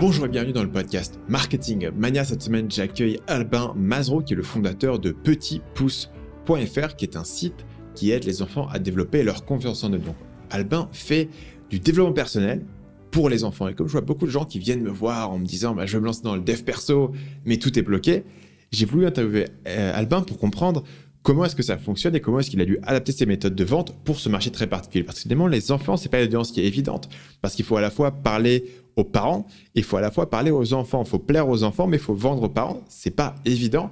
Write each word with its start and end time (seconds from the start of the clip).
Bonjour 0.00 0.24
et 0.24 0.28
bienvenue 0.30 0.54
dans 0.54 0.62
le 0.62 0.70
podcast 0.70 1.20
Marketing 1.28 1.90
Mania. 1.90 2.24
Cette 2.24 2.40
semaine, 2.40 2.70
j'accueille 2.70 3.20
Albin 3.26 3.74
Mazro, 3.76 4.22
qui 4.22 4.32
est 4.32 4.36
le 4.36 4.42
fondateur 4.42 4.98
de 4.98 5.10
petitpouce.fr, 5.10 6.96
qui 6.96 7.04
est 7.04 7.16
un 7.16 7.24
site 7.24 7.66
qui 7.94 8.10
aide 8.10 8.24
les 8.24 8.40
enfants 8.40 8.66
à 8.68 8.78
développer 8.78 9.22
leur 9.22 9.44
confiance 9.44 9.84
en 9.84 9.90
eux. 9.90 9.98
Donc, 9.98 10.16
Albin 10.48 10.88
fait 10.92 11.28
du 11.68 11.80
développement 11.80 12.14
personnel 12.14 12.64
pour 13.10 13.28
les 13.28 13.44
enfants. 13.44 13.68
Et 13.68 13.74
comme 13.74 13.88
je 13.88 13.92
vois 13.92 14.00
beaucoup 14.00 14.24
de 14.24 14.30
gens 14.30 14.46
qui 14.46 14.58
viennent 14.58 14.82
me 14.82 14.88
voir 14.88 15.32
en 15.32 15.38
me 15.38 15.44
disant 15.44 15.74
bah, 15.74 15.84
je 15.84 15.98
veux 15.98 16.00
me 16.00 16.06
lancer 16.06 16.22
dans 16.22 16.34
le 16.34 16.40
dev 16.40 16.62
perso, 16.62 17.12
mais 17.44 17.58
tout 17.58 17.78
est 17.78 17.82
bloqué, 17.82 18.24
j'ai 18.72 18.86
voulu 18.86 19.04
interviewer 19.04 19.48
euh, 19.68 19.92
Albin 19.94 20.22
pour 20.22 20.38
comprendre 20.38 20.82
comment 21.22 21.44
est-ce 21.44 21.56
que 21.56 21.62
ça 21.62 21.78
fonctionne 21.78 22.14
et 22.14 22.20
comment 22.20 22.40
est-ce 22.40 22.50
qu'il 22.50 22.60
a 22.60 22.64
dû 22.64 22.78
adapter 22.82 23.12
ses 23.12 23.26
méthodes 23.26 23.54
de 23.54 23.64
vente 23.64 23.94
pour 24.04 24.18
ce 24.18 24.28
marché 24.28 24.50
très 24.50 24.66
particulier? 24.66 25.04
Parce 25.04 25.18
que 25.18 25.22
évidemment, 25.24 25.46
les 25.46 25.72
enfants, 25.72 25.96
c'est 25.96 26.08
pas 26.08 26.20
une 26.20 26.26
audience 26.26 26.52
qui 26.52 26.60
est 26.60 26.66
évidente. 26.66 27.08
Parce 27.42 27.54
qu'il 27.54 27.64
faut 27.64 27.76
à 27.76 27.80
la 27.80 27.90
fois 27.90 28.10
parler 28.10 28.64
aux 28.96 29.04
parents, 29.04 29.46
il 29.74 29.84
faut 29.84 29.96
à 29.96 30.00
la 30.00 30.10
fois 30.10 30.30
parler 30.30 30.50
aux 30.50 30.72
enfants. 30.72 31.02
Il 31.04 31.08
faut 31.08 31.18
plaire 31.18 31.48
aux 31.48 31.62
enfants, 31.62 31.86
mais 31.86 31.96
il 31.96 32.02
faut 32.02 32.14
vendre 32.14 32.42
aux 32.42 32.48
parents. 32.48 32.82
C'est 32.88 33.14
pas 33.14 33.34
évident. 33.44 33.90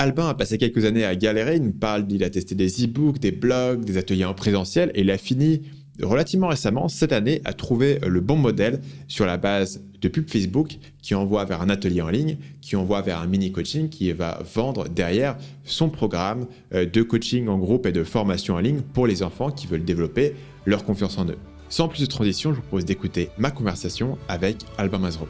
Albin 0.00 0.28
a 0.28 0.34
passé 0.34 0.58
quelques 0.58 0.84
années 0.84 1.04
à 1.04 1.16
galérer. 1.16 1.56
Il 1.56 1.64
nous 1.64 1.72
parle, 1.72 2.06
il 2.10 2.22
a 2.22 2.30
testé 2.30 2.54
des 2.54 2.84
e-books, 2.84 3.18
des 3.18 3.32
blogs, 3.32 3.84
des 3.84 3.96
ateliers 3.96 4.24
en 4.24 4.34
présentiel 4.34 4.92
et 4.94 5.00
il 5.00 5.10
a 5.10 5.18
fini 5.18 5.62
relativement 6.02 6.48
récemment, 6.48 6.88
cette 6.88 7.12
année, 7.12 7.40
à 7.44 7.52
trouver 7.52 7.98
le 8.06 8.20
bon 8.20 8.36
modèle 8.36 8.80
sur 9.08 9.26
la 9.26 9.36
base 9.36 9.82
de 10.00 10.08
pub 10.08 10.28
Facebook 10.28 10.78
qui 11.02 11.14
envoie 11.14 11.44
vers 11.44 11.62
un 11.62 11.68
atelier 11.68 12.00
en 12.00 12.08
ligne, 12.08 12.36
qui 12.60 12.76
envoie 12.76 13.02
vers 13.02 13.20
un 13.20 13.26
mini 13.26 13.50
coaching 13.52 13.88
qui 13.88 14.12
va 14.12 14.40
vendre 14.54 14.88
derrière 14.88 15.36
son 15.64 15.88
programme 15.88 16.46
euh, 16.72 16.86
de 16.86 17.02
coaching 17.02 17.48
en 17.48 17.58
groupe 17.58 17.86
et 17.86 17.92
de 17.92 18.04
formation 18.04 18.54
en 18.54 18.60
ligne 18.60 18.80
pour 18.80 19.06
les 19.06 19.22
enfants 19.22 19.50
qui 19.50 19.66
veulent 19.66 19.84
développer 19.84 20.34
leur 20.66 20.84
confiance 20.84 21.18
en 21.18 21.26
eux. 21.26 21.38
Sans 21.68 21.88
plus 21.88 22.00
de 22.00 22.06
transition, 22.06 22.50
je 22.50 22.56
vous 22.56 22.62
propose 22.62 22.84
d'écouter 22.84 23.30
ma 23.36 23.50
conversation 23.50 24.18
avec 24.28 24.58
Albin 24.78 24.98
Mazero. 24.98 25.28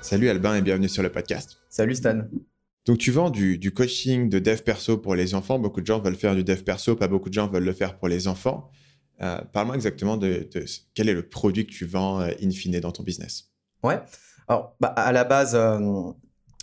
Salut 0.00 0.28
Albin 0.28 0.56
et 0.56 0.62
bienvenue 0.62 0.88
sur 0.88 1.02
le 1.02 1.10
podcast. 1.10 1.58
Salut 1.68 1.94
Stan. 1.94 2.22
Donc 2.90 2.98
tu 2.98 3.12
vends 3.12 3.30
du, 3.30 3.72
coaching 3.72 4.28
de 4.28 4.40
dev 4.40 4.62
perso 4.62 4.98
pour 4.98 5.14
les 5.14 5.36
enfants. 5.36 5.60
Beaucoup 5.60 5.80
de 5.80 5.86
gens 5.86 6.00
veulent 6.00 6.16
faire 6.16 6.34
du 6.34 6.42
dev 6.42 6.64
perso, 6.64 6.96
pas 6.96 7.06
beaucoup 7.06 7.28
de 7.28 7.34
gens 7.34 7.46
veulent 7.46 7.62
le 7.62 7.72
faire 7.72 7.96
pour 7.96 8.08
les 8.08 8.26
enfants. 8.26 8.68
Euh, 9.22 9.40
parle-moi 9.52 9.76
exactement 9.76 10.16
de, 10.16 10.48
quel 10.96 11.08
est 11.08 11.14
le 11.14 11.28
produit 11.28 11.66
que 11.66 11.70
tu 11.70 11.86
vends 11.86 12.20
euh, 12.20 12.32
in 12.42 12.50
fine 12.50 12.80
dans 12.80 12.90
ton 12.90 13.04
business? 13.04 13.52
Ouais. 13.84 14.00
Alors 14.48 14.74
bah, 14.80 14.88
à 14.88 15.12
la 15.12 15.22
base, 15.22 15.54
euh, 15.54 15.78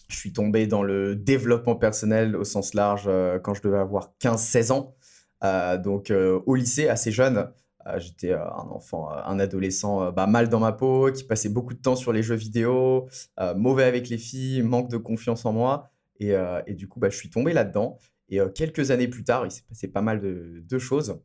je 0.09 0.17
suis 0.17 0.33
tombé 0.33 0.67
dans 0.67 0.83
le 0.83 1.15
développement 1.15 1.77
personnel 1.77 2.35
au 2.35 2.43
sens 2.43 2.73
large 2.73 3.09
quand 3.41 3.53
je 3.53 3.61
devais 3.61 3.77
avoir 3.77 4.11
15-16 4.21 4.73
ans. 4.73 4.97
Euh, 5.45 5.77
donc 5.77 6.11
euh, 6.11 6.41
au 6.45 6.55
lycée, 6.55 6.89
assez 6.89 7.13
jeune, 7.13 7.49
euh, 7.87 7.99
j'étais 7.99 8.33
un 8.33 8.67
enfant, 8.69 9.07
un 9.09 9.39
adolescent 9.39 10.11
bah, 10.11 10.27
mal 10.27 10.49
dans 10.49 10.59
ma 10.59 10.73
peau, 10.73 11.09
qui 11.09 11.23
passait 11.23 11.47
beaucoup 11.47 11.73
de 11.73 11.79
temps 11.79 11.95
sur 11.95 12.11
les 12.11 12.21
jeux 12.21 12.35
vidéo, 12.35 13.07
mauvais 13.55 13.85
avec 13.85 14.09
les 14.09 14.17
filles, 14.17 14.61
manque 14.61 14.89
de 14.89 14.97
confiance 14.97 15.45
en 15.45 15.53
moi. 15.53 15.89
Et, 16.19 16.73
du 16.73 16.87
coup, 16.87 16.99
bah, 16.99 17.09
je 17.09 17.17
suis 17.17 17.29
tombé 17.29 17.53
là-dedans. 17.53 17.97
Et 18.29 18.39
quelques 18.53 18.91
années 18.91 19.07
plus 19.07 19.23
tard, 19.23 19.45
il 19.45 19.51
s'est 19.51 19.63
passé 19.67 19.87
pas 19.87 20.01
mal 20.01 20.19
de, 20.21 20.77
choses. 20.79 21.19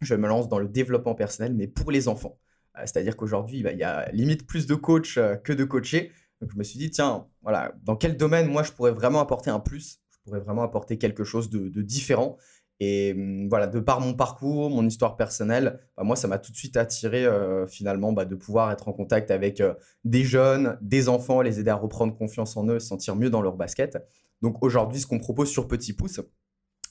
Je 0.00 0.14
me 0.14 0.28
lance 0.28 0.48
dans 0.48 0.58
le 0.58 0.68
développement 0.68 1.14
personnel, 1.14 1.54
mais 1.54 1.66
pour 1.66 1.90
les 1.90 2.08
enfants. 2.08 2.38
C'est-à-dire 2.78 3.16
qu'aujourd'hui, 3.16 3.62
bah, 3.62 3.72
il 3.72 3.78
y 3.78 3.84
a 3.84 4.10
limite 4.12 4.46
plus 4.46 4.66
de 4.66 4.74
coachs 4.74 5.18
que 5.42 5.52
de 5.52 5.64
coachés. 5.64 6.12
Donc 6.40 6.50
je 6.52 6.58
me 6.58 6.64
suis 6.64 6.78
dit, 6.78 6.90
tiens, 6.90 7.26
voilà, 7.42 7.72
dans 7.84 7.96
quel 7.96 8.16
domaine 8.16 8.48
moi 8.48 8.62
je 8.62 8.72
pourrais 8.72 8.90
vraiment 8.90 9.20
apporter 9.20 9.50
un 9.50 9.60
plus, 9.60 10.00
je 10.10 10.18
pourrais 10.24 10.40
vraiment 10.40 10.62
apporter 10.62 10.98
quelque 10.98 11.24
chose 11.24 11.48
de 11.48 11.82
différent? 11.82 12.36
Et 12.80 13.14
mmh, 13.14 13.48
voilà, 13.48 13.66
de 13.66 13.80
par 13.80 14.00
mon 14.00 14.14
parcours, 14.14 14.70
mon 14.70 14.86
histoire 14.86 15.16
personnelle, 15.16 15.80
bah, 15.96 16.04
moi, 16.04 16.16
ça 16.16 16.28
m'a 16.28 16.38
tout 16.38 16.52
de 16.52 16.56
suite 16.56 16.76
attiré 16.76 17.26
finalement 17.68 18.12
bah, 18.12 18.24
de 18.24 18.34
pouvoir 18.34 18.72
être 18.72 18.88
en 18.88 18.92
contact 18.92 19.30
avec 19.30 19.62
des 20.04 20.24
jeunes, 20.24 20.78
des 20.80 21.08
enfants, 21.08 21.40
les 21.40 21.60
aider 21.60 21.70
à 21.70 21.76
reprendre 21.76 22.16
confiance 22.16 22.56
en 22.56 22.66
eux, 22.68 22.80
se 22.80 22.88
sentir 22.88 23.16
mieux 23.16 23.30
dans 23.30 23.42
leur 23.42 23.56
basket. 23.56 23.98
Donc 24.42 24.62
aujourd'hui, 24.62 25.00
ce 25.00 25.06
qu'on 25.06 25.18
propose 25.18 25.50
sur 25.50 25.68
Petit 25.68 25.92
Pouce, 25.92 26.20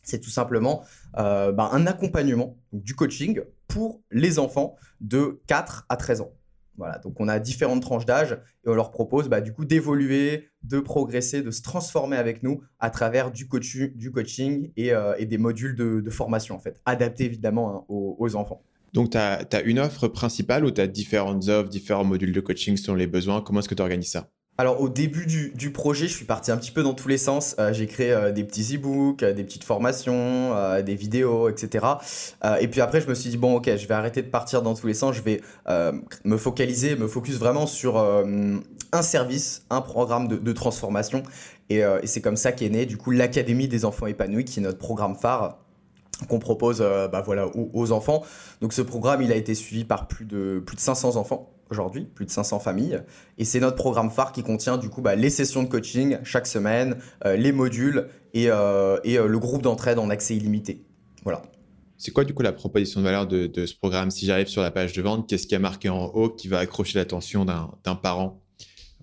c'est 0.04 0.20
tout 0.20 0.30
simplement 0.30 0.84
bah, 1.14 1.70
un 1.72 1.86
accompagnement, 1.88 2.58
du 2.72 2.96
coaching 2.96 3.42
pour 3.68 4.02
les 4.12 4.40
enfants 4.40 4.76
de 5.02 5.42
4 5.48 5.86
à 5.90 5.98
13 5.98 6.22
ans. 6.22 6.34
Voilà, 6.78 6.98
donc 6.98 7.20
on 7.20 7.28
a 7.28 7.40
différentes 7.40 7.82
tranches 7.82 8.06
d'âge 8.06 8.40
et 8.66 8.70
on 8.70 8.74
leur 8.74 8.92
propose 8.92 9.30
bah, 9.30 9.42
du 9.42 9.54
coup 9.54 9.64
d'évoluer, 9.64 10.50
de 10.64 10.80
progresser, 10.80 11.42
de 11.42 11.52
se 11.52 11.62
transformer 11.62 12.18
avec 12.18 12.42
nous 12.42 12.62
à 12.80 12.90
travers 12.90 13.32
du, 13.32 13.48
coaching 13.48 14.72
euh, 14.80 15.16
et, 15.18 15.26
des 15.26 15.38
modules 15.38 15.76
de, 15.76 16.10
formation 16.10 16.56
en 16.56 16.60
fait, 16.60 16.82
adaptés 16.86 17.26
évidemment 17.26 17.76
hein, 17.76 17.86
aux, 17.90 18.36
enfants. 18.36 18.64
Donc 18.94 19.12
tu 19.12 19.18
as, 19.18 19.62
une 19.66 19.80
offre 19.80 20.08
principale 20.08 20.66
ou 20.66 20.72
tu 20.72 20.82
as 20.82 20.88
différentes 20.88 21.48
offres, 21.48 21.70
différents 21.70 22.06
modules 22.06 22.32
de 22.32 22.42
coaching 22.42 22.76
selon 22.76 22.96
les 22.96 23.08
besoins? 23.08 23.42
Comment 23.42 23.60
est-ce 23.60 23.70
que 23.70 23.76
tu 23.76 23.82
organises 23.82 24.12
ça? 24.12 24.30
Alors 24.60 24.82
au 24.82 24.90
début 24.90 25.26
du, 25.26 25.72
projet, 25.72 26.08
je 26.08 26.14
suis 26.14 26.26
parti 26.26 26.52
un 26.52 26.58
petit 26.58 26.72
peu 26.72 26.84
dans 26.84 26.94
tous 26.94 27.08
les 27.08 27.18
sens. 27.18 27.56
Euh, 27.58 27.74
j'ai 27.74 27.88
créé 27.88 28.12
euh, 28.12 28.32
des 28.32 28.44
petits 28.44 28.76
e-books, 28.76 29.24
euh, 29.24 29.34
des 29.34 29.44
petites 29.44 29.64
formations, 29.64 30.54
des 30.84 30.96
vidéos, 30.96 31.50
etc. 31.50 31.86
et 32.60 32.68
puis 32.68 32.82
après, 32.82 33.02
je 33.02 33.08
me 33.08 33.16
suis 33.16 33.30
dit, 33.30 33.38
bon 33.38 33.56
ok, 33.56 33.76
je 33.76 33.88
vais 33.88 33.94
arrêter 33.94 34.22
de 34.22 34.28
partir 34.28 34.62
dans 34.62 34.76
tous 34.76 34.88
les 34.88 34.94
sens, 34.94 35.16
je 35.16 35.22
vais 35.22 35.42
me 36.24 36.38
focaliser, 36.38 36.96
me 36.96 37.08
focus 37.08 37.38
vraiment 37.38 37.68
sur 37.68 37.98
un 37.98 39.02
service, 39.02 39.66
un 39.70 39.82
programme 39.82 40.28
de, 40.28 40.52
transformation. 40.54 41.24
Et, 41.70 41.82
c'est 42.06 42.22
comme 42.22 42.38
ça 42.38 42.52
qu'est 42.52 42.70
né 42.70 42.86
du 42.86 42.98
coup 42.98 43.12
l'Académie 43.12 43.68
des 43.68 43.86
enfants 43.86 44.08
épanouis, 44.08 44.46
qui 44.46 44.60
est 44.60 44.64
notre 44.64 44.78
programme 44.78 45.16
phare 45.16 45.60
qu'on 46.30 46.40
propose 46.40 46.80
bah, 46.80 47.24
voilà, 47.26 47.48
aux, 47.48 47.70
aux, 47.74 47.92
enfants. 47.92 48.24
Donc 48.62 48.74
ce 48.74 48.82
programme, 48.82 49.22
il 49.22 49.32
a 49.32 49.36
été 49.36 49.56
suivi 49.56 49.84
par 49.86 50.08
plus 50.08 50.26
de, 50.26 50.62
plus 50.66 50.76
de 50.76 50.82
500 50.82 51.16
enfants 51.16 51.53
aujourd'hui, 51.74 52.06
plus 52.06 52.26
de 52.26 52.32
500 52.32 52.60
familles. 52.60 53.02
Et 53.38 53.46
c'est 53.46 53.60
notre 53.60 53.76
programme 53.76 54.12
phare 54.12 54.32
qui 54.32 54.44
contient 54.44 54.78
du 54.78 54.90
coup 54.90 55.02
bah, 55.02 55.16
les 55.16 55.30
sessions 55.30 55.64
de 55.64 55.68
coaching 55.68 56.20
chaque 56.24 56.48
semaine, 56.48 56.98
euh, 57.26 57.36
les 57.36 57.52
modules 57.52 58.08
et, 58.34 58.50
euh, 58.50 58.98
euh, 59.06 59.28
le 59.28 59.40
groupe 59.40 59.64
d'entraide 59.64 60.00
en 60.00 60.10
accès 60.10 60.36
illimité. 60.36 60.86
Voilà. 61.24 61.42
C'est 61.98 62.12
quoi 62.12 62.26
du 62.26 62.34
coup 62.34 62.44
la 62.44 62.54
proposition 62.54 63.00
de 63.00 63.06
valeur 63.06 63.28
de, 63.28 63.48
de 63.48 63.66
ce 63.66 63.76
programme? 63.76 64.12
Si 64.12 64.26
j'arrive 64.26 64.48
sur 64.48 64.62
la 64.62 64.72
page 64.72 64.94
de 64.94 65.02
vente, 65.02 65.28
qu'est-ce 65.28 65.48
qui 65.48 65.56
a 65.56 65.60
marqué 65.60 65.90
en 65.90 66.06
haut 66.06 66.30
qui 66.30 66.48
va 66.48 66.60
accrocher 66.60 67.00
l'attention 67.00 67.46
d'un 67.46 67.96
parent 67.96 68.44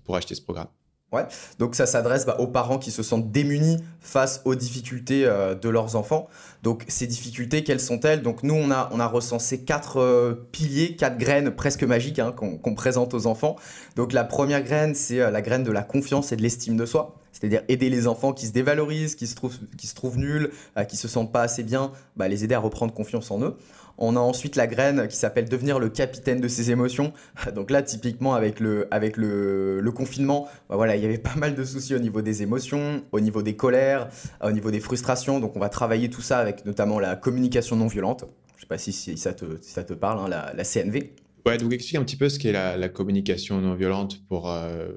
pour 0.03 0.15
acheter 0.15 0.35
ce 0.35 0.41
programme? 0.41 0.67
Ouais, 1.11 1.25
donc 1.59 1.75
ça 1.75 1.85
s'adresse 1.85 2.25
bah, 2.25 2.37
aux 2.39 2.47
parents 2.47 2.77
qui 2.77 2.89
se 2.89 3.03
sentent 3.03 3.31
démunis 3.31 3.83
face 3.99 4.41
aux 4.45 4.55
difficultés 4.55 5.25
euh, 5.25 5.55
de 5.55 5.67
leurs 5.67 5.97
enfants. 5.97 6.29
Donc 6.63 6.85
ces 6.87 7.05
difficultés, 7.05 7.65
quelles 7.65 7.81
sont-elles? 7.81 8.21
Donc 8.21 8.43
nous, 8.43 8.53
on 8.53 8.71
a, 8.71 8.89
on 8.93 8.99
a 9.01 9.07
recensé 9.07 9.65
quatre 9.65 9.97
euh, 9.99 10.47
piliers, 10.53 10.95
quatre 10.95 11.17
graines 11.17 11.51
presque 11.51 11.83
magiques 11.83 12.19
hein, 12.19 12.31
qu'on 12.31 12.75
présente 12.75 13.13
aux 13.13 13.27
enfants. 13.27 13.57
Donc 13.97 14.13
la 14.13 14.23
première 14.23 14.63
graine, 14.63 14.95
c'est 14.95 15.19
euh, 15.19 15.31
la 15.31 15.41
graine 15.41 15.65
de 15.65 15.71
la 15.71 15.81
confiance 15.81 16.31
et 16.31 16.37
de 16.37 16.41
l'estime 16.41 16.77
de 16.77 16.85
soi. 16.85 17.17
C'est-à-dire 17.33 17.63
aider 17.67 17.89
les 17.89 18.07
enfants 18.07 18.31
qui 18.31 18.47
se 18.47 18.53
dévalorisent, 18.53 19.15
qui 19.15 19.27
se 19.27 19.35
trouvent, 19.35 19.57
qui 19.77 19.87
se 19.87 19.95
trouvent 19.95 20.17
nuls, 20.17 20.51
qui 20.87 20.95
se 20.97 21.07
sentent 21.07 21.31
pas 21.31 21.41
assez 21.41 21.63
bien, 21.63 21.91
bah, 22.15 22.27
les 22.27 22.43
aider 22.43 22.55
à 22.55 22.59
reprendre 22.59 22.93
confiance 22.93 23.31
en 23.31 23.41
eux. 23.41 23.57
On 23.97 24.15
a 24.15 24.19
ensuite 24.19 24.55
la 24.55 24.67
graine 24.67 25.07
qui 25.07 25.15
s'appelle 25.15 25.47
devenir 25.47 25.79
le 25.79 25.89
capitaine 25.89 26.41
de 26.41 26.47
ses 26.47 26.71
émotions. 26.71 27.13
Donc 27.55 27.71
là, 27.71 27.81
typiquement 27.81 28.33
avec 28.33 28.59
le, 28.59 28.87
avec 28.91 29.17
le, 29.17 29.91
confinement, 29.93 30.47
bah 30.69 30.75
voilà, 30.75 30.95
il 30.95 31.01
y 31.01 31.05
avait 31.05 31.17
pas 31.17 31.35
mal 31.35 31.55
de 31.55 31.63
soucis 31.63 31.93
au 31.93 31.99
niveau 31.99 32.21
des 32.21 32.43
émotions, 32.43 33.03
au 33.11 33.19
niveau 33.19 33.41
des 33.41 33.55
colères, 33.55 34.09
au 34.43 34.51
niveau 34.51 34.71
des 34.71 34.79
frustrations. 34.79 35.39
Donc 35.39 35.55
on 35.55 35.59
va 35.59 35.69
travailler 35.69 36.09
tout 36.09 36.21
ça 36.21 36.39
avec 36.39 36.65
notamment 36.65 36.99
la 36.99 37.15
communication 37.15 37.75
non 37.75 37.87
violente. 37.87 38.25
Je 38.55 38.61
sais 38.61 38.67
pas 38.67 38.77
si, 38.77 38.93
ça, 39.17 39.33
te, 39.33 39.45
ça 39.61 39.83
te 39.83 39.93
parle, 39.93 40.19
hein, 40.19 40.53
la, 40.55 40.63
CNV. 40.63 41.13
Ouais, 41.45 41.57
donc 41.57 41.73
explique 41.73 41.95
un 41.95 42.03
petit 42.03 42.15
peu 42.15 42.29
ce 42.29 42.39
qu'est 42.39 42.51
la, 42.51 42.89
communication 42.89 43.59
non 43.59 43.73
violente 43.73 44.21
pour, 44.27 44.49
euh, 44.49 44.89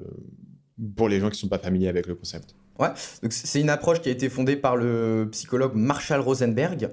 pour 0.95 1.09
les 1.09 1.19
gens 1.19 1.27
qui 1.29 1.37
ne 1.37 1.41
sont 1.41 1.47
pas 1.49 1.59
familiers 1.59 1.89
avec 1.89 2.07
le 2.07 2.15
concept. 2.15 2.55
Ouais, 2.79 2.89
donc 3.23 3.31
c'est 3.31 3.61
une 3.61 3.69
approche 3.69 4.01
qui 4.01 4.09
a 4.09 4.11
été 4.11 4.29
fondée 4.29 4.57
par 4.57 4.75
le 4.75 5.29
psychologue 5.31 5.73
Marshall 5.75 6.19
Rosenberg, 6.19 6.89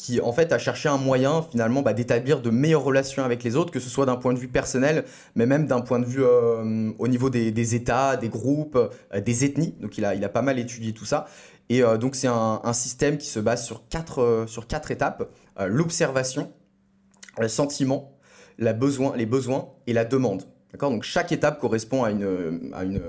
qui 0.00 0.18
en 0.18 0.32
fait 0.32 0.50
a 0.50 0.58
cherché 0.58 0.88
un 0.88 0.96
moyen 0.96 1.42
finalement 1.42 1.82
bah, 1.82 1.92
d'établir 1.92 2.40
de 2.40 2.48
meilleures 2.48 2.82
relations 2.82 3.22
avec 3.22 3.44
les 3.44 3.54
autres, 3.54 3.70
que 3.70 3.80
ce 3.80 3.90
soit 3.90 4.06
d'un 4.06 4.16
point 4.16 4.32
de 4.32 4.38
vue 4.38 4.48
personnel, 4.48 5.04
mais 5.34 5.44
même 5.44 5.66
d'un 5.66 5.82
point 5.82 5.98
de 5.98 6.06
vue 6.06 6.24
euh, 6.24 6.90
au 6.98 7.06
niveau 7.06 7.28
des, 7.28 7.74
États, 7.74 8.16
des 8.16 8.30
groupes, 8.30 8.78
euh, 8.78 9.20
des 9.20 9.44
ethnies. 9.44 9.74
Donc 9.78 9.98
il 9.98 10.06
a, 10.06 10.14
il 10.14 10.24
a 10.24 10.30
pas 10.30 10.40
mal 10.40 10.58
étudié 10.58 10.94
tout 10.94 11.04
ça. 11.04 11.26
Et 11.68 11.82
euh, 11.82 11.98
donc 11.98 12.14
c'est 12.16 12.28
un, 12.28 12.72
système 12.72 13.18
qui 13.18 13.26
se 13.26 13.40
base 13.40 13.62
sur 13.62 13.86
quatre, 13.88 14.46
sur 14.48 14.66
quatre 14.66 14.90
étapes. 14.90 15.28
L'observation, 15.58 16.50
le 17.38 17.48
sentiment, 17.48 18.16
les 18.56 18.72
besoins 18.72 19.68
et 19.86 19.92
la 19.92 20.06
demande. 20.06 20.44
Donc 20.80 21.02
chaque 21.02 21.30
étape 21.30 21.60
correspond 21.60 22.04
à 22.04 22.10
une, 22.10 22.70
à 22.72 22.84
une 22.84 23.02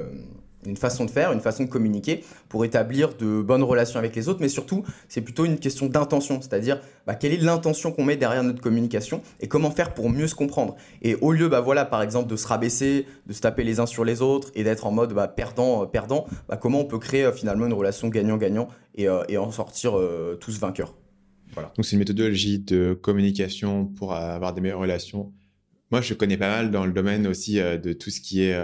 une 0.65 0.77
façon 0.77 1.05
de 1.05 1.11
faire, 1.11 1.31
une 1.31 1.39
façon 1.39 1.63
de 1.63 1.69
communiquer 1.69 2.23
pour 2.49 2.65
établir 2.65 3.15
de 3.15 3.41
bonnes 3.41 3.63
relations 3.63 3.99
avec 3.99 4.15
les 4.15 4.29
autres, 4.29 4.39
mais 4.41 4.49
surtout, 4.49 4.83
c'est 5.07 5.21
plutôt 5.21 5.45
une 5.45 5.57
question 5.57 5.87
d'intention, 5.87 6.41
c'est-à-dire 6.41 6.81
bah, 7.07 7.15
quelle 7.15 7.33
est 7.33 7.37
l'intention 7.37 7.91
qu'on 7.91 8.03
met 8.03 8.17
derrière 8.17 8.43
notre 8.43 8.61
communication 8.61 9.21
et 9.39 9.47
comment 9.47 9.71
faire 9.71 9.93
pour 9.93 10.09
mieux 10.09 10.27
se 10.27 10.35
comprendre? 10.35 10.75
Et 11.01 11.15
au 11.15 11.31
lieu, 11.31 11.49
bah, 11.49 11.61
voilà, 11.61 11.85
par 11.85 12.01
exemple, 12.01 12.29
de 12.29 12.35
se 12.35 12.47
rabaisser, 12.47 13.05
de 13.27 13.33
se 13.33 13.41
taper 13.41 13.63
les 13.63 13.79
uns 13.79 13.85
sur 13.85 14.05
les 14.05 14.21
autres 14.21 14.51
et 14.55 14.63
d'être 14.63 14.85
en 14.85 14.91
mode 14.91 15.13
bah, 15.13 15.27
perdant, 15.27 15.83
euh, 15.83 15.85
perdant, 15.85 16.25
bah, 16.47 16.57
comment 16.57 16.81
on 16.81 16.85
peut 16.85 16.99
créer 16.99 17.23
euh, 17.23 17.31
finalement 17.31 17.65
une 17.65 17.73
relation 17.73 18.09
gagnant-gagnant 18.09 18.67
et, 18.95 19.07
euh, 19.07 19.23
et, 19.29 19.37
en 19.37 19.51
sortir 19.51 19.97
tous 20.39 20.59
vainqueurs? 20.59 20.95
Voilà. 21.53 21.71
Donc 21.75 21.85
c'est 21.85 21.93
une 21.93 21.99
méthodologie 21.99 22.59
de 22.59 22.93
communication 22.93 23.85
pour 23.85 24.13
avoir 24.13 24.53
des 24.53 24.61
meilleures 24.61 24.79
relations 24.79 25.33
moi, 25.91 25.99
je 25.99 26.13
connais 26.13 26.37
pas 26.37 26.47
mal 26.47 26.71
dans 26.71 26.85
le 26.85 26.93
domaine 26.93 27.27
aussi 27.27 27.55
de 27.55 27.91
tout 27.91 28.09
ce 28.09 28.21
qui 28.21 28.43
est 28.43 28.57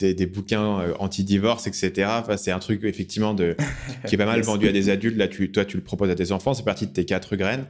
des, 0.00 0.26
bouquins 0.26 0.92
anti-divorce, 0.98 1.66
etc. 1.66 2.08
Enfin, 2.20 2.36
c'est 2.36 2.50
un 2.50 2.58
truc 2.58 2.84
effectivement 2.84 3.34
de, 3.34 3.56
qui 4.06 4.14
est 4.16 4.18
pas 4.18 4.26
mal 4.26 4.40
vendu 4.42 4.68
à 4.68 4.72
des 4.72 4.88
adultes. 4.88 5.16
Là, 5.16 5.28
tu, 5.28 5.52
toi, 5.52 5.64
tu 5.64 5.76
le 5.76 5.82
proposes 5.82 6.10
à 6.10 6.14
tes 6.14 6.32
enfants. 6.32 6.54
C'est 6.54 6.64
parti 6.64 6.86
de 6.86 6.92
tes 6.92 7.04
quatre 7.04 7.36
graines. 7.36 7.66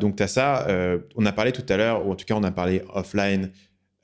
donc, 0.00 0.16
tu 0.16 0.22
as 0.22 0.28
ça. 0.28 0.66
on 1.16 1.26
a 1.26 1.32
parlé 1.32 1.52
tout 1.52 1.66
à 1.68 1.76
l'heure, 1.76 2.06
ou 2.06 2.12
en 2.12 2.14
tout 2.14 2.24
cas, 2.24 2.34
on 2.34 2.44
a 2.44 2.50
parlé 2.50 2.82
offline 2.94 3.50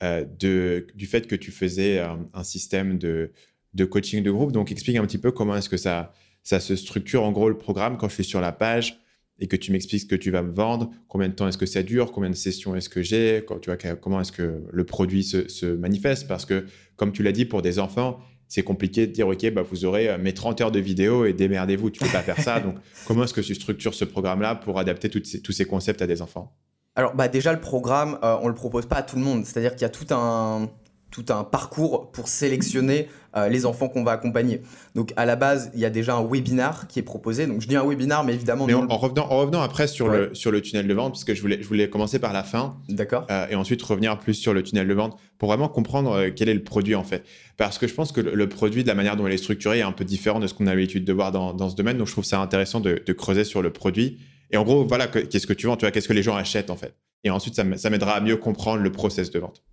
de, 0.01 0.87
du 0.93 1.07
fait 1.07 1.27
que 1.27 1.35
tu 1.35 1.51
faisais 1.51 1.99
un 1.99 2.43
système 2.43 2.97
de, 2.97 3.31
de 3.73 3.85
coaching 3.85 4.23
de 4.23 4.31
groupe. 4.31 4.51
Donc, 4.51 4.71
explique 4.71 4.97
un 4.97 5.05
petit 5.05 5.17
peu 5.17 5.31
comment 5.31 5.55
est-ce 5.55 5.69
que 5.69 5.77
ça, 5.77 6.13
ça 6.43 6.59
se 6.59 6.75
structure 6.75 7.23
en 7.23 7.31
gros 7.33 7.49
le 7.49 7.57
programme 7.57 7.97
quand 7.97 8.07
je 8.07 8.15
suis 8.15 8.23
sur 8.23 8.39
la 8.39 8.51
page 8.51 9.01
et 9.39 9.47
que 9.47 9.55
tu 9.55 9.71
m'expliques 9.71 10.01
ce 10.01 10.05
que 10.05 10.15
tu 10.15 10.31
vas 10.31 10.41
me 10.41 10.53
vendre, 10.53 10.91
combien 11.07 11.27
de 11.27 11.33
temps 11.33 11.47
est-ce 11.47 11.57
que 11.57 11.65
ça 11.65 11.83
dure, 11.83 12.11
combien 12.11 12.29
de 12.29 12.35
sessions 12.35 12.75
est-ce 12.75 12.89
que 12.89 13.01
j'ai, 13.01 13.45
tu 13.61 13.69
vois, 13.69 13.77
comment 13.97 14.21
est-ce 14.21 14.31
que 14.31 14.63
le 14.71 14.83
produit 14.85 15.23
se, 15.23 15.65
manifeste. 15.65 16.27
Parce 16.27 16.45
que, 16.45 16.65
comme 16.97 17.13
tu 17.13 17.23
l'as 17.23 17.31
dit, 17.31 17.45
pour 17.45 17.61
des 17.61 17.79
enfants, 17.79 18.19
c'est 18.47 18.63
compliqué 18.63 19.07
de 19.07 19.11
dire, 19.11 19.27
OK, 19.27 19.49
bah, 19.51 19.61
vous 19.61 19.85
aurez 19.85 20.09
euh, 20.09 20.17
mes 20.17 20.33
30 20.33 20.61
heures 20.61 20.71
de 20.71 20.79
vidéo 20.79 21.25
et 21.25 21.33
démerdez-vous, 21.33 21.89
tu 21.89 22.03
ne 22.03 22.07
peux 22.07 22.13
pas 22.13 22.23
faire 22.23 22.39
ça. 22.41 22.59
Donc, 22.61 22.75
comment 23.05 23.23
est-ce 23.23 23.33
que 23.33 23.41
tu 23.41 23.55
structures 23.55 23.93
ce 23.93 24.05
programme-là 24.05 24.55
pour 24.55 24.79
adapter 24.79 25.09
tous 25.09 25.51
ces 25.51 25.65
concepts 25.65 26.01
à 26.01 26.07
des 26.07 26.21
enfants? 26.21 26.53
Alors 26.95 27.13
bah 27.13 27.27
déjà 27.27 27.53
le 27.53 27.61
programme, 27.61 28.17
euh, 28.23 28.37
on 28.41 28.45
ne 28.45 28.49
le 28.49 28.55
propose 28.55 28.87
pas 28.87 28.95
à 28.95 29.03
tout 29.03 29.17
le 29.17 29.21
monde. 29.21 29.45
C'est-à-dire 29.45 29.73
qu'il 29.73 29.83
y 29.83 29.85
a 29.85 29.89
tout 29.89 30.07
un, 30.09 30.67
tout 31.11 31.25
un 31.29 31.43
parcours 31.43 32.11
pour 32.11 32.27
sélectionner 32.27 33.07
euh, 33.35 33.49
les 33.49 33.65
enfants 33.65 33.87
qu'on 33.87 34.03
va 34.03 34.11
accompagner. 34.11 34.61
Donc 34.95 35.13
à 35.15 35.25
la 35.25 35.35
base, 35.35 35.71
il 35.73 35.79
y 35.79 35.85
a 35.85 35.89
déjà 35.89 36.15
un 36.15 36.25
webinar 36.25 36.87
qui 36.87 36.99
est 36.99 37.03
proposé. 37.03 37.47
Donc 37.47 37.61
je 37.61 37.67
dis 37.67 37.75
un 37.75 37.87
webinar, 37.87 38.23
mais 38.23 38.33
évidemment... 38.33 38.65
Mais 38.65 38.73
en, 38.73 38.87
revenant, 38.97 39.27
en 39.29 39.37
revenant 39.37 39.61
après 39.61 39.87
sur, 39.87 40.09
le, 40.09 40.33
sur 40.33 40.51
le 40.51 40.61
tunnel 40.61 40.87
de 40.87 40.93
vente, 40.93 41.13
parce 41.13 41.23
que 41.23 41.33
je 41.33 41.41
voulais, 41.41 41.59
je 41.61 41.67
voulais 41.67 41.89
commencer 41.89 42.19
par 42.19 42.33
la 42.33 42.43
fin. 42.43 42.77
D'accord. 42.89 43.25
Euh, 43.29 43.47
et 43.49 43.55
ensuite 43.55 43.81
revenir 43.81 44.17
plus 44.19 44.33
sur 44.33 44.53
le 44.53 44.63
tunnel 44.63 44.87
de 44.87 44.93
vente 44.93 45.17
pour 45.37 45.49
vraiment 45.49 45.69
comprendre 45.69 46.11
euh, 46.11 46.29
quel 46.35 46.49
est 46.49 46.53
le 46.53 46.63
produit 46.63 46.95
en 46.95 47.03
fait. 47.03 47.23
Parce 47.57 47.77
que 47.77 47.87
je 47.87 47.93
pense 47.93 48.11
que 48.11 48.21
le, 48.21 48.49
produit, 48.49 48.83
de 48.83 48.87
la 48.87 48.95
manière 48.95 49.15
dont 49.15 49.27
il 49.27 49.33
est 49.33 49.37
structuré, 49.37 49.79
est 49.79 49.83
un 49.83 49.91
peu 49.91 50.05
différent 50.05 50.39
de 50.39 50.47
ce 50.47 50.53
qu'on 50.53 50.67
a 50.67 50.71
l'habitude 50.71 51.05
de 51.05 51.13
voir 51.13 51.31
dans, 51.31 51.53
dans, 51.53 51.69
ce 51.69 51.75
domaine. 51.75 51.97
Donc 51.97 52.07
je 52.07 52.11
trouve 52.11 52.25
ça 52.25 52.39
intéressant 52.39 52.79
de, 52.79 53.01
de 53.05 53.13
creuser 53.13 53.43
sur 53.43 53.61
le 53.61 53.71
produit. 53.71 54.19
Et 54.51 54.57
en 54.57 54.63
gros, 54.63 54.85
voilà, 54.85 55.07
qu'est-ce 55.07 55.47
que 55.47 55.53
tu 55.53 55.67
vends, 55.67 55.75
tu 55.75 55.85
vois, 55.85 55.91
qu'est-ce 55.91 56.07
que 56.07 56.13
les 56.13 56.23
gens 56.23 56.35
achètent 56.35 56.69
en 56.69 56.77
fait. 56.77 56.95
Et 57.23 57.29
ensuite, 57.29 57.55
ça 57.55 57.89
m'aidera 57.89 58.13
à 58.13 58.21
mieux 58.21 58.37
comprendre 58.37 58.81
le 58.81 58.91
process 58.91 59.31
de 59.31 59.39
vente. 59.39 59.63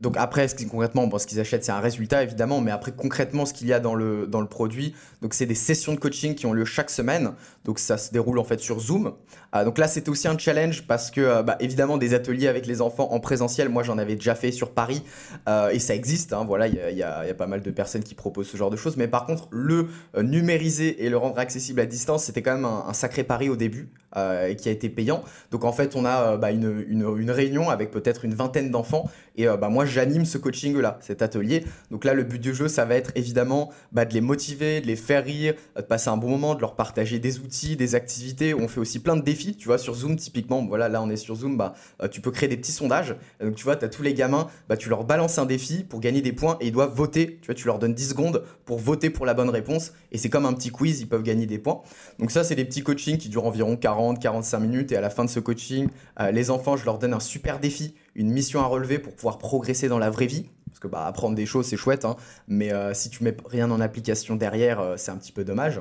Donc 0.00 0.16
après, 0.16 0.48
ce 0.48 0.56
concrètement, 0.66 1.06
bon, 1.06 1.18
ce 1.18 1.26
qu'ils 1.26 1.38
achètent, 1.38 1.64
c'est 1.64 1.72
un 1.72 1.80
résultat 1.80 2.24
évidemment, 2.24 2.60
mais 2.60 2.72
après 2.72 2.90
concrètement, 2.92 3.46
ce 3.46 3.54
qu'il 3.54 3.68
y 3.68 3.72
a 3.72 3.78
dans 3.78 3.94
le, 3.94 4.26
dans 4.26 4.40
le 4.40 4.48
produit, 4.48 4.92
donc 5.22 5.34
c'est 5.34 5.46
des 5.46 5.54
sessions 5.54 5.94
de 5.94 6.00
coaching 6.00 6.34
qui 6.34 6.46
ont 6.46 6.52
lieu 6.52 6.64
chaque 6.64 6.90
semaine. 6.90 7.32
Donc 7.64 7.78
ça 7.78 7.96
se 7.96 8.12
déroule 8.12 8.38
en 8.38 8.44
fait 8.44 8.60
sur 8.60 8.80
Zoom. 8.80 9.14
Euh, 9.54 9.64
donc 9.64 9.78
là, 9.78 9.86
c'était 9.86 10.10
aussi 10.10 10.26
un 10.28 10.36
challenge 10.36 10.86
parce 10.86 11.10
que 11.10 11.20
euh, 11.20 11.42
bah, 11.42 11.56
évidemment 11.60 11.96
des 11.96 12.12
ateliers 12.12 12.48
avec 12.48 12.66
les 12.66 12.82
enfants 12.82 13.12
en 13.12 13.20
présentiel, 13.20 13.68
moi 13.68 13.82
j'en 13.82 13.96
avais 13.96 14.16
déjà 14.16 14.34
fait 14.34 14.52
sur 14.52 14.72
Paris 14.72 15.02
euh, 15.48 15.70
et 15.70 15.78
ça 15.78 15.94
existe. 15.94 16.32
Hein, 16.32 16.44
voilà, 16.44 16.66
il 16.66 16.74
y, 16.74 17.02
a 17.02 17.34
pas 17.34 17.46
mal 17.46 17.62
de 17.62 17.70
personnes 17.70 18.02
qui 18.02 18.14
proposent 18.14 18.48
ce 18.48 18.56
genre 18.56 18.70
de 18.70 18.76
choses. 18.76 18.96
Mais 18.96 19.08
par 19.08 19.26
contre, 19.26 19.48
le 19.50 19.88
numériser 20.20 21.04
et 21.04 21.08
le 21.08 21.16
rendre 21.16 21.38
accessible 21.38 21.80
à 21.80 21.86
distance, 21.86 22.24
c'était 22.24 22.42
quand 22.42 22.54
même 22.54 22.64
un, 22.64 22.92
sacré 22.92 23.24
pari 23.24 23.48
au 23.48 23.56
début 23.56 23.88
et 24.16 24.54
qui 24.54 24.68
a 24.68 24.72
été 24.72 24.88
payant. 24.88 25.24
Donc 25.50 25.64
en 25.64 25.72
fait, 25.72 25.96
on 25.96 26.04
a 26.04 26.36
bah, 26.36 26.52
une, 26.52 26.84
une, 26.88 27.02
une, 27.18 27.30
réunion 27.30 27.68
avec 27.68 27.90
peut-être 27.90 28.24
une 28.24 28.34
vingtaine 28.34 28.70
d'enfants 28.70 29.10
et 29.36 29.46
bah, 29.46 29.68
moi 29.68 29.83
j'anime 29.84 30.24
ce 30.24 30.38
coaching 30.38 30.76
là, 30.78 30.98
cet 31.00 31.22
atelier. 31.22 31.64
Donc 31.90 32.04
là, 32.04 32.14
le 32.14 32.24
but 32.24 32.40
du 32.40 32.54
jeu, 32.54 32.68
ça 32.68 32.84
va 32.84 32.94
être 32.94 33.12
évidemment 33.14 33.70
bah, 33.92 34.04
de 34.04 34.14
les 34.14 34.20
motiver, 34.20 34.80
de 34.80 34.86
les 34.86 34.96
faire 34.96 35.24
rire, 35.24 35.54
de 35.76 35.82
passer 35.82 36.08
un 36.08 36.16
bon 36.16 36.28
moment, 36.28 36.54
de 36.54 36.60
leur 36.60 36.76
partager 36.76 37.18
des 37.18 37.38
outils, 37.38 37.76
des 37.76 37.94
activités. 37.94 38.54
On 38.54 38.68
fait 38.68 38.80
aussi 38.80 38.98
plein 38.98 39.16
de 39.16 39.22
défis 39.22 39.56
tu 39.56 39.66
vois, 39.66 39.78
sur 39.78 39.94
Zoom, 39.94 40.16
typiquement, 40.16 40.64
voilà, 40.64 40.88
là 40.88 41.02
on 41.02 41.10
est 41.10 41.16
sur 41.16 41.34
Zoom, 41.34 41.56
bah, 41.56 41.74
euh, 42.02 42.08
tu 42.08 42.20
peux 42.20 42.30
créer 42.30 42.48
des 42.48 42.56
petits 42.56 42.72
sondages. 42.72 43.16
Donc 43.40 43.54
tu 43.54 43.64
vois, 43.64 43.76
tu 43.76 43.84
as 43.84 43.88
tous 43.88 44.02
les 44.02 44.14
gamins, 44.14 44.48
bah, 44.68 44.76
tu 44.76 44.88
leur 44.88 45.04
balances 45.04 45.38
un 45.38 45.46
défi 45.46 45.84
pour 45.84 46.00
gagner 46.00 46.22
des 46.22 46.32
points 46.32 46.56
et 46.60 46.68
ils 46.68 46.72
doivent 46.72 46.94
voter. 46.94 47.38
Tu 47.40 47.46
vois, 47.46 47.54
tu 47.54 47.66
leur 47.66 47.78
donnes 47.78 47.94
10 47.94 48.10
secondes 48.10 48.42
pour 48.64 48.78
voter 48.78 49.10
pour 49.10 49.26
la 49.26 49.34
bonne 49.34 49.50
réponse 49.50 49.92
et 50.12 50.18
c'est 50.18 50.30
comme 50.30 50.46
un 50.46 50.52
petit 50.52 50.70
quiz, 50.70 51.00
ils 51.00 51.08
peuvent 51.08 51.22
gagner 51.22 51.46
des 51.46 51.58
points. 51.58 51.82
Donc 52.18 52.30
ça, 52.30 52.44
c'est 52.44 52.54
des 52.54 52.64
petits 52.64 52.82
coachings 52.82 53.18
qui 53.18 53.28
durent 53.28 53.46
environ 53.46 53.74
40-45 53.74 54.60
minutes 54.60 54.92
et 54.92 54.96
à 54.96 55.00
la 55.00 55.10
fin 55.10 55.24
de 55.24 55.30
ce 55.30 55.40
coaching, 55.40 55.88
euh, 56.20 56.30
les 56.30 56.50
enfants, 56.50 56.76
je 56.76 56.84
leur 56.84 56.98
donne 56.98 57.14
un 57.14 57.20
super 57.20 57.60
défi, 57.60 57.94
une 58.14 58.30
mission 58.30 58.60
à 58.60 58.66
relever 58.66 58.98
pour 58.98 59.14
pouvoir 59.14 59.38
progresser 59.38 59.88
dans 59.88 59.98
la 59.98 60.10
vraie 60.10 60.26
vie. 60.26 60.46
Parce 60.66 60.80
que 60.80 60.88
bah, 60.88 61.06
apprendre 61.06 61.36
des 61.36 61.46
choses, 61.46 61.66
c'est 61.66 61.76
chouette, 61.76 62.04
hein, 62.04 62.16
mais 62.48 62.72
euh, 62.72 62.94
si 62.94 63.08
tu 63.08 63.22
mets 63.22 63.36
rien 63.46 63.70
en 63.70 63.80
application 63.80 64.34
derrière, 64.34 64.94
c'est 64.96 65.12
un 65.12 65.16
petit 65.16 65.32
peu 65.32 65.44
dommage. 65.44 65.80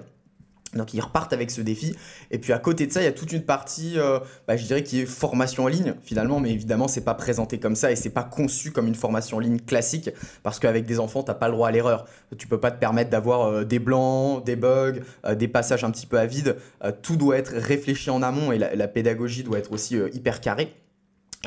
Donc 0.75 0.93
ils 0.93 1.01
repartent 1.01 1.33
avec 1.33 1.51
ce 1.51 1.61
défi. 1.61 1.95
Et 2.31 2.39
puis 2.39 2.53
à 2.53 2.59
côté 2.59 2.87
de 2.87 2.91
ça, 2.91 3.01
il 3.01 3.05
y 3.05 3.07
a 3.07 3.11
toute 3.11 3.31
une 3.31 3.43
partie, 3.43 3.97
euh, 3.97 4.19
bah, 4.47 4.57
je 4.57 4.65
dirais, 4.65 4.83
qui 4.83 5.01
est 5.01 5.05
formation 5.05 5.63
en 5.63 5.67
ligne 5.67 5.95
finalement, 6.01 6.39
mais 6.39 6.51
évidemment, 6.51 6.87
c'est 6.87 7.03
pas 7.03 7.13
présenté 7.13 7.59
comme 7.59 7.75
ça 7.75 7.91
et 7.91 7.95
c'est 7.95 8.09
pas 8.09 8.23
conçu 8.23 8.71
comme 8.71 8.87
une 8.87 8.95
formation 8.95 9.37
en 9.37 9.39
ligne 9.39 9.59
classique 9.59 10.09
parce 10.41 10.59
qu'avec 10.59 10.85
des 10.85 10.99
enfants, 10.99 11.23
t'as 11.23 11.33
pas 11.33 11.47
le 11.47 11.53
droit 11.53 11.67
à 11.67 11.71
l'erreur. 11.71 12.05
Tu 12.37 12.47
peux 12.47 12.59
pas 12.59 12.71
te 12.71 12.79
permettre 12.79 13.09
d'avoir 13.09 13.47
euh, 13.47 13.63
des 13.63 13.79
blancs, 13.79 14.43
des 14.43 14.55
bugs, 14.55 14.99
euh, 15.25 15.35
des 15.35 15.47
passages 15.47 15.83
un 15.83 15.91
petit 15.91 16.07
peu 16.07 16.17
à 16.19 16.25
vide. 16.25 16.57
tout 17.01 17.15
doit 17.15 17.37
être 17.37 17.53
réfléchi 17.53 18.09
en 18.09 18.21
amont 18.21 18.51
et 18.51 18.57
la, 18.57 18.87
pédagogie 18.87 19.43
doit 19.43 19.57
être 19.57 19.71
aussi 19.71 19.97
hyper 20.13 20.41
carrée. 20.41 20.73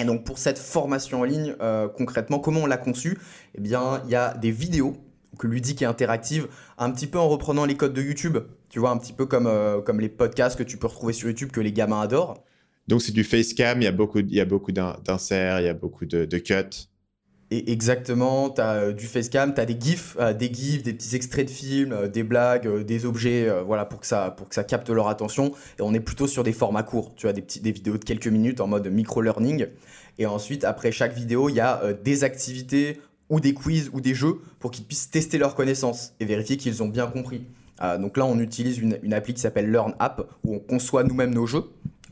Et 0.01 0.05
donc 0.05 0.25
pour 0.25 0.39
cette 0.39 0.59
formation 0.59 1.21
en 1.21 1.25
ligne, 1.25 1.55
concrètement, 1.97 2.39
comment 2.39 2.61
on 2.61 2.67
l'a 2.67 2.77
conçue? 2.77 3.19
Eh 3.55 3.61
bien, 3.61 4.03
il 4.05 4.11
y 4.11 4.15
a 4.15 4.35
des 4.35 4.51
vidéos 4.51 4.97
que 5.37 5.47
ludique 5.47 5.83
et 5.83 5.85
interactive, 5.85 6.49
un 6.79 6.91
petit 6.91 7.07
peu 7.07 7.19
en 7.19 7.29
reprenant 7.29 7.65
les 7.65 7.77
codes 7.77 7.93
de 7.93 8.03
YouTube. 8.03 8.39
Tu 8.69 8.79
vois, 8.79 8.91
un 8.91 8.99
petit 8.99 9.13
peu 9.13 9.27
comme, 9.27 9.47
euh, 9.47 9.81
comme 9.81 10.01
les 10.01 10.09
podcasts 10.09 10.59
que 10.59 10.63
tu 10.63 10.77
peux 10.77 10.87
retrouver 10.87 11.13
sur 11.13 11.29
YouTube 11.29 11.51
que 11.51 11.61
les 11.61 11.73
gamins 11.73 12.01
adorent. 12.01 12.43
Donc 12.89 13.03
c'est 13.03 13.13
du 13.13 13.25
facecam, 13.25 13.81
il 13.81 13.85
y 13.85 13.89
a 13.89 13.93
beaucoup, 13.93 14.19
il 14.19 14.35
y 14.35 14.41
a 14.41 14.45
beaucoup 14.45 14.73
d'inserts, 14.73 15.61
il 15.61 15.67
y 15.67 15.69
a 15.69 15.75
beaucoup 15.75 16.07
de, 16.07 16.25
de 16.25 16.39
cuts. 16.39 16.89
Et 17.51 17.71
exactement, 17.73 18.51
tu 18.51 18.61
as 18.61 18.75
euh, 18.75 18.93
du 18.93 19.07
facecam, 19.07 19.55
tu 19.55 19.61
as 19.61 19.67
des 19.67 19.77
gifs, 19.79 20.17
euh, 20.19 20.33
des 20.33 20.53
gifs, 20.53 20.83
des 20.83 20.93
petits 20.93 21.15
extraits 21.15 21.47
de 21.47 21.51
films, 21.51 22.09
des 22.09 22.25
blagues, 22.25 22.85
des 22.85 23.07
objets, 23.07 23.49
voilà, 23.65 23.85
pour 23.85 24.01
que, 24.01 24.07
ça, 24.07 24.33
pour 24.37 24.49
que 24.49 24.55
ça 24.55 24.65
capte 24.65 24.91
leur 24.91 25.09
attention. 25.09 25.53
Et 25.79 25.83
on 25.83 25.95
est 25.95 26.01
plutôt 26.01 26.27
sur 26.27 26.43
des 26.43 26.53
formats 26.53 26.83
courts, 26.83 27.15
tu 27.15 27.27
vois, 27.27 27.33
des, 27.33 27.43
des 27.43 27.73
vidéos 27.73 27.99
de 27.99 28.05
quelques 28.05 28.29
minutes 28.29 28.61
en 28.61 28.67
mode 28.67 28.89
micro-learning. 28.89 29.67
Et 30.19 30.27
ensuite, 30.27 30.65
après 30.65 30.91
chaque 30.93 31.15
vidéo, 31.15 31.49
il 31.49 31.55
y 31.55 31.61
a 31.61 31.93
des 31.93 32.25
activités 32.25 33.01
ou 33.29 33.41
des 33.41 33.55
quiz 33.55 33.91
ou 33.93 34.01
des 34.01 34.15
jeux 34.15 34.39
pour 34.59 34.71
qu'ils 34.71 34.85
puissent 34.85 35.11
tester 35.11 35.39
leurs 35.39 35.55
connaissances 35.55 36.15
et 36.21 36.25
vérifier 36.25 36.57
qu'ils 36.57 36.83
ont 36.83 36.89
bien 36.89 37.07
compris. 37.07 37.43
Euh, 37.83 37.99
donc 37.99 38.17
là, 38.17 38.25
on 38.25 38.39
utilise 38.39 38.79
une, 38.79 38.99
une 39.03 39.13
appli 39.13 39.35
qui 39.35 39.41
s'appelle 39.41 39.71
Learn 39.71 39.95
App 39.99 40.29
où 40.45 40.55
on 40.55 40.59
conçoit 40.59 41.05
nous-mêmes 41.05 41.35
nos 41.35 41.47
jeux. 41.47 41.65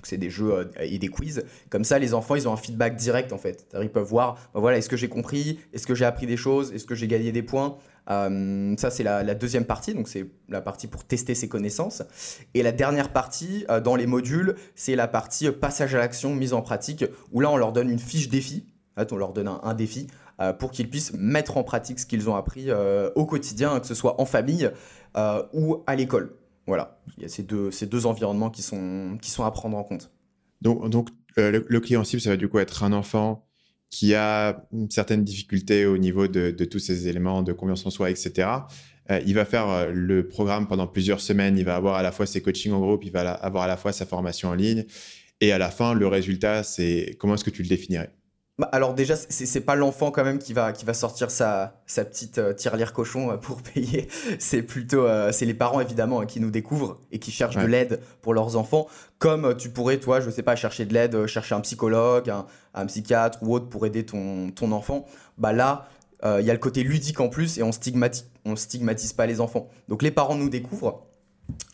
C'est 0.07 0.17
des 0.17 0.31
jeux 0.31 0.53
euh, 0.53 0.65
et 0.81 0.99
des 0.99 1.09
quiz. 1.09 1.45
Comme 1.71 1.85
ça, 1.85 1.99
les 1.99 2.15
enfants, 2.15 2.35
ils 2.35 2.49
ont 2.49 2.53
un 2.53 2.57
feedback 2.57 2.97
direct 2.97 3.33
en 3.33 3.39
fait. 3.39 3.67
Ils 3.81 3.91
peuvent 3.91 4.07
voir, 4.07 4.35
bah 4.55 4.61
voilà, 4.61 4.79
est-ce 4.79 4.89
que 4.89 4.97
j'ai 4.97 5.09
compris, 5.09 5.61
est-ce 5.73 5.87
que 5.87 5.95
j'ai 5.95 6.05
appris 6.05 6.27
des 6.27 6.37
choses, 6.37 6.73
est-ce 6.73 6.85
que 6.85 6.95
j'ai 6.95 7.09
gagné 7.09 7.33
des 7.33 7.43
points? 7.43 7.77
Euh, 8.11 8.75
ça, 8.77 8.91
c'est 8.91 9.03
la, 9.03 9.35
deuxième 9.35 9.65
partie, 9.65 9.95
donc 9.95 10.09
c'est 10.09 10.27
la 10.49 10.61
partie 10.61 10.87
pour 10.87 11.05
tester 11.05 11.35
ses 11.35 11.49
connaissances. 11.49 12.03
Et 12.53 12.63
la 12.63 12.73
dernière 12.73 13.11
partie, 13.11 13.65
dans 13.83 13.97
les 13.97 14.07
modules, 14.07 14.57
c'est 14.75 14.95
la 14.95 15.09
partie 15.09 15.51
passage 15.51 15.95
à 15.95 15.99
l'action, 15.99 16.35
mise 16.35 16.53
en 16.53 16.61
pratique, 16.61 17.05
où 17.33 17.41
là, 17.41 17.51
on 17.51 17.57
leur 17.57 17.73
donne 17.73 17.89
une 17.89 17.99
fiche 17.99 18.29
défi. 18.29 18.67
on 19.11 19.17
leur 19.17 19.33
donne 19.33 19.49
un 19.63 19.75
défi 19.75 20.07
euh, 20.41 20.53
pour 20.53 20.73
qu'ils 20.73 20.91
puissent 20.91 21.13
mettre 21.15 21.57
en 21.57 21.63
pratique 21.63 22.01
ce 22.01 22.07
qu'ils 22.07 22.29
ont 22.29 22.35
appris 22.35 22.65
euh, 22.69 23.09
au 23.15 23.25
quotidien, 23.25 23.79
que 23.79 23.87
ce 23.87 23.95
soit 23.95 24.21
en 24.21 24.25
famille 24.25 24.69
euh, 25.17 25.45
ou 25.53 25.85
à 25.87 25.95
l'école. 25.95 26.35
Voilà, 26.67 26.99
il 27.17 27.23
y 27.23 27.27
a 27.27 27.29
ces 27.29 27.43
deux, 27.43 27.71
ces 27.71 27.87
deux 27.87 28.07
environnements 28.07 28.51
qui 28.51 28.63
sont, 28.63 29.19
qui 29.21 29.31
sont 29.31 29.45
à 29.45 29.51
prendre 29.51 29.77
en 29.77 29.85
compte. 29.85 30.11
Donc, 30.63 30.89
donc 30.89 31.09
le, 31.37 31.79
client 31.81 32.05
cible, 32.05 32.23
ça 32.23 32.31
va 32.31 32.37
du 32.37 32.49
coup 32.49 32.59
être 32.59 32.85
un 32.85 32.93
enfant 32.93 33.47
qui 33.91 34.15
a 34.15 34.67
une 34.73 34.91
certaine 34.91 35.25
difficulté 35.25 35.87
au 35.87 35.99
niveau 35.99 36.27
de, 36.27 36.51
de 36.51 36.65
tous 36.65 36.79
ces 36.79 37.07
éléments 37.07 37.43
de 37.43 37.53
confiance 37.53 37.85
en 37.87 37.91
soi, 37.91 38.11
etc. 38.11 38.49
il 39.25 39.35
va 39.35 39.45
faire 39.45 39.93
le 39.93 40.27
programme 40.27 40.67
pendant 40.67 40.87
plusieurs 40.87 41.21
semaines, 41.21 41.59
il 41.59 41.65
va 41.65 41.77
avoir 41.77 41.97
à 41.97 42.03
la 42.03 42.11
fois 42.11 42.27
ses 42.27 42.41
coachings 42.41 42.73
en 42.73 42.81
groupe, 42.81 43.05
il 43.05 43.13
va 43.13 43.31
avoir 43.33 43.65
à 43.65 43.69
la 43.69 43.77
fois 43.77 43.93
sa 43.93 44.07
formation 44.07 44.49
en 44.49 44.55
ligne. 44.55 44.85
Et 45.41 45.53
à 45.53 45.59
la 45.59 45.71
fin, 45.71 45.95
le 45.95 46.07
résultat, 46.07 46.63
c'est 46.63 47.17
comment 47.19 47.35
est-ce 47.35 47.45
que 47.45 47.51
tu 47.51 47.63
le 47.63 47.69
définirais? 47.69 48.11
Bah, 48.57 48.69
alors 48.71 48.95
déjà, 48.95 49.17
c'est 49.17 49.61
pas 49.61 49.75
l'enfant 49.75 50.13
quand 50.13 50.23
même 50.23 50.39
qui 50.39 50.53
va, 50.53 50.73
qui 50.73 50.85
va 50.85 50.95
sortir 50.95 51.33
sa, 51.33 51.83
sa 51.87 52.05
petite 52.05 52.39
euh, 52.39 52.53
tirelire 52.53 52.93
cochon 52.93 53.33
euh, 53.33 53.37
pour 53.37 53.63
payer. 53.75 54.07
C'est 54.39 54.63
plutôt 54.63 55.05
euh, 55.05 55.33
c'est 55.33 55.45
les 55.45 55.55
parents 55.55 55.81
évidemment 55.81 56.21
hein, 56.21 56.27
qui 56.27 56.39
nous 56.39 56.53
découvrent 56.53 57.01
et 57.11 57.19
qui 57.19 57.33
cherchent 57.33 57.57
de 57.57 57.67
l'aide 57.67 58.01
pour 58.23 58.33
leurs 58.33 58.57
enfants. 58.57 58.87
Comme 59.19 59.57
tu 59.57 59.71
pourrais, 59.71 59.99
toi, 59.99 60.21
je 60.21 60.31
sais 60.31 60.45
pas, 60.45 60.55
chercher 60.55 60.85
de 60.85 60.95
l'aide, 60.95 61.27
chercher 61.27 61.57
un 61.57 61.61
psychologue, 61.63 62.33
un, 62.75 62.87
psychiatre 62.87 63.41
ou 63.43 63.55
autre 63.55 63.69
pour 63.69 63.87
aider 63.87 64.07
ton, 64.07 64.53
ton 64.53 64.71
enfant. 64.71 65.05
Bah 65.37 65.53
là, 65.53 65.89
il 66.23 66.45
y 66.45 66.51
a 66.51 66.55
le 66.55 66.59
côté 66.59 66.85
ludique 66.85 67.21
en 67.21 67.29
plus 67.29 67.59
et 67.59 67.63
on 67.63 67.73
stigmatise, 67.73 68.31
on 68.45 68.57
stigmatise 68.57 69.13
pas 69.13 69.27
les 69.27 69.41
enfants. 69.41 69.69
Donc 69.89 70.03
les 70.03 70.11
parents 70.11 70.37
nous 70.37 70.49
découvrent, 70.49 71.07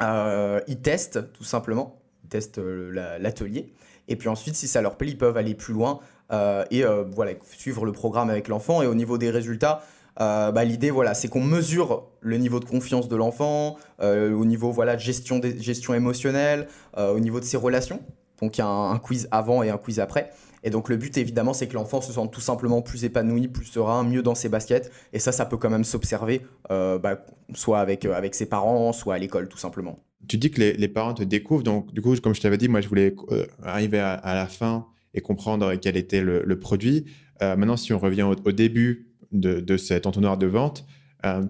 ils 0.00 0.80
testent 0.82 1.32
tout 1.32 1.44
simplement, 1.44 2.00
ils 2.25 2.28
testent 2.28 2.58
l'atelier. 2.58 3.75
Et 4.08 4.16
puis 4.16 4.28
ensuite, 4.28 4.54
si 4.56 4.66
ça 4.66 4.82
leur 4.82 4.96
plaît, 4.96 5.08
ils 5.08 5.18
peuvent 5.18 5.37
aller 5.37 5.54
plus 5.54 5.72
loin 5.72 6.00
euh, 6.00 6.20
et 6.30 6.84
euh, 6.84 7.04
voilà, 7.12 7.32
suivre 7.42 7.84
le 7.84 7.92
programme 7.92 8.30
avec 8.30 8.49
l'enfant. 8.49 8.82
Et 8.82 8.87
au 8.87 8.94
niveau 8.94 9.18
des 9.18 9.30
résultats, 9.30 9.82
euh, 10.20 10.52
bah, 10.52 10.64
l'idée, 10.64 10.90
voilà, 10.90 11.14
c'est 11.14 11.28
qu'on 11.28 11.42
mesure 11.42 12.04
le 12.20 12.37
niveau 12.37 12.60
de 12.60 12.64
confiance 12.64 13.08
de 13.08 13.16
l'enfant, 13.16 13.76
au 14.02 14.44
niveau 14.44 14.70
voilà, 14.70 14.96
gestion, 14.96 15.40
gestion 15.58 15.94
émotionnelle, 15.94 16.68
au 16.96 17.18
niveau 17.20 17.40
de 17.40 17.44
ses 17.44 17.56
relations. 17.56 18.00
Donc 18.40 18.56
il 18.56 18.60
y 18.60 18.64
a 18.64 18.68
un, 18.68 18.99
quiz 18.99 19.28
avant 19.30 19.62
et 19.62 19.70
un 19.70 19.78
quiz 19.78 20.00
après. 20.00 20.30
Et 20.62 20.70
donc 20.70 20.88
le 20.88 20.96
but 20.96 21.16
évidemment 21.16 21.54
c'est 21.54 21.66
que 21.68 21.75
l'enfant 21.75 22.00
se 22.00 22.12
sente 22.12 22.32
tout 22.32 22.40
simplement 22.40 22.82
plus 22.82 23.04
épanoui, 23.04 23.49
plus 23.49 23.64
serein, 23.64 24.02
mieux 24.04 24.22
dans 24.22 24.34
ses 24.34 24.49
baskets. 24.49 24.90
Et 25.12 25.18
ça, 25.18 25.32
ça 25.32 25.46
peut 25.46 25.56
quand 25.56 25.70
même 25.70 25.84
s'observer, 25.84 26.42
euh, 26.70 26.99
bah, 26.99 27.25
soit 27.54 27.80
avec, 27.80 28.04
euh, 28.04 28.14
avec 28.14 28.34
ses 28.34 28.46
parents, 28.46 28.92
soit 28.92 29.14
à 29.14 29.18
l'école 29.18 29.49
tout 29.49 29.58
simplement. 29.58 29.99
Tu 30.28 30.37
dis 30.37 30.50
que 30.50 30.60
les, 30.60 30.88
parents 30.88 31.14
te 31.14 31.22
découvrent, 31.22 31.62
donc 31.62 31.92
du 31.92 32.02
coup, 32.02 32.14
comme 32.22 32.34
je 32.34 32.40
t'avais 32.40 32.58
dit, 32.58 32.68
moi 32.68 32.82
je 32.82 32.88
voulais 32.88 33.14
euh, 33.30 33.46
arriver 33.62 33.99
à, 33.99 34.34
la 34.34 34.46
fin 34.46 34.87
et 35.14 35.21
comprendre 35.21 35.75
quel 35.76 35.97
était 35.97 36.21
le, 36.21 36.59
produit. 36.59 37.07
maintenant, 37.40 37.76
si 37.76 37.93
on 37.93 37.99
revient 37.99 38.23
au, 38.23 38.52
début 38.52 39.09
de, 39.33 39.76
cet 39.76 40.07
entonnoir 40.07 40.38
de 40.38 40.47
vente, 40.47 40.85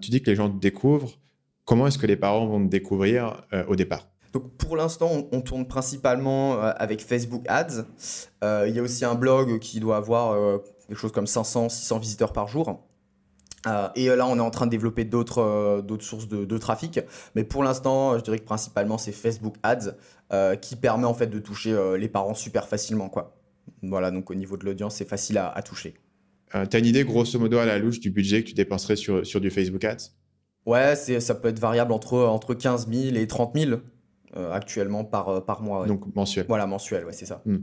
tu 0.00 0.11
dis 0.11 0.23
que 0.23 0.31
les 0.31 0.37
gens 0.37 0.50
te 0.50 0.59
découvrent. 0.59 1.19
Comment 1.64 1.87
est-ce 1.87 1.99
que 1.99 2.07
les 2.07 2.17
parents 2.17 2.47
vont 2.47 2.64
te 2.64 2.71
découvrir 2.71 3.47
au 3.69 3.76
départ? 3.76 4.11
Donc 4.33 4.57
pour 4.57 4.76
l'instant, 4.76 5.11
on, 5.33 5.40
tourne 5.40 5.67
principalement 5.67 6.55
euh, 6.55 6.73
avec 6.76 7.02
Facebook 7.02 7.45
Ads. 7.49 7.85
Euh, 8.45 8.67
il 8.69 8.75
y 8.75 8.79
a 8.79 8.83
aussi 8.83 9.05
un 9.05 9.14
blog 9.14 9.59
qui 9.59 9.81
doit 9.81 9.97
avoir 9.97 10.33
euh, 10.33 10.59
quelque 10.88 10.99
chose 10.99 11.12
comme 11.12 11.26
500, 11.26 11.69
600 11.69 11.99
visiteurs 11.99 12.33
par 12.33 12.47
jour. 12.47 12.81
et 13.95 14.07
là, 14.07 14.26
on 14.26 14.37
est 14.37 14.40
en 14.40 14.50
train 14.50 14.67
de 14.67 14.71
développer 14.71 15.05
d'autres 15.05 15.85
sources 16.00 16.29
de, 16.29 16.59
trafic. 16.59 17.00
Mais 17.35 17.45
pour 17.45 17.62
l'instant, 17.62 18.17
je 18.19 18.23
dirais 18.23 18.38
que 18.38 18.45
principalement, 18.45 18.99
c'est 18.99 19.12
Facebook 19.12 19.57
Ads 19.62 19.97
qui 20.62 20.76
permet 20.76 21.07
en 21.07 21.14
fait 21.14 21.26
de 21.26 21.38
toucher 21.38 21.76
les 21.99 22.09
parents 22.09 22.35
super 22.35 22.69
facilement. 22.69 23.09
Quoi. 23.09 23.37
Voilà, 23.83 24.11
donc 24.11 24.31
au 24.31 24.35
niveau 24.35 24.57
de 24.57 24.64
l'audience, 24.64 24.97
c'est 24.97 25.09
facile 25.09 25.38
à, 25.38 25.62
toucher. 25.62 25.95
tu 26.52 26.76
as 26.76 26.79
une 26.79 26.87
idée 26.87 27.05
grosso 27.05 27.38
modo 27.38 27.59
à 27.59 27.67
la 27.67 27.79
louche 27.79 28.00
du 28.00 28.11
budget 28.11 28.43
que 28.43 28.49
tu 28.49 28.55
dépenserais 28.55 28.97
sur, 28.97 29.26
sur 29.26 29.40
du 29.40 29.50
Facebook 29.50 29.85
Ads? 29.85 30.11
Ouais, 30.67 30.95
ça 30.95 31.35
peut 31.35 31.49
être 31.49 31.59
variable 31.59 31.93
entre, 31.93 32.19
entre 32.19 32.55
15 32.55 32.88
000 32.90 33.17
et 33.17 33.26
30 33.26 33.57
000. 33.59 33.81
Euh, 34.37 34.52
actuellement 34.52 35.05
par, 35.05 35.29
euh, 35.29 35.40
par 35.40 35.61
mois. 35.61 35.87
Donc 35.87 36.14
mensuel. 36.14 36.47
Voilà, 36.47 36.64
mensuel, 36.64 37.05
ouais, 37.05 37.12
c'est 37.12 37.26
ça. 37.26 37.43
Hmm. 37.47 37.59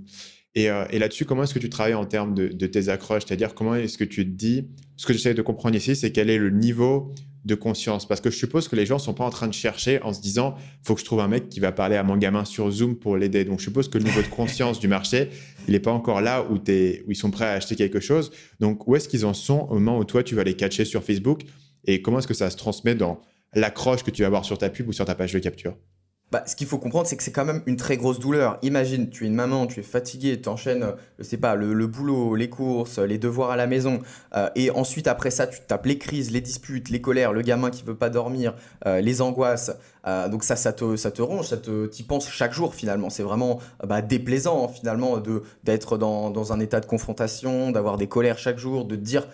Et, 0.54 0.70
euh, 0.70 0.84
et 0.90 1.00
là-dessus, 1.00 1.24
comment 1.24 1.44
est-ce 1.44 1.54
que 1.54 1.60
tu 1.60 1.70
travailles 1.70 1.94
en 1.94 2.04
termes 2.04 2.34
de, 2.34 2.50
de 2.50 2.68
tes 2.68 2.90
accroches? 2.90 3.24
C'est-à-dire, 3.26 3.56
comment 3.56 3.76
est-ce 3.76 3.98
que 3.98 4.04
tu 4.04 4.26
te 4.26 4.36
dis? 4.36 4.68
Ce 4.98 5.06
que 5.06 5.14
j'essaie 5.14 5.34
de 5.34 5.42
comprendre 5.42 5.78
ici, 5.78 5.96
c'est 5.96 6.12
quel 6.12 6.30
est 6.30 6.38
le 6.38 6.50
niveau 6.50 7.14
de 7.46 7.56
conscience 7.56 8.08
Parce 8.08 8.22
que 8.22 8.30
je 8.30 8.38
suppose 8.38 8.68
que 8.68 8.76
les 8.76 8.86
gens 8.86 9.00
sont 9.00 9.14
pas 9.14 9.24
en 9.24 9.30
train 9.30 9.48
de 9.48 9.54
chercher 9.54 10.02
en 10.02 10.14
se 10.14 10.22
disant 10.22 10.56
faut 10.84 10.96
que 10.96 11.02
je 11.02 11.06
trouve 11.06 11.22
un 11.22 11.28
mec 11.28 11.50
qui 11.50 11.60
va 11.60 11.72
parler 11.72 11.96
à 11.96 12.04
mon 12.04 12.18
gamin 12.18 12.46
sur 12.46 12.70
Zoom 12.70 12.98
pour 12.98 13.18
l'aider. 13.18 13.46
Donc, 13.46 13.60
je 13.60 13.66
suppose 13.66 13.90
que 13.90 13.98
le 13.98 14.04
niveau 14.04 14.22
de 14.22 14.28
conscience 14.28 14.80
du 14.80 14.88
marché, 14.88 15.30
il 15.68 15.72
n'est 15.72 15.80
pas 15.80 15.92
encore 15.92 16.22
là 16.22 16.46
où, 16.50 16.56
où 16.56 17.12
ils 17.12 17.16
sont 17.16 17.32
prêts 17.32 17.46
à 17.46 17.52
acheter 17.52 17.76
quelque 17.76 18.00
chose. 18.00 18.32
Donc, 18.60 18.88
où 18.88 18.96
est-ce 18.96 19.08
qu'ils 19.08 19.26
en 19.26 19.34
sont 19.34 19.68
au 19.70 19.76
moment 19.76 19.98
où 19.98 20.04
toi, 20.04 20.24
tu 20.24 20.36
vas 20.36 20.44
les 20.44 20.56
catcher 20.56 20.86
sur 20.86 21.04
Facebook? 21.04 21.44
Et 21.86 22.02
comment 22.02 22.20
est-ce 22.20 22.28
que 22.28 22.34
ça 22.34 22.50
se 22.50 22.58
transmet 22.58 22.96
dans 22.96 23.22
l'accroche 23.54 24.04
que 24.04 24.12
tu 24.12 24.22
vas 24.24 24.28
avoir 24.28 24.46
sur 24.46 24.58
ta 24.58 24.70
pub 24.70 24.88
ou 24.90 24.94
sur 24.94 25.06
ta 25.06 25.16
page 25.16 25.34
de 25.34 25.40
capture? 25.40 25.76
Bah, 26.30 26.44
ce 26.46 26.58
qu'il 26.58 26.68
faut 26.68 26.78
comprendre, 26.78 27.08
c'est 27.08 27.16
que 27.16 27.24
c'est 27.24 27.32
quand 27.32 27.46
même 27.46 27.62
une 27.68 27.78
très 27.78 27.96
grosse 27.96 28.20
douleur. 28.20 28.58
Imagine, 28.62 29.10
tu 29.10 29.24
es 29.24 29.28
une 29.28 29.34
maman, 29.34 29.66
tu 29.66 29.80
es 29.80 29.84
fatiguée, 29.84 30.42
tu 30.42 30.50
enchaînes, 30.50 30.86
je 31.18 31.24
sais 31.24 31.38
pas, 31.38 31.56
le, 31.56 31.88
boulot, 31.88 32.36
les 32.36 32.50
courses, 32.50 33.00
les 33.00 33.18
devoirs 33.18 33.52
à 33.52 33.56
la 33.56 33.66
maison, 33.66 34.02
euh, 34.36 34.50
et 34.56 34.70
ensuite, 34.72 35.08
après 35.08 35.32
ça, 35.32 35.48
tu 35.48 35.60
tapes 35.66 35.86
les 35.86 35.98
crises, 35.98 36.32
les 36.32 36.42
disputes, 36.42 36.90
les 36.90 37.00
colères, 37.00 37.32
le 37.32 37.42
gamin 37.44 37.70
qui 37.70 37.84
veut 37.84 37.96
pas 37.96 38.10
dormir, 38.10 38.56
euh, 38.86 39.00
les 39.00 39.22
angoisses. 39.22 39.72
Euh, 40.08 40.30
donc 40.30 40.44
ça, 40.44 40.56
ça 40.56 40.74
te, 40.74 40.96
ça 40.96 41.12
te 41.12 41.22
ronge, 41.22 41.48
ça 41.48 41.58
te, 41.58 41.90
y 42.00 42.04
penses 42.04 42.30
chaque 42.30 42.54
jour 42.54 42.74
finalement. 42.74 43.10
C'est 43.10 43.24
vraiment 43.24 43.60
bah, 43.86 44.02
déplaisant 44.02 44.68
finalement 44.70 45.18
de 45.18 45.44
d'être 45.64 45.98
dans, 45.98 46.54
un 46.54 46.60
état 46.60 46.80
de 46.80 46.86
confrontation, 46.86 47.72
d'avoir 47.72 47.98
des 47.98 48.08
colères 48.08 48.38
chaque 48.38 48.58
jour, 48.58 48.86
de 48.86 48.96
te 48.96 49.02
dire 49.02 49.28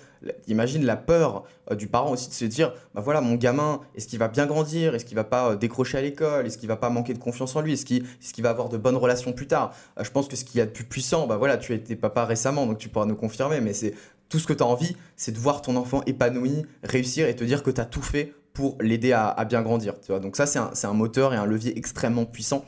Imagine 0.47 0.85
la 0.85 0.95
peur 0.95 1.43
euh, 1.69 1.75
du 1.75 1.87
parent 1.87 2.11
aussi 2.11 2.29
de 2.29 2.33
se 2.33 2.45
dire, 2.45 2.73
bah 2.95 3.01
voilà, 3.01 3.19
mon 3.19 3.35
gamin, 3.35 3.81
est-ce 3.93 4.07
qu'il 4.07 4.19
va 4.19 4.29
bien 4.29 4.45
grandir? 4.45 4.95
Est-ce 4.95 5.03
qu'il 5.03 5.17
va 5.17 5.25
pas 5.25 5.51
euh, 5.51 5.55
décrocher 5.57 5.97
à 5.97 6.01
l'école? 6.01 6.45
Est-ce 6.45 6.57
qu'il 6.57 6.69
va 6.69 6.77
pas 6.77 6.89
manquer 6.89 7.13
de 7.13 7.19
confiance 7.19 7.55
en 7.57 7.61
lui? 7.61 7.73
Est-ce 7.73 7.83
qu'il 7.85 8.43
va 8.43 8.49
avoir 8.49 8.69
de 8.69 8.77
bonnes 8.77 8.95
relations 8.95 9.33
plus 9.33 9.47
tard? 9.47 9.75
Je 9.99 10.09
pense 10.09 10.29
que 10.29 10.37
ce 10.37 10.45
qu'il 10.45 10.59
y 10.59 10.61
a 10.61 10.65
de 10.65 10.71
plus 10.71 10.85
puissant, 10.85 11.27
bah 11.27 11.35
voilà, 11.35 11.57
tu 11.57 11.73
as 11.73 11.75
été 11.75 11.97
papa 11.97 12.23
récemment, 12.23 12.65
donc 12.65 12.77
tu 12.77 12.87
pourras 12.87 13.05
nous 13.05 13.15
confirmer, 13.15 13.59
mais 13.59 13.73
c'est 13.73 13.93
tout 14.29 14.39
ce 14.39 14.47
que 14.47 14.53
tu 14.53 14.63
as 14.63 14.65
envie, 14.65 14.95
c'est 15.17 15.33
de 15.33 15.37
voir 15.37 15.61
ton 15.61 15.75
enfant 15.75 16.01
épanoui, 16.05 16.65
réussir 16.83 17.27
et 17.27 17.35
te 17.35 17.43
dire 17.43 17.61
que 17.61 17.69
tu 17.69 17.81
as 17.81 17.85
tout 17.85 18.01
fait 18.01 18.33
pour 18.53 18.77
l'aider 18.79 19.13
à, 19.13 19.45
bien 19.45 19.61
grandir. 19.61 19.99
Tu 19.99 20.11
donc 20.19 20.35
ça, 20.35 20.45
c'est 20.45 20.87
un, 20.87 20.93
moteur 20.93 21.33
et 21.33 21.37
un 21.37 21.45
levier 21.45 21.77
extrêmement 21.77 22.25
puissant. 22.25 22.63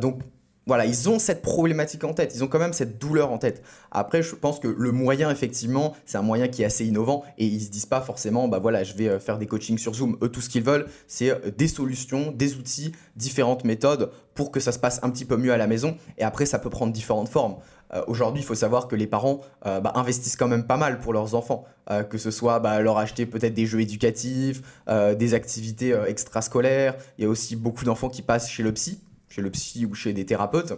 donc 0.00 0.20
voilà, 0.68 0.84
ils 0.84 1.08
ont 1.08 1.20
cette 1.20 1.42
problématique 1.42 2.02
en 2.02 2.12
tête, 2.12 2.34
ils 2.34 2.42
ont 2.42 2.48
quand 2.48 2.58
même 2.58 2.72
cette 2.72 2.98
douleur 2.98 3.30
en 3.30 3.38
tête. 3.38 3.62
Après, 3.92 4.20
je 4.20 4.34
pense 4.34 4.58
que 4.58 4.66
le 4.66 4.90
moyen, 4.90 5.30
effectivement, 5.30 5.94
c'est 6.06 6.18
un 6.18 6.22
moyen 6.22 6.48
qui 6.48 6.62
est 6.62 6.64
assez 6.64 6.84
innovant 6.84 7.22
et 7.38 7.46
ils 7.46 7.60
se 7.60 7.70
disent 7.70 7.86
pas 7.86 8.00
forcément, 8.00 8.48
bah 8.48 8.58
voilà, 8.58 8.82
je 8.82 8.94
vais 8.94 9.08
euh, 9.08 9.20
faire 9.20 9.38
des 9.38 9.46
coachings 9.46 9.78
sur 9.78 9.94
Zoom. 9.94 10.18
Eux, 10.22 10.28
tout 10.28 10.40
ce 10.40 10.48
qu'ils 10.48 10.64
veulent, 10.64 10.86
c'est 11.06 11.30
euh, 11.30 11.52
des 11.56 11.68
solutions, 11.68 12.32
des 12.32 12.56
outils, 12.56 12.90
différentes 13.14 13.62
méthodes 13.62 14.10
pour 14.34 14.50
que 14.50 14.58
ça 14.58 14.72
se 14.72 14.80
passe 14.80 14.98
un 15.04 15.10
petit 15.10 15.24
peu 15.24 15.36
mieux 15.36 15.52
à 15.52 15.56
la 15.56 15.68
maison. 15.68 15.96
Et 16.18 16.24
après, 16.24 16.46
ça 16.46 16.58
peut 16.58 16.68
prendre 16.68 16.92
différentes 16.92 17.28
formes. 17.28 17.58
Euh, 17.94 18.02
aujourd'hui, 18.06 18.42
il 18.42 18.46
faut 18.46 18.54
savoir 18.54 18.88
que 18.88 18.96
les 18.96 19.06
parents 19.06 19.40
bah, 19.64 19.92
investissent 19.94 20.36
quand 20.36 20.48
même 20.48 20.66
pas 20.66 20.76
mal 20.76 20.98
pour 20.98 21.12
leurs 21.12 21.34
enfants, 21.34 21.64
que 22.10 22.18
ce 22.18 22.30
soit 22.30 22.60
bah, 22.60 22.80
leur 22.80 22.98
acheter 22.98 23.26
peut-être 23.26 23.54
des 23.54 23.66
jeux 23.66 23.80
éducatifs, 23.80 24.62
des 24.88 25.34
activités 25.34 25.96
extrascolaires. 26.06 26.96
Il 27.18 27.24
y 27.24 27.26
a 27.26 27.30
aussi 27.30 27.56
beaucoup 27.56 27.84
d'enfants 27.84 28.08
qui 28.08 28.22
passent 28.22 28.48
chez 28.48 28.62
le 28.62 28.72
psy 28.72 29.00
chez 29.36 29.42
le 29.42 29.50
psy 29.50 29.84
ou 29.84 29.94
chez 29.94 30.12
des 30.12 30.24
thérapeutes. 30.24 30.72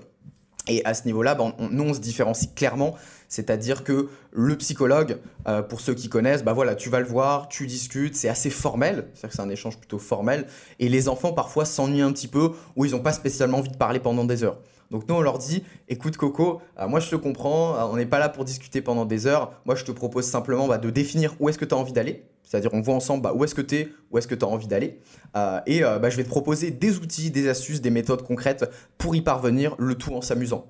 Et 0.66 0.84
à 0.84 0.92
ce 0.92 1.04
niveau-là, 1.06 1.36
on, 1.40 1.68
nous, 1.70 1.84
on 1.84 1.94
se 1.94 2.00
différencie 2.00 2.50
clairement. 2.54 2.94
C'est-à-dire 3.28 3.84
que 3.84 4.08
le 4.32 4.56
psychologue, 4.56 5.18
euh, 5.46 5.62
pour 5.62 5.80
ceux 5.80 5.94
qui 5.94 6.08
connaissent, 6.08 6.44
bah 6.44 6.52
voilà, 6.52 6.74
tu 6.74 6.90
vas 6.90 7.00
le 7.00 7.06
voir, 7.06 7.48
tu 7.48 7.66
discutes, 7.66 8.16
c'est 8.16 8.28
assez 8.28 8.50
formel, 8.50 9.06
c'est-à-dire 9.14 9.30
que 9.30 9.36
c'est 9.36 9.42
un 9.42 9.48
échange 9.48 9.78
plutôt 9.78 9.98
formel. 9.98 10.46
Et 10.78 10.88
les 10.88 11.08
enfants, 11.08 11.32
parfois, 11.32 11.64
s'ennuient 11.64 12.02
un 12.02 12.12
petit 12.12 12.28
peu 12.28 12.50
ou 12.76 12.84
ils 12.84 12.90
n'ont 12.92 13.00
pas 13.00 13.12
spécialement 13.12 13.58
envie 13.58 13.70
de 13.70 13.76
parler 13.76 14.00
pendant 14.00 14.24
des 14.24 14.44
heures. 14.44 14.58
Donc 14.90 15.08
nous, 15.08 15.14
on 15.14 15.20
leur 15.20 15.38
dit, 15.38 15.64
écoute 15.88 16.16
Coco, 16.16 16.60
euh, 16.78 16.88
moi 16.88 17.00
je 17.00 17.10
te 17.10 17.16
comprends, 17.16 17.76
euh, 17.76 17.92
on 17.92 17.96
n'est 17.96 18.06
pas 18.06 18.18
là 18.18 18.28
pour 18.28 18.44
discuter 18.44 18.80
pendant 18.80 19.04
des 19.04 19.26
heures. 19.26 19.52
Moi, 19.66 19.74
je 19.74 19.84
te 19.84 19.92
propose 19.92 20.24
simplement 20.24 20.66
bah, 20.66 20.78
de 20.78 20.90
définir 20.90 21.34
où 21.40 21.48
est-ce 21.48 21.58
que 21.58 21.64
tu 21.64 21.74
as 21.74 21.78
envie 21.78 21.92
d'aller. 21.92 22.24
C'est-à-dire, 22.42 22.70
on 22.72 22.80
voit 22.80 22.94
ensemble 22.94 23.22
bah, 23.22 23.32
où 23.34 23.44
est-ce 23.44 23.54
que 23.54 23.60
tu 23.60 23.76
es, 23.76 23.88
où 24.10 24.16
est-ce 24.16 24.26
que 24.26 24.34
tu 24.34 24.44
as 24.44 24.48
envie 24.48 24.66
d'aller. 24.66 25.00
Euh, 25.36 25.60
et 25.66 25.80
bah, 25.80 26.08
je 26.08 26.16
vais 26.16 26.24
te 26.24 26.28
proposer 26.28 26.70
des 26.70 26.96
outils, 26.96 27.30
des 27.30 27.48
astuces, 27.48 27.82
des 27.82 27.90
méthodes 27.90 28.22
concrètes 28.22 28.70
pour 28.96 29.14
y 29.14 29.20
parvenir, 29.20 29.74
le 29.78 29.94
tout 29.94 30.14
en 30.14 30.22
s'amusant. 30.22 30.66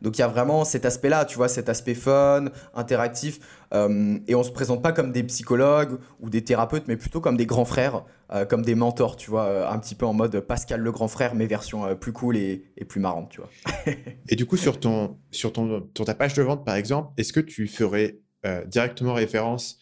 Donc 0.00 0.18
il 0.18 0.20
y 0.20 0.24
a 0.24 0.28
vraiment 0.28 0.64
cet 0.64 0.84
aspect-là, 0.84 1.24
tu 1.24 1.36
vois, 1.36 1.48
cet 1.48 1.68
aspect 1.68 1.94
fun, 1.94 2.46
interactif. 2.74 3.40
Euh, 3.74 4.18
et 4.26 4.34
on 4.34 4.42
se 4.42 4.50
présente 4.50 4.82
pas 4.82 4.92
comme 4.92 5.12
des 5.12 5.22
psychologues 5.24 5.98
ou 6.20 6.30
des 6.30 6.42
thérapeutes, 6.42 6.84
mais 6.88 6.96
plutôt 6.96 7.20
comme 7.20 7.36
des 7.36 7.46
grands 7.46 7.64
frères, 7.64 8.04
euh, 8.32 8.44
comme 8.44 8.62
des 8.62 8.74
mentors, 8.74 9.16
tu 9.16 9.30
vois, 9.30 9.70
un 9.70 9.78
petit 9.78 9.94
peu 9.94 10.06
en 10.06 10.12
mode 10.12 10.40
Pascal 10.40 10.80
le 10.80 10.92
grand 10.92 11.08
frère, 11.08 11.34
mais 11.34 11.46
version 11.46 11.96
plus 11.96 12.12
cool 12.12 12.36
et, 12.36 12.64
plus 12.88 13.00
marrante, 13.00 13.30
tu 13.30 13.40
vois. 13.40 13.50
et 14.28 14.36
du 14.36 14.46
coup, 14.46 14.56
sur, 14.56 14.80
ton, 14.80 15.16
sur, 15.30 15.52
ton, 15.52 15.80
ta 15.80 16.14
page 16.14 16.34
de 16.34 16.42
vente, 16.42 16.64
par 16.64 16.76
exemple, 16.76 17.10
est-ce 17.16 17.32
que 17.32 17.40
tu 17.40 17.66
ferais 17.66 18.18
directement 18.66 19.14
référence 19.14 19.78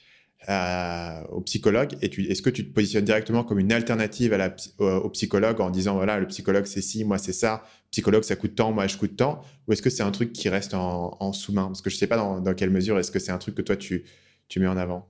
au 0.49 1.41
psychologue 1.43 1.97
et 2.03 2.07
est-ce 2.31 2.43
que 2.43 2.51
tu 2.51 2.67
te 2.67 2.75
positionnes 2.75 3.05
directement 3.05 3.45
comme 3.45 3.59
une 3.59 3.73
alternative 3.73 4.33
à 4.33 4.39
la, 4.39 4.55
au, 4.79 5.11
psychologue 5.11 5.61
en 5.61 5.71
disant 5.71 5.97
voilà 5.97 6.19
le 6.19 6.27
psychologue 6.27 6.65
c'est 6.65 6.81
ci 6.81 7.05
moi 7.05 7.19
c'est 7.19 7.35
ça 7.35 7.63
psychologue 7.91 8.23
ça 8.23 8.37
coûte 8.37 8.55
tant 8.55 8.73
moi 8.73 8.87
je 8.87 8.97
coûte 8.97 9.17
tant 9.17 9.43
ou 9.67 9.73
est-ce 9.73 9.83
que 9.83 9.91
c'est 9.91 10.03
un 10.03 10.11
truc 10.11 10.33
qui 10.33 10.49
reste 10.49 10.75
en, 10.75 11.33
sous-main? 11.33 11.67
Parce 11.67 11.83
que 11.83 11.91
je 11.91 11.97
sais 11.97 12.07
pas 12.07 12.17
dans, 12.17 12.41
dans 12.41 12.55
quelle 12.55 12.71
mesure 12.71 12.99
est-ce 12.99 13.11
que 13.11 13.19
c'est 13.19 13.33
un 13.33 13.39
truc 13.39 13.55
que 13.55 13.63
toi 13.63 13.77
tu, 13.77 14.05
tu 14.49 14.61
mets 14.61 14.69
en 14.69 14.77
avant 14.77 15.09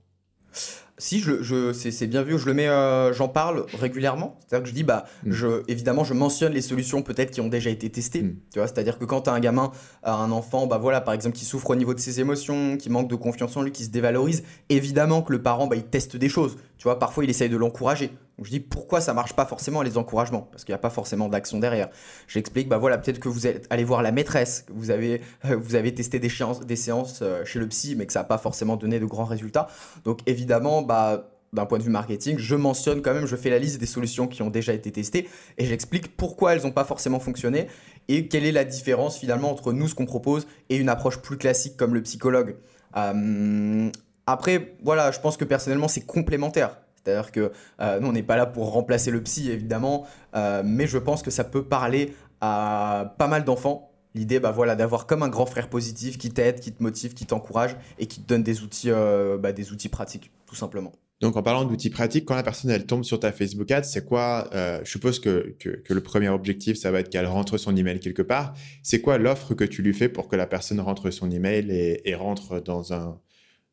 si, 1.01 1.19
je, 1.19 1.41
je 1.41 1.73
c'est 1.73 2.05
bien 2.05 2.21
vu, 2.21 2.37
je 2.37 2.45
le 2.45 2.53
mets, 2.53 2.67
euh, 2.67 3.11
j'en 3.11 3.27
parle 3.27 3.65
régulièrement. 3.73 4.37
C'est-à-dire 4.39 4.63
que 4.63 4.69
je 4.69 4.75
dis, 4.75 4.83
bah, 4.83 5.05
mm. 5.23 5.31
je, 5.31 5.63
évidemment, 5.67 6.03
je 6.03 6.13
mentionne 6.13 6.53
les 6.53 6.61
solutions 6.61 7.01
peut-être 7.01 7.31
qui 7.31 7.41
ont 7.41 7.47
déjà 7.47 7.71
été 7.71 7.89
testées. 7.89 8.21
Mm. 8.21 8.35
Tu 8.53 8.59
vois, 8.59 8.67
c'est-à-dire 8.67 8.99
que 8.99 9.05
quand 9.05 9.21
tu 9.21 9.31
as 9.31 9.33
un 9.33 9.39
gamin, 9.39 9.71
euh, 10.05 10.11
un 10.11 10.29
enfant, 10.29 10.67
bah 10.67 10.77
voilà, 10.77 11.01
par 11.01 11.15
exemple, 11.15 11.35
qui 11.35 11.43
souffre 11.43 11.71
au 11.71 11.75
niveau 11.75 11.95
de 11.95 11.99
ses 11.99 12.19
émotions, 12.19 12.77
qui 12.77 12.91
manque 12.91 13.09
de 13.09 13.15
confiance 13.15 13.57
en 13.57 13.63
lui, 13.63 13.71
qui 13.71 13.85
se 13.85 13.89
dévalorise, 13.89 14.43
évidemment 14.69 15.23
que 15.23 15.31
le 15.31 15.41
parent, 15.41 15.65
bah, 15.65 15.75
il 15.75 15.85
teste 15.85 16.17
des 16.17 16.29
choses. 16.29 16.57
Tu 16.81 16.85
vois, 16.85 16.97
parfois, 16.97 17.23
il 17.23 17.29
essaye 17.29 17.47
de 17.47 17.57
l'encourager. 17.57 18.09
Je 18.41 18.49
dis 18.49 18.59
pourquoi 18.59 19.01
ça 19.01 19.13
marche 19.13 19.33
pas 19.33 19.45
forcément 19.45 19.83
les 19.83 19.99
encouragements? 19.99 20.47
Parce 20.51 20.63
qu'il 20.63 20.73
n'y 20.73 20.77
a 20.77 20.79
pas 20.79 20.89
forcément 20.89 21.29
d'action 21.29 21.59
derrière. 21.59 21.89
J'explique 22.27 22.67
bah 22.67 22.79
voilà 22.79 22.97
peut-être 22.97 23.19
que 23.19 23.29
vous 23.29 23.45
allé 23.45 23.83
voir 23.83 24.01
la 24.01 24.11
maîtresse, 24.11 24.65
que 24.67 24.73
vous 24.73 24.89
avez 24.89 25.93
testé 25.93 26.17
des, 26.17 26.27
séances, 26.27 26.61
des 26.61 26.75
séances 26.75 27.19
euh, 27.21 27.45
chez 27.45 27.59
le 27.59 27.67
psy 27.67 27.93
mais 27.95 28.07
que 28.07 28.13
ça 28.13 28.21
n'a 28.21 28.23
pas 28.23 28.39
forcément 28.39 28.77
donné 28.77 28.99
de 28.99 29.05
grands 29.05 29.25
résultats. 29.25 29.67
Donc 30.05 30.21
évidemment 30.25 30.81
bah 30.81 31.29
d'un 31.53 31.67
point 31.67 31.77
de 31.77 31.83
vue 31.83 31.91
marketing, 31.91 32.39
je 32.39 32.55
mentionne 32.55 33.03
quand 33.03 33.13
même, 33.13 33.27
je 33.27 33.35
fais 33.35 33.51
la 33.51 33.59
liste 33.59 33.79
des 33.79 33.85
solutions 33.85 34.27
qui 34.27 34.41
ont 34.41 34.49
déjà 34.49 34.73
été 34.73 34.91
testées 34.91 35.29
et 35.59 35.67
j'explique 35.67 36.17
pourquoi 36.17 36.55
elles 36.55 36.63
n'ont 36.63 36.71
pas 36.71 36.85
forcément 36.85 37.19
fonctionné 37.19 37.67
et 38.07 38.27
quelle 38.27 38.43
est 38.43 38.51
la 38.51 38.63
différence 38.63 39.19
finalement 39.19 39.51
entre 39.51 39.71
nous, 39.71 39.87
ce 39.87 39.93
qu'on 39.93 40.07
propose, 40.07 40.47
et 40.69 40.77
une 40.77 40.89
approche 40.89 41.19
plus 41.19 41.37
classique 41.37 41.77
comme 41.77 41.93
le 41.93 42.01
psychologue. 42.01 42.55
Euh, 42.97 43.91
après, 44.31 44.75
voilà, 44.83 45.11
je 45.11 45.19
pense 45.19 45.37
que 45.37 45.45
personnellement, 45.45 45.87
c'est 45.87 46.05
complémentaire. 46.05 46.77
C'est-à-dire 47.03 47.31
que 47.31 47.51
euh, 47.79 47.99
nous, 47.99 48.07
on 48.07 48.11
n'est 48.11 48.23
pas 48.23 48.37
là 48.37 48.45
pour 48.45 48.71
remplacer 48.71 49.11
le 49.11 49.21
psy, 49.23 49.49
évidemment, 49.49 50.05
euh, 50.35 50.61
mais 50.63 50.87
je 50.87 50.97
pense 50.97 51.21
que 51.21 51.31
ça 51.31 51.43
peut 51.43 51.63
parler 51.63 52.13
à 52.41 53.15
pas 53.17 53.27
mal 53.27 53.43
d'enfants. 53.43 53.91
L'idée, 54.13 54.39
bah 54.39 54.51
voilà, 54.51 54.75
d'avoir 54.75 55.07
comme 55.07 55.23
un 55.23 55.29
grand 55.29 55.45
frère 55.45 55.69
positif 55.69 56.17
qui 56.17 56.31
t'aide, 56.31 56.59
qui 56.59 56.73
te 56.73 56.83
motive, 56.83 57.13
qui 57.13 57.25
t'encourage 57.25 57.77
et 57.97 58.07
qui 58.07 58.21
te 58.21 58.27
donne 58.27 58.43
des 58.43 58.61
outils, 58.61 58.91
euh, 58.91 59.37
bah, 59.37 59.53
des 59.53 59.71
outils 59.71 59.89
pratiques, 59.89 60.31
tout 60.45 60.55
simplement. 60.55 60.91
Donc, 61.21 61.37
en 61.37 61.43
parlant 61.43 61.65
d'outils 61.65 61.91
pratiques, 61.91 62.25
quand 62.25 62.35
la 62.35 62.43
personne 62.43 62.71
elle 62.71 62.87
tombe 62.87 63.03
sur 63.03 63.19
ta 63.19 63.31
Facebook 63.31 63.69
Ads, 63.69 63.83
c'est 63.83 64.03
quoi 64.03 64.49
Je 64.53 64.89
suppose 64.89 65.19
que, 65.19 65.55
que, 65.59 65.93
le 65.93 66.01
premier 66.01 66.29
objectif, 66.29 66.77
ça 66.77 66.89
va 66.89 66.99
être 66.99 67.09
qu'elle 67.09 67.27
rentre 67.27 67.59
son 67.59 67.75
email 67.75 67.99
quelque 67.99 68.23
part. 68.23 68.55
C'est 68.81 69.01
quoi 69.01 69.19
l'offre 69.19 69.53
que 69.53 69.63
tu 69.63 69.83
lui 69.83 69.93
fais 69.93 70.09
pour 70.09 70.27
que 70.27 70.35
la 70.35 70.47
personne 70.47 70.79
rentre 70.79 71.11
son 71.11 71.29
email 71.29 71.69
et 72.03 72.15
rentre 72.15 72.59
dans 72.59 72.93
un, 72.93 73.19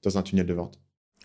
dans 0.02 0.18
un 0.18 0.22
tunnel 0.22 0.46
de 0.46 0.54
vente 0.54 0.78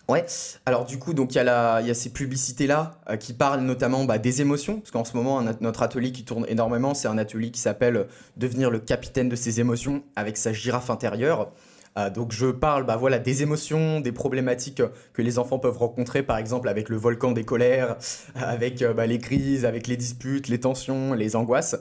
Ouais, 0.06 0.26
alors 0.66 0.84
du 0.84 0.98
coup, 0.98 1.14
donc 1.14 1.34
il 1.34 1.38
y, 1.38 1.40
a 1.40 1.94
ces 1.94 2.10
publicités-là 2.10 3.00
euh, 3.08 3.16
qui 3.16 3.32
parlent 3.32 3.62
notamment 3.62 4.04
bah, 4.04 4.18
des 4.18 4.42
émotions, 4.42 4.80
parce 4.80 4.90
qu'en 4.90 5.04
ce 5.04 5.16
moment, 5.16 5.42
notre 5.60 5.82
atelier 5.82 6.12
qui 6.12 6.24
tourne 6.24 6.44
énormément, 6.46 6.92
c'est 6.92 7.08
un 7.08 7.16
atelier 7.16 7.50
qui 7.50 7.60
s'appelle 7.60 8.06
Devenir 8.36 8.70
le 8.70 8.80
capitaine 8.80 9.30
de 9.30 9.36
ses 9.36 9.60
émotions 9.60 10.02
avec 10.14 10.36
sa 10.36 10.52
girafe 10.52 10.90
intérieure. 10.90 11.52
Euh, 11.96 12.10
donc 12.10 12.32
je 12.32 12.48
parle 12.48 12.84
bah, 12.84 12.96
voilà, 12.96 13.18
des 13.18 13.42
émotions, 13.42 14.00
des 14.00 14.12
problématiques 14.12 14.82
que 15.14 15.22
les 15.22 15.38
enfants 15.38 15.58
peuvent 15.58 15.78
rencontrer, 15.78 16.22
par 16.22 16.36
exemple 16.36 16.68
avec 16.68 16.90
le 16.90 16.96
volcan 16.96 17.32
des 17.32 17.44
colères, 17.44 17.96
avec 18.34 18.82
euh, 18.82 18.92
bah, 18.92 19.06
les 19.06 19.18
crises, 19.18 19.64
avec 19.64 19.86
les 19.86 19.96
disputes, 19.96 20.48
les 20.48 20.60
tensions, 20.60 21.14
les 21.14 21.34
angoisses. 21.34 21.76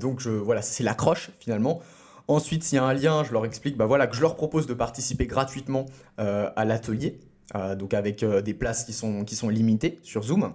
donc 0.00 0.20
je, 0.20 0.30
voilà, 0.30 0.62
c'est 0.62 0.84
l'accroche 0.84 1.30
finalement. 1.38 1.82
Ensuite, 2.28 2.64
s'il 2.64 2.76
y 2.76 2.78
a 2.78 2.84
un 2.84 2.94
lien, 2.94 3.22
je 3.22 3.32
leur 3.32 3.44
explique 3.44 3.76
bah 3.76 3.86
voilà, 3.86 4.06
que 4.06 4.16
je 4.16 4.20
leur 4.20 4.34
propose 4.34 4.66
de 4.66 4.74
participer 4.74 5.26
gratuitement 5.26 5.86
euh, 6.18 6.50
à 6.56 6.64
l'atelier, 6.64 7.20
euh, 7.54 7.76
donc 7.76 7.94
avec 7.94 8.22
euh, 8.22 8.42
des 8.42 8.54
places 8.54 8.84
qui 8.84 8.92
sont, 8.92 9.24
qui 9.24 9.36
sont 9.36 9.48
limitées 9.48 10.00
sur 10.02 10.24
Zoom. 10.24 10.52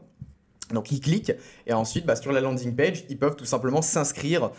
Donc 0.73 0.91
ils 0.91 1.01
cliquent 1.01 1.33
et 1.67 1.73
ensuite 1.73 2.05
bah, 2.05 2.15
sur 2.15 2.31
la 2.31 2.41
landing 2.41 2.75
page, 2.75 3.03
ils 3.09 3.17
peuvent 3.17 3.35
tout 3.35 3.45
simplement 3.45 3.81
s'inscrire 3.81 4.51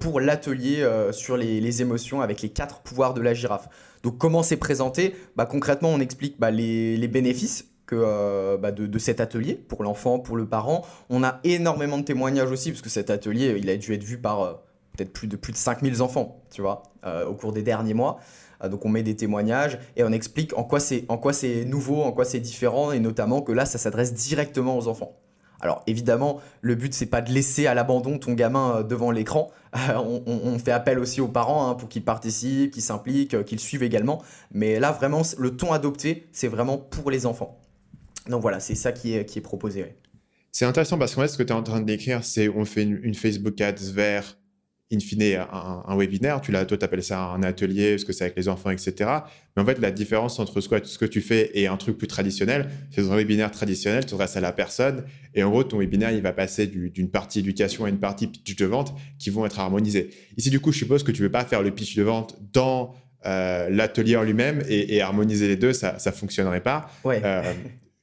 pour 0.00 0.18
l'atelier 0.18 0.82
sur 1.12 1.36
les, 1.36 1.82
émotions 1.82 2.22
avec 2.22 2.40
les 2.40 2.48
quatre 2.48 2.80
pouvoirs 2.80 3.12
de 3.12 3.20
la 3.20 3.34
girafe. 3.34 3.68
Donc 4.02 4.16
comment 4.16 4.42
c'est 4.42 4.56
présenté? 4.56 5.14
Bah, 5.36 5.44
Concrètement, 5.44 5.90
on 5.90 6.00
explique 6.00 6.40
bah, 6.40 6.50
les, 6.50 7.06
bénéfices 7.08 7.66
que, 7.84 8.56
de, 8.56 8.86
de, 8.86 8.98
cet 8.98 9.20
atelier 9.20 9.56
pour 9.56 9.82
l'enfant, 9.82 10.18
pour 10.18 10.38
le 10.38 10.48
parent. 10.48 10.86
On 11.10 11.22
a 11.22 11.38
énormément 11.44 11.98
de 11.98 12.04
témoignages 12.04 12.50
aussi 12.50 12.70
parce 12.70 12.80
que 12.80 12.88
cet 12.88 13.10
atelier, 13.10 13.54
il 13.58 13.68
a 13.68 13.76
dû 13.76 13.92
être 13.92 14.04
vu 14.04 14.16
par 14.16 14.62
peut-être 14.98 15.12
plus 15.12 15.28
de, 15.28 15.36
plus 15.36 15.52
de 15.52 15.56
5000 15.56 16.02
enfants, 16.02 16.42
tu 16.50 16.60
vois, 16.60 16.82
euh, 17.06 17.24
au 17.26 17.34
cours 17.34 17.52
des 17.52 17.62
derniers 17.62 17.94
mois. 17.94 18.18
Euh, 18.62 18.68
donc 18.68 18.84
on 18.84 18.88
met 18.88 19.02
des 19.02 19.16
témoignages 19.16 19.78
et 19.96 20.02
on 20.04 20.12
explique 20.12 20.56
en 20.58 20.64
quoi 20.64 20.80
c'est 20.80 21.04
en 21.08 21.16
quoi 21.16 21.32
c'est 21.32 21.64
nouveau, 21.64 22.02
en 22.02 22.12
quoi 22.12 22.24
c'est 22.24 22.40
différent 22.40 22.92
et 22.92 22.98
notamment 22.98 23.40
que 23.40 23.52
là 23.52 23.64
ça 23.64 23.78
s'adresse 23.78 24.12
directement 24.12 24.76
aux 24.76 24.88
enfants. 24.88 25.16
Alors 25.60 25.82
évidemment, 25.86 26.40
le 26.60 26.74
but 26.74 26.94
c'est 26.94 27.06
pas 27.06 27.20
de 27.20 27.32
laisser 27.32 27.66
à 27.66 27.74
l'abandon 27.74 28.18
ton 28.18 28.34
gamin 28.34 28.76
euh, 28.76 28.82
devant 28.82 29.10
l'écran. 29.10 29.50
on, 29.74 30.58
fait 30.58 30.72
appel 30.72 30.98
aussi 30.98 31.20
aux 31.20 31.28
parents 31.28 31.68
hein, 31.68 31.74
pour 31.74 31.88
qu'ils 31.88 32.04
participent, 32.04 32.70
qu'ils 32.70 32.82
s'impliquent, 32.82 33.44
qu'ils 33.44 33.60
suivent 33.60 33.82
également. 33.82 34.22
Mais 34.52 34.80
là 34.80 34.92
vraiment, 34.92 35.22
le 35.36 35.56
ton 35.56 35.72
adopté, 35.72 36.26
c'est 36.32 36.48
vraiment 36.48 36.78
pour 36.78 37.10
les 37.10 37.26
enfants. 37.26 37.60
Donc 38.28 38.42
voilà, 38.42 38.60
c'est 38.60 38.74
ça 38.74 38.92
qui 38.92 39.14
est, 39.14 39.24
qui 39.24 39.38
est 39.38 39.42
proposé. 39.42 39.94
C'est 40.52 40.64
intéressant 40.64 40.96
parce 40.98 41.14
qu'en 41.14 41.20
fait, 41.22 41.28
ce 41.28 41.36
que 41.36 41.42
tu 41.42 41.52
es 41.52 41.56
en 41.56 41.62
train 41.62 41.80
de 41.80 41.86
décrire, 41.86 42.24
c'est 42.24 42.48
on 42.48 42.64
fait 42.64 42.82
une, 42.82 42.98
une 43.02 43.14
Facebook 43.14 43.60
Ads 43.60 43.92
vers 43.92 44.38
in 44.90 45.00
fine, 45.00 45.22
un, 45.22 45.82
un 45.86 45.96
webinaire. 45.96 46.40
Tu 46.40 46.50
l'as, 46.50 46.64
toi, 46.64 46.78
tu 46.78 46.84
appelles 46.84 47.02
ça 47.02 47.20
un 47.20 47.42
atelier, 47.42 47.92
parce 47.92 48.04
que 48.04 48.12
c'est 48.12 48.24
avec 48.24 48.36
les 48.36 48.48
enfants, 48.48 48.70
etc. 48.70 48.94
Mais 49.56 49.62
en 49.62 49.66
fait, 49.66 49.78
la 49.78 49.90
différence 49.90 50.38
entre 50.38 50.60
ce 50.60 50.68
que, 50.68 50.84
ce 50.84 50.98
que 50.98 51.04
tu 51.04 51.20
fais 51.20 51.50
et 51.54 51.66
un 51.66 51.76
truc 51.76 51.98
plus 51.98 52.06
traditionnel, 52.06 52.70
c'est 52.90 53.02
dans 53.02 53.12
un 53.12 53.16
webinaire 53.16 53.50
traditionnel, 53.50 54.04
tu 54.04 54.10
t'adresses 54.10 54.36
à 54.36 54.40
la 54.40 54.52
personne. 54.52 55.04
Et 55.34 55.42
en 55.42 55.50
gros, 55.50 55.62
ton 55.62 55.78
webinaire, 55.78 56.10
il 56.10 56.22
va 56.22 56.32
passer 56.32 56.66
d'une 56.66 57.10
partie 57.10 57.40
éducation 57.40 57.84
à 57.84 57.90
une 57.90 57.98
partie 57.98 58.28
pitch 58.28 58.56
de 58.56 58.66
vente 58.66 58.94
qui 59.18 59.30
vont 59.30 59.44
être 59.44 59.60
harmonisés. 59.60 60.10
Ici, 60.36 60.50
du 60.50 60.60
coup, 60.60 60.72
je 60.72 60.78
suppose 60.78 61.02
que 61.02 61.12
tu 61.12 61.22
ne 61.22 61.26
veux 61.26 61.32
pas 61.32 61.44
faire 61.44 61.62
le 61.62 61.70
pitch 61.70 61.94
de 61.96 62.02
vente 62.02 62.38
dans 62.52 62.94
euh, 63.26 63.68
l'atelier 63.68 64.16
en 64.16 64.22
lui-même 64.22 64.62
et, 64.68 65.02
harmoniser 65.02 65.48
les 65.48 65.56
deux, 65.56 65.74
ça 65.74 65.98
ne 66.04 66.10
fonctionnerait 66.12 66.62
pas. 66.62 66.90
Ouais. 67.04 67.20
Euh, 67.24 67.52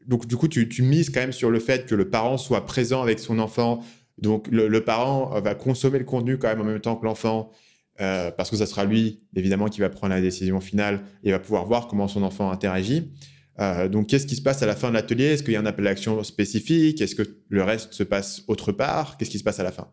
donc, 0.05 0.27
du 0.27 0.35
coup, 0.35 0.47
tu, 0.47 0.69
tu 0.69 0.83
mises 0.83 1.09
quand 1.09 1.21
même 1.21 1.33
sur 1.33 1.49
le 1.49 1.59
fait 1.59 1.87
que 1.87 1.95
le 1.95 2.09
parent 2.09 2.37
soit 2.37 2.67
présent 2.67 3.01
avec 3.01 3.17
son 3.17 3.39
enfant 3.39 3.83
donc, 4.17 4.48
le, 4.50 4.79
parent 4.84 5.39
va 5.41 5.55
consommer 5.55 6.00
le 6.00 6.05
contenu 6.05 6.38
quand 6.38 6.48
même 6.48 6.62
en 6.62 6.63
même 6.63 6.79
temps 6.79 6.95
que 6.95 7.05
l'enfant, 7.05 7.51
euh, 8.00 8.31
parce 8.31 8.50
que 8.50 8.55
ça 8.55 8.65
sera 8.65 8.86
lui, 8.86 9.22
évidemment, 9.36 9.67
qui 9.67 9.81
va 9.81 9.89
prendre 9.89 10.13
la 10.13 10.22
décision 10.22 10.62
finale 10.62 11.01
et 11.24 11.31
va 11.31 11.39
pouvoir 11.39 11.65
voir 11.65 11.88
comment 11.88 12.07
son 12.07 12.24
enfant 12.24 12.50
interagit. 12.51 13.12
Euh, 13.60 13.88
donc, 13.88 14.07
qu'est-ce 14.07 14.27
qui 14.27 14.35
se 14.35 14.42
passe 14.42 14.61
à 14.63 14.66
la 14.66 14.75
fin 14.75 14.89
de 14.89 14.94
l'atelier? 14.94 15.25
Est-ce 15.25 15.44
qu'il 15.44 15.53
y 15.53 15.57
a 15.57 15.61
un 15.61 15.66
appel 15.66 15.87
à 15.87 15.92
l'action 15.92 16.24
spécifique? 16.24 17.01
Est-ce 17.01 17.16
que 17.16 17.24
le 17.50 17.63
reste 17.63 17.94
se 17.94 18.03
passe 18.03 18.44
autre 18.48 18.72
part? 18.72 19.18
Qu'est-ce 19.18 19.29
qui 19.29 19.39
se 19.39 19.44
passe 19.44 19.59
à 19.59 19.63
la 19.63 19.72
fin? 19.72 19.92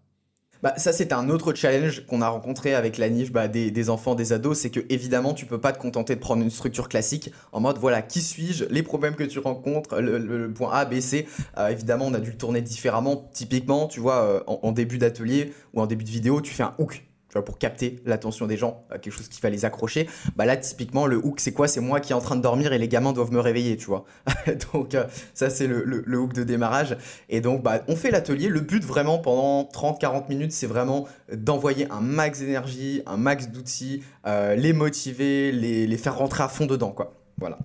Bah, 0.63 0.75
ça, 0.77 0.93
c'est 0.93 1.13
un 1.13 1.29
autre 1.29 1.55
challenge 1.55 2.07
qu'on 2.07 2.23
a 2.23 2.29
rencontré 2.29 2.75
avec 2.75 2.97
la 2.97 3.09
niche 3.09 3.33
bah, 3.33 3.49
des, 3.49 3.91
enfants, 3.91 4.15
des 4.15 4.33
ados. 4.33 4.59
C'est 4.59 4.71
que, 4.71 4.81
évidemment, 4.89 5.35
tu 5.35 5.47
peux 5.47 5.61
pas 5.61 5.73
te 5.73 5.79
contenter 5.79 6.15
de 6.15 6.21
prendre 6.21 6.43
une 6.43 6.51
structure 6.51 6.89
classique 6.89 7.33
en 7.51 7.61
mode 7.61 7.79
voilà, 7.79 8.01
qui 8.03 8.23
suis-je, 8.23 8.65
les 8.67 8.83
problèmes 8.83 9.17
que 9.17 9.25
tu 9.25 9.41
rencontres, 9.41 10.01
le, 10.01 10.53
point 10.53 10.73
A, 10.73 10.85
B, 10.85 11.01
C. 11.01 11.27
Euh, 11.59 11.69
évidemment, 11.69 12.07
on 12.07 12.15
a 12.15 12.21
dû 12.21 12.31
le 12.31 12.37
tourner 12.37 12.63
différemment. 12.63 13.29
Typiquement, 13.33 13.89
tu 13.89 14.01
vois, 14.01 14.23
euh, 14.23 14.41
en 14.47 14.73
début 14.73 14.99
d'atelier 14.99 15.53
ou 15.75 15.81
en 15.81 15.87
début 15.87 16.05
de 16.05 16.11
vidéo, 16.11 16.41
tu 16.41 16.55
fais 16.55 16.63
un 16.63 16.75
hook 16.79 17.05
pour 17.41 17.59
capter 17.59 18.01
l'attention 18.05 18.47
des 18.47 18.57
gens, 18.57 18.85
euh, 18.93 18.99
quelque 18.99 19.15
chose 19.15 19.29
qui 19.29 19.41
va 19.41 19.49
les 19.49 19.65
accrocher. 19.65 20.09
Bah 20.37 20.45
là, 20.45 20.57
typiquement, 20.57 21.07
le 21.07 21.17
hook, 21.17 21.41
c'est 21.41 21.53
quoi? 21.53 21.69
C'est 21.69 21.81
moi 21.81 22.01
qui 22.01 22.13
est 22.13 22.15
en 22.15 22.21
train 22.21 22.37
de 22.37 22.43
dormir 22.43 22.73
et 22.73 22.79
les 22.79 22.89
gamins 22.89 23.13
doivent 23.13 23.33
me 23.33 23.41
réveiller, 23.41 23.77
tu 23.77 23.87
vois. 23.87 24.05
donc, 24.73 24.95
euh, 24.95 25.05
ça, 25.33 25.49
c'est 25.49 25.67
le, 25.67 26.19
hook 26.19 26.35
de 26.35 26.45
démarrage. 26.45 26.97
Et 27.31 27.41
donc, 27.41 27.63
bah, 27.63 27.83
on 27.89 27.97
fait 27.97 28.11
l'atelier. 28.11 28.49
Le 28.49 28.61
but, 28.61 28.85
vraiment, 28.85 29.19
pendant 29.19 29.63
30-40 29.65 30.29
minutes, 30.29 30.53
c'est 30.53 30.67
vraiment 30.67 31.09
d'envoyer 31.33 31.91
un 31.91 32.01
max 32.01 32.41
d'énergie, 32.41 33.03
un 33.07 33.17
max 33.17 33.49
d'outils, 33.49 34.03
euh, 34.27 34.55
les 34.55 34.73
motiver, 34.73 35.53
les, 35.53 35.97
faire 35.97 36.19
rentrer 36.19 36.43
à 36.43 36.49
fond 36.49 36.67
dedans, 36.67 36.91
quoi. 36.91 37.15
Voilà. 37.39 37.59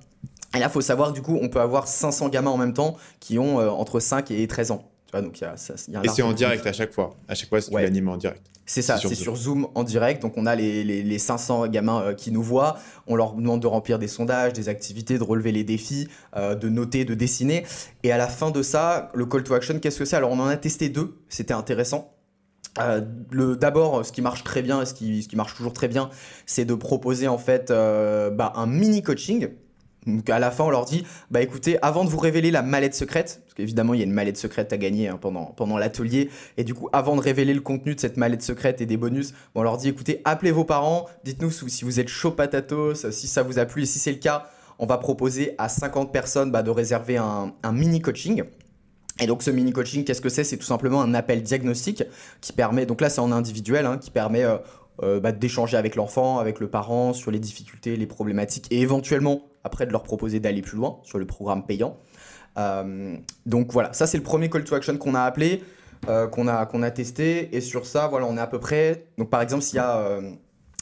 Et 0.56 0.60
là, 0.60 0.70
faut 0.70 0.82
savoir, 0.82 1.12
du 1.12 1.22
coup, 1.22 1.38
on 1.42 1.50
peut 1.50 1.60
avoir 1.60 1.88
500 1.88 2.30
gamins 2.30 2.52
en 2.52 2.58
même 2.58 2.74
temps 2.74 2.96
qui 3.20 3.38
ont 3.38 3.58
entre 3.58 4.00
5 4.00 4.32
et 4.32 4.48
13 4.48 4.72
ans. 4.72 4.84
Tu 5.08 5.12
vois, 5.12 5.22
donc, 5.22 5.40
y 5.40 5.46
a, 5.46 5.56
ça, 5.56 5.74
y 5.88 5.96
a 5.96 6.04
et 6.04 6.10
c'est 6.10 6.22
en 6.22 6.34
direct 6.34 6.68
à 6.68 6.74
chaque 6.74 6.92
fois. 6.92 7.16
À 7.28 7.36
chaque 7.36 7.48
fois, 7.48 7.62
c'est 7.62 7.74
ouais. 7.74 8.08
en 8.08 8.18
direct. 8.18 8.44
C'est 8.70 8.82
ça, 8.82 8.98
c'est 8.98 9.16
sur, 9.16 9.38
Zoom 9.38 9.70
en 9.76 9.84
direct. 9.84 10.22
Donc 10.22 10.34
on 10.36 10.46
a 10.46 10.54
les, 10.54 10.84
les, 10.84 11.20
500 11.20 11.68
gamins 11.68 12.02
euh, 12.02 12.14
qui 12.14 12.32
nous 12.32 12.44
voient. 12.44 12.78
On 13.08 13.16
leur 13.16 13.34
demande 13.34 13.62
de 13.62 13.68
remplir 13.68 13.98
des 13.98 14.10
sondages, 14.10 14.52
des 14.52 14.68
activités, 14.68 15.18
de 15.18 15.24
relever 15.24 15.54
les 15.54 15.64
défis, 15.64 16.10
euh, 16.36 16.54
de 16.54 16.68
noter, 16.68 17.06
de 17.06 17.14
dessiner. 17.14 17.66
Et 18.04 18.12
à 18.12 18.18
la 18.18 18.28
fin 18.28 18.52
de 18.52 18.62
ça, 18.62 19.10
le 19.14 19.26
call 19.26 19.44
to 19.44 19.54
action, 19.54 19.80
qu'est-ce 19.80 19.98
que 19.98 20.04
c'est? 20.04 20.18
Alors 20.18 20.32
on 20.32 20.40
en 20.40 20.48
a 20.48 20.58
testé 20.58 20.90
deux. 20.90 21.18
C'était 21.30 21.54
intéressant. 21.54 22.14
Euh, 22.80 23.00
D'abord, 23.56 24.06
ce 24.06 24.12
qui 24.12 24.22
marche 24.22 24.44
très 24.44 24.62
bien 24.62 24.84
ce 24.84 24.94
qui, 24.94 25.24
ce 25.24 25.30
qui 25.30 25.38
marche 25.38 25.56
toujours 25.56 25.74
très 25.74 25.88
bien, 25.88 26.10
c'est 26.46 26.66
de 26.66 26.76
proposer 26.76 27.30
en 27.30 27.38
fait 27.38 27.70
bah, 27.70 28.52
un 28.56 28.68
mini 28.68 29.02
coaching 29.02 29.48
donc 30.08 30.30
à 30.30 30.40
la 30.40 30.52
fin, 30.52 30.64
on 30.64 30.70
leur 30.70 30.86
dit, 30.86 31.06
bah 31.32 31.42
écoutez, 31.42 31.78
avant 31.82 32.06
de 32.06 32.10
vous 32.10 32.18
révéler 32.18 32.52
la 32.52 32.62
mallette 32.62 32.96
secrète, 32.96 33.42
parce 33.44 33.54
qu'évidemment 33.54 33.94
il 33.94 34.00
y 34.00 34.02
a 34.02 34.06
une 34.06 34.14
mallette 34.14 34.38
secrète 34.38 34.72
à 34.74 34.78
gagner 34.78 35.10
hein, 35.10 35.20
pendant, 35.20 35.78
l'atelier, 35.78 36.30
et 36.58 36.64
du 36.64 36.74
coup 36.74 36.90
avant 36.94 37.16
de 37.16 37.22
révéler 37.22 37.54
le 37.54 37.62
contenu 37.62 37.96
de 37.96 38.00
cette 38.00 38.18
mallette 38.18 38.42
secrète 38.42 38.82
et 38.82 38.86
des 38.86 38.98
bonus, 38.98 39.34
on 39.54 39.64
leur 39.64 39.78
dit, 39.78 39.90
écoutez, 39.90 40.22
appelez 40.26 40.52
vos 40.52 40.64
parents, 40.64 41.06
dites-nous 41.24 41.52
si 41.52 41.84
vous 41.84 42.00
êtes 42.00 42.08
chaud 42.08 42.32
patatos, 42.32 43.10
si 43.12 43.28
ça 43.28 43.44
vous 43.44 43.60
a 43.60 43.66
plu, 43.66 43.84
et 43.84 43.86
si 43.86 44.00
c'est 44.00 44.12
le 44.12 44.18
cas, 44.18 44.48
on 44.80 44.86
va 44.86 44.98
proposer 44.98 45.56
à 45.58 45.70
50 45.70 46.12
personnes 46.12 46.52
bah, 46.52 46.64
de 46.64 46.70
réserver 46.70 47.18
un, 47.18 47.54
un 47.64 47.72
mini 47.72 48.02
coaching. 48.02 48.44
Et 49.20 49.26
donc 49.26 49.42
ce 49.42 49.50
mini 49.50 49.72
coaching, 49.72 50.04
qu'est-ce 50.04 50.22
que 50.22 50.30
c'est? 50.30 50.44
C'est 50.44 50.58
tout 50.58 50.66
simplement 50.66 51.02
un 51.02 51.14
appel 51.14 51.42
diagnostic 51.42 52.04
qui 52.42 52.54
permet, 52.54 52.86
donc 52.86 53.02
là 53.02 53.10
c'est 53.10 53.22
en 53.22 53.32
individuel, 53.32 53.86
hein, 53.86 53.98
qui 53.98 54.12
permet 54.12 54.44
euh, 54.44 54.58
euh, 55.04 55.20
bah, 55.20 55.32
d'échanger 55.32 55.78
avec 55.78 55.96
l'enfant, 55.96 56.40
avec 56.40 56.60
le 56.60 56.68
parent 56.68 57.14
sur 57.14 57.32
les 57.32 57.40
difficultés, 57.40 57.96
les 57.96 58.08
problématiques 58.08 58.68
et 58.72 58.82
éventuellement 58.82 59.44
après 59.68 59.86
de 59.86 59.92
leur 59.92 60.04
proposer 60.04 60.40
d'aller 60.40 60.62
plus 60.62 60.78
loin 60.78 61.00
sur 61.04 61.20
le 61.20 61.26
programme 61.26 61.66
payant. 61.66 61.98
Euh, 62.58 63.16
donc 63.46 63.72
voilà, 63.72 63.94
ça 63.94 64.08
c'est 64.08 64.18
le 64.18 64.24
premier 64.24 64.50
call 64.50 64.64
to 64.64 64.74
action 64.74 64.98
qu'on 64.98 65.14
a 65.14 65.22
appelé, 65.22 65.64
euh, 66.10 66.28
qu'on 66.28 66.48
a, 66.48 66.66
qu'on 66.66 66.82
a 66.82 66.90
testé 66.90 67.56
et 67.56 67.62
sur 67.62 67.86
ça, 67.86 68.08
voilà, 68.08 68.26
on 68.26 68.36
est 68.38 68.42
à 68.42 68.48
peu 68.48 68.60
près. 68.60 69.06
Donc 69.18 69.30
par 69.30 69.42
exemple, 69.42 69.62
s'il 69.62 69.76
y, 69.76 69.80
a, 69.80 70.20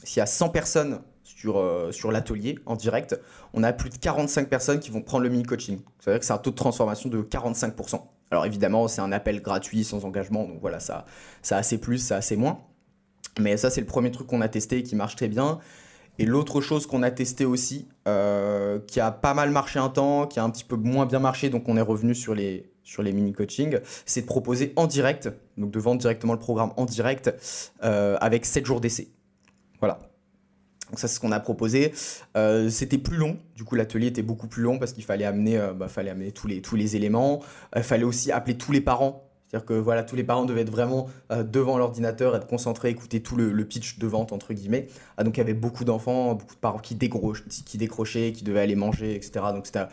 s'il 0.02 0.20
y 0.20 0.22
a 0.22 0.26
100 0.26 0.48
personnes 0.48 1.00
sur, 1.22 1.62
sur 1.90 2.10
l'atelier 2.10 2.58
en 2.64 2.76
direct, 2.76 3.20
on 3.52 3.62
a 3.62 3.74
plus 3.74 3.90
de 3.90 3.98
45 3.98 4.48
personnes 4.48 4.80
qui 4.80 4.90
vont 4.90 5.02
prendre 5.02 5.24
le 5.24 5.28
mini 5.28 5.42
coaching. 5.42 5.80
Ça 6.00 6.10
veut 6.10 6.14
dire 6.14 6.20
que 6.20 6.26
c'est 6.26 6.32
un 6.32 6.38
taux 6.38 6.50
de 6.50 6.56
transformation 6.56 7.10
de 7.10 7.20
45%. 7.20 8.00
Alors 8.30 8.46
évidemment, 8.46 8.88
c'est 8.88 9.00
un 9.00 9.12
appel 9.12 9.40
gratuit, 9.40 9.84
sans 9.84 10.04
engagement, 10.04 10.44
donc 10.44 10.60
voilà, 10.60 10.80
ça, 10.80 11.04
ça 11.42 11.56
a 11.56 11.58
assez 11.58 11.78
plus, 11.78 11.98
ça 11.98 12.16
a 12.16 12.18
assez 12.18 12.36
moins. 12.36 12.60
Mais 13.38 13.56
ça, 13.56 13.70
c'est 13.70 13.80
le 13.80 13.86
premier 13.86 14.10
truc 14.10 14.26
qu'on 14.26 14.40
a 14.40 14.48
testé 14.48 14.78
et 14.78 14.82
qui 14.82 14.96
marche 14.96 15.16
très 15.16 15.28
bien. 15.28 15.58
Et 16.18 16.24
l'autre 16.24 16.60
chose 16.60 16.86
qu'on 16.86 17.02
a 17.02 17.10
testé 17.10 17.44
aussi, 17.44 17.88
euh, 18.08 18.78
qui 18.86 19.00
a 19.00 19.10
pas 19.10 19.34
mal 19.34 19.50
marché 19.50 19.78
un 19.78 19.88
temps, 19.88 20.26
qui 20.26 20.38
a 20.38 20.44
un 20.44 20.50
petit 20.50 20.64
peu 20.64 20.76
moins 20.76 21.06
bien 21.06 21.18
marché, 21.18 21.50
donc 21.50 21.68
on 21.68 21.76
est 21.76 21.82
revenu 21.82 22.14
sur 22.14 22.34
les, 22.34 22.70
sur 22.84 23.02
les 23.02 23.12
mini-coachings, 23.12 23.80
c'est 24.06 24.22
de 24.22 24.26
proposer 24.26 24.72
en 24.76 24.86
direct, 24.86 25.30
donc 25.58 25.70
de 25.70 25.78
vendre 25.78 26.00
directement 26.00 26.32
le 26.32 26.38
programme 26.38 26.72
en 26.76 26.84
direct 26.84 27.34
euh, 27.84 28.16
avec 28.20 28.46
7 28.46 28.64
jours 28.64 28.80
d'essai. 28.80 29.08
Voilà. 29.80 29.98
Donc 30.90 31.00
ça, 31.00 31.08
c'est 31.08 31.16
ce 31.16 31.20
qu'on 31.20 31.32
a 31.32 31.40
proposé. 31.40 31.92
Euh, 32.36 32.70
c'était 32.70 32.98
plus 32.98 33.16
long, 33.16 33.38
du 33.56 33.64
coup 33.64 33.74
l'atelier 33.74 34.06
était 34.06 34.22
beaucoup 34.22 34.46
plus 34.46 34.62
long 34.62 34.78
parce 34.78 34.92
qu'il 34.92 35.04
fallait 35.04 35.24
amener, 35.24 35.60
bah, 35.76 35.88
fallait 35.88 36.10
amener 36.10 36.30
tous 36.30 36.46
les, 36.46 36.62
tous 36.62 36.76
les 36.76 36.96
éléments. 36.96 37.42
Il 37.74 37.82
fallait 37.82 38.04
aussi 38.04 38.30
appeler 38.30 38.56
tous 38.56 38.70
les 38.72 38.80
parents 38.80 39.25
C'est-à-dire 39.48 39.64
que 39.64 39.74
voilà, 39.74 40.02
tous 40.02 40.16
les 40.16 40.24
parents 40.24 40.44
devaient 40.44 40.62
être 40.62 40.70
vraiment 40.70 41.06
euh, 41.30 41.44
devant 41.44 41.78
l'ordinateur, 41.78 42.34
être 42.34 42.48
concentrés, 42.48 42.90
écouter 42.90 43.22
tout 43.22 43.36
le, 43.36 43.64
pitch 43.64 43.98
de 43.98 44.06
vente, 44.06 44.32
entre 44.32 44.52
guillemets. 44.52 44.88
Ah, 45.16 45.24
donc 45.24 45.36
il 45.36 45.40
y 45.40 45.42
avait 45.42 45.54
beaucoup 45.54 45.84
d'enfants, 45.84 46.34
beaucoup 46.34 46.54
de 46.54 46.60
parents 46.60 46.78
qui, 46.78 46.98
qui 46.98 47.78
décrochaient, 47.78 48.32
qui 48.32 48.42
devaient 48.42 48.60
aller 48.60 48.74
manger, 48.74 49.14
etc. 49.14 49.46
Donc 49.54 49.66
c'était 49.66 49.84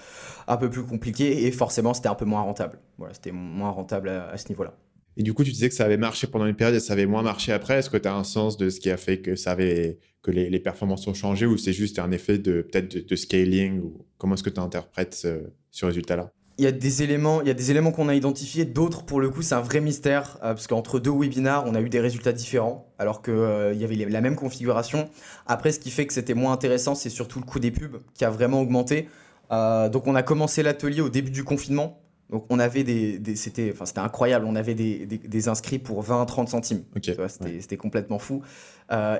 un 0.47 0.57
peu 0.57 0.69
plus 0.69 0.83
compliqué 0.83 1.45
et 1.45 1.51
forcément 1.51 1.93
c'était 1.93 2.09
un 2.09 2.15
peu 2.15 2.25
moins 2.25 2.41
rentable. 2.41 2.79
Voilà, 2.97 3.13
c'était 3.13 3.31
moins 3.31 3.69
rentable 3.69 4.09
à, 4.09 4.37
ce 4.37 4.49
niveau-là. 4.49 4.73
Et 5.17 5.21
du 5.21 5.33
coup, 5.35 5.43
tu 5.43 5.51
disais 5.51 5.69
que 5.69 5.75
ça 5.75 5.85
avait 5.85 5.97
marché 5.97 6.25
pendant 6.25 6.47
une 6.47 6.55
période 6.55 6.75
et 6.75 6.79
ça 6.79 6.93
avait 6.93 7.05
moins 7.05 7.21
marché 7.21 7.51
après. 7.51 7.77
Est-ce 7.77 7.91
que 7.91 7.97
tu 7.97 8.07
as 8.07 8.15
un 8.15 8.23
sens 8.23 8.57
de 8.57 8.69
ce 8.69 8.79
qui 8.79 8.89
a 8.89 8.97
fait 8.97 9.19
que, 9.19 9.35
ça 9.35 9.51
avait, 9.51 9.99
que 10.23 10.31
les, 10.31 10.59
performances 10.59 11.05
ont 11.05 11.13
changé 11.13 11.45
ou 11.45 11.57
c'est 11.57 11.73
juste 11.73 11.99
un 11.99 12.09
effet 12.09 12.39
de 12.39 12.63
peut-être 12.63 13.07
de, 13.07 13.15
scaling 13.15 13.81
comment 14.17 14.33
est-ce 14.33 14.43
que 14.43 14.49
tu 14.49 14.59
interprètes 14.59 15.13
ce 15.13 15.85
résultat-là? 15.85 16.31
Il 16.57 16.63
y 16.63 16.67
a 16.67 16.71
des 16.71 17.01
éléments, 17.01 17.41
il 17.41 17.47
y 17.47 17.51
a 17.51 17.55
des 17.55 17.71
éléments 17.71 17.91
qu'on 17.91 18.09
a 18.09 18.15
identifiés, 18.15 18.65
d'autres 18.65 19.03
pour 19.03 19.19
le 19.19 19.29
coup 19.29 19.41
c'est 19.41 19.55
un 19.55 19.61
vrai 19.61 19.81
mystère 19.81 20.37
euh, 20.37 20.53
parce 20.53 20.67
qu'entre 20.67 20.99
deux 20.99 21.09
webinars 21.09 21.63
on 21.65 21.73
a 21.73 21.81
eu 21.81 21.89
des 21.89 21.99
résultats 21.99 22.31
différents 22.31 22.85
alors 22.99 23.23
qu'il 23.23 23.33
euh, 23.33 23.73
y 23.73 23.83
avait 23.83 23.95
la 23.95 24.21
même 24.21 24.35
configuration. 24.35 25.09
Après 25.47 25.71
ce 25.71 25.79
qui 25.79 25.89
fait 25.89 26.05
que 26.05 26.13
c'était 26.13 26.35
moins 26.35 26.53
intéressant 26.53 26.93
c'est 26.93 27.09
surtout 27.09 27.39
le 27.39 27.45
coût 27.45 27.59
des 27.59 27.71
pubs 27.71 27.97
qui 28.13 28.23
a 28.23 28.29
vraiment 28.29 28.61
augmenté. 28.61 29.09
Euh, 29.51 29.89
donc 29.89 30.05
on 30.05 30.13
a 30.13 30.21
commencé 30.21 30.61
l'atelier 30.61 31.01
au 31.01 31.09
début 31.09 31.31
du 31.31 31.43
confinement. 31.43 31.99
Donc 32.29 32.45
on 32.49 32.59
avait 32.59 32.83
des, 32.83 33.35
c'était 33.35 33.71
enfin 33.73 33.85
c'était 33.85 33.99
incroyable, 33.99 34.45
on 34.47 34.55
avait 34.55 34.73
des, 34.73 35.05
des, 35.05 35.47
inscrits 35.49 35.77
pour 35.77 36.03
20-30 36.03 36.47
centimes. 36.47 36.83
c'était 37.01 37.77
complètement 37.77 38.17
fou. 38.17 38.41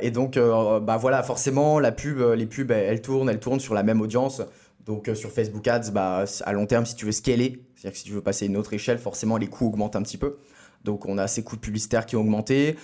et 0.02 0.10
donc 0.10 0.40
bah 0.40 0.98
voilà 0.98 1.22
forcément 1.22 1.80
la 1.80 1.92
pub, 1.92 2.20
les 2.20 2.48
pubs 2.48 2.72
elles 2.72 3.02
tournent, 3.02 3.30
elles 3.30 3.40
tournent 3.40 3.60
sur 3.60 3.76
la 3.76 3.84
même 3.84 4.02
audience. 4.02 4.42
Donc 4.86 5.08
euh, 5.08 5.16
sur 5.16 5.32
Facebook 5.32 5.68
Ads, 5.68 5.92
bah, 5.92 6.26
à 6.44 6.54
long 6.54 6.66
terme, 6.66 6.86
si 6.86 6.96
tu 6.96 7.06
veux 7.06 7.12
scaler, 7.12 7.66
c'est-à-dire 7.76 7.92
que 7.92 7.98
si 7.98 8.04
tu 8.04 8.12
veux 8.12 8.22
passer 8.22 8.46
à 8.46 8.48
une 8.48 8.58
autre 8.58 8.74
échelle, 8.74 8.98
forcément 8.98 9.38
les 9.38 9.48
coûts 9.48 9.68
augmentent 9.68 9.96
un 9.96 10.02
petit 10.02 10.18
peu. 10.18 10.38
Donc 10.84 11.06
on 11.06 11.18
a 11.18 11.28
ces 11.28 11.44
coûts 11.44 11.58
publicitaires 11.58 12.06
qui 12.06 12.16
ont 12.16 12.22
augmenté. 12.22 12.76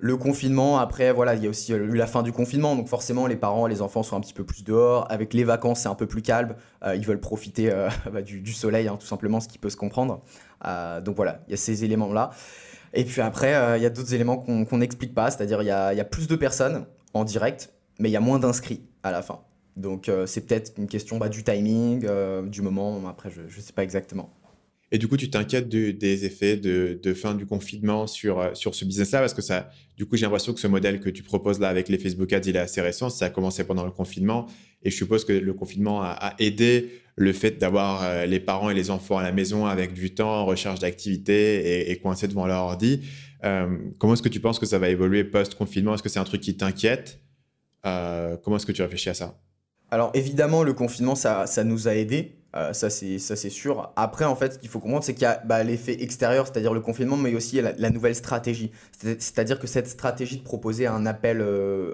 Le 0.00 0.16
confinement, 0.16 0.78
après, 0.78 1.12
voilà, 1.12 1.34
il 1.34 1.42
y 1.42 1.46
a 1.48 1.50
aussi 1.50 1.72
eu 1.72 1.96
la 1.96 2.06
fin 2.06 2.22
du 2.22 2.30
confinement, 2.30 2.76
donc 2.76 2.86
forcément 2.86 3.26
les 3.26 3.34
parents, 3.34 3.66
les 3.66 3.82
enfants 3.82 4.04
sont 4.04 4.16
un 4.16 4.20
petit 4.20 4.32
peu 4.32 4.44
plus 4.44 4.62
dehors. 4.62 5.10
Avec 5.10 5.34
les 5.34 5.42
vacances, 5.42 5.80
c'est 5.80 5.88
un 5.88 5.96
peu 5.96 6.06
plus 6.06 6.22
calme. 6.22 6.54
Euh, 6.84 6.94
ils 6.94 7.04
veulent 7.04 7.18
profiter 7.18 7.72
euh, 7.72 7.88
bah, 8.12 8.22
du, 8.22 8.52
soleil, 8.52 8.86
hein, 8.86 8.96
tout 8.98 9.08
simplement, 9.08 9.40
ce 9.40 9.48
qui 9.48 9.58
peut 9.58 9.70
se 9.70 9.76
comprendre. 9.76 10.22
donc 11.04 11.16
voilà, 11.16 11.40
il 11.48 11.50
y 11.50 11.54
a 11.54 11.56
ces 11.56 11.84
éléments-là. 11.84 12.30
Et 12.94 13.04
puis 13.04 13.20
après, 13.20 13.76
il 13.76 13.82
y 13.82 13.86
a 13.86 13.90
d'autres 13.90 14.14
éléments 14.14 14.38
qu'on 14.38 14.78
n'explique 14.78 15.14
pas, 15.14 15.30
c'est-à-dire 15.32 15.62
il 15.62 15.66
y 15.66 15.70
a 15.70 16.04
plus 16.04 16.28
de 16.28 16.36
personnes 16.36 16.86
en 17.12 17.24
direct, 17.24 17.72
mais 17.98 18.08
il 18.08 18.12
y 18.12 18.16
a 18.16 18.20
moins 18.20 18.38
d'inscrits 18.38 18.82
à 19.02 19.10
la 19.10 19.20
fin. 19.20 19.40
Donc 19.78 20.08
euh, 20.08 20.26
c'est 20.26 20.46
peut-être 20.46 20.72
une 20.76 20.88
question 20.88 21.18
bah, 21.18 21.28
du 21.28 21.44
timing, 21.44 22.04
euh, 22.04 22.42
du 22.42 22.62
moment, 22.62 23.00
après 23.08 23.30
je 23.30 23.42
ne 23.42 23.62
sais 23.62 23.72
pas 23.72 23.84
exactement. 23.84 24.34
Et 24.90 24.96
du 24.96 25.06
coup, 25.06 25.18
tu 25.18 25.28
t'inquiètes 25.28 25.68
des 25.68 26.24
effets 26.24 26.56
de, 26.56 27.14
fin 27.14 27.34
du 27.34 27.44
confinement 27.44 28.06
sur, 28.06 28.40
euh, 28.40 28.54
sur 28.54 28.74
ce 28.74 28.86
business-là? 28.86 29.20
Parce 29.20 29.34
que 29.34 29.42
ça, 29.42 29.68
du 29.98 30.06
coup, 30.06 30.16
j'ai 30.16 30.24
l'impression 30.24 30.54
que 30.54 30.60
ce 30.60 30.66
modèle 30.66 31.00
que 31.00 31.10
tu 31.10 31.22
proposes 31.22 31.60
là 31.60 31.68
avec 31.68 31.90
les 31.90 31.98
Facebook 31.98 32.32
Ads, 32.32 32.46
il 32.46 32.56
est 32.56 32.60
assez 32.60 32.80
récent. 32.80 33.10
Ça 33.10 33.26
a 33.26 33.30
commencé 33.30 33.64
pendant 33.64 33.84
le 33.84 33.90
confinement. 33.90 34.46
Et 34.82 34.90
je 34.90 34.96
suppose 34.96 35.26
que 35.26 35.34
le 35.34 35.52
confinement 35.52 36.00
a, 36.02 36.34
aidé 36.38 36.90
le 37.16 37.34
fait 37.34 37.58
d'avoir 37.58 38.26
les 38.26 38.40
parents 38.40 38.70
et 38.70 38.74
les 38.74 38.90
enfants 38.90 39.18
à 39.18 39.22
la 39.22 39.32
maison 39.32 39.66
avec 39.66 39.92
du 39.92 40.14
temps, 40.14 40.46
recherche 40.46 40.78
d'activité 40.78 41.90
et 41.90 41.98
coincés 41.98 42.28
devant 42.28 42.46
leur 42.46 42.62
ordi. 42.62 43.02
comment 43.98 44.14
est-ce 44.14 44.22
que 44.22 44.28
tu 44.28 44.38
penses 44.40 44.60
que 44.60 44.66
ça 44.66 44.78
va 44.78 44.88
évoluer 44.88 45.24
post-confinement? 45.24 45.94
Est-ce 45.94 46.02
que 46.04 46.08
c'est 46.08 46.20
un 46.20 46.24
truc 46.24 46.40
qui 46.40 46.56
t'inquiète? 46.56 47.20
Comment 47.82 48.56
est-ce 48.56 48.66
que 48.66 48.72
tu 48.72 48.82
réfléchis 48.82 49.10
à 49.10 49.14
ça? 49.14 49.38
Alors 49.90 50.10
évidemment, 50.14 50.62
le 50.62 50.74
confinement, 50.74 51.14
ça, 51.14 51.46
ça 51.46 51.64
nous 51.64 51.88
a 51.88 51.94
aidés. 51.94 52.34
Euh, 52.56 52.72
ça, 52.72 52.88
c'est, 52.88 53.18
sûr. 53.50 53.92
Après, 53.96 54.24
en 54.24 54.34
fait, 54.34 54.54
ce 54.54 54.58
qu'il 54.58 54.68
faut 54.68 54.80
comprendre, 54.80 55.04
c'est 55.04 55.12
qu'il 55.12 55.22
y 55.22 55.26
a 55.26 55.40
bah, 55.44 55.62
l'effet 55.62 56.02
extérieur, 56.02 56.46
c'est-à-dire 56.46 56.72
le 56.72 56.80
confinement, 56.80 57.16
mais 57.16 57.34
aussi 57.34 57.60
la, 57.60 57.90
nouvelle 57.90 58.14
stratégie. 58.14 58.72
C'est-à-dire 58.92 59.58
que 59.58 59.66
cette 59.66 59.88
stratégie 59.88 60.38
de 60.38 60.42
proposer 60.42 60.86
un 60.86 61.04
appel, 61.04 61.40
euh, 61.40 61.92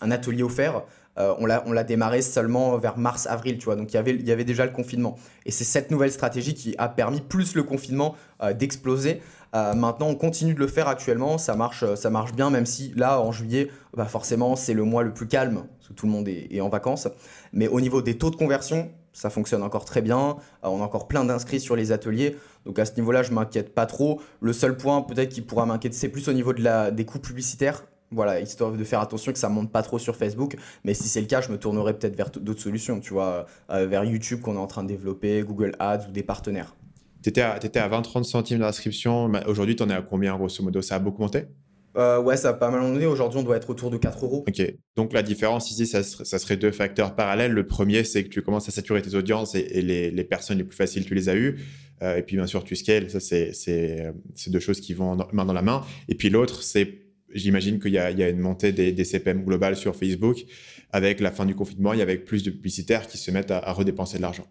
un, 0.00 0.10
atelier 0.10 0.42
offert, 0.42 0.82
euh, 1.18 1.34
on, 1.38 1.46
l'a, 1.46 1.84
démarré 1.84 2.22
seulement 2.22 2.76
vers 2.78 2.96
mars-avril, 2.96 3.58
tu 3.58 3.66
vois. 3.66 3.76
Donc 3.76 3.92
il 3.92 3.96
y, 3.96 3.98
avait, 3.98 4.12
il 4.12 4.26
y 4.26 4.32
avait 4.32 4.44
déjà 4.44 4.64
le 4.64 4.72
confinement. 4.72 5.16
Et 5.44 5.50
c'est 5.50 5.64
cette 5.64 5.90
nouvelle 5.90 6.12
stratégie 6.12 6.54
qui 6.54 6.74
a 6.78 6.88
permis, 6.88 7.20
plus 7.20 7.54
le 7.54 7.62
confinement, 7.62 8.16
d'exploser. 8.58 9.20
maintenant, 9.52 10.08
on 10.08 10.16
continue 10.16 10.54
de 10.54 10.60
le 10.60 10.66
faire 10.66 10.88
actuellement. 10.88 11.38
Ça 11.38 11.54
marche, 11.56 11.84
ça 11.94 12.10
marche 12.10 12.32
bien, 12.32 12.50
même 12.50 12.66
si 12.66 12.92
là, 12.96 13.20
en 13.20 13.32
juillet, 13.32 13.70
bah, 13.94 14.06
forcément, 14.06 14.56
c'est 14.56 14.74
le 14.74 14.84
mois 14.84 15.02
le 15.02 15.12
plus 15.12 15.28
calme, 15.28 15.64
tout 15.92 16.06
le 16.06 16.12
monde 16.12 16.28
est, 16.28 16.60
en 16.60 16.68
vacances. 16.68 17.08
Mais 17.52 17.68
au 17.68 17.80
niveau 17.80 18.02
des 18.02 18.16
taux 18.16 18.30
de 18.30 18.36
conversion, 18.36 18.90
ça 19.12 19.30
fonctionne 19.30 19.62
encore 19.62 19.84
très 19.84 20.02
bien. 20.02 20.36
Euh, 20.64 20.68
on 20.68 20.80
a 20.80 20.84
encore 20.84 21.08
plein 21.08 21.24
d'inscrits 21.24 21.60
sur 21.60 21.76
les 21.76 21.92
ateliers. 21.92 22.36
Donc 22.64 22.78
à 22.78 22.84
ce 22.84 22.94
niveau-là, 22.96 23.22
je 23.22 23.32
m'inquiète 23.32 23.74
pas 23.74 23.86
trop. 23.86 24.20
Le 24.40 24.52
seul 24.52 24.76
point 24.76 25.02
peut-être 25.02 25.30
qui 25.30 25.42
pourra 25.42 25.66
m'inquiéter, 25.66 25.96
c'est 25.96 26.08
plus 26.08 26.28
au 26.28 26.32
niveau 26.32 26.52
des 26.52 27.04
coûts 27.04 27.18
publicitaires. 27.18 27.84
Voilà, 28.10 28.40
histoire 28.40 28.70
de 28.70 28.84
faire 28.84 29.00
attention 29.00 29.32
que 29.32 29.38
ça 29.38 29.48
monte 29.48 29.72
pas 29.72 29.82
trop 29.82 29.98
sur 29.98 30.14
Facebook. 30.14 30.56
Mais 30.84 30.94
si 30.94 31.08
c'est 31.08 31.20
le 31.20 31.26
cas, 31.26 31.40
je 31.40 31.50
me 31.50 31.58
tournerai 31.58 31.98
peut-être 31.98 32.16
vers 32.16 32.30
d'autres 32.30 32.60
solutions, 32.60 33.00
tu 33.00 33.12
vois, 33.12 33.46
euh, 33.70 33.86
vers 33.86 34.04
YouTube 34.04 34.40
qu'on 34.40 34.54
est 34.54 34.58
en 34.58 34.68
train 34.68 34.84
de 34.84 34.88
développer, 34.88 35.42
Google 35.42 35.72
Ads 35.80 36.08
ou 36.08 36.12
des 36.12 36.22
partenaires. 36.22 36.76
Tu 37.22 37.30
étais 37.30 37.40
à, 37.40 37.54
à 37.54 37.88
20-30 37.88 38.24
centimes 38.24 38.58
d'inscription. 38.58 39.32
Aujourd'hui, 39.46 39.74
tu 39.74 39.82
en 39.82 39.90
es 39.90 39.94
à 39.94 40.02
combien, 40.02 40.36
grosso 40.36 40.62
modo? 40.62 40.82
Ça 40.82 40.96
a 40.96 40.98
beaucoup 40.98 41.22
monté? 41.22 41.46
Euh, 41.96 42.20
ouais, 42.20 42.36
ça 42.36 42.50
a 42.50 42.52
pas 42.54 42.70
mal 42.70 42.80
monté. 42.80 43.06
Aujourd'hui, 43.06 43.38
on 43.38 43.42
doit 43.42 43.56
être 43.56 43.70
autour 43.70 43.90
de 43.90 43.96
4 43.96 44.24
euros. 44.24 44.44
Ok. 44.48 44.74
Donc, 44.96 45.12
la 45.12 45.22
différence 45.22 45.70
ici, 45.70 45.86
ça, 45.86 46.02
serait, 46.02 46.56
deux 46.56 46.72
facteurs 46.72 47.14
parallèles. 47.14 47.52
Le 47.52 47.66
premier, 47.66 48.04
c'est 48.04 48.24
que 48.24 48.28
tu 48.28 48.42
commences 48.42 48.68
à 48.68 48.72
saturer 48.72 49.00
tes 49.02 49.14
audiences 49.14 49.54
et, 49.54 49.82
les, 49.82 50.24
personnes 50.24 50.58
les 50.58 50.64
plus 50.64 50.76
faciles, 50.76 51.04
tu 51.04 51.14
les 51.14 51.28
as 51.28 51.36
eues. 51.36 51.60
Euh, 52.02 52.16
et 52.16 52.22
puis, 52.22 52.36
bien 52.36 52.46
sûr, 52.46 52.64
tu 52.64 52.74
scales. 52.74 53.10
Ça, 53.10 53.20
c'est 53.20 54.12
deux 54.48 54.60
choses 54.60 54.80
qui 54.80 54.94
vont 54.94 55.16
main 55.32 55.44
dans 55.44 55.52
la 55.52 55.62
main. 55.62 55.82
Et 56.08 56.16
puis, 56.16 56.30
l'autre, 56.30 56.62
c'est, 56.62 56.98
j'imagine 57.32 57.78
qu'il 57.78 57.92
y, 57.92 57.98
a 57.98 58.28
une 58.28 58.40
montée 58.40 58.72
des, 58.72 59.04
CPM 59.04 59.44
globales 59.44 59.76
sur 59.76 59.94
Facebook. 59.94 60.44
Avec 60.90 61.20
la 61.20 61.30
fin 61.30 61.44
du 61.44 61.54
confinement, 61.54 61.92
il 61.92 62.00
y 62.00 62.02
avait 62.02 62.18
plus 62.18 62.42
de 62.42 62.50
publicitaires 62.50 63.06
qui 63.06 63.18
se 63.18 63.30
mettent 63.30 63.50
à, 63.50 63.72
redépenser 63.72 64.16
de 64.16 64.22
l'argent. 64.22 64.46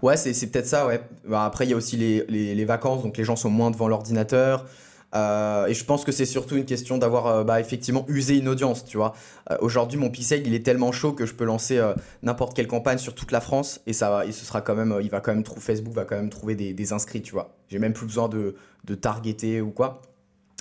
Ouais, 0.00 0.16
c'est 0.16 0.50
peut-être 0.50 0.66
ça, 0.66 0.86
ouais. 0.86 1.00
Bah, 1.28 1.44
après, 1.44 1.66
il 1.66 1.70
y 1.70 1.74
a 1.74 1.76
aussi 1.76 1.96
les, 1.96 2.24
les, 2.28 2.64
vacances, 2.64 3.02
donc 3.02 3.16
les 3.16 3.24
gens 3.24 3.36
sont 3.36 3.50
moins 3.50 3.70
devant 3.70 3.88
l'ordinateur. 3.88 4.66
Euh, 5.14 5.66
et 5.66 5.74
je 5.74 5.84
pense 5.84 6.04
que 6.04 6.12
c'est 6.12 6.24
surtout 6.24 6.56
une 6.56 6.64
question 6.64 6.98
d'avoir 6.98 7.26
euh, 7.26 7.44
bah, 7.44 7.60
effectivement 7.60 8.04
usé 8.08 8.38
une 8.38 8.48
audience, 8.48 8.84
tu 8.84 8.96
vois. 8.96 9.14
Euh, 9.50 9.56
aujourd'hui, 9.60 9.98
mon 9.98 10.10
pixel, 10.10 10.46
il 10.46 10.54
est 10.54 10.64
tellement 10.64 10.92
chaud 10.92 11.12
que 11.12 11.26
je 11.26 11.34
peux 11.34 11.44
lancer 11.44 11.80
n'importe 12.22 12.54
quelle 12.54 12.68
campagne 12.68 12.98
sur 12.98 13.14
toute 13.14 13.32
la 13.32 13.40
France 13.40 13.80
et 13.86 13.92
ça 13.92 14.24
et 14.26 14.32
sera 14.32 14.60
quand 14.60 14.74
même, 14.74 14.98
il 15.02 15.10
va 15.10 15.20
quand 15.20 15.34
même 15.34 15.42
trouver, 15.42 15.60
Facebook 15.60 15.94
va 15.94 16.04
quand 16.04 16.16
même 16.16 16.30
trouver 16.30 16.54
des, 16.54 16.92
inscrits, 16.92 17.22
tu 17.22 17.32
vois. 17.32 17.54
J'ai 17.68 17.78
même 17.78 17.92
plus 17.92 18.06
besoin 18.06 18.28
de, 18.28 18.54
de 18.84 18.94
targeter 18.94 19.60
ou 19.60 19.70
quoi. 19.70 20.02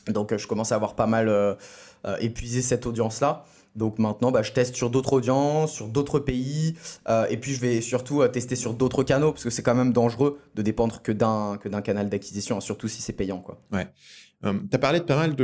Donc, 0.08 0.36
je 0.36 0.48
commence 0.48 0.72
à 0.72 0.76
avoir 0.76 0.96
pas 0.96 1.08
mal 1.08 1.58
épuisé 2.20 2.62
cette 2.62 2.86
audience-là. 2.86 3.46
Donc 3.74 4.00
maintenant, 4.00 4.32
bah, 4.32 4.42
je 4.42 4.52
teste 4.52 4.76
sur 4.76 4.90
d'autres 4.90 5.14
audiences, 5.14 5.72
sur 5.72 5.88
d'autres 5.88 6.20
pays, 6.20 6.76
et 7.30 7.38
puis 7.38 7.54
je 7.54 7.62
vais 7.62 7.82
surtout 7.82 8.28
tester 8.28 8.56
sur 8.56 8.74
d'autres 8.74 9.04
canaux, 9.04 9.32
parce 9.32 9.44
que 9.44 9.50
c'est 9.50 9.64
quand 9.64 9.76
même 9.76 9.94
dangereux 9.94 10.40
de 10.56 10.62
dépendre 10.62 11.02
que 11.02 11.12
d'un 11.12 11.58
canal 11.84 12.10
d'acquisition, 12.10 12.60
surtout 12.60 12.88
si 12.88 13.02
c'est 13.02 13.14
payant, 13.14 13.40
quoi. 13.40 13.60
Ouais. 13.72 13.88
Euh, 14.44 14.54
tu 14.70 14.76
as 14.76 14.80
parlé 14.80 15.00
de 15.00 15.06
pas 15.06 15.16
mal 15.16 15.36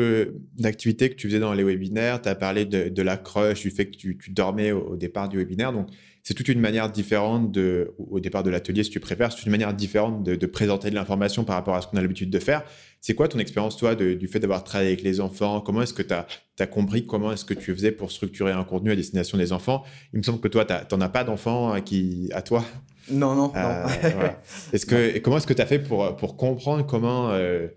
d'activités 0.57 1.09
que 1.09 1.15
tu 1.15 1.27
faisais 1.27 1.39
dans 1.39 1.53
les 1.53 1.63
webinaires, 1.63 2.21
tu 2.21 2.29
as 2.29 2.35
parlé 2.35 2.65
de, 2.65 2.89
de, 2.89 3.01
la 3.03 3.17
crush, 3.17 3.61
du 3.61 3.69
fait 3.69 3.85
que 3.85 3.95
tu, 3.95 4.17
dormais 4.29 4.71
au, 4.71 4.95
départ 4.95 5.29
du 5.29 5.37
webinaire. 5.37 5.71
Donc, 5.71 5.87
c'est 6.23 6.33
toute 6.33 6.47
une 6.47 6.59
manière 6.59 6.91
différente 6.91 7.51
de, 7.51 7.93
au 7.97 8.19
départ 8.19 8.43
de 8.43 8.49
l'atelier, 8.49 8.83
si 8.83 8.89
tu 8.89 8.99
préfères, 8.99 9.31
c'est 9.31 9.45
une 9.45 9.51
manière 9.51 9.73
différente 9.73 10.23
de, 10.23 10.45
présenter 10.45 10.89
de 10.89 10.95
l'information 10.95 11.43
par 11.43 11.55
rapport 11.55 11.75
à 11.75 11.81
ce 11.81 11.87
qu'on 11.87 11.97
a 11.97 12.01
l'habitude 12.01 12.29
de 12.29 12.39
faire. 12.39 12.63
C'est 12.99 13.13
quoi 13.13 13.27
ton 13.27 13.39
expérience, 13.39 13.77
toi, 13.77 13.95
du 13.95 14.27
fait 14.27 14.39
d'avoir 14.39 14.63
travaillé 14.63 14.89
avec 14.89 15.03
les 15.03 15.21
enfants? 15.21 15.61
Comment 15.61 15.83
est-ce 15.83 15.93
que 15.93 16.01
tu 16.01 16.13
as, 16.13 16.67
compris 16.67 17.05
comment 17.05 17.31
est-ce 17.31 17.45
que 17.45 17.53
tu 17.53 17.73
faisais 17.73 17.91
pour 17.91 18.11
structurer 18.11 18.51
un 18.51 18.63
contenu 18.63 18.91
à 18.91 18.95
destination 18.95 19.37
des 19.37 19.53
enfants? 19.53 19.83
Il 20.13 20.17
me 20.17 20.23
semble 20.23 20.39
que 20.39 20.47
toi, 20.47 20.65
tu 20.65 20.73
n'en 20.95 21.01
as 21.01 21.09
pas 21.09 21.23
d'enfants 21.23 21.71
hein, 21.73 21.81
à 22.31 22.41
toi 22.41 22.65
Non, 23.11 23.35
non. 23.35 23.53
Euh, 23.55 23.87
est-ce 24.73 24.85
que, 24.87 25.19
comment 25.19 25.37
est-ce 25.37 25.47
que 25.47 25.53
tu 25.53 25.61
as 25.61 25.67
fait 25.67 25.79
pour, 25.79 26.15
pour 26.17 26.35
comprendre 26.35 26.85
comment. 26.85 27.29
Euh, 27.31 27.67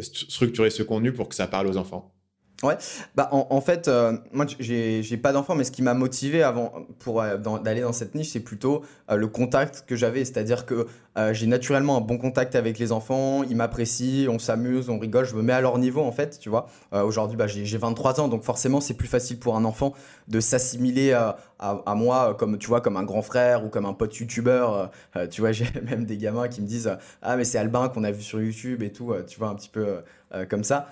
structurer 0.00 0.70
ce 0.70 0.82
contenu 0.82 1.12
pour 1.12 1.28
que 1.28 1.34
ça 1.34 1.46
parle 1.46 1.66
aux 1.66 1.76
enfants 1.76 2.12
Ouais, 2.62 2.76
bah 3.14 3.28
en, 3.32 3.60
fait, 3.60 3.86
euh, 3.86 4.16
moi 4.32 4.46
j'ai 4.58 5.16
pas 5.18 5.32
d'enfants, 5.32 5.54
mais 5.54 5.64
ce 5.64 5.70
qui 5.70 5.82
m'a 5.82 5.92
motivé 5.92 6.42
avant 6.42 6.72
pour 7.00 7.20
euh, 7.20 7.36
d'aller 7.36 7.82
dans 7.82 7.92
cette 7.92 8.14
niche, 8.14 8.30
c'est 8.30 8.40
plutôt 8.40 8.82
le 9.14 9.26
contact 9.26 9.84
que 9.86 9.94
j'avais. 9.94 10.24
C'est-à-dire 10.24 10.64
que 10.64 10.86
j'ai 11.32 11.46
naturellement 11.46 11.96
un 11.96 12.00
bon 12.00 12.18
contact 12.18 12.54
avec 12.54 12.78
les 12.78 12.92
enfants, 12.92 13.42
ils 13.42 13.56
m'apprécient, 13.56 14.30
on 14.30 14.38
s'amuse, 14.38 14.88
on 14.88 14.98
rigole, 14.98 15.24
je 15.24 15.34
me 15.34 15.42
mets 15.42 15.52
à 15.52 15.60
leur 15.60 15.78
niveau 15.78 16.02
en 16.02 16.12
fait, 16.12 16.38
tu 16.38 16.48
vois. 16.48 16.66
Aujourd'hui, 16.92 17.36
bah, 17.36 17.46
j'ai 17.46 17.78
23 17.78 18.20
ans, 18.20 18.28
donc 18.28 18.42
forcément 18.42 18.80
c'est 18.80 18.94
plus 18.94 19.08
facile 19.08 19.38
pour 19.38 19.56
un 19.56 19.64
enfant 19.64 19.94
de 20.28 20.40
s'assimiler 20.40 21.12
à, 21.12 21.36
à, 21.58 21.94
moi 21.94 22.34
comme 22.38 22.58
tu 22.58 22.66
vois 22.66 22.80
comme 22.80 22.96
un 22.96 23.04
grand 23.04 23.22
frère 23.22 23.64
ou 23.64 23.68
comme 23.68 23.86
un 23.86 23.94
pote 23.94 24.16
youtubeur. 24.16 24.90
tu 25.30 25.40
vois, 25.40 25.52
j'ai 25.52 25.66
même 25.82 26.04
des 26.04 26.18
gamins 26.18 26.48
qui 26.48 26.60
me 26.60 26.66
disent 26.66 26.90
ah 27.22 27.36
mais 27.36 27.44
c'est 27.44 27.58
Albin 27.58 27.88
qu'on 27.88 28.04
a 28.04 28.10
vu 28.10 28.22
sur 28.22 28.40
YouTube 28.40 28.82
et 28.82 28.92
tout, 28.92 29.14
tu 29.26 29.38
vois 29.38 29.48
un 29.48 29.54
petit 29.54 29.70
peu 29.70 30.02
euh, 30.34 30.44
comme 30.44 30.64
ça. 30.64 30.88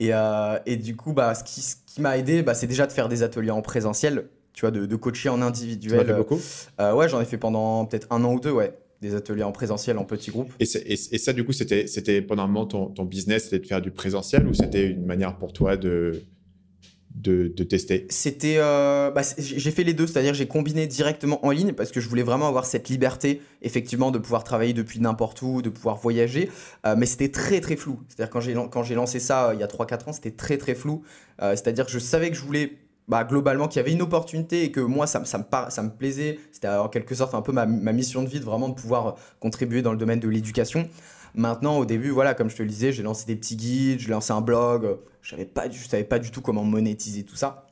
Et, 0.00 0.14
euh, 0.14 0.58
et, 0.64 0.76
du 0.76 0.96
coup, 0.96 1.12
bah, 1.12 1.34
ce 1.34 1.44
qui, 1.44 1.60
ce 1.60 1.76
qui 1.86 2.00
m'a 2.00 2.16
aidé, 2.16 2.42
bah, 2.42 2.54
c'est 2.54 2.66
déjà 2.66 2.86
de 2.86 2.92
faire 2.92 3.10
des 3.10 3.22
ateliers 3.22 3.50
en 3.50 3.60
présentiel, 3.60 4.28
tu 4.54 4.62
vois, 4.62 4.70
de, 4.70 4.86
de 4.86 4.96
coacher 4.96 5.28
en 5.28 5.42
individuel. 5.42 6.06
Tu 6.06 6.14
beaucoup? 6.14 6.40
Euh, 6.80 6.94
Ouais, 6.94 7.06
j'en 7.06 7.20
ai 7.20 7.26
fait 7.26 7.36
pendant 7.36 7.84
peut-être 7.84 8.06
un 8.10 8.24
an 8.24 8.32
ou 8.32 8.40
deux, 8.40 8.50
ouais. 8.50 8.72
Des 9.00 9.14
ateliers 9.14 9.44
en 9.44 9.52
présentiel 9.52 9.98
en 9.98 10.04
petits 10.04 10.30
groupes. 10.30 10.52
Et, 10.60 10.66
ça, 10.66 11.32
du 11.32 11.44
coup, 11.44 11.52
c'était 11.52 12.22
pendant 12.22 12.44
un 12.44 12.48
moment 12.48 12.66
ton, 12.66 12.86
ton 12.86 13.04
business, 13.04 13.44
c'était 13.44 13.60
de 13.60 13.66
faire 13.66 13.82
du 13.82 13.90
présentiel 13.90 14.46
ou 14.46 14.54
c'était 14.54 14.88
une 14.90 15.06
manière 15.06 15.36
pour 15.36 15.52
toi 15.52 15.76
de, 15.76 16.22
de, 17.18 17.64
tester? 17.64 18.06
C'était, 18.10 18.56
euh, 18.58 19.10
bah, 19.10 19.22
j'ai 19.38 19.70
fait 19.70 19.84
les 19.84 19.94
deux, 19.94 20.06
c'est-à-dire 20.06 20.34
j'ai 20.34 20.46
combiné 20.46 20.86
directement 20.86 21.44
en 21.44 21.50
ligne 21.50 21.72
parce 21.72 21.90
que 21.90 22.00
je 22.00 22.08
voulais 22.08 22.22
vraiment 22.22 22.48
avoir 22.48 22.64
cette 22.64 22.88
liberté, 22.88 23.40
effectivement, 23.62 24.10
de 24.10 24.18
pouvoir 24.18 24.44
travailler 24.44 24.72
depuis 24.72 25.00
n'importe 25.00 25.42
où, 25.42 25.62
de 25.62 25.68
pouvoir 25.68 25.96
voyager, 25.96 26.50
euh, 26.86 26.94
mais 26.96 27.06
c'était 27.06 27.30
très 27.30 27.60
très 27.60 27.76
flou. 27.76 28.00
C'est-à-dire 28.08 28.30
quand 28.30 28.40
j'ai 28.40 28.54
quand 28.70 28.82
j'ai 28.82 28.94
lancé 28.94 29.20
ça 29.20 29.50
euh, 29.50 29.54
il 29.54 29.60
y 29.60 29.62
a 29.62 29.66
3-4 29.66 30.08
ans, 30.08 30.12
c'était 30.12 30.30
très 30.30 30.58
très 30.58 30.74
flou. 30.74 31.02
c'est-à-dire 31.40 31.86
que 31.86 31.92
je 31.92 31.98
savais 31.98 32.30
que 32.30 32.36
je 32.36 32.42
voulais 32.42 32.78
bah, 33.08 33.24
globalement 33.24 33.68
qu'il 33.68 33.78
y 33.78 33.80
avait 33.80 33.92
une 33.92 34.02
opportunité 34.02 34.64
et 34.64 34.70
que 34.70 34.80
moi 34.80 35.06
ça, 35.06 35.24
ça, 35.24 35.38
me, 35.38 35.44
ça 35.70 35.82
plaisait. 35.84 36.38
C'était 36.52 36.68
en 36.68 36.88
quelque 36.88 37.14
sorte 37.14 37.34
un 37.34 37.42
peu 37.42 37.52
ma, 37.52 37.66
mission 37.66 38.22
de 38.22 38.28
vie 38.28 38.40
de 38.40 38.44
vraiment 38.44 38.68
de 38.68 38.74
pouvoir 38.74 39.16
contribuer 39.40 39.82
dans 39.82 39.92
le 39.92 39.98
domaine 39.98 40.20
de 40.20 40.28
l'éducation. 40.28 40.88
Maintenant, 41.34 41.78
au 41.78 41.84
début, 41.84 42.10
voilà, 42.10 42.34
comme 42.34 42.50
je 42.50 42.56
te 42.56 42.62
le 42.62 42.68
disais, 42.68 42.92
j'ai 42.92 43.02
lancé 43.02 43.26
des 43.26 43.36
petits 43.36 43.56
guides, 43.56 44.00
j'ai 44.00 44.10
lancé 44.10 44.32
un 44.32 44.40
blog, 44.40 44.98
je 45.22 45.30
savais 45.30 45.44
pas, 45.44 45.64
savais 45.70 46.04
pas 46.04 46.18
du 46.18 46.30
tout 46.30 46.40
comment 46.40 46.64
monétiser 46.64 47.24
tout 47.24 47.36
ça. 47.36 47.66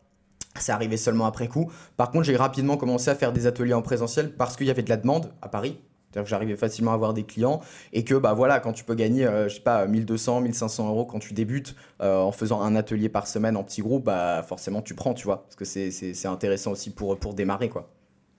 C'est 0.59 0.73
arrivé 0.73 0.97
seulement 0.97 1.27
après 1.27 1.49
coup. 1.49 1.71
Par 1.97 2.11
contre, 2.11 2.25
j'ai 2.25 2.37
rapidement 2.37 2.77
commencé 2.77 3.11
à 3.11 3.15
faire 3.15 3.33
des 3.33 3.47
ateliers 3.47 3.75
en 3.75 3.83
présentiel 3.83 4.35
parce 4.35 4.57
qu'il 4.57 4.67
y 4.67 4.71
avait 4.71 4.83
de 4.83 4.89
la 4.89 4.97
demande 4.97 5.33
à 5.43 5.49
Paris. 5.49 5.79
C'est-à-dire 6.17 6.25
que 6.25 6.31
j'arrivais 6.31 6.57
facilement 6.57 6.93
à 6.93 6.95
avoir 6.95 7.13
des 7.13 7.25
clients 7.25 7.61
et 7.93 8.03
que 8.03 8.15
bah 8.15 8.33
voilà, 8.33 8.59
quand 8.59 8.73
tu 8.73 8.85
peux 8.85 8.95
gagner, 8.95 9.27
euh, 9.27 9.51
je 9.51 9.57
sais 9.57 9.61
pas, 9.61 9.87
1200, 9.87 10.41
1500 10.41 10.89
euros 10.89 11.05
quand 11.05 11.19
tu 11.19 11.35
débutes 11.35 11.77
euh, 12.01 12.17
en 12.17 12.33
faisant 12.33 12.63
un 12.63 12.75
atelier 12.75 13.11
par 13.11 13.27
semaine 13.27 13.55
en 13.55 13.63
petit 13.63 13.83
groupe, 13.83 14.05
bah 14.05 14.43
forcément 14.43 14.81
tu 14.81 14.95
prends, 14.95 15.13
tu 15.13 15.25
vois, 15.25 15.43
parce 15.45 15.57
que 15.57 15.67
c'est 15.67 16.27
intéressant 16.27 16.73
aussi 16.73 16.89
pour, 16.89 17.19
pour 17.19 17.35
démarrer 17.35 17.69
quoi. 17.69 17.91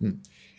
Hmm. 0.01 0.13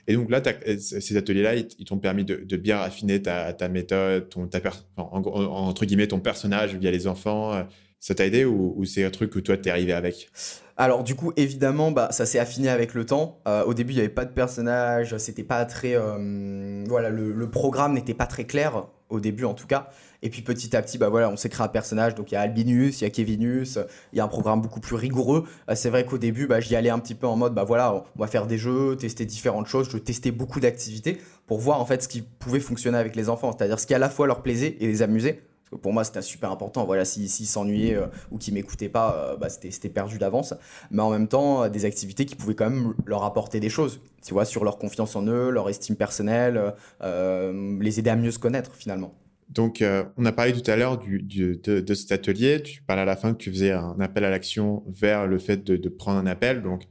Et 0.07 0.15
donc 0.15 0.31
là, 0.31 0.41
ces 0.79 1.17
ateliers-là, 1.17 1.57
ils, 1.57 1.85
t'ont 1.85 1.99
permis 1.99 2.25
de, 2.25 2.57
bien 2.57 2.81
affiner 2.81 3.21
ta, 3.21 3.69
méthode, 3.69 4.29
ton, 4.29 4.47
ta 4.47 4.61
entre 4.97 5.85
guillemets, 5.87 6.07
ton 6.07 6.21
personnage 6.21 6.77
via 6.77 6.93
les 6.93 7.09
enfants. 7.09 7.53
Euh, 7.53 7.63
ça 8.01 8.15
t'a 8.15 8.27
aidé 8.27 8.45
ou, 8.45 8.85
c'est 8.85 9.05
un 9.05 9.11
truc 9.11 9.31
que 9.31 9.41
toi, 9.41 9.57
t'es 9.57 9.71
arrivé 9.71 9.93
avec? 9.93 10.31
Alors 10.79 11.05
du 11.05 11.15
coup, 11.15 11.33
évidemment, 11.37 11.91
bah, 11.91 12.09
ça 12.13 12.25
s'est 12.25 12.39
affiné 12.39 12.69
avec 12.69 12.95
le 12.95 13.05
temps. 13.05 13.41
Euh, 13.47 13.65
au 13.65 13.75
début, 13.75 13.93
il 13.93 13.97
n'y 13.97 14.01
avait 14.01 14.09
pas 14.09 14.25
de 14.25 14.33
personnage, 14.33 15.17
c'était 15.19 15.45
pas 15.45 15.65
très... 15.65 15.95
Euh, 15.95 16.85
voilà, 16.89 17.11
le 17.11 17.51
programme 17.51 17.95
n'était 17.95 18.15
pas 18.15 18.27
très 18.27 18.45
clair, 18.45 18.87
au 19.11 19.21
début 19.21 19.45
en 19.45 19.55
tout 19.55 19.67
cas. 19.67 19.89
Et 20.23 20.31
puis 20.31 20.43
petit 20.43 20.75
à 20.75 20.83
petit, 20.83 20.99
bah 20.99 21.09
voilà, 21.09 21.31
on 21.31 21.37
s'est 21.37 21.49
créé 21.49 21.65
un 21.65 21.69
personnage. 21.69 22.15
Donc 22.15 22.31
il 22.33 22.35
y 22.35 22.37
a 22.37 22.41
Albinus, 22.41 23.01
il 23.01 23.05
y 23.05 23.07
a 23.07 23.11
Kevinus, 23.11 23.79
il 24.13 24.19
y 24.19 24.21
a 24.21 24.25
un 24.25 24.29
programme 24.29 24.61
beaucoup 24.61 24.81
plus 24.81 24.97
rigoureux. 24.97 25.45
Euh, 25.71 25.75
c'est 25.75 25.91
vrai 25.91 26.05
qu'au 26.05 26.19
début, 26.19 26.47
bah, 26.47 26.61
j'y 26.61 26.75
allais 26.77 26.91
un 26.91 26.99
petit 26.99 27.15
peu 27.15 27.27
en 27.27 27.37
mode, 27.37 27.55
bah 27.55 27.65
voilà, 27.65 28.05
on 28.17 28.21
va 28.21 28.27
faire 28.27 28.47
des 28.47 28.59
jeux, 28.59 28.97
tester 28.97 29.25
différentes 29.25 29.67
choses. 29.67 29.89
Je 29.91 29.99
testais 29.99 30.31
beaucoup 30.31 30.61
d'activités 30.61 31.19
pour 31.47 31.59
voir 31.59 31.81
en 31.81 31.87
fait 31.87 32.03
ce 32.03 32.09
qui 32.09 32.23
pouvait 32.23 32.61
fonctionner 32.61 32.99
avec 32.99 33.17
les 33.17 33.29
enfants, 33.29 33.53
c'est-à-dire 33.57 33.79
ce 33.79 33.87
qui 33.87 33.95
à 33.95 33.99
la 33.99 34.11
fois 34.11 34.27
leur 34.27 34.43
plaisait 34.43 34.77
et 34.81 34.87
les 34.87 35.03
amusait. 35.03 35.43
Parce 35.71 35.81
que 35.81 35.83
pour 35.83 35.93
moi, 35.93 36.05
c'était 36.05 36.23
super 36.23 36.51
important. 36.51 36.85
Voilà, 36.85 37.05
s'ils 37.05 37.29
s'ennuyaient 37.29 37.97
euh, 37.97 38.07
ou 38.31 38.39
qu'ils 38.39 38.55
m'écoutaient 38.55 38.89
pas, 38.89 39.15
euh, 39.15 39.37
bah, 39.37 39.49
c'était 39.49 39.89
perdu 39.89 40.19
d'avance. 40.19 40.55
Mais 40.91 41.03
en 41.03 41.11
même 41.11 41.29
temps, 41.29 41.69
des 41.69 41.85
activités 41.85 42.25
qui 42.25 42.35
pouvaient 42.35 42.55
quand 42.55 42.71
même 42.71 42.95
leur 43.07 43.25
apporter 43.25 43.61
des 43.61 43.71
choses. 43.71 44.01
Tu 44.25 44.35
vois, 44.35 44.45
sur 44.45 44.65
leur 44.65 44.79
confiance 44.79 45.17
en 45.17 45.27
eux, 45.27 45.51
leur 45.51 45.69
estime 45.69 45.97
personnelle, 45.97 46.75
les 47.03 47.99
aider 47.99 48.11
à 48.11 48.17
mieux 48.17 48.31
se 48.31 48.39
connaître 48.39 48.75
finalement. 48.75 49.15
Donc, 49.49 49.81
euh, 49.81 50.05
on 50.17 50.27
a 50.27 50.33
parlé 50.33 50.53
tout 50.53 50.71
à 50.71 50.77
l'heure 50.77 50.99
de, 50.99 51.95
cet 51.95 52.13
atelier. 52.13 52.63
Tu 52.63 52.83
parles 52.83 53.01
à 53.01 53.05
la 53.05 53.17
fin 53.17 53.33
que 53.33 53.39
tu 53.39 53.51
faisais 53.51 53.73
un 53.73 53.99
appel 54.01 54.25
à 54.25 54.31
l'action 54.31 54.85
vers 54.89 55.27
le 55.27 55.39
fait 55.39 55.65
de, 55.65 55.89
prendre 55.89 56.19
un 56.19 56.27
appel. 56.27 56.63
Donc, 56.63 56.85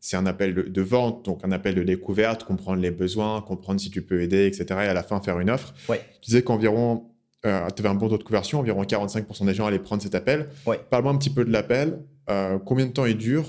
c'est 0.00 0.16
un 0.16 0.26
appel 0.26 0.54
de, 0.54 0.82
vente, 0.82 1.24
donc 1.24 1.40
un 1.44 1.52
appel 1.52 1.74
de 1.74 1.82
découverte, 1.82 2.44
comprendre 2.44 2.82
les 2.82 2.90
besoins, 2.90 3.40
comprendre 3.40 3.80
si 3.80 3.90
tu 3.90 4.02
peux 4.02 4.20
aider, 4.20 4.46
etc. 4.46 4.66
Et 4.70 4.88
à 4.88 4.94
la 4.94 5.02
fin, 5.02 5.20
faire 5.22 5.40
une 5.40 5.48
offre. 5.48 5.72
Ouais. 5.88 6.00
Tu 6.20 6.26
disais 6.26 6.42
qu'environ, 6.42 7.10
euh, 7.46 7.68
tu 7.70 7.82
avais 7.82 7.88
un 7.88 7.94
bon 7.94 8.08
taux 8.08 8.18
de 8.18 8.22
conversion, 8.22 8.60
environ 8.60 8.82
45% 8.82 9.46
des 9.46 9.54
gens 9.54 9.66
allaient 9.66 9.78
prendre 9.78 10.02
cet 10.02 10.14
appel. 10.14 10.48
Ouais. 10.66 10.80
Parle-moi 10.90 11.12
un 11.12 11.18
petit 11.18 11.30
peu 11.30 11.44
de 11.44 11.50
l'appel. 11.50 12.00
Euh, 12.30 12.58
combien 12.58 12.86
de 12.86 12.92
temps 12.92 13.06
il 13.06 13.18
dure 13.18 13.46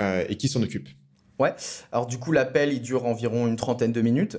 et 0.00 0.36
qui 0.36 0.48
s'en 0.48 0.62
occupe? 0.62 0.88
Ouais, 1.38 1.54
alors 1.92 2.06
du 2.06 2.18
coup, 2.18 2.32
l'appel, 2.32 2.72
il 2.72 2.80
dure 2.80 3.04
environ 3.06 3.46
une 3.46 3.56
trentaine 3.56 3.92
de 3.92 4.00
minutes. 4.00 4.38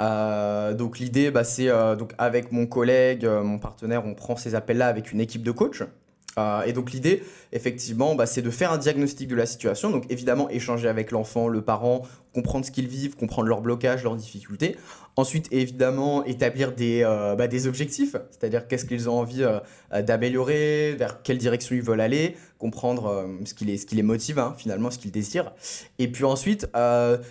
Euh, 0.00 0.72
donc 0.74 0.98
l'idée, 0.98 1.30
bah, 1.30 1.44
c'est 1.44 1.68
euh, 1.68 1.94
donc 1.94 2.14
avec 2.18 2.52
mon 2.52 2.66
collègue, 2.66 3.24
euh, 3.24 3.42
mon 3.42 3.58
partenaire, 3.58 4.06
on 4.06 4.14
prend 4.14 4.36
ces 4.36 4.54
appels-là 4.54 4.86
avec 4.86 5.12
une 5.12 5.20
équipe 5.20 5.42
de 5.42 5.50
coach. 5.50 5.82
Et 6.66 6.72
donc 6.72 6.92
l'idée, 6.92 7.22
effectivement, 7.52 8.14
bah, 8.14 8.26
c'est 8.26 8.42
de 8.42 8.50
faire 8.50 8.72
un 8.72 8.78
diagnostic 8.78 9.28
de 9.28 9.36
la 9.36 9.46
situation. 9.46 9.90
Donc 9.90 10.04
évidemment, 10.10 10.48
échanger 10.48 10.88
avec 10.88 11.10
l'enfant, 11.10 11.48
le 11.48 11.60
parent, 11.60 12.02
comprendre 12.32 12.64
ce 12.64 12.70
qu'ils 12.70 12.86
vivent, 12.86 13.16
comprendre 13.16 13.48
leurs 13.48 13.60
blocages, 13.60 14.04
leurs 14.04 14.16
difficultés. 14.16 14.76
Ensuite, 15.16 15.48
évidemment, 15.50 16.24
établir 16.24 16.72
des, 16.72 17.02
bah, 17.36 17.48
des 17.48 17.66
objectifs, 17.66 18.16
c'est-à-dire 18.30 18.68
qu'est-ce 18.68 18.84
qu'ils 18.84 19.10
ont 19.10 19.18
envie 19.18 19.44
d'améliorer, 19.92 20.94
vers 20.96 21.22
quelle 21.22 21.38
direction 21.38 21.74
ils 21.74 21.82
veulent 21.82 22.00
aller, 22.00 22.36
comprendre 22.58 23.28
ce, 23.44 23.52
qui 23.52 23.64
les, 23.64 24.02
motive, 24.02 24.38
hein, 24.38 24.54
finalement, 24.56 24.90
ce 24.90 24.98
qu'ils 24.98 25.10
désirent. 25.10 25.52
Et 25.98 26.08
puis 26.08 26.24
ensuite, 26.24 26.68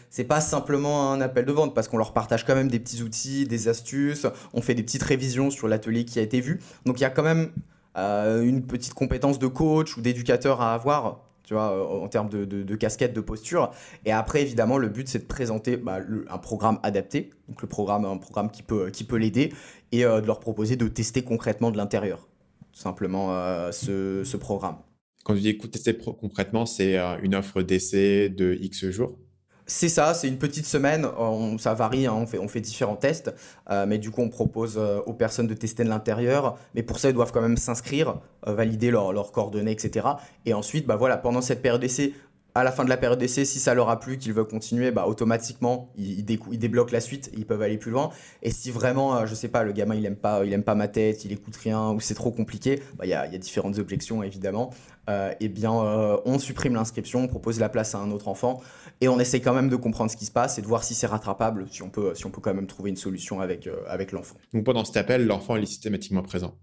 c'est 0.09 0.25
pas 0.25 0.41
simplement 0.41 1.11
un 1.13 1.21
appel 1.21 1.45
de 1.45 1.53
vente, 1.53 1.73
parce 1.73 1.87
qu'on 1.87 1.97
leur 1.97 2.13
partage 2.13 2.45
quand 2.45 2.55
même 2.55 2.69
des 2.69 2.79
petits 2.79 3.01
outils, 3.01 3.45
des 3.45 3.69
astuces, 3.69 4.27
on 4.53 4.61
fait 4.61 4.75
des 4.75 4.83
petites 4.83 5.03
révisions 5.03 5.49
sur 5.49 5.69
l'atelier 5.69 6.03
qui 6.03 6.19
a 6.19 6.21
été 6.21 6.41
vu. 6.41 6.59
Donc 6.85 6.99
il 6.99 7.03
y 7.03 7.05
a 7.05 7.09
quand 7.09 7.23
même 7.23 7.39
euh, 7.45 7.78
une 7.95 8.65
petite 8.65 8.93
compétence 8.93 9.39
de 9.39 9.47
coach 9.47 9.97
ou 9.97 10.01
d'éducateur 10.01 10.61
à 10.61 10.73
avoir 10.73 11.29
tu 11.49 11.55
vois, 11.55 11.71
euh, 11.71 12.03
en 12.03 12.07
termes 12.07 12.29
de, 12.29 12.75
casquette, 12.75 13.11
de 13.11 13.21
posture. 13.21 13.71
Et 14.05 14.11
après, 14.11 14.43
évidemment, 14.43 14.77
le 14.77 14.87
but, 14.87 15.07
c'est 15.07 15.17
de 15.17 15.23
présenter 15.23 15.77
bah, 15.77 15.97
un 16.29 16.37
programme 16.37 16.79
adapté, 16.83 17.31
donc 17.47 17.63
le 17.63 17.67
programme, 17.67 18.05
un 18.05 18.17
programme 18.17 18.51
qui 18.51 18.61
peut, 18.61 18.91
qui 18.91 19.03
peut 19.03 19.15
l'aider, 19.15 19.51
et 19.91 20.05
euh, 20.05 20.21
de 20.21 20.27
leur 20.27 20.39
proposer 20.39 20.75
de 20.75 20.87
tester 20.87 21.23
concrètement 21.23 21.71
de 21.71 21.77
l'intérieur, 21.77 22.29
tout 22.71 22.79
simplement, 22.79 23.29
ce, 23.71 24.23
ce, 24.23 24.37
programme. 24.37 24.77
Quand 25.23 25.33
tu 25.33 25.41
dis 25.41 25.57
tester 25.57 25.97
concrètement, 25.97 26.67
c'est 26.67 26.97
une 27.23 27.33
offre 27.33 27.63
d'essai 27.63 28.29
de 28.29 28.55
X 28.61 28.87
jours? 28.91 29.17
C'est 29.69 29.87
ça, 29.87 30.15
c'est 30.15 30.27
une 30.27 30.39
petite 30.39 30.65
semaine, 30.65 31.07
ça 31.59 31.75
varie, 31.75 32.07
hein, 32.07 32.25
on, 32.39 32.47
fait, 32.47 32.59
différents 32.59 32.95
tests, 32.95 33.33
euh, 33.69 33.85
mais 33.87 33.99
du 33.99 34.09
coup 34.09 34.21
on 34.21 34.29
propose 34.29 34.77
euh, 34.77 34.99
aux 35.05 35.13
personnes 35.13 35.45
de 35.45 35.53
tester 35.53 35.83
de 35.83 35.89
l'intérieur, 35.89 36.57
mais 36.73 36.81
pour 36.81 36.97
ça 36.97 37.09
ils 37.09 37.13
doivent 37.13 37.31
quand 37.31 37.41
même 37.41 37.55
s'inscrire, 37.55 38.19
euh, 38.47 38.53
valider 38.53 38.89
leurs 38.89 39.31
coordonnées, 39.31 39.71
etc. 39.71 40.07
Et 40.47 40.55
ensuite, 40.55 40.87
bah 40.87 40.95
voilà, 40.95 41.17
pendant 41.17 41.41
cette 41.41 41.61
période 41.61 41.81
d'essai, 41.81 42.13
à 42.55 42.63
la 42.63 42.71
fin 42.71 42.83
de 42.83 42.89
la 42.89 42.97
période 42.97 43.19
d'essai, 43.19 43.45
si 43.45 43.59
ça 43.59 43.75
leur 43.75 43.89
a 43.89 43.99
plu, 43.99 44.17
qu'ils 44.17 44.33
veulent 44.33 44.47
continuer, 44.47 44.89
bah, 44.89 45.05
automatiquement, 45.05 45.91
ils, 45.95 46.25
débloquent 46.25 46.91
la 46.91 46.99
suite, 46.99 47.29
ils 47.37 47.45
peuvent 47.45 47.61
aller 47.61 47.77
plus 47.77 47.91
loin. 47.91 48.09
Et 48.41 48.49
si 48.49 48.71
vraiment, 48.71 49.23
je 49.27 49.35
sais 49.35 49.49
pas, 49.49 49.63
le 49.63 49.71
gamin, 49.71 49.93
il 49.93 50.05
aime 50.07 50.15
pas, 50.15 50.43
il 50.43 50.51
aime 50.51 50.63
pas 50.63 50.73
ma 50.73 50.87
tête, 50.87 51.23
il 51.25 51.31
écoute 51.31 51.55
rien, 51.57 51.91
ou 51.91 51.99
c'est 51.99 52.15
trop 52.15 52.31
compliqué, 52.31 52.81
bah, 52.97 53.05
il 53.05 53.09
y, 53.09 53.13
a, 53.13 53.27
différentes 53.37 53.77
objections, 53.77 54.23
évidemment. 54.23 54.71
Eh 55.39 55.47
bien, 55.47 55.71
on 55.71 56.39
supprime 56.39 56.73
l'inscription, 56.73 57.23
on 57.23 57.27
propose 57.27 57.59
la 57.59 57.69
place 57.69 57.95
à 57.95 57.99
un 57.99 58.11
autre 58.11 58.27
enfant, 58.27 58.61
et 59.01 59.07
on 59.07 59.19
essaie 59.19 59.39
quand 59.39 59.53
même 59.53 59.69
de 59.69 59.75
comprendre 59.75 60.11
ce 60.11 60.17
qui 60.17 60.25
se 60.25 60.31
passe 60.31 60.57
et 60.57 60.61
de 60.61 60.67
voir 60.67 60.83
si 60.83 60.93
c'est 60.93 61.07
rattrapable, 61.07 61.67
si 61.71 61.81
on 61.83 61.89
peut, 61.89 62.13
si 62.15 62.25
on 62.25 62.31
peut 62.31 62.41
quand 62.41 62.53
même 62.53 62.67
trouver 62.67 62.89
une 62.89 62.97
solution 62.97 63.39
avec, 63.41 63.69
avec 63.87 64.11
l'enfant. 64.11 64.35
Donc 64.53 64.65
pendant 64.65 64.85
cet 64.85 64.97
appel, 64.97 65.25
l'enfant 65.25 65.55
est 65.55 65.65
systématiquement 65.65 66.21
présent 66.23 66.55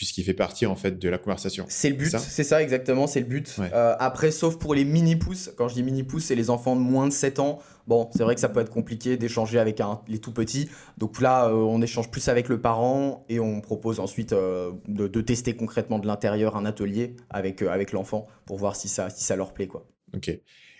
puisqu'il 0.00 0.24
fait 0.24 0.32
partie 0.32 0.64
en 0.64 0.76
fait 0.76 0.98
de 0.98 1.08
la 1.10 1.18
conversation. 1.18 1.66
C'est 1.68 1.90
le 1.90 1.96
but, 1.96 2.16
c'est 2.16 2.42
ça 2.42 2.62
exactement, 2.62 3.06
c'est 3.06 3.20
le 3.20 3.26
but. 3.26 3.54
Euh, 3.58 3.94
après, 3.98 4.30
sauf 4.30 4.56
pour 4.56 4.74
les 4.74 4.86
mini-pousses, 4.86 5.52
quand 5.58 5.68
je 5.68 5.74
dis 5.74 5.82
mini-pousses, 5.82 6.24
c'est 6.24 6.34
les 6.34 6.48
enfants 6.48 6.74
de 6.74 6.80
moins 6.80 7.06
de 7.06 7.12
7 7.12 7.38
ans. 7.38 7.58
Bon, 7.86 8.08
c'est 8.16 8.22
vrai 8.22 8.34
que 8.34 8.40
ça 8.40 8.48
peut 8.48 8.60
être 8.60 8.70
compliqué 8.70 9.18
d'échanger 9.18 9.58
avec 9.58 9.78
un, 9.78 10.00
les 10.08 10.18
tout 10.18 10.32
petits. 10.32 10.70
Donc 10.96 11.20
là, 11.20 11.48
euh, 11.48 11.52
on 11.52 11.82
échange 11.82 12.10
plus 12.10 12.28
avec 12.28 12.48
le 12.48 12.62
parent 12.62 13.26
et 13.28 13.40
on 13.40 13.60
propose 13.60 14.00
ensuite 14.00 14.32
euh, 14.32 14.72
de, 14.88 15.20
tester 15.20 15.54
concrètement 15.54 15.98
de 15.98 16.06
l'intérieur 16.06 16.56
un 16.56 16.64
atelier 16.64 17.14
avec, 17.28 17.60
avec 17.60 17.92
l'enfant 17.92 18.26
pour 18.46 18.56
voir 18.56 18.76
si 18.76 18.88
ça, 18.88 19.10
si 19.10 19.22
ça 19.22 19.36
leur 19.36 19.52
plaît. 19.52 19.66
Quoi. 19.66 19.86
Ok. 20.14 20.30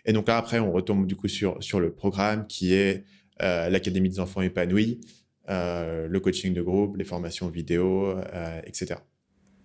Et 0.05 0.13
donc 0.13 0.29
là, 0.29 0.37
après, 0.37 0.59
on 0.59 0.73
retombe 0.73 1.07
du 1.07 1.17
coup 1.17 1.29
sur, 1.29 1.63
sur 1.63 1.81
le 1.81 1.93
programme 1.93 2.47
qui 2.47 2.75
est 2.75 3.05
l'Académie 3.41 4.11
des 4.11 4.21
enfants 4.21 4.43
épanouis. 4.43 5.01
le 5.49 6.19
coaching 6.19 6.53
de 6.53 6.63
groupe, 6.63 6.97
les 6.97 7.05
formations 7.05 7.49
vidéo, 7.49 8.15
etc. 8.65 9.01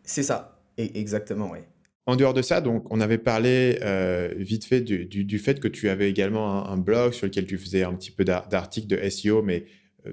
C'est 0.04 0.24
ça, 0.24 0.62
et 0.78 1.00
exactement, 1.00 1.52
oui. 1.52 1.60
En 2.08 2.15
dehors 2.15 2.36
de 2.36 2.43
ça, 2.43 2.62
donc, 2.62 2.86
on 2.91 3.02
avait 3.02 3.17
parlé 3.17 3.80
euh, 3.82 4.32
vite 4.38 4.65
fait 4.65 4.82
du, 4.82 5.39
fait 5.39 5.60
que 5.60 5.67
tu 5.67 5.89
avais 5.89 6.08
également 6.08 6.67
un, 6.67 6.78
blog 6.78 7.13
sur 7.13 7.26
lequel 7.26 7.48
tu 7.48 7.58
faisais 7.58 7.84
un 7.84 7.95
petit 7.95 8.12
peu 8.12 8.24
d'articles 8.24 8.88
de 8.88 9.10
SEO, 9.10 9.41
mais 9.41 9.65
euh, 9.65 9.65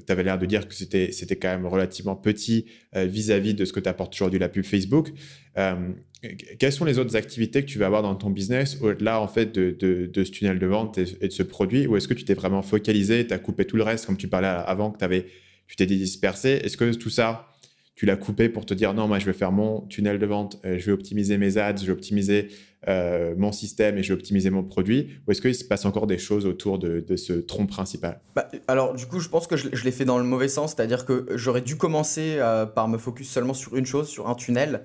tu 0.06 0.12
avais 0.12 0.22
l'air 0.22 0.38
de 0.38 0.46
dire 0.46 0.68
que 0.68 0.74
c'était, 0.74 1.12
c'était 1.12 1.36
quand 1.36 1.48
même 1.48 1.66
relativement 1.66 2.16
petit 2.16 2.66
euh, 2.96 3.04
vis-à-vis 3.04 3.54
de 3.54 3.64
ce 3.64 3.72
que 3.72 3.80
tu 3.80 3.88
apportes 3.88 4.14
aujourd'hui 4.14 4.38
la 4.38 4.48
pub 4.48 4.64
Facebook. 4.64 5.12
quelles 6.58 6.72
sont 6.72 6.84
les 6.84 6.98
autres 6.98 7.16
activités 7.16 7.62
que 7.62 7.68
tu 7.68 7.78
vas 7.78 7.86
avoir 7.86 8.02
dans 8.02 8.14
ton 8.14 8.30
business 8.30 8.78
au-delà 8.80 9.20
en 9.20 9.28
fait 9.28 9.52
de, 9.54 9.76
de, 9.80 10.24
ce 10.24 10.30
tunnel 10.30 10.58
de 10.58 10.66
vente 10.66 10.98
et, 10.98 11.04
de 11.04 11.32
ce 11.32 11.42
produit? 11.42 11.86
Ou 11.86 11.96
est-ce 11.96 12.08
que 12.08 12.14
tu 12.14 12.24
t'es 12.24 12.34
vraiment 12.34 12.62
focalisé, 12.62 13.26
tu 13.26 13.34
as 13.34 13.38
coupé 13.38 13.64
tout 13.64 13.76
le 13.76 13.82
reste 13.82 14.06
comme 14.06 14.16
tu 14.16 14.28
parlais 14.28 14.48
avant, 14.48 14.90
que 14.90 15.04
avais, 15.04 15.26
tu 15.66 15.76
t'es 15.76 15.86
dispersé? 15.86 16.60
Est-ce 16.64 16.76
que 16.76 16.92
tout 16.94 17.10
ça, 17.10 17.51
tu 18.02 18.06
l'as 18.06 18.16
coupé 18.16 18.48
pour 18.48 18.66
te 18.66 18.74
dire 18.74 18.94
non, 18.94 19.06
moi 19.06 19.20
je 19.20 19.26
vais 19.26 19.32
faire 19.32 19.52
mon 19.52 19.82
tunnel 19.82 20.18
de 20.18 20.26
vente, 20.26 20.58
euh, 20.64 20.76
je 20.76 20.86
vais 20.86 20.92
optimiser 20.92 21.38
mes 21.38 21.56
ads, 21.56 21.76
je 21.76 21.86
vais 21.86 21.92
optimiser 21.92 22.48
euh, 22.88 23.36
mon 23.38 23.52
système 23.52 23.96
et 23.96 24.02
je 24.02 24.12
vais 24.12 24.18
optimiser 24.18 24.50
mon 24.50 24.64
produit. 24.64 25.10
Ou 25.24 25.30
est-ce 25.30 25.40
qu'il 25.40 25.54
se 25.54 25.62
passe 25.62 25.84
encore 25.84 26.08
des 26.08 26.18
choses 26.18 26.44
autour 26.44 26.80
de, 26.80 27.14
ce 27.14 27.34
tronc 27.34 27.66
principal? 27.66 28.20
Bah, 28.34 28.48
Alors, 28.66 28.94
du 28.94 29.06
coup, 29.06 29.20
je 29.20 29.28
pense 29.28 29.46
que 29.46 29.56
je, 29.56 29.84
l'ai 29.84 29.92
fait 29.92 30.04
dans 30.04 30.18
le 30.18 30.24
mauvais 30.24 30.48
sens, 30.48 30.74
c'est-à-dire 30.74 31.06
que 31.06 31.28
j'aurais 31.36 31.60
dû 31.60 31.76
commencer 31.76 32.38
euh, 32.38 32.66
par 32.66 32.88
me 32.88 32.98
focus 32.98 33.30
seulement 33.30 33.54
sur 33.54 33.76
une 33.76 33.86
chose, 33.86 34.08
sur 34.08 34.28
un 34.28 34.34
tunnel. 34.34 34.82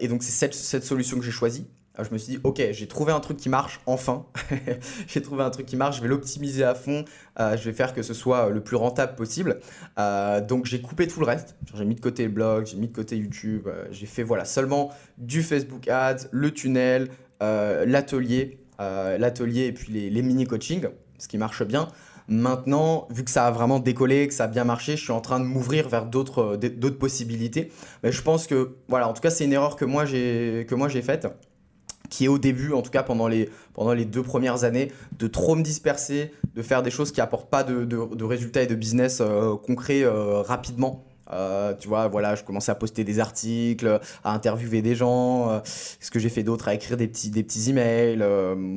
et 0.00 0.08
donc, 0.08 0.24
c'est 0.24 0.32
cette, 0.32 0.54
cette 0.54 0.82
solution 0.82 1.20
que 1.20 1.24
j'ai 1.24 1.30
choisie 1.30 1.68
je 2.04 2.12
me 2.12 2.18
suis 2.18 2.34
dit, 2.34 2.40
ok, 2.44 2.62
j'ai 2.70 2.86
trouvé 2.86 3.12
un 3.12 3.20
truc 3.20 3.38
qui 3.38 3.48
marche, 3.48 3.80
enfin. 3.86 4.26
j'ai 5.06 5.22
trouvé 5.22 5.42
un 5.42 5.50
truc 5.50 5.66
qui 5.66 5.76
marche, 5.76 5.96
je 5.96 6.02
vais 6.02 6.08
l'optimiser 6.08 6.64
à 6.64 6.74
fond, 6.74 7.04
euh, 7.40 7.56
je 7.56 7.64
vais 7.64 7.72
faire 7.72 7.94
que 7.94 8.02
ce 8.02 8.14
soit 8.14 8.50
le 8.50 8.60
plus 8.62 8.76
rentable 8.76 9.14
possible. 9.14 9.60
Euh, 9.98 10.40
donc 10.40 10.66
j'ai 10.66 10.80
coupé 10.80 11.06
tout 11.06 11.20
le 11.20 11.26
reste. 11.26 11.56
J'ai 11.74 11.84
mis 11.84 11.94
de 11.94 12.00
côté 12.00 12.24
le 12.24 12.30
blog, 12.30 12.66
j'ai 12.66 12.76
mis 12.76 12.88
de 12.88 12.94
côté 12.94 13.16
YouTube, 13.16 13.66
euh, 13.66 13.86
j'ai 13.90 14.06
fait 14.06 14.22
voilà 14.22 14.44
seulement 14.44 14.90
du 15.18 15.42
Facebook 15.42 15.88
Ads, 15.88 16.28
le 16.30 16.50
tunnel, 16.50 17.08
l'atelier, 17.40 18.58
l'atelier 18.78 19.66
et 19.66 19.72
puis 19.72 19.92
les, 19.92 20.22
mini 20.22 20.46
coaching, 20.46 20.86
ce 21.18 21.28
qui 21.28 21.38
marche 21.38 21.64
bien. 21.64 21.88
Maintenant, 22.28 23.06
vu 23.10 23.22
que 23.22 23.30
ça 23.30 23.46
a 23.46 23.50
vraiment 23.52 23.78
décollé, 23.78 24.26
que 24.26 24.34
ça 24.34 24.44
a 24.44 24.48
bien 24.48 24.64
marché, 24.64 24.96
je 24.96 25.02
suis 25.02 25.12
en 25.12 25.20
train 25.20 25.38
de 25.38 25.44
m'ouvrir 25.44 25.88
vers 25.88 26.06
d'autres 26.06 26.56
possibilités. 26.98 27.70
Mais 28.02 28.10
je 28.10 28.20
pense 28.20 28.46
que 28.46 28.76
voilà, 28.88 29.08
en 29.08 29.12
tout 29.12 29.20
cas, 29.20 29.30
c'est 29.30 29.44
une 29.44 29.52
erreur 29.52 29.76
que 29.76 29.84
moi 29.84 30.04
j'ai 30.04 31.02
faite 31.02 31.28
qui 32.08 32.24
est 32.24 32.28
au 32.28 32.38
début, 32.38 32.72
en 32.72 32.82
tout 32.82 32.90
cas 32.90 33.02
pendant 33.02 33.28
les, 33.28 33.50
pendant 33.74 33.92
les 33.92 34.04
deux 34.04 34.22
premières 34.22 34.64
années, 34.64 34.92
de 35.18 35.26
trop 35.26 35.54
me 35.54 35.62
disperser, 35.62 36.32
de 36.54 36.62
faire 36.62 36.82
des 36.82 36.90
choses 36.90 37.12
qui 37.12 37.20
apportent 37.20 37.50
pas 37.50 37.64
de, 37.64 37.84
de, 37.84 38.24
résultats 38.24 38.62
et 38.62 38.66
de 38.66 38.74
business 38.74 39.18
euh, 39.20 39.56
concrets 39.56 40.02
euh, 40.02 40.42
rapidement. 40.42 41.04
Euh, 41.32 41.74
tu 41.74 41.88
vois, 41.88 42.06
voilà, 42.06 42.36
je 42.36 42.44
commençais 42.44 42.70
à 42.70 42.76
poster 42.76 43.02
des 43.02 43.18
articles, 43.18 44.00
à 44.22 44.32
interviewer 44.32 44.80
des 44.80 44.94
gens. 44.94 45.60
ce 45.64 46.10
que 46.10 46.18
j'ai 46.18 46.28
fait 46.28 46.44
d'autre, 46.44 46.68
à 46.68 46.74
écrire 46.74 46.96
des 46.96 47.08
petits, 47.08 47.30
des 47.30 47.42
petits 47.42 47.70
emails. 47.70 48.24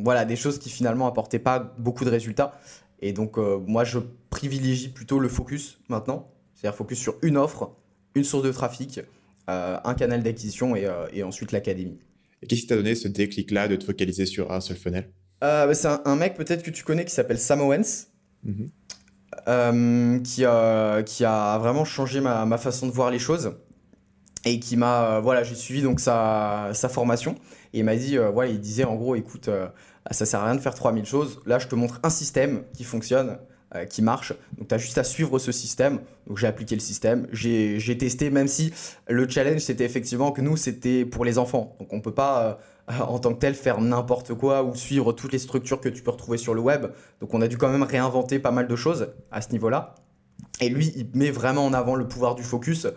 voilà, 0.04 0.26
des 0.26 0.36
choses 0.36 0.58
qui 0.58 0.70
finalement 0.70 1.08
apportaient 1.08 1.39
pas 1.39 1.60
beaucoup 1.78 2.06
de 2.06 2.10
résultats. 2.10 2.60
Et 3.02 3.13
donc, 3.13 3.38
moi, 3.38 3.84
je 3.84 4.00
privilégie 4.30 4.89
plutôt 4.89 5.20
le 5.20 5.30
focus 5.30 5.80
maintenant. 5.89 6.28
C'est-à-dire 6.56 6.76
focus 6.76 6.98
sur 6.98 7.15
une 7.22 7.38
offre, 7.38 7.72
une 8.15 8.24
source 8.24 8.44
de 8.44 8.52
trafic, 8.52 9.00
un 9.48 9.94
canal 9.94 10.24
d'acquisition 10.24 10.76
et, 10.76 10.89
et 11.13 11.22
ensuite 11.22 11.52
l'académie. 11.52 12.00
Et 12.41 12.47
qu'est-ce 12.47 12.62
qui 12.62 12.67
t'a 12.67 12.75
donné 12.75 12.95
ce 12.95 13.08
déclic-là 13.08 13.67
de 13.67 13.75
te 13.75 13.84
focaliser 13.84 14.25
sur 14.25 14.52
un 14.52 14.62
seul 14.62 14.78
funnel? 14.78 15.12
Euh, 15.43 15.67
bah, 15.67 15.73
C'est 15.73 15.88
un, 15.88 16.15
mec 16.15 16.36
peut-être 16.36 16.63
que 16.63 16.71
tu 16.71 16.84
connais 16.84 17.06
qui 17.06 17.13
s'appelle 17.13 17.39
Sam 17.39 17.62
Owens, 17.62 18.08
mhm. 18.43 18.69
euh, 19.47 20.19
qui, 20.19 20.45
a, 20.45 21.04
qui 21.04 21.25
a 21.25 21.58
vraiment 21.58 21.86
changé 21.86 22.21
ma, 22.21 22.45
ma, 22.45 22.58
façon 22.58 22.88
de 22.88 22.91
voir 22.91 23.12
les 23.12 23.19
choses 23.19 23.54
et 24.45 24.60
qui 24.60 24.78
m'a 24.78 25.17
euh, 25.17 25.19
voilà 25.19 25.43
j'ai 25.43 25.56
suivi 25.56 25.82
donc 25.82 25.99
sa, 25.99 26.69
sa, 26.73 26.88
formation 26.88 27.36
et 27.73 27.80
il 27.80 27.84
m'a 27.84 27.97
dit 27.97 28.17
voilà 28.17 28.49
il 28.49 28.62
disait 28.62 28.86
en 28.86 28.95
gros 28.95 29.15
écoute 29.15 29.49
ça 30.12 30.25
sert 30.25 30.39
à 30.39 30.45
rien 30.45 30.56
de 30.56 30.62
faire 30.62 30.73
3000 30.73 31.06
choses. 31.06 31.41
Là 31.45 31.60
je 31.60 31.67
te 31.67 31.75
montre 31.75 31.99
un 32.04 32.10
système 32.10 32.63
qui 32.73 32.84
fonctionne 32.84 33.38
euh, 33.75 33.86
qui 33.86 34.01
marche. 34.01 34.34
Donc 34.58 34.67
tu 34.67 34.73
as 34.73 34.79
juste 34.79 34.97
à 34.97 35.03
suivre 35.03 35.38
ce 35.38 35.51
système. 35.51 35.99
Donc 36.25 36.38
j'ai 36.38 36.47
appliqué 36.47 36.73
le 36.73 36.82
système, 36.82 37.27
j'ai 37.32 37.97
testé, 37.99 38.32
même 38.32 38.47
si 38.47 38.73
le 39.08 39.29
challenge 39.29 39.60
c'était 39.60 39.86
effectivement 39.86 40.32
que 40.32 40.41
nous 40.41 40.58
c'était 40.58 41.05
pour 41.05 41.23
les 41.23 41.38
enfants. 41.38 41.75
Donc 41.79 41.93
on 41.93 42.01
peut 42.01 42.13
pas 42.13 42.60
euh, 42.89 42.93
en 43.08 43.19
tant 43.19 43.32
que 43.34 43.39
tel 43.39 43.53
faire 43.53 43.79
n'importe 43.79 44.34
quoi 44.34 44.63
ou 44.63 44.73
suivre 44.73 45.13
toutes 45.13 45.34
les 45.34 45.38
structures 45.38 45.79
que 45.79 45.89
tu 45.89 46.01
peux 46.01 46.10
retrouver 46.10 46.39
sur 46.39 46.55
le 46.55 46.62
web. 46.62 46.88
Donc 47.21 47.34
on 47.36 47.41
a 47.41 47.47
dû 47.47 47.58
quand 47.58 47.69
même 47.69 47.84
réinventer 47.84 48.39
pas 48.39 48.49
mal 48.49 48.67
de 48.67 48.75
choses 48.75 49.10
à 49.32 49.41
ce 49.41 49.51
niveau-là. 49.51 49.93
Et 50.62 50.69
lui, 50.69 50.91
il 50.95 51.08
met 51.13 51.29
vraiment 51.29 51.65
en 51.65 51.73
avant 51.73 51.95
le 51.95 52.08
pouvoir 52.08 52.34
du 52.34 52.43
focus. 52.43 52.88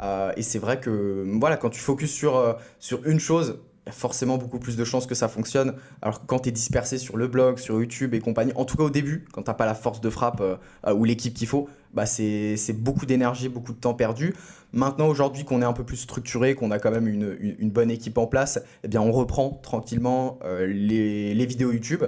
Euh, 0.00 0.32
et 0.36 0.42
c'est 0.42 0.60
vrai 0.60 0.78
que 0.78 1.26
voilà, 1.40 1.56
quand 1.56 1.70
tu 1.70 1.80
focuses 1.80 2.12
sur, 2.12 2.56
sur 2.78 3.04
une 3.04 3.18
chose, 3.18 3.58
forcément 3.92 4.38
beaucoup 4.38 4.58
plus 4.58 4.76
de 4.76 4.84
chances 4.84 5.06
que 5.06 5.14
ça 5.14 5.28
fonctionne. 5.28 5.74
Alors 6.02 6.20
que 6.20 6.26
quand 6.26 6.40
tu 6.40 6.48
es 6.48 6.52
dispersé 6.52 6.98
sur 6.98 7.16
le 7.16 7.28
blog, 7.28 7.58
sur 7.58 7.80
YouTube 7.80 8.14
et 8.14 8.20
compagnie, 8.20 8.52
en 8.54 8.64
tout 8.64 8.76
cas 8.76 8.84
au 8.84 8.90
début, 8.90 9.24
quand 9.32 9.42
tu 9.42 9.50
n'as 9.50 9.54
pas 9.54 9.66
la 9.66 9.74
force 9.74 10.00
de 10.00 10.10
frappe 10.10 10.40
euh, 10.40 10.56
euh, 10.86 10.94
ou 10.94 11.04
l'équipe 11.04 11.34
qu'il 11.34 11.46
faut, 11.46 11.68
bah 11.94 12.06
c'est 12.06 12.56
beaucoup 12.72 13.06
d'énergie, 13.06 13.48
beaucoup 13.48 13.72
de 13.72 13.78
temps 13.78 13.94
perdu. 13.94 14.34
Maintenant, 14.72 15.08
aujourd'hui, 15.08 15.44
qu'on 15.44 15.62
est 15.62 15.64
un 15.64 15.72
peu 15.72 15.84
plus 15.84 15.96
structuré, 15.96 16.54
qu'on 16.54 16.70
a 16.70 16.78
quand 16.78 16.92
même 16.92 17.08
une, 17.08 17.36
une, 17.40 17.70
bonne 17.70 17.90
équipe 17.90 18.16
en 18.18 18.28
place, 18.28 18.60
eh 18.84 18.88
bien, 18.88 19.00
on 19.00 19.10
reprend 19.10 19.50
tranquillement 19.50 20.38
euh, 20.44 20.66
les, 20.66 21.46
vidéos 21.46 21.72
YouTube, 21.72 22.04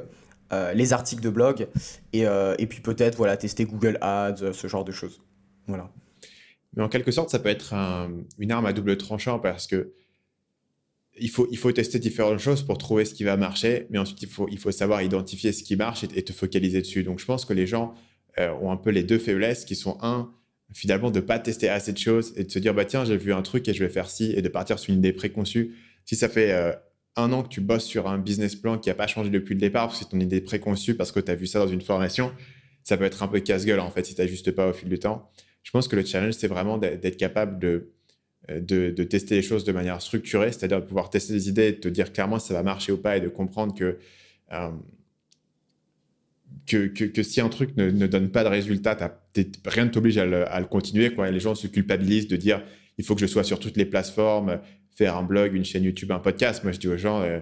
les 0.75 0.93
articles 0.93 1.23
de 1.23 1.31
blog 1.31 1.67
et, 2.13 2.25
et 2.25 2.67
puis 2.67 2.83
peut-être 2.83 3.17
voilà, 3.17 3.39
tester 3.39 3.65
Google 3.65 3.97
Ads, 4.03 4.53
ce 4.53 4.69
genre 4.69 4.85
de 4.85 4.93
choses. 4.93 5.23
Voilà. 5.67 5.89
Mais 6.77 6.83
en 6.83 6.91
quelque 6.91 7.11
sorte, 7.11 7.31
ça 7.31 7.39
peut 7.39 7.49
être 7.49 7.75
une 8.39 8.53
arme 8.53 8.67
à 8.67 8.75
double 8.75 8.99
tranchant 8.99 9.39
parce 9.39 9.67
que 9.67 9.95
il 11.19 11.31
faut, 11.31 11.47
il 11.51 11.59
faut 11.59 11.73
tester 11.73 11.99
différentes 11.99 12.39
choses 12.39 12.63
pour 12.63 12.79
trouver 12.79 13.05
ce 13.05 13.15
qui 13.15 13.25
va 13.25 13.37
marcher, 13.37 13.87
mais 13.91 13.99
ensuite, 13.99 14.23
il 14.23 14.29
faut, 14.29 14.49
il 14.51 14.59
faut 14.59 14.71
savoir 14.71 15.03
identifier 15.03 15.53
ce 15.53 15.63
qui 15.63 15.77
marche 15.77 16.05
et, 16.05 16.23
te 16.23 16.33
focaliser 16.33 16.81
dessus. 16.81 17.03
Donc, 17.03 17.19
je 17.19 17.27
pense 17.27 17.45
que 17.45 17.53
les 17.53 17.67
gens 17.67 17.95
euh, 18.39 18.51
ont 18.63 18.71
un 18.71 18.77
peu 18.77 18.91
les 18.91 19.03
deux 19.03 19.19
faiblesses 19.19 19.65
qui 19.65 19.77
sont, 19.77 19.99
un, 20.01 20.33
finalement, 20.73 21.11
de 21.11 21.21
ne 21.21 21.25
pas 21.25 21.39
tester 21.39 21.69
assez 21.69 21.93
de 21.93 21.99
choses 21.99 22.33
et 22.37 22.45
de 22.45 22.51
se 22.51 22.59
dire, 22.59 22.73
bah 22.73 22.85
tiens, 22.85 23.05
j'ai 23.05 23.17
vu 23.17 23.33
un 23.33 23.43
truc 23.43 23.69
et 23.69 23.75
je 23.75 23.85
vais 23.85 23.91
faire 23.91 24.09
ci, 24.09 24.33
et 24.35 24.43
de 24.43 24.49
partir 24.49 24.79
sur 24.79 24.93
une 24.93 25.01
idée 25.01 25.13
préconçue. 25.13 25.75
Si 26.07 26.17
ça 26.17 26.29
fait 26.29 26.53
euh, 26.53 26.73
un 27.17 27.31
an 27.33 27.43
que 27.43 27.49
tu 27.49 27.61
bosses 27.61 27.85
sur 27.85 28.09
un 28.09 28.19
business 28.19 28.57
plan 28.57 28.79
qui 28.79 28.89
n'a 28.89 28.95
pas 28.95 29.07
changé 29.07 29.29
depuis 29.29 29.55
le 29.55 29.61
départ, 29.61 29.89
parce 29.89 29.99
que 29.99 30.05
c'est 30.05 30.11
ton 30.11 30.21
idée 30.21 30.41
préconçue, 30.41 30.95
parce 30.95 31.13
que 31.13 31.21
tu 31.21 31.31
as 31.31 31.35
vu 31.35 31.47
ça 31.47 31.59
dans 31.59 31.69
une 31.69 31.83
formation, 31.83 32.33
ça 32.85 32.97
peut 32.97 33.05
être 33.05 33.23
un 33.23 33.29
peu 33.29 33.41
casse-gueule, 33.41 33.81
en 33.81 33.91
fait, 33.91 34.07
si 34.07 34.15
tu 34.15 34.21
n'ajustes 34.23 34.51
pas 34.53 34.69
au 34.69 34.73
fil 34.73 34.89
du 34.89 34.99
temps. 34.99 35.31
Je 35.63 35.71
pense 35.71 35.89
que 35.89 35.95
le 35.95 36.05
challenge, 36.05 36.35
c'est 36.35 36.49
vraiment 36.49 36.79
d'être 36.79 37.17
capable 37.17 37.59
de 37.61 37.93
euh, 38.51 38.61
de, 38.61 39.05
tester 39.05 39.37
les 39.37 39.43
choses 39.43 39.63
de 39.63 39.71
manière 39.71 40.03
structurée, 40.03 40.51
c'est-à-dire 40.51 40.81
de 40.81 40.87
pouvoir 40.87 41.11
tester 41.11 41.33
des 41.33 41.49
idées, 41.49 41.73
de 41.73 41.77
te 41.77 41.87
dire 41.87 42.13
clairement 42.13 42.41
si 42.41 42.49
ça 42.49 42.55
va 42.55 42.65
marcher 42.65 42.91
ou 42.91 42.97
pas 42.97 43.17
et 43.17 43.21
de 43.21 43.29
comprendre 43.29 43.73
que, 43.73 43.99
euh, 44.53 44.71
que, 46.67 47.23
si 47.23 47.41
un 47.41 47.49
truc 47.49 47.77
ne, 47.77 48.07
donne 48.09 48.31
pas 48.31 48.43
de 48.43 48.49
résultat, 48.49 48.97
rien 49.65 49.85
ne 49.85 49.91
t'oblige 49.91 50.19
à, 50.19 50.27
le, 50.27 50.67
continuer. 50.67 51.15
Les 51.31 51.39
gens 51.39 51.55
se 51.55 51.69
culpabilisent 51.69 52.27
de 52.27 52.35
dire 52.35 52.65
il 52.99 53.05
faut 53.05 53.15
que 53.15 53.21
je 53.21 53.27
sois 53.27 53.45
sur 53.45 53.61
toutes 53.61 53.77
les 53.77 53.87
plateformes, 53.87 54.61
faire 54.91 55.17
un 55.17 55.23
blog, 55.23 55.55
une 55.55 55.65
chaîne 55.65 55.85
YouTube, 55.85 56.11
un 56.11 56.19
podcast. 56.19 56.65
Moi, 56.65 56.73
je 56.73 56.81
dis 56.81 56.89
aux 56.89 56.97
gens, 56.97 57.23
euh, 57.23 57.41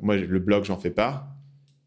moi, 0.00 0.16
le 0.16 0.38
blog, 0.38 0.64
j'en 0.64 0.78
fais 0.78 0.90
pas. 0.90 1.36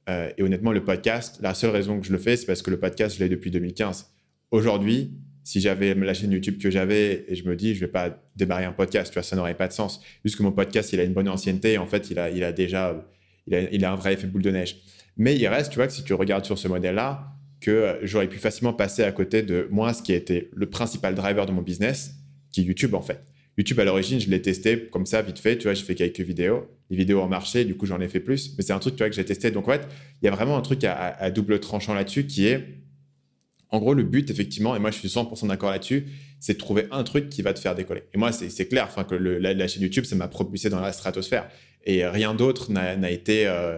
et 0.10 0.44
honnêtement, 0.44 0.74
le 0.74 0.84
podcast, 0.84 1.40
la 1.42 1.54
seule 1.54 1.72
raison 1.72 2.00
que 2.00 2.06
je 2.06 2.12
le 2.12 2.18
fais, 2.18 2.36
c'est 2.36 2.46
parce 2.46 2.62
que 2.62 2.72
le 2.72 2.80
podcast, 2.80 3.16
je 3.16 3.24
l'ai 3.24 3.30
depuis 3.30 3.52
2015. 3.52 4.12
Aujourd'hui, 4.52 5.14
si 5.44 5.60
j'avais 5.60 5.94
la 5.96 6.14
chaîne 6.14 6.32
YouTube 6.32 6.60
que 6.62 6.70
j'avais 6.70 7.26
et 7.28 7.36
je 7.36 7.48
me 7.48 7.56
dis, 7.56 7.74
je 7.74 7.80
vais 7.82 7.92
pas 7.92 8.24
démarrer 8.36 8.66
un 8.66 8.74
podcast, 8.74 9.12
tu 9.12 9.16
vois, 9.16 9.24
ça 9.24 9.36
n'aurait 9.36 9.56
pas 9.56 9.68
de 9.68 9.74
sens. 9.74 10.02
Juste 10.24 10.38
que 10.38 10.44
mon 10.44 10.52
podcast, 10.52 10.94
il 10.94 11.00
a 11.00 11.04
une 11.04 11.14
bonne 11.14 11.30
ancienneté, 11.30 11.78
en 11.78 11.88
fait, 11.88 12.12
il 12.12 12.20
a, 12.20 12.30
il 12.30 12.44
a 12.44 12.52
déjà, 12.52 13.08
il 13.48 13.86
a, 13.86 13.92
un 13.92 13.96
vrai 13.96 14.14
effet 14.14 14.28
boule 14.28 14.44
de 14.44 14.52
neige. 14.52 14.78
Mais 15.18 15.36
il 15.36 15.48
reste, 15.48 15.72
tu 15.72 15.78
vois, 15.78 15.88
que 15.88 15.94
si 15.94 16.04
tu 16.04 16.14
regardes 16.14 16.46
sur 16.46 16.58
ce 16.58 16.68
modèle-là, 16.68 17.28
que 17.60 18.00
j'aurais 18.04 18.28
pu 18.28 18.40
facilement 18.40 18.74
passer 18.74 19.04
à 19.04 19.12
côté 19.12 19.42
de 19.44 19.68
moi, 19.72 19.94
ce 19.94 20.02
qui 20.02 20.14
été 20.14 20.50
le 20.54 20.70
principal 20.70 21.16
driver 21.16 21.46
de 21.46 21.52
mon 21.52 21.62
business, 21.62 22.16
qui 22.52 22.62
est 22.62 22.64
YouTube, 22.64 22.94
en 22.94 23.02
fait. 23.02 23.22
YouTube, 23.58 23.80
à 23.80 23.84
l'origine, 23.84 24.20
je 24.20 24.30
l'ai 24.30 24.42
testé 24.42 24.88
comme 24.90 25.06
ça, 25.06 25.22
vite 25.22 25.38
fait, 25.38 25.58
tu 25.58 25.64
vois, 25.64 25.74
j'ai 25.74 25.84
fait 25.84 25.96
quelques 25.96 26.22
vidéos. 26.22 26.68
Les 26.90 26.98
vidéos 26.98 27.22
ont 27.22 27.28
marché, 27.28 27.66
du 27.66 27.76
coup, 27.76 27.86
j'en 27.86 28.00
ai 28.00 28.08
fait 28.08 28.20
plus. 28.20 28.56
Mais 28.58 28.64
c'est 28.64 28.74
un 28.74 28.80
truc, 28.80 28.96
tu 28.96 29.00
vois, 29.00 29.10
que 29.10 29.16
j'ai 29.16 29.26
testé. 29.26 29.52
Donc, 29.52 29.68
en 29.68 29.72
fait, 29.72 29.88
il 30.22 30.26
y 30.26 30.28
a 30.30 30.32
vraiment 30.32 30.58
un 30.58 30.62
truc 30.62 30.84
à 30.84 31.32
double 31.32 31.60
tranchant 31.60 31.94
là-dessus 31.94 32.26
qui 32.26 32.48
est 32.48 32.82
en 33.72 33.80
gros, 33.80 33.94
le 33.94 34.04
but, 34.04 34.30
effectivement, 34.30 34.76
et 34.76 34.80
moi 34.80 34.92
je 34.92 34.98
suis 34.98 35.08
100% 35.08 35.48
d'accord 35.48 35.72
là-dessus, 35.72 36.08
c'est 36.40 36.54
de 36.54 36.58
trouver 36.58 36.88
un 36.92 37.04
truc 37.04 37.30
qui 37.30 37.42
va 37.42 37.54
te 37.54 37.60
faire 37.60 37.74
décoller. 37.74 38.04
Et 38.14 38.18
moi, 38.18 38.32
c'est 38.32 38.68
clair, 38.68 38.86
enfin, 38.90 39.06
que 39.06 39.16
la, 39.16 39.68
chaîne 39.68 39.84
YouTube, 39.84 40.04
ça 40.04 40.16
m'a 40.16 40.28
propulsé 40.28 40.70
dans 40.70 40.82
la 40.82 40.92
stratosphère. 40.92 41.48
Et 41.86 42.06
rien 42.06 42.36
d'autre 42.36 42.72
n'a 42.72 43.12
été, 43.12 43.48
euh, 43.48 43.78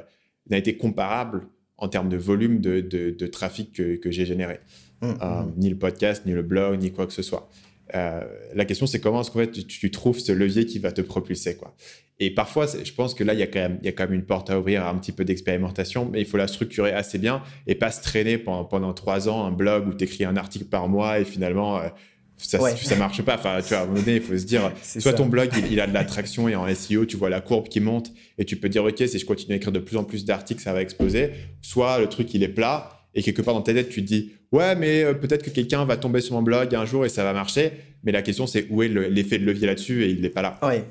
été 0.49 0.75
comparable 0.77 1.47
en 1.77 1.87
termes 1.89 2.09
de 2.09 2.17
volume 2.17 2.59
de, 2.59 3.27
trafic 3.27 3.73
que, 3.73 4.11
j'ai 4.11 4.25
généré. 4.25 4.59
Mmh, 5.01 5.05
euh, 5.05 5.41
mmh. 5.41 5.53
ni 5.57 5.69
le 5.69 5.77
podcast, 5.77 6.25
ni 6.25 6.31
le 6.31 6.41
blog, 6.41 6.81
ni 6.81 6.91
quoi 6.91 7.05
que 7.05 7.13
ce 7.13 7.21
soit. 7.21 7.49
Euh, 7.95 8.21
la 8.53 8.65
question, 8.65 8.85
c'est 8.85 8.99
comment 8.99 9.21
est-ce 9.21 9.31
qu'en 9.31 9.39
fait, 9.39 9.51
tu, 9.51 9.91
trouves 9.91 10.19
ce 10.19 10.31
levier 10.31 10.65
qui 10.65 10.79
va 10.79 10.91
te 10.91 11.01
propulser. 11.01 11.55
Quoi. 11.55 11.75
Et 12.19 12.31
parfois, 12.31 12.65
je 12.65 12.91
pense 12.93 13.13
que 13.13 13.23
là, 13.23 13.33
il 13.33 13.39
y, 13.39 13.43
a 13.43 13.47
quand 13.47 13.59
même, 13.59 13.77
il 13.81 13.85
y 13.85 13.89
a 13.89 13.91
quand 13.91 14.03
même 14.03 14.13
une 14.13 14.25
porte 14.25 14.49
à 14.49 14.59
ouvrir 14.59 14.83
à 14.83 14.89
un 14.89 14.95
petit 14.95 15.11
peu 15.11 15.25
d'expérimentation, 15.25 16.09
mais 16.11 16.21
il 16.21 16.25
faut 16.25 16.37
la 16.37 16.47
structurer 16.47 16.91
assez 16.91 17.17
bien 17.17 17.43
et 17.67 17.75
pas 17.75 17.91
se 17.91 18.01
traîner 18.01 18.37
pendant, 18.37 18.65
pendant 18.65 18.93
trois 18.93 19.27
ans 19.29 19.45
un 19.45 19.51
blog 19.51 19.87
où 19.87 19.93
tu 19.93 20.05
écris 20.05 20.23
un 20.23 20.37
article 20.37 20.65
par 20.65 20.87
mois 20.87 21.19
et 21.19 21.25
finalement, 21.25 21.79
euh, 21.79 21.89
ça 22.37 22.57
ne 22.57 22.99
marche 22.99 23.21
pas. 23.21 23.35
Enfin, 23.35 23.59
tu 23.61 23.69
vois, 23.69 23.79
à 23.79 23.81
un 23.83 23.85
moment 23.85 23.99
donné, 23.99 24.15
il 24.15 24.21
faut 24.21 24.37
se 24.37 24.45
dire, 24.45 24.71
soit 24.83 25.13
ton 25.13 25.25
blog, 25.25 25.49
il, 25.69 25.79
a 25.79 25.87
de 25.87 25.93
l'attraction 25.93 26.47
et 26.47 26.55
en 26.55 26.73
SEO, 26.73 27.05
tu 27.05 27.17
vois 27.17 27.29
la 27.29 27.41
courbe 27.41 27.67
qui 27.67 27.79
monte 27.79 28.11
et 28.37 28.45
tu 28.45 28.55
peux 28.55 28.69
dire, 28.69 28.83
OK, 28.83 28.97
si 28.97 29.19
je 29.19 29.25
continue 29.25 29.53
à 29.53 29.57
écrire 29.57 29.71
de 29.71 29.79
plus 29.79 29.97
en 29.97 30.03
plus 30.03 30.25
d'articles, 30.25 30.61
ça 30.61 30.73
va 30.73 30.81
exploser. 30.81 31.31
Soit 31.61 31.99
le 31.99 32.07
truc, 32.07 32.33
il 32.33 32.43
est 32.43 32.49
plat 32.49 33.02
et 33.15 33.21
quelque 33.21 33.41
part 33.41 33.53
dans 33.53 33.61
ta 33.61 33.73
tête, 33.73 33.89
tu 33.89 34.01
te 34.01 34.07
dis, 34.07 34.31
ouais, 34.51 34.75
mais 34.75 35.03
euh, 35.03 35.13
peut-être 35.13 35.43
que 35.43 35.49
quelqu'un 35.49 35.85
va 35.85 35.97
tomber 35.97 36.21
sur 36.21 36.35
mon 36.35 36.41
blog 36.41 36.73
un 36.73 36.85
jour 36.85 37.05
et 37.05 37.09
ça 37.09 37.23
va 37.23 37.33
marcher. 37.33 37.71
Mais 38.03 38.11
la 38.11 38.21
question, 38.21 38.47
c'est 38.47 38.67
où 38.69 38.83
est 38.83 38.87
l'effet 38.87 39.37
de 39.37 39.45
levier 39.45 39.67
là-dessus 39.67 40.03
et 40.03 40.09
il 40.09 40.21
n'est 40.21 40.29
pas 40.29 40.41
là. 40.41 40.59
Oui, 40.63 40.81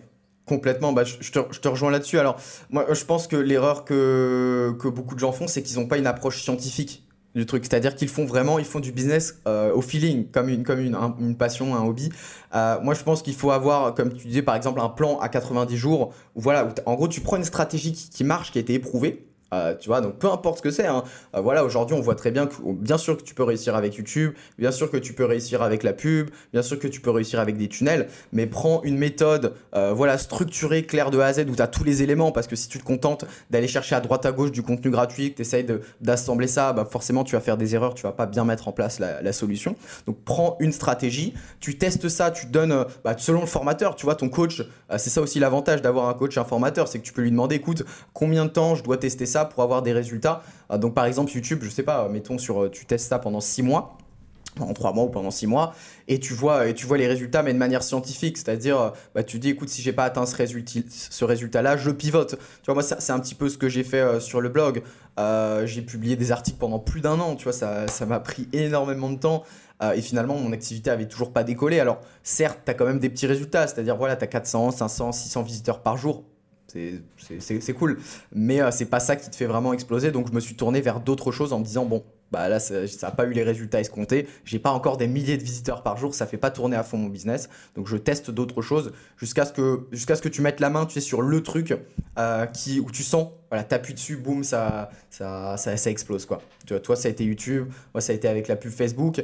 complètement. 0.46 0.92
Bah, 0.92 1.04
je, 1.04 1.30
te, 1.30 1.68
rejoins 1.68 1.90
là-dessus. 1.90 2.18
Alors, 2.18 2.36
moi, 2.70 2.86
je 2.92 3.04
pense 3.04 3.26
que 3.26 3.36
l'erreur 3.36 3.84
que, 3.84 4.74
beaucoup 4.84 5.14
de 5.14 5.20
gens 5.20 5.32
font, 5.32 5.46
c'est 5.46 5.62
qu'ils 5.62 5.78
n'ont 5.78 5.86
pas 5.86 5.98
une 5.98 6.06
approche 6.06 6.42
scientifique 6.42 7.04
du 7.34 7.44
truc. 7.44 7.64
C'est-à-dire 7.64 7.96
qu'ils 7.96 8.08
font 8.08 8.24
vraiment, 8.24 8.58
ils 8.58 8.64
font 8.64 8.80
du 8.80 8.92
business 8.92 9.40
euh, 9.48 9.72
au 9.72 9.80
feeling, 9.80 10.30
comme 10.30 10.48
une, 10.48 11.36
passion, 11.36 11.74
un 11.74 11.84
hobby. 11.84 12.10
Euh, 12.54 12.78
moi, 12.82 12.94
je 12.94 13.02
pense 13.02 13.22
qu'il 13.22 13.34
faut 13.34 13.50
avoir, 13.50 13.94
comme 13.94 14.12
tu 14.12 14.28
disais, 14.28 14.42
par 14.42 14.54
exemple, 14.54 14.80
un 14.80 14.90
plan 14.90 15.18
à 15.18 15.28
90 15.28 15.76
jours. 15.76 16.14
Où, 16.36 16.40
voilà, 16.40 16.72
en 16.86 16.94
gros, 16.94 17.08
tu 17.08 17.20
prends 17.20 17.36
une 17.36 17.44
stratégie 17.44 17.92
qui, 17.92 18.10
qui 18.10 18.24
marche, 18.24 18.52
qui 18.52 18.58
a 18.58 18.60
été 18.60 18.74
éprouvée. 18.74 19.26
Euh, 19.52 19.74
tu 19.74 19.88
vois, 19.88 20.00
donc 20.00 20.18
peu 20.18 20.30
importe 20.30 20.58
ce 20.58 20.62
que 20.62 20.70
c'est. 20.70 20.86
Hein. 20.86 21.04
Euh, 21.36 21.40
voilà, 21.40 21.64
aujourd'hui, 21.64 21.96
on 21.96 22.00
voit 22.00 22.14
très 22.14 22.30
bien 22.30 22.46
que, 22.46 22.54
bien 22.64 22.98
sûr 22.98 23.16
que 23.16 23.22
tu 23.22 23.34
peux 23.34 23.42
réussir 23.42 23.76
avec 23.76 23.96
YouTube, 23.96 24.32
bien 24.58 24.72
sûr 24.72 24.90
que 24.90 24.96
tu 24.96 25.12
peux 25.12 25.24
réussir 25.24 25.62
avec 25.62 25.82
la 25.82 25.92
pub, 25.92 26.30
bien 26.52 26.62
sûr 26.62 26.78
que 26.78 26.88
tu 26.88 27.00
peux 27.00 27.10
réussir 27.10 27.38
avec 27.38 27.56
des 27.56 27.68
tunnels, 27.68 28.08
mais 28.32 28.46
prends 28.46 28.82
une 28.82 28.96
méthode, 28.96 29.54
euh, 29.74 29.92
voilà, 29.92 30.16
structurée, 30.18 30.84
claire 30.84 31.10
de 31.10 31.18
A 31.18 31.26
à 31.26 31.32
Z, 31.34 31.46
où 31.50 31.56
tu 31.56 31.62
as 31.62 31.66
tous 31.66 31.84
les 31.84 32.02
éléments, 32.02 32.32
parce 32.32 32.46
que 32.46 32.56
si 32.56 32.68
tu 32.68 32.78
te 32.78 32.84
contentes 32.84 33.26
d'aller 33.50 33.68
chercher 33.68 33.94
à 33.94 34.00
droite 34.00 34.24
à 34.24 34.32
gauche 34.32 34.52
du 34.52 34.62
contenu 34.62 34.90
gratuit, 34.90 35.32
que 35.32 35.36
tu 35.36 35.42
essayes 35.42 35.66
d'assembler 36.00 36.46
ça, 36.46 36.72
bah 36.72 36.86
forcément, 36.90 37.24
tu 37.24 37.34
vas 37.34 37.40
faire 37.40 37.56
des 37.56 37.74
erreurs, 37.74 37.94
tu 37.94 38.02
vas 38.04 38.12
pas 38.12 38.26
bien 38.26 38.44
mettre 38.44 38.68
en 38.68 38.72
place 38.72 38.98
la, 38.98 39.32
solution. 39.32 39.76
Donc, 40.06 40.18
prends 40.24 40.56
une 40.60 40.72
stratégie, 40.72 41.32
tu 41.58 41.78
testes 41.78 42.08
ça, 42.08 42.30
tu 42.30 42.46
donnes, 42.46 42.84
bah, 43.02 43.14
selon 43.16 43.40
le 43.40 43.46
formateur, 43.46 43.96
tu 43.96 44.04
vois, 44.04 44.14
ton 44.14 44.28
coach, 44.28 44.62
c'est 44.98 45.10
ça 45.10 45.22
aussi 45.22 45.38
l'avantage 45.38 45.80
d'avoir 45.80 46.08
un 46.08 46.14
coach, 46.14 46.36
un 46.36 46.44
formateur, 46.44 46.86
c'est 46.86 46.98
que 46.98 47.04
tu 47.04 47.14
peux 47.14 47.22
lui 47.22 47.30
demander, 47.30 47.56
écoute, 47.56 47.82
combien 48.12 48.44
de 48.44 48.50
temps 48.50 48.74
je 48.74 48.82
dois 48.82 48.98
tester 48.98 49.24
ça 49.24 49.41
pour 49.44 49.62
avoir 49.62 49.82
des 49.82 49.92
résultats. 49.92 50.42
Euh, 50.70 50.78
donc 50.78 50.94
par 50.94 51.04
exemple 51.04 51.32
YouTube, 51.32 51.60
je 51.62 51.70
sais 51.70 51.82
pas, 51.82 52.08
mettons 52.08 52.38
sur, 52.38 52.64
euh, 52.64 52.70
tu 52.70 52.86
testes 52.86 53.08
ça 53.08 53.18
pendant 53.18 53.40
6 53.40 53.62
mois 53.62 53.98
en 54.60 54.74
3 54.74 54.92
mois 54.92 55.04
ou 55.04 55.08
pendant 55.08 55.30
6 55.30 55.46
mois 55.46 55.72
et 56.08 56.20
tu 56.20 56.34
vois 56.34 56.66
les 56.66 57.06
résultats 57.06 57.42
mais 57.42 57.54
de 57.54 57.58
manière 57.58 57.82
scientifique. 57.82 58.36
C'est-à-dire 58.36 58.80
euh, 58.80 58.90
bah, 59.14 59.22
tu 59.22 59.38
dis 59.38 59.48
écoute 59.48 59.70
si 59.70 59.80
j'ai 59.80 59.94
pas 59.94 60.04
atteint 60.04 60.26
ce 60.26 60.36
résultat 60.36 60.80
ce 60.90 61.24
résultat 61.24 61.62
là 61.62 61.78
je 61.78 61.90
pivote. 61.90 62.36
Tu 62.36 62.66
vois 62.66 62.74
moi 62.74 62.82
c'est 62.82 63.12
un 63.12 63.20
petit 63.20 63.34
peu 63.34 63.48
ce 63.48 63.56
que 63.56 63.70
j'ai 63.70 63.82
fait 63.82 64.20
sur 64.20 64.42
le 64.42 64.50
blog. 64.50 64.82
J'ai 65.64 65.80
publié 65.82 66.16
des 66.16 66.32
articles 66.32 66.58
pendant 66.58 66.78
plus 66.78 67.00
d'un 67.00 67.18
an 67.18 67.34
tu 67.34 67.44
vois 67.44 67.54
ça 67.54 68.06
m'a 68.06 68.20
pris 68.20 68.46
énormément 68.52 69.08
de 69.08 69.18
temps. 69.18 69.42
Et 69.94 70.02
finalement 70.02 70.36
mon 70.36 70.52
activité 70.52 70.90
avait 70.90 71.08
toujours 71.08 71.32
pas 71.32 71.44
décollé. 71.44 71.80
Alors 71.80 72.02
certes 72.22 72.58
tu 72.66 72.70
as 72.70 72.74
quand 72.74 72.84
même 72.84 72.98
des 72.98 73.08
petits 73.08 73.26
résultats. 73.26 73.66
C'est-à-dire 73.66 73.96
voilà 73.96 74.16
tu 74.16 74.24
as 74.24 74.28
400 74.28 74.72
500 74.72 75.12
600 75.12 75.42
visiteurs 75.44 75.80
par 75.80 75.96
jour 75.96 76.24
c'est 77.18 77.72
cool. 77.74 77.98
Mais 78.34 78.60
euh, 78.60 78.70
c'est 78.70 78.86
pas 78.86 79.00
ça 79.00 79.16
qui 79.16 79.30
te 79.30 79.36
fait 79.36 79.46
vraiment 79.46 79.72
exploser. 79.72 80.10
Donc 80.10 80.28
je 80.28 80.32
me 80.32 80.40
suis 80.40 80.54
tourné 80.54 80.80
vers 80.80 81.00
d'autres 81.00 81.32
choses 81.32 81.52
en 81.52 81.58
me 81.58 81.64
disant 81.64 81.84
bon, 81.84 82.04
bah 82.30 82.48
là 82.48 82.58
ça 82.60 82.84
n'a 83.02 83.10
pas 83.10 83.26
eu 83.26 83.32
les 83.32 83.42
résultats 83.42 83.80
escomptés. 83.80 84.26
J'ai 84.44 84.58
pas 84.58 84.70
encore 84.70 84.96
des 84.96 85.06
milliers 85.06 85.36
de 85.36 85.42
visiteurs 85.42 85.82
par 85.82 85.98
jour, 85.98 86.14
ça 86.14 86.26
fait 86.26 86.38
pas 86.38 86.50
tourner 86.50 86.76
à 86.76 86.82
fond 86.82 86.96
mon 86.96 87.08
business. 87.08 87.48
Donc 87.76 87.86
je 87.86 87.96
teste 87.96 88.30
d'autres 88.30 88.62
choses 88.62 88.92
jusqu'à 89.18 89.44
ce 89.44 89.52
que 89.52 89.86
ce 89.92 90.22
que 90.22 90.28
tu 90.28 90.40
mettes 90.40 90.60
la 90.60 90.70
main, 90.70 90.86
tu 90.86 90.94
sais, 90.94 91.00
sur 91.00 91.20
le 91.20 91.42
truc 91.42 91.74
euh, 92.18 92.46
qui 92.46 92.80
où 92.80 92.90
tu 92.90 93.02
sens, 93.02 93.28
voilà, 93.50 93.64
t'appuies 93.64 93.94
dessus, 93.94 94.16
boum, 94.16 94.44
ça 94.44 94.90
ça, 95.10 95.56
ça 95.58 95.76
ça 95.76 95.90
explose 95.90 96.24
quoi. 96.24 96.40
Tu 96.66 96.72
vois, 96.72 96.80
toi 96.80 96.96
ça 96.96 97.08
a 97.08 97.10
été 97.10 97.24
YouTube, 97.24 97.68
moi 97.92 98.00
ça 98.00 98.12
a 98.12 98.16
été 98.16 98.28
avec 98.28 98.48
la 98.48 98.56
pub 98.56 98.72
Facebook. 98.72 99.22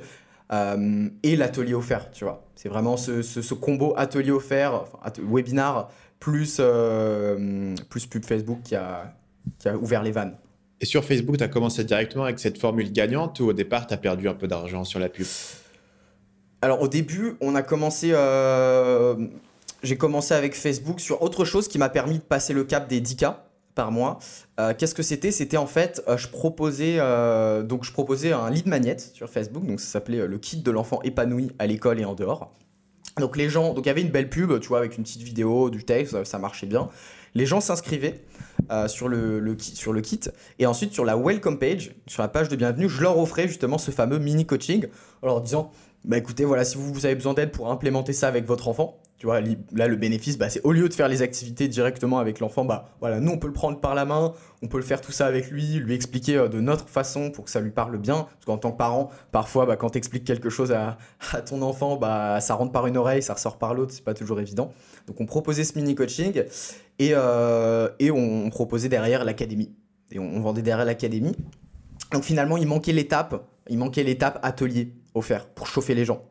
Euh, 0.50 1.08
et 1.22 1.36
l'atelier 1.36 1.74
offert, 1.74 2.10
tu 2.10 2.24
vois. 2.24 2.42
C'est 2.54 2.68
vraiment 2.68 2.96
ce, 2.96 3.54
combo 3.54 3.92
atelier 3.96 4.30
offert, 4.30 4.84
webinar, 5.22 5.90
plus, 6.20 6.56
euh, 6.60 7.74
plus 7.88 8.06
pub 8.06 8.24
Facebook 8.24 8.60
qui 8.64 8.74
a, 8.74 9.14
qui 9.58 9.68
a 9.68 9.76
ouvert 9.76 10.02
les 10.02 10.10
vannes. 10.10 10.36
Et 10.80 10.86
sur 10.86 11.04
Facebook, 11.04 11.36
tu 11.38 11.44
as 11.44 11.48
commencé 11.48 11.84
directement 11.84 12.24
avec 12.24 12.38
cette 12.38 12.58
formule 12.58 12.92
gagnante 12.92 13.40
ou 13.40 13.48
au 13.48 13.52
départ, 13.52 13.86
tu 13.86 13.94
as 13.94 13.96
perdu 13.96 14.28
un 14.28 14.34
peu 14.34 14.46
d'argent 14.46 14.84
sur 14.84 15.00
la 15.00 15.08
pub? 15.08 15.26
Alors 16.62 16.82
au 16.82 16.88
début, 16.88 17.36
on 17.40 17.54
a 17.54 17.62
commencé... 17.62 18.10
Euh, 18.12 19.16
j'ai 19.82 19.96
commencé 19.96 20.34
avec 20.34 20.54
Facebook 20.54 21.00
sur 21.00 21.22
autre 21.22 21.44
chose 21.44 21.68
qui 21.68 21.78
m'a 21.78 21.88
permis 21.88 22.18
de 22.18 22.22
passer 22.22 22.52
le 22.52 22.64
cap 22.64 22.88
des 22.88 23.00
10K 23.00 23.36
par 23.76 23.92
mois. 23.92 24.18
Euh, 24.58 24.74
qu'est-ce 24.76 24.94
que 24.94 25.04
c'était? 25.04 25.30
C'était 25.30 25.56
en 25.56 25.68
fait, 25.68 26.02
je 26.16 26.26
proposais 26.26 26.98
donc 27.64 27.84
je 27.84 27.92
proposais 27.92 28.32
un 28.32 28.50
lead 28.50 28.66
magnet 28.66 28.98
sur 28.98 29.30
Facebook, 29.30 29.64
donc 29.64 29.78
ça 29.78 29.86
s'appelait 29.86 30.26
le 30.26 30.38
kit 30.38 30.56
de 30.56 30.70
l'enfant 30.72 31.00
épanoui 31.02 31.52
à 31.60 31.66
l'école 31.68 32.00
et 32.00 32.04
en 32.04 32.14
dehors. 32.14 32.52
Donc 33.16 33.36
les 33.36 33.48
gens, 33.48 33.74
donc 33.74 33.84
il 33.84 33.88
y 33.88 33.90
avait 33.90 34.02
une 34.02 34.10
belle 34.10 34.28
pub, 34.28 34.60
tu 34.60 34.68
vois, 34.68 34.78
avec 34.78 34.96
une 34.96 35.04
petite 35.04 35.22
vidéo, 35.22 35.70
du 35.70 35.84
texte, 35.84 36.24
ça 36.24 36.38
marchait 36.38 36.66
bien. 36.66 36.88
Les 37.34 37.46
gens 37.46 37.60
s'inscrivaient 37.60 38.24
euh, 38.70 38.88
sur, 38.88 39.08
le, 39.08 39.56
sur 39.58 39.92
le 39.92 40.00
kit 40.00 40.20
et 40.58 40.66
ensuite 40.66 40.92
sur 40.92 41.04
la 41.04 41.16
welcome 41.16 41.58
page, 41.58 41.92
sur 42.06 42.22
la 42.22 42.28
page 42.28 42.48
de 42.48 42.56
bienvenue, 42.56 42.88
je 42.88 43.02
leur 43.02 43.18
offrais 43.18 43.48
justement 43.48 43.78
ce 43.78 43.90
fameux 43.90 44.18
mini 44.18 44.46
coaching 44.46 44.86
en 45.22 45.26
leur 45.26 45.40
disant, 45.40 45.70
bah 46.04 46.16
écoutez, 46.16 46.44
voilà, 46.44 46.64
si 46.64 46.76
vous, 46.76 46.92
vous 46.92 47.06
avez 47.06 47.14
besoin 47.14 47.34
d'aide 47.34 47.50
pour 47.50 47.70
implémenter 47.70 48.12
ça 48.12 48.28
avec 48.28 48.46
votre 48.46 48.68
enfant, 48.68 49.00
tu 49.18 49.26
vois, 49.26 49.40
là, 49.40 49.88
le 49.88 49.96
bénéfice, 49.96 50.38
bah, 50.38 50.48
c'est 50.48 50.60
au 50.62 50.70
lieu 50.70 50.88
de 50.88 50.94
faire 50.94 51.08
les 51.08 51.22
activités 51.22 51.66
directement 51.66 52.20
avec 52.20 52.38
l'enfant, 52.38 52.64
bah, 52.64 52.84
voilà, 53.00 53.18
nous, 53.18 53.32
on 53.32 53.38
peut 53.38 53.48
le 53.48 53.52
prendre 53.52 53.80
par 53.80 53.96
la 53.96 54.04
main, 54.04 54.32
on 54.62 54.68
peut 54.68 54.76
le 54.76 54.84
faire 54.84 55.00
tout 55.00 55.10
ça 55.10 55.26
avec 55.26 55.50
lui, 55.50 55.80
lui 55.80 55.94
expliquer 55.94 56.36
euh, 56.36 56.48
de 56.48 56.60
notre 56.60 56.88
façon 56.88 57.32
pour 57.32 57.44
que 57.44 57.50
ça 57.50 57.60
lui 57.60 57.72
parle 57.72 57.98
bien. 57.98 58.28
Parce 58.34 58.44
qu'en 58.46 58.58
tant 58.58 58.70
que 58.70 58.76
parent, 58.76 59.10
parfois, 59.32 59.66
bah, 59.66 59.76
quand 59.76 59.90
tu 59.90 59.98
expliques 59.98 60.22
quelque 60.22 60.50
chose 60.50 60.72
à, 61.32 61.40
ton 61.42 61.62
enfant, 61.62 61.96
bah, 61.96 62.40
ça 62.40 62.54
rentre 62.54 62.70
par 62.70 62.86
une 62.86 62.96
oreille, 62.96 63.20
ça 63.20 63.34
ressort 63.34 63.58
par 63.58 63.74
l'autre, 63.74 63.92
c'est 63.92 64.04
pas 64.04 64.14
toujours 64.14 64.38
évident. 64.38 64.70
Donc, 65.08 65.20
on 65.20 65.26
proposait 65.26 65.64
ce 65.64 65.76
mini 65.76 65.96
coaching 65.96 66.44
et, 67.00 67.10
euh, 67.12 67.88
et 67.98 68.12
on 68.12 68.48
proposait 68.50 68.88
derrière 68.88 69.24
l'académie. 69.24 69.74
Et 70.12 70.20
on, 70.20 70.40
vendait 70.40 70.62
derrière 70.62 70.86
l'académie. 70.86 71.34
Donc, 72.12 72.24
finalement, 72.24 72.56
il 72.56 72.66
manquait 72.66 72.92
l'étape, 72.92 73.44
il 73.68 73.78
manquait 73.78 74.02
l'étape 74.02 74.38
atelier 74.42 74.92
offert 75.14 75.46
pour 75.46 75.66
chauffer 75.66 75.94
les 75.94 76.04
gens. 76.04 76.22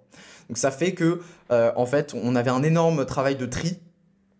Donc 0.47 0.57
ça 0.57 0.72
fait 0.72 0.93
que, 0.93 1.22
euh, 1.51 1.72
en 1.76 1.86
fait, 1.86 2.15
on 2.15 2.36
avait 2.36 2.51
un 2.51 2.63
énorme 2.63 3.05
travail 3.05 3.36
de 3.36 3.45
tri 3.45 3.80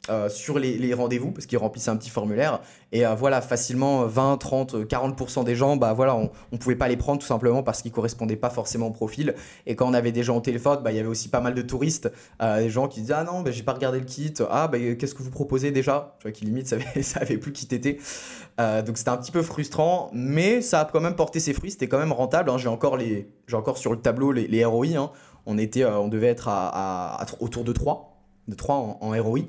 euh, 0.10 0.30
sur 0.30 0.60
les, 0.60 0.94
rendez-vous 0.94 1.32
parce 1.32 1.46
qu'ils 1.46 1.58
remplissaient 1.58 1.92
un 1.92 1.98
petit 1.98 2.10
formulaire. 2.10 2.62
Et 2.92 3.06
euh, 3.06 3.16
voilà 3.16 3.42
facilement 3.42 4.06
20 4.06 4.38
30 4.38 4.76
40% 4.86 5.44
des 5.44 5.56
gens 5.56 5.76
bah 5.76 5.94
voilà 5.94 6.16
on, 6.16 6.32
on 6.52 6.58
pouvait 6.58 6.76
pas 6.76 6.88
les 6.88 6.96
prendre 6.98 7.20
tout 7.20 7.28
simplement 7.28 7.64
parce 7.64 7.82
qu'ils 7.82 7.92
correspondaient 7.92 8.36
pas 8.36 8.50
forcément 8.50 8.88
au 8.88 8.92
profil. 8.92 9.36
Et 9.66 9.76
quand 9.76 9.88
on 9.88 9.94
avait 9.94 10.12
des 10.12 10.24
gens 10.24 10.38
au 10.38 10.42
téléphone 10.42 10.80
bah 10.84 10.92
il 10.92 10.98
y 10.98 11.00
avait 11.00 11.10
aussi 11.10 11.30
pas 11.30 11.42
mal 11.42 11.54
de 11.54 11.62
touristes 11.62 12.12
des 12.40 12.70
gens 12.70 12.88
qui 12.88 13.02
disaient 13.02 13.16
ah 13.18 13.24
non 13.24 13.42
bah, 13.42 13.52
j'ai 13.52 13.64
pas 13.64 13.74
regardé 13.74 14.00
le 14.00 14.06
kit. 14.06 14.34
Ah 14.50 14.68
bah 14.68 14.78
qu'est-ce 14.80 15.16
que 15.16 15.24
vous 15.24 15.32
proposez 15.32 15.72
déjà? 15.72 16.16
Tu 16.20 16.24
vois 16.24 16.32
qui 16.32 16.46
limite 16.46 16.68
savait, 16.68 17.02
savait 17.02 17.38
plus 17.38 17.52
qui 17.52 17.68
donc 17.68 18.98
c'était 18.98 19.10
un 19.10 19.18
petit 19.18 19.32
peu 19.32 19.44
frustrant 19.44 20.10
mais 20.14 20.62
ça 20.62 20.82
a 20.82 20.86
quand 20.86 21.02
même 21.02 21.16
porté 21.16 21.40
ses 21.40 21.54
fruits 21.54 21.72
c'était 21.72 21.88
quand 21.88 22.00
même 22.00 22.12
rentable 22.12 22.50
hein. 22.50 22.58
j'ai 22.58 22.70
encore 22.70 22.98
les 22.98 23.30
encore 23.54 23.78
sur 23.78 23.92
le 23.92 24.00
tableau 24.00 24.32
les, 24.32 24.48
les 24.48 24.66
ROI 24.66 24.88
hein. 24.96 25.12
On, 25.48 25.58
était, 25.58 25.84
euh, 25.84 25.98
on 25.98 26.10
devait 26.10 26.28
être 26.28 26.50
à, 26.50 27.26
autour 27.40 27.64
de 27.64 27.72
3, 27.72 28.22
de 28.50 28.54
3 28.54 28.76
en, 28.76 28.98
en 29.00 29.24
ROI, 29.24 29.40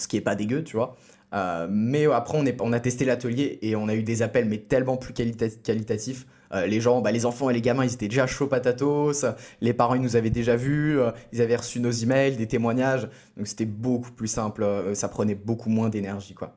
ce 0.00 0.08
qui 0.08 0.16
est 0.16 0.20
pas 0.20 0.34
dégueu, 0.34 0.64
tu 0.64 0.76
vois. 0.76 0.96
Euh, 1.32 1.68
mais 1.70 2.06
après, 2.06 2.38
on, 2.60 2.72
a 2.72 2.80
testé 2.80 3.04
l'atelier 3.04 3.58
et 3.62 3.76
on 3.76 3.88
a 3.88 3.94
eu 3.94 4.02
des 4.02 4.22
appels, 4.22 4.46
mais 4.46 4.58
tellement 4.58 4.96
plus 4.96 5.14
qualitatifs. 5.14 6.26
Euh, 6.52 6.66
les 6.66 6.80
gens, 6.80 7.00
bah, 7.00 7.12
les 7.12 7.26
enfants 7.26 7.50
et 7.50 7.52
les 7.52 7.60
gamins, 7.60 7.84
ils 7.84 7.94
étaient 7.94 8.08
déjà 8.08 8.26
chauds 8.26 8.48
patatos. 8.48 9.24
Les 9.60 9.72
parents, 9.72 9.94
ils 9.94 10.02
nous 10.02 10.16
avaient 10.16 10.30
déjà 10.30 10.56
vus. 10.56 10.98
ils 11.32 11.40
avaient 11.40 11.56
reçu 11.56 11.78
nos 11.78 11.92
emails, 11.92 12.36
des 12.36 12.48
témoignages. 12.48 13.08
Donc, 13.36 13.46
c'était 13.46 13.66
beaucoup 13.66 14.10
plus 14.10 14.28
simple. 14.28 14.66
ça 14.94 15.08
prenait 15.08 15.36
beaucoup 15.36 15.70
moins 15.70 15.88
d'énergie, 15.88 16.34
quoi. 16.34 16.56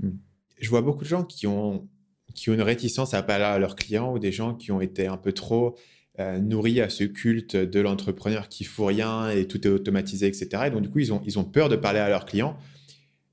Hmm. 0.00 0.10
Je 0.58 0.70
vois 0.70 0.82
beaucoup 0.82 1.02
de 1.02 1.08
gens 1.08 1.24
qui 1.24 1.46
ont, 1.46 1.88
qui 2.34 2.50
ont 2.50 2.54
une 2.54 2.62
réticence 2.62 3.12
à 3.14 3.22
parler 3.22 3.44
à 3.44 3.58
leurs 3.58 3.76
clients 3.76 4.12
ou 4.12 4.18
des 4.18 4.32
gens 4.32 4.54
qui 4.54 4.70
ont 4.72 4.80
été 4.80 5.06
un 5.06 5.16
peu 5.16 5.32
trop 5.32 5.76
euh, 6.20 6.38
nourri 6.38 6.80
à 6.80 6.88
ce 6.90 7.04
culte 7.04 7.56
de 7.56 7.80
l'entrepreneur 7.80 8.48
qui 8.48 8.64
fout 8.64 8.86
rien 8.86 9.30
et 9.30 9.46
tout 9.46 9.66
est 9.66 9.70
automatisé, 9.70 10.26
etc. 10.26 10.64
Et 10.66 10.70
donc, 10.70 10.82
du 10.82 10.90
coup, 10.90 11.00
ils 11.00 11.12
ont, 11.12 11.20
ils 11.26 11.38
ont 11.38 11.44
peur 11.44 11.68
de 11.68 11.76
parler 11.76 11.98
à 11.98 12.08
leurs 12.08 12.24
clients. 12.24 12.56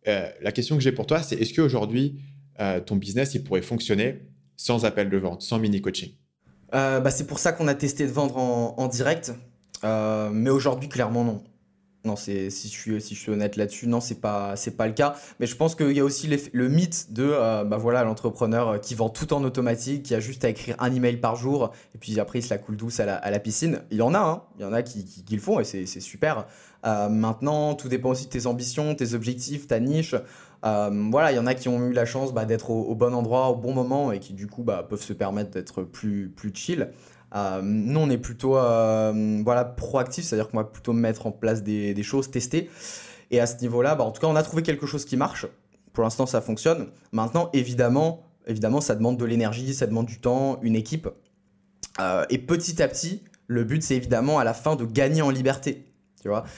Euh, 0.07 0.27
la 0.41 0.51
question 0.51 0.77
que 0.77 0.81
j'ai 0.81 0.91
pour 0.91 1.05
toi, 1.05 1.21
c'est 1.21 1.35
est-ce 1.35 1.53
qu'aujourd'hui, 1.53 2.19
euh, 2.59 2.79
ton 2.79 2.95
business, 2.95 3.35
il 3.35 3.43
pourrait 3.43 3.61
fonctionner 3.61 4.23
sans 4.57 4.85
appel 4.85 5.09
de 5.09 5.17
vente, 5.17 5.41
sans 5.43 5.59
mini-coaching? 5.59 6.11
Bah, 6.71 7.11
C'est 7.11 7.27
pour 7.27 7.39
ça 7.39 7.53
qu'on 7.53 7.67
a 7.67 7.75
testé 7.75 8.07
de 8.07 8.11
vendre 8.11 8.37
en, 8.37 8.75
en 8.77 8.87
direct. 8.87 9.31
mais 9.83 10.49
aujourd'hui, 10.49 10.89
clairement, 10.89 11.23
non. 11.23 11.43
Non, 12.03 12.15
c'est 12.15 12.49
si 12.49 12.67
je 12.67 12.97
suis 12.97 13.31
honnête 13.31 13.57
là-dessus, 13.57 13.85
non, 13.85 14.01
c'est 14.01 14.19
pas 14.19 14.55
pas 14.75 14.87
le 14.87 14.93
cas. 14.93 15.15
Mais 15.39 15.45
je 15.45 15.55
pense 15.55 15.75
qu'il 15.75 15.91
y 15.91 15.99
a 15.99 16.03
aussi 16.03 16.27
le 16.51 16.67
mythe 16.67 17.13
de 17.13 17.29
euh, 17.31 17.63
bah 17.63 17.77
voilà 17.77 18.03
l'entrepreneur 18.03 18.69
euh, 18.69 18.77
qui 18.79 18.95
vend 18.95 19.09
tout 19.09 19.33
en 19.33 19.43
automatique, 19.43 20.01
qui 20.03 20.15
a 20.15 20.19
juste 20.19 20.43
à 20.43 20.49
écrire 20.49 20.75
un 20.79 20.91
email 20.91 21.17
par 21.17 21.35
jour 21.35 21.71
et 21.93 21.99
puis 21.99 22.19
après 22.19 22.39
il 22.39 22.41
se 22.41 22.49
la 22.49 22.57
coule 22.57 22.75
douce 22.75 22.99
à 22.99 23.05
la, 23.05 23.39
piscine. 23.39 23.81
Il 23.91 23.97
y 23.97 24.01
en 24.01 24.15
a, 24.15 24.19
hein, 24.19 24.41
il 24.57 24.63
y 24.63 24.65
en 24.65 24.73
a 24.73 24.81
qui, 24.81 25.05
qui, 25.05 25.35
le 25.35 25.41
font 25.41 25.59
et 25.59 25.63
c'est 25.63 25.85
super. 25.85 26.47
Euh, 26.87 27.07
maintenant, 27.07 27.75
tout 27.75 27.87
dépend 27.87 28.09
aussi 28.09 28.25
de 28.25 28.31
tes 28.31 28.47
ambitions, 28.47 28.95
tes 28.95 29.13
objectifs, 29.13 29.67
ta 29.67 29.79
niche. 29.79 30.15
voilà, 30.63 31.31
il 31.31 31.35
y 31.35 31.39
en 31.39 31.45
a 31.45 31.53
qui 31.53 31.69
ont 31.69 31.85
eu 31.87 31.93
la 31.93 32.05
chance 32.05 32.33
bah, 32.33 32.45
d'être 32.45 32.71
au, 32.71 32.95
bon 32.95 33.13
endroit 33.13 33.49
au 33.49 33.55
bon 33.55 33.75
moment 33.75 34.11
et 34.11 34.19
qui 34.19 34.33
du 34.33 34.47
coup 34.47 34.63
bah, 34.63 34.83
peuvent 34.89 35.03
se 35.03 35.13
permettre 35.13 35.51
d'être 35.51 35.83
plus 35.83 36.29
plus 36.35 36.51
chill. 36.51 36.89
Euh, 37.33 37.61
nous, 37.63 37.99
on 37.99 38.09
est 38.09 38.17
plutôt 38.17 38.57
euh, 38.57 39.41
voilà, 39.43 39.65
proactif, 39.65 40.25
c'est-à-dire 40.25 40.49
qu'on 40.49 40.57
va 40.57 40.63
plutôt 40.63 40.93
mettre 40.93 41.27
en 41.27 41.31
place 41.31 41.63
des, 41.63 42.03
choses, 42.03 42.29
tester. 42.31 42.69
Et 43.31 43.39
à 43.39 43.47
ce 43.47 43.59
niveau-là, 43.61 43.95
bah, 43.95 44.03
en 44.03 44.11
tout 44.11 44.21
cas, 44.21 44.27
on 44.27 44.35
a 44.35 44.43
trouvé 44.43 44.63
quelque 44.63 44.85
chose 44.85 45.05
qui 45.05 45.17
marche. 45.17 45.47
Pour 45.93 46.03
l'instant, 46.03 46.25
ça 46.25 46.41
fonctionne. 46.41 46.87
Maintenant, 47.11 47.49
évidemment, 47.53 48.23
évidemment, 48.47 48.81
ça 48.81 48.95
demande 48.95 49.17
de 49.17 49.25
l'énergie, 49.25 49.73
ça 49.73 49.87
demande 49.87 50.05
du 50.05 50.19
temps, 50.19 50.59
une 50.61 50.75
équipe. 50.75 51.07
Euh, 51.99 52.25
et 52.29 52.37
petit 52.37 52.81
à 52.81 52.87
petit, 52.87 53.23
le 53.47 53.63
but, 53.63 53.83
c'est 53.83 53.95
évidemment 53.95 54.39
à 54.39 54.43
la 54.43 54.53
fin 54.53 54.75
de 54.75 54.85
gagner 54.85 55.21
en 55.21 55.29
liberté. 55.29 55.90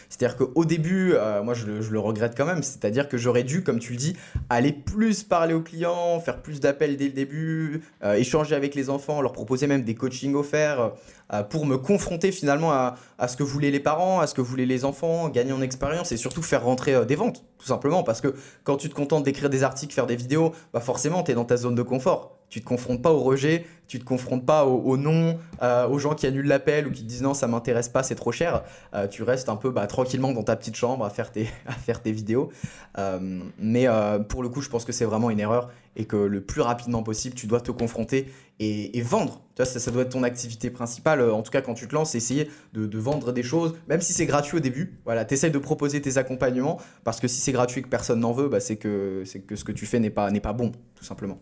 C'est-à-dire 0.10 0.38
qu'au 0.38 0.66
début, 0.66 1.14
euh, 1.14 1.44
moi 1.44 1.54
je 1.54 1.66
le, 1.66 2.00
regrette 2.00 2.36
quand 2.36 2.46
même, 2.46 2.64
c'est-à-dire 2.64 3.08
que 3.08 3.18
j'aurais 3.18 3.44
dû, 3.44 3.64
comme 3.64 3.80
tu 3.80 3.92
le 3.94 3.98
dis, 3.98 4.16
aller 4.50 4.74
plus 4.74 5.24
parler 5.24 5.54
aux 5.54 5.62
clients, 5.62 6.20
faire 6.20 6.42
plus 6.42 6.60
d'appels 6.60 6.98
dès 6.98 7.06
le 7.06 7.14
début, 7.14 7.82
euh, 8.04 8.14
échanger 8.14 8.56
avec 8.56 8.76
les 8.76 8.90
enfants, 8.90 9.22
leur 9.22 9.32
proposer 9.32 9.68
même 9.68 9.84
des 9.84 9.96
coachings 9.96 10.36
offerts 10.36 10.92
pour 11.50 11.66
me 11.66 11.78
confronter 11.78 12.32
finalement 12.32 12.72
à, 12.72 12.96
ce 13.28 13.36
que 13.36 13.44
voulaient 13.44 13.72
les 13.72 13.80
parents, 13.80 14.20
à 14.20 14.28
ce 14.28 14.34
que 14.34 14.42
voulaient 14.42 14.66
les 14.66 14.86
enfants, 14.86 15.30
gagner 15.30 15.54
en 15.54 15.62
expérience 15.62 16.12
et 16.12 16.18
surtout 16.18 16.44
faire 16.44 16.64
rentrer 16.64 17.06
des 17.06 17.16
ventes, 17.16 17.44
tout 17.58 17.66
simplement. 17.66 18.04
Parce 18.04 18.22
que 18.22 18.36
quand 18.64 18.78
tu 18.78 18.90
te 18.90 18.94
contentes 18.94 19.24
d'écrire 19.24 19.50
des 19.50 19.64
articles, 19.64 19.94
faire 19.94 20.08
des 20.08 20.16
vidéos, 20.16 20.54
bah 20.74 20.80
forcément 20.80 21.24
tu 21.24 21.32
es 21.32 21.36
dans 21.36 21.46
ta 21.46 21.58
zone 21.58 21.76
de 21.76 21.82
confort 21.82 22.38
tu 22.54 22.62
te 22.62 22.68
confrontes 22.68 23.02
pas 23.02 23.12
au 23.12 23.20
rejet, 23.20 23.66
tu 23.88 23.98
te 23.98 24.06
confrontes 24.06 24.46
pas 24.46 24.66
au, 24.68 24.96
non, 24.96 25.40
euh, 25.64 25.88
aux 25.88 25.98
gens 25.98 26.14
qui 26.14 26.28
annulent 26.28 26.46
l'appel 26.46 26.86
ou 26.86 26.92
qui 26.92 27.02
disent 27.02 27.24
non, 27.24 27.34
ça 27.34 27.48
m'intéresse 27.48 27.90
pas, 27.90 28.04
c'est 28.04 28.14
trop 28.14 28.32
cher. 28.32 28.62
Euh, 28.94 29.08
tu 29.08 29.24
restes 29.24 29.50
un 29.50 29.56
peu 29.56 29.72
bah, 29.72 29.88
tranquillement 29.88 30.34
dans 30.34 30.44
ta 30.44 30.56
petite 30.56 30.76
chambre 30.76 31.04
à 31.04 31.10
faire 31.10 31.32
tes, 31.32 31.50
à 31.66 32.10
vidéos. 32.12 32.52
Euh, 33.00 33.42
mais 33.58 33.88
pour 34.30 34.44
le 34.44 34.50
coup, 34.50 34.62
je 34.62 34.70
pense 34.70 34.86
que 34.86 34.92
c'est 34.92 35.06
vraiment 35.06 35.32
une 35.32 35.40
erreur 35.40 35.72
et 35.96 36.06
que 36.06 36.16
le 36.16 36.42
plus 36.42 36.62
rapidement 36.62 37.02
possible, 37.02 37.34
tu 37.34 37.48
dois 37.48 37.60
te 37.60 37.72
confronter 37.72 38.32
et, 38.60 39.02
vendre. 39.02 39.42
Tu 39.56 39.62
vois, 39.62 39.66
ça, 39.66 39.80
ça, 39.80 39.92
doit 39.92 40.04
être 40.04 40.10
ton 40.10 40.24
activité 40.24 40.70
principale. 40.70 41.22
En 41.22 41.42
tout 41.42 41.52
cas, 41.52 41.62
quand 41.62 41.74
tu 41.74 41.88
te 41.88 41.94
lances, 41.94 42.16
essayer 42.16 42.50
de, 42.74 42.98
vendre 42.98 43.32
des 43.32 43.44
choses, 43.44 43.76
même 43.88 44.02
si 44.02 44.14
c'est 44.14 44.26
gratuit 44.26 44.58
au 44.58 44.60
début. 44.60 45.00
Voilà, 45.06 45.26
tu 45.26 45.34
essayes 45.34 45.52
de 45.52 45.58
proposer 45.58 46.02
tes 46.02 46.18
accompagnements 46.18 46.80
parce 47.04 47.20
que 47.20 47.28
si 47.28 47.42
c'est 47.42 47.52
gratuit 47.52 47.80
et 47.80 47.84
que 47.84 47.90
personne 47.90 48.20
n'en 48.20 48.32
veut, 48.32 48.48
bah, 48.48 48.60
c'est 48.60 48.78
que, 48.78 49.24
que 49.48 49.56
ce 49.56 49.64
que 49.64 49.72
tu 49.72 49.86
fais 49.86 50.00
n'est 50.00 50.10
pas, 50.10 50.32
pas 50.32 50.54
bon, 50.54 50.72
tout 50.96 51.04
simplement. 51.04 51.40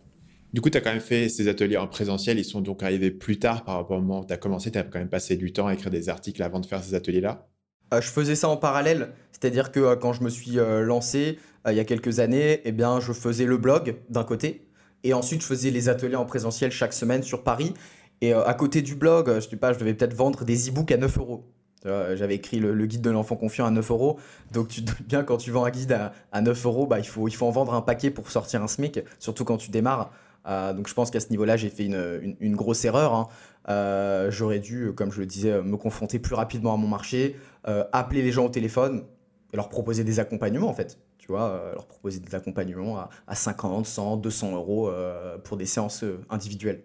Du 0.53 0.59
coup, 0.59 0.69
tu 0.69 0.77
as 0.77 0.81
quand 0.81 0.91
même 0.91 0.99
fait 0.99 1.29
ces 1.29 1.47
ateliers 1.47 1.77
en 1.77 1.87
présentiel. 1.87 2.37
Ils 2.37 2.45
sont 2.45 2.61
donc 2.61 2.83
arrivés 2.83 3.11
plus 3.11 3.39
tard 3.39 3.63
par 3.63 3.75
rapport 3.75 3.97
au 3.97 4.01
moment 4.01 4.21
où 4.21 4.25
tu 4.25 4.33
as 4.33 4.37
commencé. 4.37 4.71
Tu 4.71 4.77
as 4.77 4.83
quand 4.83 4.99
même 4.99 5.09
passé 5.09 5.37
du 5.37 5.53
temps 5.53 5.67
à 5.67 5.73
écrire 5.73 5.91
des 5.91 6.09
articles 6.09 6.43
avant 6.43 6.59
de 6.59 6.65
faire 6.65 6.83
ces 6.83 6.93
ateliers-là? 6.93 7.47
Euh, 7.93 8.01
je 8.01 8.09
faisais 8.09 8.35
ça 8.35 8.49
en 8.49 8.57
parallèle. 8.57 9.13
C'est-à-dire 9.31 9.71
que 9.71 9.79
euh, 9.79 9.95
quand 9.95 10.13
je 10.13 10.23
me 10.23 10.29
suis 10.29 10.59
euh, 10.59 10.81
lancé 10.81 11.39
il 11.69 11.75
y 11.75 11.79
a 11.79 11.83
quelques 11.83 12.19
années, 12.19 12.59
eh 12.65 12.71
bien, 12.71 12.99
je 12.99 13.13
faisais 13.13 13.45
le 13.45 13.57
blog 13.57 13.95
d'un 14.09 14.23
côté. 14.23 14.67
Et 15.03 15.13
ensuite, 15.13 15.41
je 15.41 15.47
faisais 15.47 15.71
les 15.71 15.89
ateliers 15.89 16.15
en 16.15 16.25
présentiel 16.25 16.71
chaque 16.71 16.93
semaine 16.93 17.23
sur 17.23 17.43
Paris. 17.43 17.73
Et 18.21 18.33
à 18.33 18.53
côté 18.53 18.83
du 18.83 18.95
blog, 18.95 19.31
je 19.35 19.49
sais 19.49 19.55
pas, 19.55 19.73
je 19.73 19.79
devais 19.79 19.95
peut-être 19.95 20.13
vendre 20.13 20.45
des 20.45 20.69
e-books 20.69 20.91
à 20.91 20.97
9 20.97 21.17
euros. 21.17 21.43
J'avais 21.83 22.35
écrit 22.35 22.59
le, 22.59 22.85
guide 22.85 23.01
de 23.01 23.09
l'enfant 23.09 23.35
confiant 23.35 23.65
à 23.65 23.71
9 23.71 23.89
euros. 23.89 24.19
Donc 24.51 24.67
tu 24.67 24.85
te 24.85 24.91
bien, 25.01 25.23
quand 25.23 25.37
tu 25.37 25.49
vends 25.49 25.65
un 25.65 25.71
guide 25.71 25.93
à, 25.93 26.13
à 26.31 26.41
9 26.41 26.65
euros, 26.67 26.85
bah, 26.85 26.99
il, 26.99 27.07
faut, 27.07 27.27
il 27.27 27.33
faut 27.33 27.47
en 27.47 27.51
vendre 27.51 27.73
un 27.73 27.81
paquet 27.81 28.11
pour 28.11 28.29
sortir 28.29 28.61
un 28.61 28.67
SMIC, 28.67 28.99
surtout 29.17 29.43
quand 29.43 29.57
tu 29.57 29.71
démarres. 29.71 30.11
Euh, 30.47 30.73
donc 30.73 30.87
je 30.87 30.93
pense 30.93 31.11
qu'à 31.11 31.19
ce 31.19 31.29
niveau-là, 31.29 31.57
j'ai 31.57 31.69
fait 31.69 31.85
une, 31.85 32.55
grosse 32.55 32.85
erreur. 32.85 33.13
Hein. 33.13 33.27
Euh, 33.69 34.31
j'aurais 34.31 34.59
dû, 34.59 34.91
comme 34.95 35.11
je 35.11 35.19
le 35.19 35.25
disais, 35.25 35.61
me 35.61 35.77
confronter 35.77 36.19
plus 36.19 36.35
rapidement 36.35 36.73
à 36.73 36.77
mon 36.77 36.87
marché, 36.87 37.35
euh, 37.67 37.83
appeler 37.91 38.21
les 38.21 38.31
gens 38.31 38.45
au 38.45 38.49
téléphone 38.49 39.03
et 39.53 39.57
leur 39.57 39.69
proposer 39.69 40.03
des 40.03 40.19
accompagnements 40.19 40.69
en 40.69 40.73
fait. 40.73 40.97
Vois, 41.31 41.71
leur 41.73 41.87
proposer 41.87 42.19
des 42.19 42.35
accompagnements 42.35 42.97
à, 42.97 43.09
à 43.27 43.35
50, 43.35 43.85
100, 43.85 44.17
200 44.17 44.55
euros 44.55 44.91
pour 45.43 45.57
des 45.57 45.65
séances 45.65 46.03
individuelles. 46.29 46.83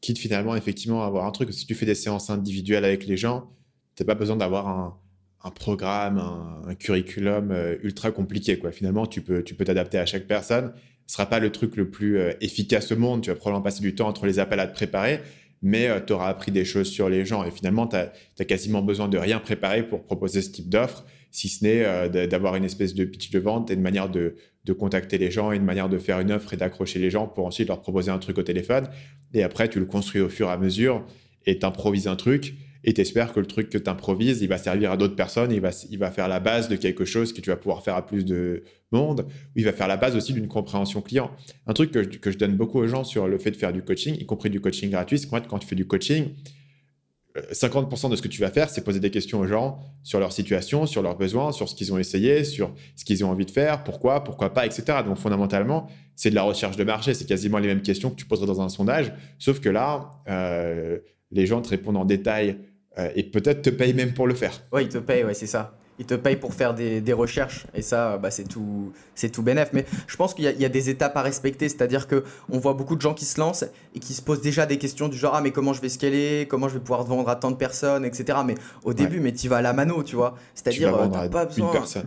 Quitte 0.00 0.18
finalement, 0.18 0.56
effectivement, 0.56 1.02
à 1.02 1.06
avoir 1.06 1.26
un 1.26 1.30
truc. 1.30 1.52
Si 1.52 1.66
tu 1.66 1.74
fais 1.74 1.86
des 1.86 1.94
séances 1.94 2.30
individuelles 2.30 2.84
avec 2.84 3.06
les 3.06 3.16
gens, 3.16 3.50
tu 3.94 4.02
n'as 4.02 4.06
pas 4.06 4.14
besoin 4.14 4.36
d'avoir 4.36 4.68
un, 4.68 5.50
programme, 5.50 6.18
un, 6.18 6.74
curriculum 6.74 7.54
ultra 7.82 8.10
compliqué. 8.10 8.60
Finalement, 8.72 9.06
tu 9.06 9.22
peux 9.22 9.42
tu 9.42 9.54
peux 9.54 9.64
t'adapter 9.64 9.98
à 9.98 10.06
chaque 10.06 10.26
personne 10.26 10.72
ce 11.12 11.16
sera 11.16 11.26
pas 11.26 11.40
le 11.40 11.50
truc 11.50 11.76
le 11.76 11.90
plus 11.90 12.18
euh, 12.18 12.32
efficace 12.40 12.92
au 12.92 12.96
monde. 12.96 13.22
Tu 13.22 13.30
vas 13.30 13.36
probablement 13.36 13.62
passer 13.62 13.80
du 13.80 13.94
temps 13.94 14.08
entre 14.08 14.26
les 14.26 14.38
appels 14.38 14.60
à 14.60 14.66
te 14.66 14.74
préparer, 14.74 15.20
mais 15.60 15.88
euh, 15.88 16.00
tu 16.00 16.12
auras 16.12 16.28
appris 16.28 16.52
des 16.52 16.64
choses 16.64 16.88
sur 16.88 17.08
les 17.08 17.26
gens. 17.26 17.44
Et 17.44 17.50
finalement, 17.50 17.86
tu 17.86 17.96
as, 17.96 18.44
quasiment 18.44 18.82
besoin 18.82 19.08
de 19.08 19.18
rien 19.18 19.38
préparer 19.38 19.82
pour 19.82 20.04
proposer 20.04 20.42
ce 20.42 20.50
type 20.50 20.68
d'offre, 20.68 21.04
si 21.32 21.48
ce 21.48 21.64
n'est 21.64 21.82
euh, 21.84 22.26
d'avoir 22.26 22.54
une 22.54 22.64
espèce 22.64 22.94
de 22.94 23.04
pitch 23.04 23.30
de 23.30 23.38
vente 23.40 23.70
et 23.70 23.74
une 23.74 23.80
manière 23.80 24.08
de, 24.08 24.36
de, 24.64 24.72
contacter 24.72 25.18
les 25.18 25.30
gens 25.30 25.50
et 25.50 25.56
une 25.56 25.64
manière 25.64 25.88
de 25.88 25.98
faire 25.98 26.20
une 26.20 26.30
offre 26.30 26.54
et 26.54 26.56
d'accrocher 26.56 27.00
les 27.00 27.10
gens 27.10 27.26
pour 27.26 27.46
ensuite 27.46 27.68
leur 27.68 27.80
proposer 27.80 28.10
un 28.10 28.18
truc 28.18 28.38
au 28.38 28.42
téléphone. 28.42 28.84
Et 29.34 29.42
après, 29.42 29.68
tu 29.68 29.80
le 29.80 29.86
construis 29.86 30.20
au 30.20 30.28
fur 30.28 30.48
et 30.48 30.52
à 30.52 30.58
mesure 30.58 31.04
et 31.46 31.58
tu 31.58 31.66
improvises 31.66 32.06
un 32.06 32.16
truc 32.16 32.54
et 32.84 32.92
t'espères 32.92 33.32
que 33.32 33.40
le 33.40 33.46
truc 33.46 33.70
que 33.70 33.78
tu 33.78 33.88
improvises, 33.88 34.42
il 34.42 34.48
va 34.48 34.58
servir 34.58 34.90
à 34.92 34.96
d'autres 34.96 35.16
personnes, 35.16 35.52
il 35.52 35.60
va, 35.60 35.70
il 35.90 35.98
va 35.98 36.10
faire 36.10 36.28
la 36.28 36.40
base 36.40 36.68
de 36.68 36.76
quelque 36.76 37.04
chose 37.04 37.32
que 37.32 37.40
tu 37.40 37.50
vas 37.50 37.56
pouvoir 37.56 37.82
faire 37.82 37.94
à 37.94 38.04
plus 38.04 38.24
de 38.24 38.64
monde, 38.90 39.26
il 39.54 39.64
va 39.64 39.72
faire 39.72 39.88
la 39.88 39.96
base 39.96 40.16
aussi 40.16 40.32
d'une 40.32 40.48
compréhension 40.48 41.00
client. 41.00 41.30
Un 41.66 41.72
truc 41.72 41.92
que, 41.92 42.00
que, 42.00 42.30
je 42.30 42.38
donne 42.38 42.56
beaucoup 42.56 42.78
aux 42.78 42.88
gens 42.88 43.04
sur 43.04 43.28
le 43.28 43.38
fait 43.38 43.52
de 43.52 43.56
faire 43.56 43.72
du 43.72 43.82
coaching, 43.82 44.16
y 44.18 44.26
compris 44.26 44.50
du 44.50 44.60
coaching 44.60 44.90
gratuit, 44.90 45.18
c'est 45.18 45.28
qu'en 45.28 45.36
fait, 45.36 45.46
quand 45.46 45.60
tu 45.60 45.66
fais 45.66 45.76
du 45.76 45.86
coaching, 45.86 46.30
50% 47.52 48.06
euh, 48.06 48.08
de 48.10 48.16
ce 48.16 48.22
que 48.22 48.28
tu 48.28 48.40
vas 48.40 48.50
faire, 48.50 48.68
c'est 48.68 48.82
poser 48.82 49.00
des 49.00 49.10
questions 49.10 49.40
aux 49.40 49.46
gens 49.46 49.78
sur 50.02 50.20
leur 50.20 50.32
situation, 50.32 50.86
sur 50.86 51.02
leurs 51.02 51.16
besoins, 51.16 51.52
sur 51.52 51.68
ce 51.68 51.74
qu'ils 51.74 51.92
ont 51.92 51.98
essayé, 51.98 52.44
sur 52.44 52.74
ce 52.96 53.04
qu'ils 53.04 53.24
ont 53.24 53.30
envie 53.30 53.46
de 53.46 53.50
faire, 53.50 53.84
pourquoi, 53.84 54.22
pourquoi 54.24 54.52
pas, 54.52 54.66
etc. 54.66 54.98
Donc 55.04 55.18
fondamentalement, 55.18 55.88
c'est 56.14 56.30
de 56.30 56.34
la 56.34 56.42
recherche 56.42 56.76
de 56.76 56.84
marché. 56.84 57.14
C'est 57.14 57.26
quasiment 57.26 57.58
les 57.58 57.68
mêmes 57.68 57.82
questions 57.82 58.10
que 58.10 58.16
tu 58.16 58.26
poserais 58.26 58.46
dans 58.46 58.60
un 58.60 58.68
sondage, 58.68 59.12
sauf 59.38 59.60
que 59.60 59.68
là, 59.68 60.10
euh, 60.28 60.98
les 61.30 61.46
gens 61.46 61.62
te 61.62 61.70
répondent 61.70 61.96
en 61.96 62.04
détail 62.04 62.58
euh, 62.98 63.10
et 63.14 63.22
peut-être 63.22 63.62
te 63.62 63.70
payent 63.70 63.94
même 63.94 64.12
pour 64.12 64.26
le 64.26 64.34
faire. 64.34 64.52
Oui, 64.72 64.82
ils 64.82 64.88
te 64.88 64.98
payent, 64.98 65.24
c'est 65.32 65.46
ça. 65.46 65.78
Ils 65.98 66.06
te 66.06 66.14
payent 66.14 66.36
pour 66.36 66.54
faire 66.54 66.74
des, 66.74 67.00
des 67.00 67.12
recherches 67.12 67.66
et 67.74 67.82
ça, 67.82 68.18
bah, 68.18 68.30
c'est 68.30 68.44
tout, 68.44 68.92
c'est 69.14 69.30
tout 69.30 69.42
bénef. 69.42 69.70
Mais 69.72 69.84
je 70.06 70.16
pense 70.16 70.34
qu'il 70.34 70.44
y, 70.44 70.62
y, 70.62 70.64
a 70.64 70.68
des 70.68 70.90
étapes 70.90 71.16
à 71.16 71.22
respecter, 71.22 71.68
c'est-à-dire 71.68 72.08
que 72.08 72.24
on 72.50 72.58
voit 72.58 72.74
beaucoup 72.74 72.96
de 72.96 73.00
gens 73.00 73.14
qui 73.14 73.24
se 73.24 73.38
lancent 73.38 73.64
et 73.94 74.00
qui 74.00 74.14
se 74.14 74.22
posent 74.22 74.40
déjà 74.40 74.66
des 74.66 74.78
questions 74.78 75.08
du 75.08 75.16
genre 75.16 75.34
ah 75.34 75.40
mais 75.40 75.50
comment 75.50 75.72
je 75.72 75.80
vais 75.80 75.88
scaler, 75.88 76.46
comment 76.48 76.68
je 76.68 76.74
vais 76.74 76.80
pouvoir 76.80 77.04
vendre 77.04 77.28
à 77.28 77.36
tant 77.36 77.50
de 77.50 77.56
personnes, 77.56 78.04
etc. 78.04 78.38
Mais 78.44 78.54
au 78.84 78.94
début, 78.94 79.20
mais 79.20 79.32
tu 79.32 79.48
vas 79.48 79.58
à 79.58 79.62
la 79.62 79.72
mano, 79.72 80.02
tu 80.02 80.16
vois. 80.16 80.34
C'est-à-dire 80.54 80.94
euh, 80.96 81.08
t'as 81.08 81.28
pas 81.28 81.44
besoin. 81.44 81.70
Personne. 81.72 82.06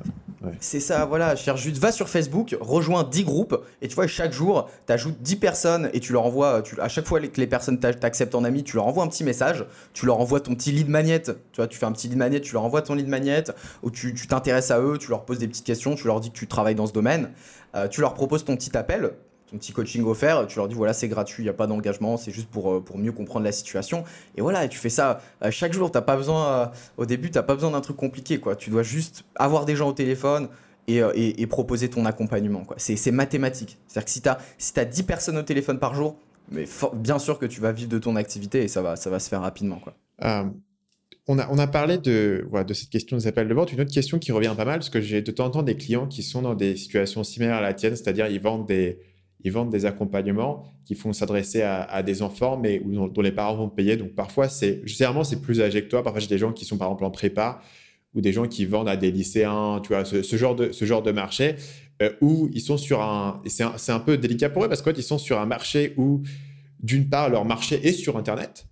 C'est 0.59 0.79
ça, 0.79 1.05
voilà. 1.05 1.35
Cherche 1.35 1.61
juste, 1.61 1.77
va 1.77 1.91
sur 1.91 2.09
Facebook, 2.09 2.55
rejoins 2.59 3.03
10 3.03 3.23
groupes 3.23 3.63
et 3.81 3.87
tu 3.87 3.95
vois, 3.95 4.07
chaque 4.07 4.31
jour, 4.31 4.69
tu 4.85 4.93
ajoutes 4.93 5.21
10 5.21 5.35
personnes 5.37 5.89
et 5.93 5.99
tu 5.99 6.13
leur 6.13 6.25
envoies, 6.25 6.61
tu, 6.61 6.79
à 6.79 6.87
chaque 6.87 7.05
fois 7.05 7.19
que 7.19 7.39
les 7.39 7.47
personnes 7.47 7.79
t'acceptent 7.79 8.35
en 8.35 8.43
ami, 8.43 8.63
tu 8.63 8.75
leur 8.75 8.85
envoies 8.85 9.03
un 9.03 9.07
petit 9.07 9.23
message, 9.23 9.65
tu 9.93 10.05
leur 10.05 10.19
envoies 10.19 10.39
ton 10.39 10.55
petit 10.55 10.71
lead 10.71 10.89
magnet. 10.89 11.21
Tu 11.21 11.33
vois, 11.57 11.67
tu 11.67 11.77
fais 11.77 11.85
un 11.85 11.91
petit 11.91 12.07
lead 12.07 12.17
magnet, 12.17 12.41
tu 12.41 12.53
leur 12.53 12.63
envoies 12.63 12.81
ton 12.81 12.95
lead 12.95 13.07
magnet 13.07 13.45
où 13.85 13.91
tu 13.91 14.13
t'intéresses 14.27 14.71
à 14.71 14.81
eux, 14.81 14.97
tu 14.97 15.09
leur 15.09 15.23
poses 15.23 15.37
des 15.37 15.47
petites 15.47 15.65
questions, 15.65 15.95
tu 15.95 16.07
leur 16.07 16.19
dis 16.19 16.31
que 16.31 16.37
tu 16.37 16.47
travailles 16.47 16.75
dans 16.75 16.87
ce 16.87 16.91
domaine, 16.91 17.29
euh, 17.75 17.87
tu 17.87 18.01
leur 18.01 18.15
proposes 18.15 18.43
ton 18.43 18.57
petit 18.57 18.75
appel 18.75 19.11
ton 19.51 19.59
petit 19.59 19.73
coaching 19.73 20.03
offert, 20.05 20.47
tu 20.47 20.57
leur 20.57 20.67
dis 20.67 20.73
voilà 20.73 20.91
c'est 20.91 21.07
gratuit, 21.07 21.43
il 21.43 21.45
n'y 21.45 21.51
a 21.51 21.53
pas 21.53 21.67
d'engagement, 21.67 22.17
c'est 22.17 22.31
juste 22.31 22.47
pour, 22.47 22.73
euh, 22.73 22.81
pour 22.81 22.97
mieux 22.97 23.11
comprendre 23.11 23.45
la 23.45 23.51
situation. 23.51 24.03
Et 24.35 24.41
voilà, 24.41 24.65
et 24.65 24.69
tu 24.69 24.79
fais 24.79 24.89
ça 24.89 25.21
euh, 25.43 25.51
chaque 25.51 25.71
jour, 25.71 25.91
t'as 25.91 26.01
pas 26.01 26.17
besoin, 26.17 26.71
au 26.97 27.05
début, 27.05 27.29
tu 27.29 27.37
n'as 27.37 27.43
pas 27.43 27.53
besoin 27.53 27.69
d'un 27.69 27.81
truc 27.81 27.95
compliqué, 27.95 28.39
quoi. 28.39 28.55
Tu 28.55 28.71
dois 28.71 28.81
juste 28.81 29.23
avoir 29.35 29.65
des 29.65 29.75
gens 29.75 29.87
au 29.87 29.93
téléphone 29.93 30.49
et, 30.87 30.97
et, 30.97 31.45
proposer 31.45 31.87
ton 31.87 32.05
accompagnement. 32.05 32.63
C'est 32.77 33.11
mathématique. 33.11 33.77
C'est-à-dire 33.87 34.05
que 34.05 34.11
si 34.11 34.21
tu 34.21 34.29
as, 34.29 34.39
si 34.57 34.79
as 34.79 34.85
10 34.85 35.03
personnes 35.03 35.37
au 35.37 35.43
téléphone 35.43 35.77
par 35.77 35.93
jour, 35.93 36.17
mais 36.51 36.65
bien 36.95 37.19
sûr 37.19 37.37
que 37.37 37.45
tu 37.45 37.61
vas 37.61 37.71
vivre 37.71 37.89
de 37.89 37.99
ton 37.99 38.15
activité 38.15 38.63
et 38.63 38.67
ça 38.67 38.81
va, 38.81 38.95
ça 38.95 39.11
va 39.11 39.19
se 39.19 39.29
faire 39.29 39.41
rapidement, 39.41 39.77
quoi. 39.77 39.93
On 41.27 41.39
a, 41.39 41.47
on 41.49 41.57
a, 41.57 41.65
parlé 41.65 41.97
de, 41.97 42.45
voilà, 42.49 42.63
de 42.63 42.73
cette 42.73 42.89
question 42.89 43.17
des 43.17 43.25
appels 43.25 43.47
de 43.47 43.53
vente. 43.53 43.73
Une 43.73 43.81
autre 43.81 43.91
question 43.91 44.19
qui 44.19 44.31
revient 44.31 44.53
pas 44.55 44.65
mal, 44.65 44.79
parce 44.79 44.91
que 44.91 45.01
j'ai 45.01 45.23
de 45.23 45.31
temps 45.31 45.45
en 45.45 45.49
temps 45.49 45.63
des 45.63 45.75
clients 45.75 46.05
qui 46.05 46.21
sont 46.21 46.43
dans 46.43 46.53
des 46.53 46.75
situations 46.75 47.23
similaires 47.23 47.55
à 47.55 47.61
la 47.61 47.73
tienne, 47.73 47.95
c'est-à-dire 47.95 48.27
ils 48.27 48.39
vendent 48.39 48.67
des, 48.67 48.99
ils 49.45 49.51
vendent 49.51 49.69
des 49.69 49.85
accompagnements 49.85 50.65
qui 50.85 50.95
font 50.95 51.13
s'adresser 51.13 51.61
à, 51.61 52.03
des 52.03 52.21
enfants, 52.21 52.57
mais 52.57 52.79
dont, 52.83 53.21
les 53.21 53.31
parents 53.31 53.55
vont 53.55 53.69
payer. 53.69 53.95
Donc 53.95 54.13
parfois, 54.13 54.49
c'est 54.49 54.81
généralement 54.85 55.23
c'est 55.23 55.41
plus 55.41 55.61
âgé. 55.61 55.81
Parfois, 55.83 56.19
j'ai 56.19 56.27
des 56.27 56.37
gens 56.37 56.51
qui 56.51 56.65
sont 56.65 56.77
par 56.77 56.87
exemple 56.87 57.05
en 57.05 57.11
prépa 57.11 57.61
ou 58.13 58.21
des 58.21 58.33
gens 58.33 58.47
qui 58.47 58.65
vendent 58.65 58.89
à 58.89 58.95
des 58.95 59.11
lycéens, 59.11 59.81
tu 59.83 59.89
vois, 59.89 60.05
ce, 60.05 60.21
genre 60.35 60.55
de 60.55 60.71
ce 60.71 60.85
genre 60.85 61.03
de 61.03 61.11
marché 61.11 61.55
euh, 62.01 62.11
où 62.21 62.49
ils 62.53 62.61
sont 62.61 62.77
sur 62.77 63.01
un. 63.01 63.41
C'est 63.45 63.63
un, 63.63 63.75
un, 63.87 63.99
peu 63.99 64.17
délicat 64.17 64.49
pour 64.49 64.65
eux 64.65 64.69
parce 64.69 64.81
qu'ils 64.81 65.03
sont 65.03 65.17
sur 65.17 65.39
un 65.39 65.45
marché 65.45 65.93
où 65.97 66.21
d'une 66.81 67.07
part 67.09 67.29
leur 67.29 67.45
marché 67.45 67.87
est 67.87 67.93
sur 67.93 68.17
Internet. 68.17 68.67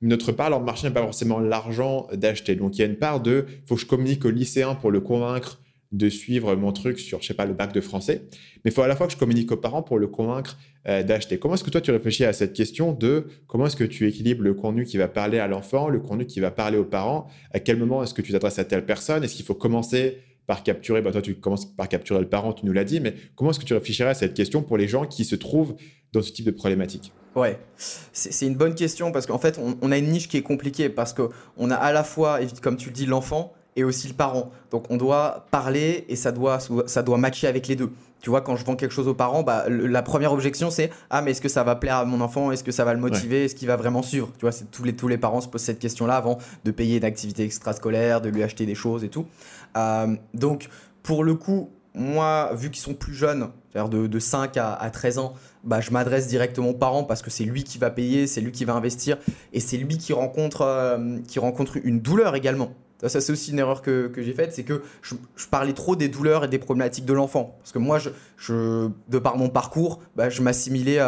D'autre 0.00 0.32
part, 0.32 0.50
leur 0.50 0.60
marché 0.60 0.86
n'a 0.86 0.92
pas 0.92 1.02
forcément 1.02 1.40
l'argent 1.40 2.06
d'acheter. 2.12 2.54
Donc, 2.54 2.76
il 2.76 2.80
y 2.80 2.84
a 2.84 2.86
une 2.86 2.96
part 2.96 3.20
de, 3.20 3.46
faut 3.66 3.74
que 3.74 3.80
je 3.80 3.86
communique 3.86 4.24
aux 4.24 4.30
lycéens 4.30 4.74
pour 4.74 4.90
le 4.90 5.00
convaincre 5.00 5.60
de 5.90 6.08
suivre 6.08 6.54
mon 6.54 6.72
truc 6.72 6.98
sur, 6.98 7.22
je 7.22 7.26
sais 7.26 7.34
pas, 7.34 7.46
le 7.46 7.54
bac 7.54 7.72
de 7.72 7.80
français. 7.80 8.22
Mais 8.64 8.70
il 8.70 8.74
faut 8.74 8.82
à 8.82 8.88
la 8.88 8.94
fois 8.94 9.06
que 9.06 9.12
je 9.12 9.18
communique 9.18 9.50
aux 9.50 9.56
parents 9.56 9.82
pour 9.82 9.98
le 9.98 10.06
convaincre 10.06 10.58
euh, 10.86 11.02
d'acheter. 11.02 11.38
Comment 11.38 11.54
est-ce 11.54 11.64
que 11.64 11.70
toi, 11.70 11.80
tu 11.80 11.90
réfléchis 11.90 12.24
à 12.24 12.32
cette 12.32 12.52
question 12.52 12.92
de 12.92 13.26
comment 13.46 13.66
est-ce 13.66 13.76
que 13.76 13.84
tu 13.84 14.06
équilibres 14.06 14.42
le 14.42 14.54
contenu 14.54 14.84
qui 14.84 14.98
va 14.98 15.08
parler 15.08 15.38
à 15.38 15.48
l'enfant, 15.48 15.88
le 15.88 15.98
contenu 15.98 16.26
qui 16.26 16.40
va 16.40 16.50
parler 16.50 16.76
aux 16.76 16.84
parents? 16.84 17.26
À 17.52 17.58
quel 17.58 17.78
moment 17.78 18.02
est-ce 18.02 18.14
que 18.14 18.22
tu 18.22 18.32
t'adresses 18.32 18.58
à 18.58 18.64
telle 18.64 18.84
personne? 18.84 19.24
Est-ce 19.24 19.34
qu'il 19.34 19.46
faut 19.46 19.54
commencer 19.54 20.18
par 20.46 20.62
capturer, 20.62 21.02
bah 21.02 21.12
toi 21.12 21.20
tu 21.20 21.34
commences 21.34 21.66
par 21.66 21.88
capturer 21.88 22.20
le 22.20 22.28
parent, 22.28 22.54
tu 22.54 22.64
nous 22.64 22.72
l'as 22.72 22.84
dit, 22.84 23.00
mais 23.00 23.14
comment 23.36 23.50
est-ce 23.50 23.60
que 23.60 23.66
tu 23.66 23.74
réfléchirais 23.74 24.08
à 24.08 24.14
cette 24.14 24.32
question 24.32 24.62
pour 24.62 24.78
les 24.78 24.88
gens 24.88 25.04
qui 25.04 25.26
se 25.26 25.36
trouvent 25.36 25.76
dans 26.12 26.22
ce 26.22 26.32
type 26.32 26.46
de 26.46 26.50
problématique? 26.50 27.12
Ouais, 27.38 27.58
c'est 27.76 28.46
une 28.46 28.56
bonne 28.56 28.74
question 28.74 29.12
parce 29.12 29.26
qu'en 29.26 29.38
fait 29.38 29.58
on, 29.58 29.76
on, 29.80 29.92
a 29.92 29.98
une 29.98 30.10
niche 30.10 30.28
qui 30.28 30.36
est 30.36 30.42
compliquée 30.42 30.88
parce 30.88 31.12
qu'on 31.12 31.70
a 31.70 31.76
à 31.76 31.92
la 31.92 32.02
fois, 32.02 32.40
comme 32.62 32.76
tu 32.76 32.88
le 32.88 32.94
dis, 32.94 33.06
l'enfant 33.06 33.52
et 33.76 33.84
aussi 33.84 34.08
le 34.08 34.14
parent. 34.14 34.50
Donc 34.70 34.90
on 34.90 34.96
doit 34.96 35.46
parler 35.52 36.04
et 36.08 36.16
ça 36.16 36.32
doit, 36.32 36.58
ça 36.86 37.02
doit 37.02 37.16
matcher 37.16 37.46
avec 37.46 37.68
les 37.68 37.76
deux. 37.76 37.92
Tu 38.20 38.30
vois, 38.30 38.40
quand 38.40 38.56
je 38.56 38.64
vends 38.64 38.74
quelque 38.74 38.90
chose 38.90 39.06
aux 39.06 39.14
parents, 39.14 39.44
bah, 39.44 39.66
la 39.68 40.02
première 40.02 40.32
objection 40.32 40.70
c'est 40.70 40.90
Ah, 41.10 41.22
mais 41.22 41.30
est-ce 41.30 41.40
que 41.40 41.48
ça 41.48 41.62
va 41.62 41.76
plaire 41.76 41.96
à 41.96 42.04
mon 42.04 42.20
enfant? 42.20 42.50
Est-ce 42.50 42.64
que 42.64 42.72
ça 42.72 42.84
va 42.84 42.92
le 42.92 42.98
motiver? 42.98 43.44
Est-ce 43.44 43.54
qu'il 43.54 43.68
va 43.68 43.76
vraiment 43.76 44.02
suivre? 44.02 44.32
Tu 44.38 44.40
vois, 44.40 44.50
tous 44.72 44.82
les, 44.82 44.96
tous 44.96 45.06
les 45.06 45.18
parents 45.18 45.40
se 45.40 45.46
posent 45.46 45.62
cette 45.62 45.78
question-là 45.78 46.16
avant 46.16 46.38
de 46.64 46.70
payer 46.72 46.96
une 46.96 47.04
activité 47.04 47.44
extrascolaire, 47.44 48.20
de 48.20 48.28
lui 48.28 48.42
acheter 48.42 48.66
des 48.66 48.74
choses 48.74 49.04
et 49.04 49.08
tout. 49.08 49.26
Euh, 49.76 50.16
donc, 50.34 50.68
pour 51.04 51.22
le 51.22 51.34
coup, 51.34 51.70
moi, 51.94 52.50
vu 52.54 52.70
qu'ils 52.70 52.82
sont 52.82 52.94
plus 52.94 53.14
jeunes, 53.14 53.50
c'est-à-dire 53.72 53.88
de, 53.88 54.06
de, 54.08 54.18
5 54.18 54.56
à, 54.56 54.90
13 54.92 55.18
ans, 55.18 55.34
bah, 55.64 55.80
je 55.80 55.90
m'adresse 55.90 56.28
directement 56.28 56.70
aux 56.70 56.74
parents 56.74 57.04
parce 57.04 57.22
que 57.22 57.30
c'est 57.30 57.44
lui 57.44 57.64
qui 57.64 57.78
va 57.78 57.90
payer, 57.90 58.26
c'est 58.26 58.40
lui 58.40 58.52
qui 58.52 58.64
va 58.64 58.74
investir 58.74 59.18
et 59.52 59.60
c'est 59.60 59.76
lui 59.76 59.98
qui 59.98 60.12
rencontre, 60.12 60.62
euh, 60.62 61.18
qui 61.26 61.38
rencontre 61.38 61.78
une 61.82 62.00
douleur 62.00 62.34
également. 62.34 62.70
Ça, 63.06 63.20
c'est 63.20 63.30
aussi 63.30 63.52
une 63.52 63.60
erreur 63.60 63.80
que, 63.80 64.08
que 64.08 64.22
j'ai 64.22 64.32
faite, 64.32 64.52
c'est 64.52 64.64
que 64.64 64.82
je, 65.02 65.14
parlais 65.48 65.72
trop 65.72 65.94
des 65.94 66.08
douleurs 66.08 66.44
et 66.44 66.48
des 66.48 66.58
problématiques 66.58 67.04
de 67.04 67.12
l'enfant. 67.12 67.56
Parce 67.60 67.70
que 67.70 67.78
moi, 67.78 68.00
je, 68.00 68.88
de 69.08 69.18
par 69.20 69.36
mon 69.36 69.48
parcours, 69.48 70.00
bah, 70.16 70.30
je 70.30 70.42
m'assimilais 70.42 70.98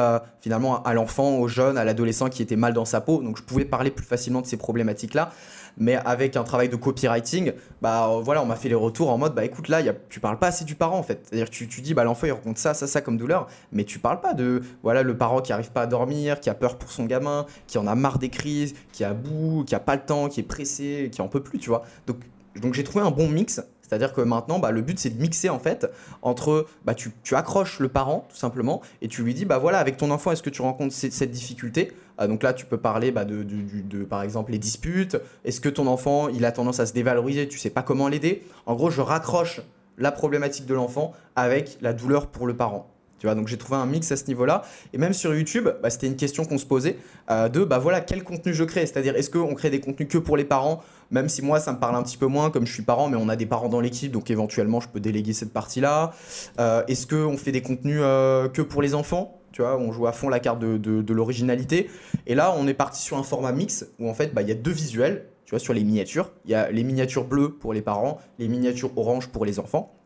finalement 0.40 0.84
à 0.84 0.94
l'enfant, 0.94 1.38
au 1.38 1.48
jeune, 1.48 1.76
à 1.76 1.84
l'adolescent 1.84 2.28
qui 2.28 2.42
était 2.42 2.55
mal 2.55 2.74
dans 2.74 2.84
sa 2.84 3.01
peau. 3.01 3.20
Donc, 3.22 3.38
je 3.38 3.42
pouvais 3.42 3.64
parler 3.64 3.90
plus 3.90 4.07
facilement 4.07 4.40
de 4.40 4.46
ces 4.46 4.57
problématiques-là 4.57 5.32
mais 5.81 5.97
avec 5.97 6.37
un 6.37 6.45
travail 6.45 6.68
de 6.68 6.76
copywriting, 6.76 7.53
bah 7.83 8.09
euh, 8.09 8.20
voilà, 8.20 8.43
on 8.43 8.47
m'a 8.47 8.55
fait 8.55 8.68
les 8.68 8.74
retours 8.76 9.11
en 9.11 9.18
mode 9.18 9.35
bah 9.35 9.45
écoute 9.45 9.68
là, 9.68 9.81
y 9.81 9.89
a, 9.89 9.95
tu 10.09 10.20
parles 10.20 10.39
pas 10.39 10.49
assez 10.49 10.64
du 10.64 10.76
parent 10.76 10.99
en 10.99 11.03
fait. 11.03 11.20
C'est-à-dire 11.24 11.51
tu, 11.51 11.66
tu 11.66 11.81
dis 11.81 11.95
bah 11.95 12.05
l'enfant 12.05 12.26
il 12.26 12.33
raconte 12.33 12.59
ça, 12.59 12.74
ça, 12.74 12.87
ça 12.87 13.01
comme 13.01 13.16
douleur, 13.16 13.49
mais 13.72 13.85
tu 13.85 13.99
parles 13.99 14.20
pas 14.20 14.35
de 14.35 14.62
voilà 14.83 15.03
le 15.03 15.16
parent 15.16 15.41
qui 15.41 15.53
arrive 15.53 15.72
pas 15.72 15.83
à 15.83 15.87
dormir, 15.87 16.39
qui 16.39 16.51
a 16.51 16.55
peur 16.55 16.78
pour 16.78 16.93
son 16.93 17.07
gamin, 17.07 17.47
qui 17.66 17.78
en 17.78 17.87
a 17.87 17.95
marre 17.95 18.18
des 18.18 18.28
crises, 18.28 18.74
qui 18.93 19.03
a 19.03 19.14
bout, 19.14 19.64
qui 19.66 19.74
a 19.74 19.81
pas 19.81 19.97
le 19.97 20.03
temps, 20.03 20.28
qui 20.28 20.41
est 20.41 20.45
pressé, 20.45 21.09
qui 21.11 21.22
en 21.22 21.28
peut 21.28 21.43
plus, 21.43 21.59
tu 21.59 21.70
vois. 21.70 21.83
Donc 22.07 22.18
donc 22.61 22.74
j'ai 22.74 22.85
trouvé 22.85 23.05
un 23.05 23.11
bon 23.11 23.28
mix 23.28 23.62
c'est-à-dire 23.91 24.12
que 24.12 24.20
maintenant, 24.20 24.61
bah, 24.61 24.70
le 24.70 24.82
but, 24.82 25.01
c'est 25.01 25.11
de 25.11 25.20
mixer 25.20 25.49
en 25.49 25.59
fait 25.59 25.91
entre, 26.22 26.68
bah, 26.84 26.95
tu, 26.95 27.11
accroches 27.34 27.80
le 27.80 27.88
parent 27.88 28.24
tout 28.28 28.36
simplement 28.36 28.82
et 29.03 29.09
tu 29.09 29.24
lui 29.24 29.34
dis, 29.34 29.45
bah 29.45 29.59
voilà, 29.59 29.78
avec 29.78 29.97
ton 29.97 30.12
enfant, 30.12 30.30
est-ce 30.30 30.45
que 30.45 30.51
tu 30.51 30.62
rencontres 30.62 30.95
cette 30.95 31.32
difficulté? 31.32 31.93
Ah, 32.16 32.28
Donc 32.28 32.45
là, 32.45 32.53
tu 32.53 32.66
peux 32.66 32.76
parler 32.76 33.11
bah, 33.11 33.24
de, 33.24 33.43
de, 33.43 34.05
par 34.05 34.22
exemple, 34.22 34.53
les 34.53 34.59
disputes. 34.59 35.16
Est-ce 35.45 35.61
que 35.61 35.68
ton 35.68 35.88
enfant, 35.88 36.28
il 36.28 36.45
a 36.45 36.53
tendance 36.53 36.78
à 36.78 36.86
se 36.86 36.93
dévaloriser, 36.93 37.49
tu 37.49 37.59
sais 37.59 37.68
pas 37.68 37.82
comment 37.82 38.07
l'aider 38.07 38.45
En 38.66 38.76
gros, 38.76 38.91
je 38.91 39.01
raccroche 39.01 39.61
la 39.99 40.12
problématique 40.12 40.66
de 40.66 40.74
l'enfant 40.74 41.12
avec 41.34 41.76
la 41.80 41.93
douleur 41.93 42.28
pour 42.28 42.47
le 42.47 42.55
parent. 42.55 42.88
Tu 43.21 43.27
vois, 43.27 43.35
donc 43.35 43.49
j'ai 43.49 43.59
trouvé 43.59 43.77
un 43.79 43.85
mix 43.85 44.11
à 44.11 44.16
ce 44.16 44.27
niveau-là. 44.29 44.62
Et 44.95 44.99
même 44.99 45.12
sur 45.12 45.35
YouTube, 45.35 45.68
bah, 45.83 45.91
c'était 45.91 46.07
une 46.07 46.16
question 46.16 46.47
qu'on 46.47 46.57
se 46.57 46.64
posait 46.64 46.97
euh, 47.31 47.51
de 47.51 47.64
bah 47.64 47.79
voilà 47.79 48.01
quel 48.01 48.25
contenu 48.25 48.55
je 48.55 48.64
crée? 48.64 48.87
C'est-à-dire 48.87 49.14
est-ce 49.14 49.29
qu'on 49.29 49.55
crée 49.55 49.68
des 49.68 49.81
contenus 49.81 50.09
que 50.09 50.16
pour 50.16 50.39
les 50.39 50.45
parents, 50.45 50.83
même 51.11 51.29
si 51.29 51.43
moi 51.43 51.61
ça 51.61 51.73
me 51.73 51.79
parle 51.79 51.97
un 51.97 52.03
petit 52.03 52.16
peu 52.16 52.27
moins 52.27 52.51
comme 52.51 52.66
je 52.66 52.73
suis 52.73 52.83
parent, 52.83 53.11
mais 53.11 53.18
on 53.21 53.29
a 53.29 53.37
des 53.37 53.45
parents 53.45 53.68
dans 53.68 53.81
l'équipe, 53.81 54.11
donc 54.11 54.31
éventuellement 54.31 54.81
je 54.81 54.89
peux 54.89 55.01
déléguer 55.01 55.35
cette 55.35 55.53
partie-là. 55.53 56.12
Euh, 56.59 56.83
est-ce 56.89 57.07
qu'on 57.07 57.37
fait 57.37 57.53
des 57.53 57.61
contenus 57.61 58.01
euh, 58.01 58.49
que 58.49 58.62
pour 58.62 58.81
les 58.81 58.95
enfants? 58.95 59.39
Tu 59.53 59.61
vois, 59.61 59.77
on 59.77 59.93
joue 59.93 60.07
à 60.07 60.12
fond 60.12 60.31
la 60.31 60.41
carte 60.41 60.61
de, 60.61 61.12
l'originalité. 61.12 61.91
Et 62.27 62.35
là, 62.35 62.55
on 62.57 62.66
est 62.68 62.75
parti 62.75 63.03
sur 63.03 63.18
un 63.18 63.23
format 63.23 63.53
mix 63.53 63.85
où 63.99 64.09
en 64.09 64.14
fait, 64.14 64.33
bah, 64.33 64.41
il 64.43 64.49
y 64.49 64.53
a 64.53 64.55
deux 64.55 64.71
visuels. 64.71 65.27
Tu 65.45 65.51
vois, 65.51 65.59
sur 65.59 65.75
les 65.75 65.83
miniatures, 65.83 66.31
il 66.45 66.53
y 66.53 66.55
a 66.55 66.71
les 66.71 66.85
miniatures 66.85 67.25
bleues 67.25 67.51
pour 67.51 67.75
les 67.75 67.83
parents, 67.83 68.18
les 68.39 68.47
miniatures 68.47 68.97
oranges 68.97 69.27
pour 69.29 69.45
les 69.45 69.59
enfants. 69.59 69.99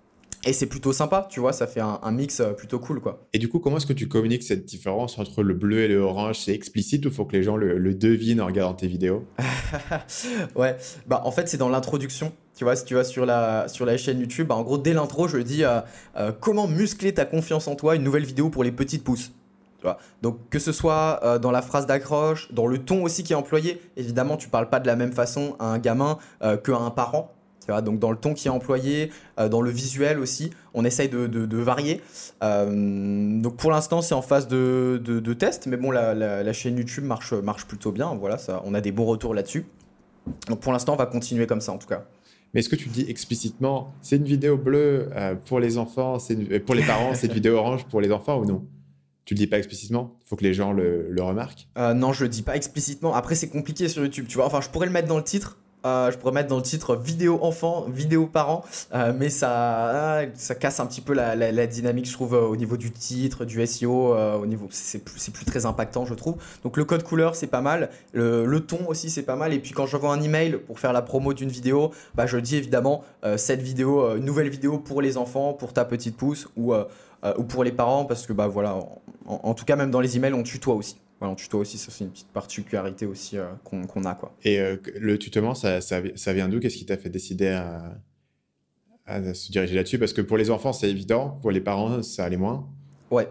Et 0.46 0.52
c'est 0.52 0.66
plutôt 0.66 0.92
sympa, 0.92 1.26
tu 1.30 1.40
vois, 1.40 1.52
ça 1.52 1.66
fait 1.66 1.80
un, 1.80 2.10
mix 2.10 2.40
euh, 2.40 2.52
plutôt 2.52 2.78
cool, 2.78 3.00
quoi. 3.00 3.26
Et 3.32 3.38
du 3.38 3.48
coup, 3.48 3.60
comment 3.60 3.78
est-ce 3.78 3.86
que 3.86 3.94
tu 3.94 4.08
communiques 4.08 4.42
cette 4.42 4.66
différence 4.66 5.18
entre 5.18 5.42
le 5.42 5.54
bleu 5.54 5.80
et 5.80 5.88
le 5.88 5.98
orange? 5.98 6.38
C'est 6.38 6.52
explicite 6.52 7.06
ou 7.06 7.10
faut 7.10 7.24
que 7.24 7.34
les 7.34 7.42
gens 7.42 7.56
le, 7.56 7.94
devinent 7.94 8.42
en 8.42 8.46
regardant 8.46 8.74
tes 8.74 8.86
vidéos? 8.86 9.24
Ouais, 10.54 10.76
bah 11.06 11.22
en 11.24 11.32
fait, 11.32 11.48
c'est 11.48 11.56
dans 11.56 11.68
l'introduction. 11.68 12.32
Tu 12.54 12.64
vois, 12.64 12.76
si 12.76 12.84
tu 12.84 12.94
vas 12.94 13.04
sur 13.04 13.26
la, 13.26 13.68
sur 13.68 13.86
la 13.86 13.96
chaîne 13.96 14.20
YouTube, 14.20 14.48
bah, 14.48 14.54
en 14.54 14.62
gros, 14.62 14.78
dès 14.78 14.92
l'intro, 14.92 15.28
je 15.28 15.38
dis 15.38 15.64
euh, 15.64 15.80
euh, 16.16 16.32
comment 16.38 16.68
muscler 16.68 17.14
ta 17.14 17.24
confiance 17.24 17.66
en 17.66 17.74
toi, 17.74 17.96
une 17.96 18.02
nouvelle 18.02 18.24
vidéo 18.24 18.50
pour 18.50 18.64
les 18.64 18.72
petites 18.72 19.02
pousses. 19.02 19.32
Tu 19.78 19.82
vois 19.82 19.98
Donc, 20.22 20.38
que 20.50 20.58
ce 20.58 20.72
soit 20.72 21.38
dans 21.40 21.50
la 21.50 21.62
phrase 21.62 21.86
d'accroche, 21.86 22.52
dans 22.52 22.66
le 22.66 22.78
ton 22.78 23.02
aussi 23.02 23.24
qui 23.24 23.32
est 23.32 23.36
employé, 23.36 23.80
évidemment, 23.96 24.36
tu 24.36 24.48
parles 24.48 24.68
pas 24.68 24.80
de 24.80 24.86
la 24.86 24.96
même 24.96 25.12
façon 25.12 25.56
à 25.58 25.66
un 25.66 25.78
gamin 25.78 26.18
qu'à 26.40 26.76
un 26.76 26.90
parent 26.90 27.33
donc 27.66 27.98
dans 27.98 28.10
le 28.10 28.16
ton 28.16 28.34
qui 28.34 28.48
est 28.48 28.50
employé, 28.50 29.10
euh, 29.38 29.48
dans 29.48 29.60
le 29.60 29.70
visuel 29.70 30.18
aussi, 30.18 30.50
on 30.74 30.84
essaye 30.84 31.08
de, 31.08 31.56
varier. 31.56 32.00
Euh, 32.42 33.40
donc 33.40 33.56
pour 33.56 33.70
l'instant, 33.70 34.02
c'est 34.02 34.14
en 34.14 34.22
phase 34.22 34.48
de, 34.48 35.32
test, 35.38 35.66
mais 35.66 35.76
bon, 35.76 35.90
la, 35.90 36.52
chaîne 36.52 36.76
YouTube 36.76 37.04
marche, 37.04 37.32
marche 37.32 37.66
plutôt 37.66 37.92
bien. 37.92 38.14
Voilà, 38.14 38.38
ça, 38.38 38.62
on 38.64 38.74
a 38.74 38.80
des 38.80 38.92
bons 38.92 39.06
retours 39.06 39.34
là-dessus. 39.34 39.66
Donc 40.48 40.60
pour 40.60 40.72
l'instant, 40.72 40.94
on 40.94 40.96
va 40.96 41.06
continuer 41.06 41.46
comme 41.46 41.60
ça 41.60 41.72
en 41.72 41.78
tout 41.78 41.88
cas. 41.88 42.04
Mais 42.52 42.60
est-ce 42.60 42.68
que 42.68 42.76
tu 42.76 42.88
dis 42.88 43.04
explicitement, 43.08 43.94
c'est 44.00 44.16
une 44.16 44.24
vidéo 44.24 44.56
bleue 44.56 45.10
euh, 45.16 45.34
pour 45.34 45.58
les 45.58 45.76
enfants, 45.76 46.20
c'est 46.20 46.60
pour 46.60 46.76
les 46.76 46.84
parents, 46.84 47.12
c'est 47.14 47.26
une 47.26 47.32
vidéo 47.32 47.56
orange 47.56 47.84
pour 47.86 48.00
les 48.00 48.12
enfants 48.12 48.38
ou 48.38 48.44
non? 48.44 48.64
Tu 49.24 49.34
le 49.34 49.38
dis 49.38 49.46
pas 49.46 49.58
explicitement? 49.58 50.16
Il 50.20 50.28
faut 50.28 50.36
que 50.36 50.44
les 50.44 50.54
gens 50.54 50.72
le, 50.72 51.10
remarquent? 51.18 51.66
Non, 51.76 52.12
je 52.12 52.24
le 52.24 52.28
dis 52.28 52.42
pas 52.42 52.56
explicitement. 52.56 53.14
Après, 53.14 53.34
c'est 53.34 53.48
compliqué 53.48 53.88
sur 53.88 54.02
YouTube, 54.02 54.26
tu 54.28 54.36
vois. 54.36 54.44
Enfin, 54.46 54.60
je 54.60 54.68
pourrais 54.68 54.86
le 54.86 54.92
mettre 54.92 55.08
dans 55.08 55.16
le 55.16 55.24
titre, 55.24 55.56
euh, 55.84 56.10
je 56.10 56.16
pourrais 56.16 56.32
mettre 56.32 56.48
dans 56.48 56.56
le 56.56 56.62
titre 56.62 56.96
vidéo 56.96 57.38
enfant, 57.42 57.86
vidéo 57.88 58.26
parent, 58.26 58.64
euh, 58.94 59.12
mais 59.16 59.28
ça, 59.28 60.22
ça 60.34 60.54
casse 60.54 60.80
un 60.80 60.86
petit 60.86 61.00
peu 61.00 61.12
la, 61.12 61.66
dynamique, 61.66 62.06
je 62.06 62.12
trouve, 62.12 62.34
euh, 62.34 62.46
au 62.46 62.56
niveau 62.56 62.76
du 62.76 62.90
titre, 62.90 63.44
du 63.44 63.64
SEO, 63.66 64.14
au 64.14 64.46
niveau, 64.46 64.68
c'est 64.70 65.04
plus, 65.04 65.44
très 65.44 65.66
impactant, 65.66 66.06
je 66.06 66.14
trouve. 66.14 66.36
Donc 66.62 66.76
le 66.76 66.84
code 66.84 67.02
couleur, 67.02 67.36
c'est 67.36 67.46
pas 67.46 67.60
mal, 67.60 67.90
le, 68.12 68.58
ton 68.60 68.86
aussi, 68.88 69.10
c'est 69.10 69.22
pas 69.22 69.36
mal. 69.36 69.52
Et 69.52 69.58
puis 69.58 69.72
quand 69.72 69.86
j'envoie 69.86 70.12
un 70.12 70.22
email 70.22 70.58
pour 70.66 70.78
faire 70.78 70.92
la 70.92 71.02
promo 71.02 71.34
d'une 71.34 71.50
vidéo, 71.50 71.90
bah, 72.14 72.26
je 72.26 72.38
dis 72.38 72.56
évidemment 72.56 73.04
cette 73.36 73.60
vidéo, 73.60 74.16
nouvelle 74.18 74.48
vidéo 74.48 74.78
pour 74.78 75.02
les 75.02 75.16
enfants, 75.16 75.52
pour 75.52 75.72
ta 75.72 75.84
petite 75.84 76.16
pousse 76.16 76.48
ou, 76.56 76.72
ou 76.74 77.44
pour 77.44 77.64
les 77.64 77.72
parents, 77.72 78.04
parce 78.04 78.26
que 78.26 78.32
bah 78.32 78.48
voilà, 78.48 78.78
en 79.26 79.54
tout 79.54 79.64
cas 79.64 79.76
même 79.76 79.90
dans 79.90 80.00
les 80.00 80.16
emails, 80.16 80.34
on 80.34 80.42
tutoie 80.42 80.74
aussi. 80.74 80.96
Voilà, 81.24 81.32
on 81.32 81.36
tutoie 81.36 81.60
aussi, 81.60 81.78
ça 81.78 81.90
c'est 81.90 82.04
une 82.04 82.10
petite 82.10 82.28
particularité 82.34 83.06
aussi 83.06 83.38
euh, 83.38 83.46
qu'on 83.64 84.04
a. 84.04 84.14
Quoi. 84.14 84.34
Et 84.42 84.60
euh, 84.60 84.76
le 84.94 85.18
tutoiement, 85.18 85.54
ça, 85.54 85.80
ça, 85.80 86.00
vient 86.34 86.50
d'où? 86.50 86.60
Qu'est-ce 86.60 86.76
qui 86.76 86.84
t'a 86.84 86.98
fait 86.98 87.08
décider 87.08 87.48
à, 89.06 89.32
se 89.32 89.50
diriger 89.50 89.74
là-dessus? 89.74 89.98
Parce 89.98 90.12
que 90.12 90.20
pour 90.20 90.36
les 90.36 90.50
enfants, 90.50 90.74
c'est 90.74 90.90
évident, 90.90 91.38
pour 91.40 91.50
les 91.50 91.62
parents, 91.62 92.02
ça 92.02 92.26
allait 92.26 92.36
moins. 92.36 92.68
Ouais. 93.10 93.26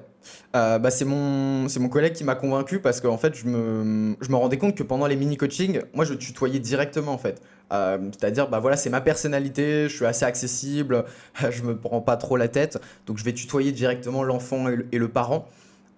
Euh, 0.56 0.80
bah 0.80 0.90
c'est 0.90 1.06
mon, 1.06 1.68
mon 1.68 1.90
collègue 1.90 2.14
qui 2.14 2.24
m'a 2.24 2.34
convaincu 2.34 2.80
parce 2.80 3.00
qu'en 3.00 3.18
fait, 3.18 3.36
je 3.36 3.46
me, 3.46 4.16
je 4.22 4.30
me 4.32 4.38
rendais 4.38 4.58
compte 4.58 4.74
que 4.74 4.82
pendant 4.82 5.06
les 5.06 5.16
mini-coachings, 5.16 5.82
moi, 5.94 6.04
je 6.04 6.16
tutoyais 6.16 6.60
directement 6.60 7.12
en 7.12 7.20
fait. 7.20 7.44
C'est-à-dire, 7.70 8.50
bah 8.50 8.60
voilà, 8.60 8.78
c'est 8.78 8.92
ma 8.92 9.02
personnalité, 9.02 9.90
je 9.90 9.96
suis 9.96 10.06
assez 10.06 10.26
accessible, 10.26 11.06
je 11.50 11.64
me 11.64 11.76
prends 11.76 12.02
pas 12.02 12.18
trop 12.18 12.38
la 12.38 12.48
tête, 12.48 12.80
donc 13.06 13.18
je 13.18 13.24
vais 13.24 13.34
tutoyer 13.34 13.72
directement 13.72 14.24
l'enfant 14.24 14.68
et, 14.70 14.98
le 14.98 15.08
parent. 15.10 15.48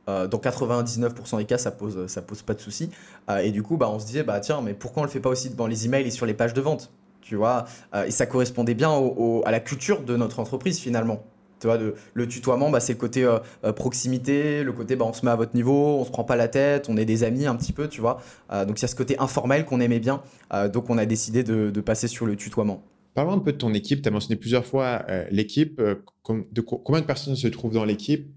Euh, 0.07 0.27
dans 0.27 0.37
99% 0.37 1.37
des 1.37 1.45
cas, 1.45 1.57
ça 1.57 1.71
pose, 1.71 2.07
ça 2.07 2.21
pose 2.21 2.41
pas 2.41 2.53
de 2.53 2.59
soucis. 2.59 2.89
Euh, 3.29 3.37
et 3.37 3.51
du 3.51 3.63
coup, 3.63 3.77
bah, 3.77 3.89
on 3.91 3.99
se 3.99 4.05
disait, 4.05 4.23
bah 4.23 4.39
tiens, 4.39 4.61
mais 4.61 4.73
pourquoi 4.73 5.01
on 5.01 5.05
le 5.05 5.11
fait 5.11 5.19
pas 5.19 5.29
aussi 5.29 5.49
dans 5.49 5.67
les 5.67 5.85
emails 5.85 6.07
et 6.07 6.11
sur 6.11 6.25
les 6.25 6.33
pages 6.33 6.53
de 6.53 6.61
vente 6.61 6.91
Tu 7.21 7.35
vois? 7.35 7.65
Euh, 7.93 8.05
Et 8.05 8.11
ça 8.11 8.25
correspondait 8.25 8.75
bien 8.75 8.91
à 9.45 9.51
la 9.51 9.59
culture 9.59 10.01
de 10.01 10.15
notre 10.15 10.39
entreprise 10.39 10.79
finalement. 10.79 11.23
Tu 11.61 11.67
vois, 11.67 11.79
le 12.13 12.27
tutoiement, 12.27 12.69
bah, 12.69 12.79
c'est 12.81 12.93
le 12.93 12.99
côté 12.99 13.27
proximité, 13.75 14.63
le 14.63 14.73
côté 14.73 14.95
bah, 14.95 15.05
on 15.07 15.13
se 15.13 15.25
met 15.25 15.31
à 15.31 15.35
votre 15.35 15.55
niveau, 15.55 15.97
on 15.99 16.05
se 16.05 16.11
prend 16.11 16.25
pas 16.25 16.35
la 16.35 16.49
tête, 16.49 16.89
on 16.89 16.97
est 16.97 17.05
des 17.05 17.23
amis 17.23 17.47
un 17.47 17.55
petit 17.55 17.71
peu, 17.71 17.87
tu 17.87 18.01
vois? 18.01 18.21
donc 18.51 18.77
il 18.77 18.81
y 18.81 18.85
a 18.85 18.89
ce 18.89 18.95
côté 18.95 19.17
informel 19.19 19.65
qu'on 19.65 19.79
aimait 19.79 20.01
bien. 20.01 20.21
donc 20.73 20.89
on 20.89 20.97
a 20.97 21.05
décidé 21.05 21.43
de, 21.43 21.71
de, 21.71 21.81
passer 21.81 22.09
sur 22.09 22.25
le 22.25 22.35
tutoiement. 22.35 22.83
Parlons 23.13 23.31
un 23.31 23.39
peu 23.39 23.53
de 23.53 23.57
ton 23.57 23.73
équipe. 23.73 24.01
Tu 24.01 24.09
as 24.09 24.11
mentionné 24.11 24.35
plusieurs 24.35 24.65
fois 24.65 25.05
l'équipe. 25.31 25.81
de 25.81 26.61
combien 26.61 27.01
de 27.01 27.05
personnes 27.05 27.37
se 27.37 27.47
trouvent 27.47 27.73
dans 27.73 27.85
l'équipe? 27.85 28.29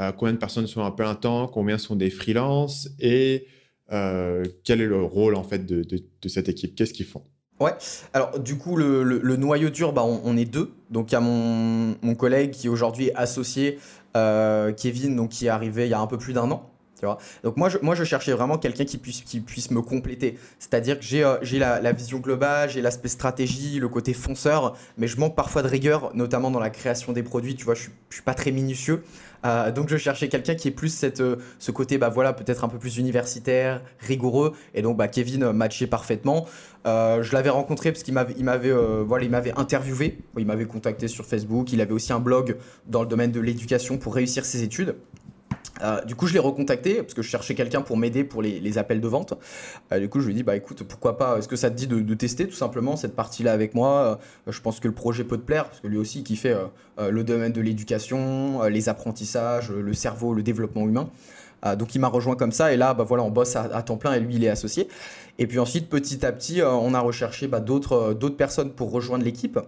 Euh, 0.00 0.12
combien 0.12 0.34
de 0.34 0.38
personnes 0.38 0.66
sont 0.66 0.82
à 0.82 0.90
plein 0.90 1.14
temps, 1.14 1.46
combien 1.46 1.78
sont 1.78 1.96
des 1.96 2.10
freelances 2.10 2.88
et 2.98 3.46
euh, 3.92 4.44
quel 4.64 4.80
est 4.80 4.86
le 4.86 5.02
rôle 5.02 5.34
en 5.34 5.44
fait 5.44 5.64
de, 5.64 5.84
cette 6.28 6.48
équipe? 6.48 6.74
Qu'est-ce 6.74 6.92
qu'ils 6.92 7.06
font? 7.06 7.22
Ouais, 7.60 7.72
alors 8.12 8.40
du 8.40 8.58
coup, 8.58 8.76
le, 8.76 9.36
noyau 9.36 9.70
dur, 9.70 9.92
bah, 9.92 10.02
on, 10.04 10.36
est 10.36 10.44
deux. 10.44 10.72
Donc 10.90 11.12
il 11.12 11.14
y 11.14 11.16
a 11.16 11.20
mon, 11.20 12.14
collègue 12.16 12.50
qui 12.50 12.68
aujourd'hui 12.68 13.08
est 13.08 13.14
associé, 13.14 13.78
euh, 14.16 14.72
Kevin, 14.72 15.14
donc, 15.14 15.30
qui 15.30 15.46
est 15.46 15.50
arrivé 15.50 15.86
il 15.86 15.90
y 15.90 15.94
a 15.94 16.00
un 16.00 16.06
peu 16.08 16.18
plus 16.18 16.32
d'un 16.32 16.50
an. 16.50 16.70
Tu 16.98 17.06
vois 17.06 17.18
donc 17.42 17.56
moi 17.56 17.68
je, 17.68 17.78
moi, 17.82 17.96
je 17.96 18.04
cherchais 18.04 18.32
vraiment 18.32 18.56
quelqu'un 18.56 18.84
qui 18.84 18.98
puisse, 18.98 19.22
qui 19.22 19.40
puisse 19.40 19.70
me 19.70 19.82
compléter. 19.82 20.38
C'est-à-dire 20.58 20.98
que 20.98 21.04
j'ai 21.04 21.58
la, 21.58 21.80
la, 21.80 21.92
vision 21.92 22.18
globale, 22.18 22.70
j'ai 22.70 22.80
l'aspect 22.80 23.08
stratégie, 23.08 23.78
le 23.78 23.88
côté 23.88 24.14
fonceur, 24.14 24.76
mais 24.96 25.06
je 25.06 25.18
manque 25.18 25.36
parfois 25.36 25.62
de 25.62 25.68
rigueur, 25.68 26.12
notamment 26.14 26.50
dans 26.50 26.60
la 26.60 26.70
création 26.70 27.12
des 27.12 27.22
produits. 27.22 27.54
Tu 27.54 27.64
vois, 27.64 27.74
je 27.74 27.88
ne 27.88 27.92
suis 28.10 28.22
pas 28.22 28.34
très 28.34 28.50
minutieux. 28.50 29.04
Euh, 29.44 29.70
donc 29.70 29.88
je 29.88 29.96
cherchais 29.96 30.28
quelqu'un 30.28 30.54
qui 30.54 30.68
est 30.68 30.70
plus 30.70 31.04
euh, 31.04 31.36
ce 31.58 31.70
côté, 31.70 31.98
bah 31.98 32.08
voilà, 32.08 32.32
peut-être 32.32 32.64
un 32.64 32.68
peu 32.68 32.78
plus 32.78 32.96
universitaire, 32.96 33.82
rigoureux. 34.00 34.52
Et 34.74 34.82
donc 34.82 34.96
bah, 34.96 35.08
Kevin 35.08 35.44
euh, 35.44 35.52
matchait 35.52 35.86
parfaitement. 35.86 36.46
je 36.84 37.32
l'avais 37.32 37.50
rencontré 37.50 37.92
parce 37.92 38.02
qu'il 38.02 38.14
m'avait, 38.14 38.34
il 38.38 38.44
m'avait, 38.44 38.72
m'avait 39.28 39.52
interviewé. 39.58 40.18
Il 40.38 40.46
m'avait 40.46 40.66
contacté 40.66 41.08
sur 41.08 41.26
Facebook. 41.26 41.72
Il 41.72 41.80
avait 41.80 41.92
aussi 41.92 42.12
un 42.12 42.20
blog 42.20 42.56
dans 42.86 43.02
le 43.02 43.08
domaine 43.08 43.32
de 43.32 43.40
l'éducation 43.40 43.98
pour 43.98 44.14
réussir 44.14 44.44
ses 44.44 44.62
études. 44.62 44.96
Euh, 45.82 46.00
du 46.04 46.14
coup, 46.14 46.26
je 46.26 46.32
l'ai 46.32 46.38
recontacté 46.38 47.02
parce 47.02 47.14
que 47.14 47.22
je 47.22 47.28
cherchais 47.28 47.54
quelqu'un 47.54 47.82
pour 47.82 47.96
m'aider 47.96 48.24
pour 48.24 48.42
les, 48.42 48.78
appels 48.78 49.00
de 49.00 49.08
vente. 49.08 49.34
Euh, 49.92 49.98
du 49.98 50.08
coup, 50.08 50.20
je 50.20 50.26
lui 50.26 50.32
ai 50.32 50.36
dit, 50.36 50.42
bah 50.42 50.56
écoute, 50.56 50.82
pourquoi 50.84 51.16
pas, 51.16 51.38
est-ce 51.38 51.48
que 51.48 51.56
ça 51.56 51.70
te 51.70 51.74
dit 51.74 51.86
de, 51.86 52.14
tester 52.14 52.46
tout 52.46 52.54
simplement 52.54 52.96
cette 52.96 53.16
partie-là 53.16 53.52
avec 53.52 53.74
moi? 53.74 54.18
Euh, 54.46 54.52
Je 54.52 54.60
pense 54.60 54.80
que 54.80 54.88
le 54.88 54.94
projet 54.94 55.24
peut 55.24 55.36
te 55.36 55.42
plaire 55.42 55.64
parce 55.66 55.80
que 55.80 55.88
lui 55.88 55.98
aussi, 55.98 56.22
qui 56.22 56.36
fait 56.36 56.56
le 56.98 57.24
domaine 57.24 57.52
de 57.52 57.60
l'éducation, 57.60 58.62
les 58.64 58.88
apprentissages, 58.88 59.70
le 59.70 59.94
cerveau, 59.94 60.34
le 60.34 60.42
développement 60.42 60.86
humain. 60.86 61.08
donc 61.76 61.94
il 61.94 62.00
m'a 62.00 62.08
rejoint 62.08 62.36
comme 62.36 62.52
ça 62.52 62.72
et 62.72 62.76
là, 62.76 62.94
bah 62.94 63.04
voilà, 63.04 63.24
on 63.24 63.30
bosse 63.30 63.56
à, 63.56 63.82
temps 63.82 63.96
plein 63.96 64.12
et 64.14 64.20
lui, 64.20 64.36
il 64.36 64.44
est 64.44 64.48
associé. 64.48 64.88
Et 65.38 65.46
puis 65.46 65.58
ensuite, 65.58 65.88
petit 65.88 66.24
à 66.24 66.32
petit, 66.32 66.62
on 66.62 66.94
a 66.94 67.00
recherché 67.00 67.48
bah, 67.48 67.60
d'autres 67.60 68.28
personnes 68.30 68.70
pour 68.70 68.92
rejoindre 68.92 69.24
l'équipe. 69.24 69.58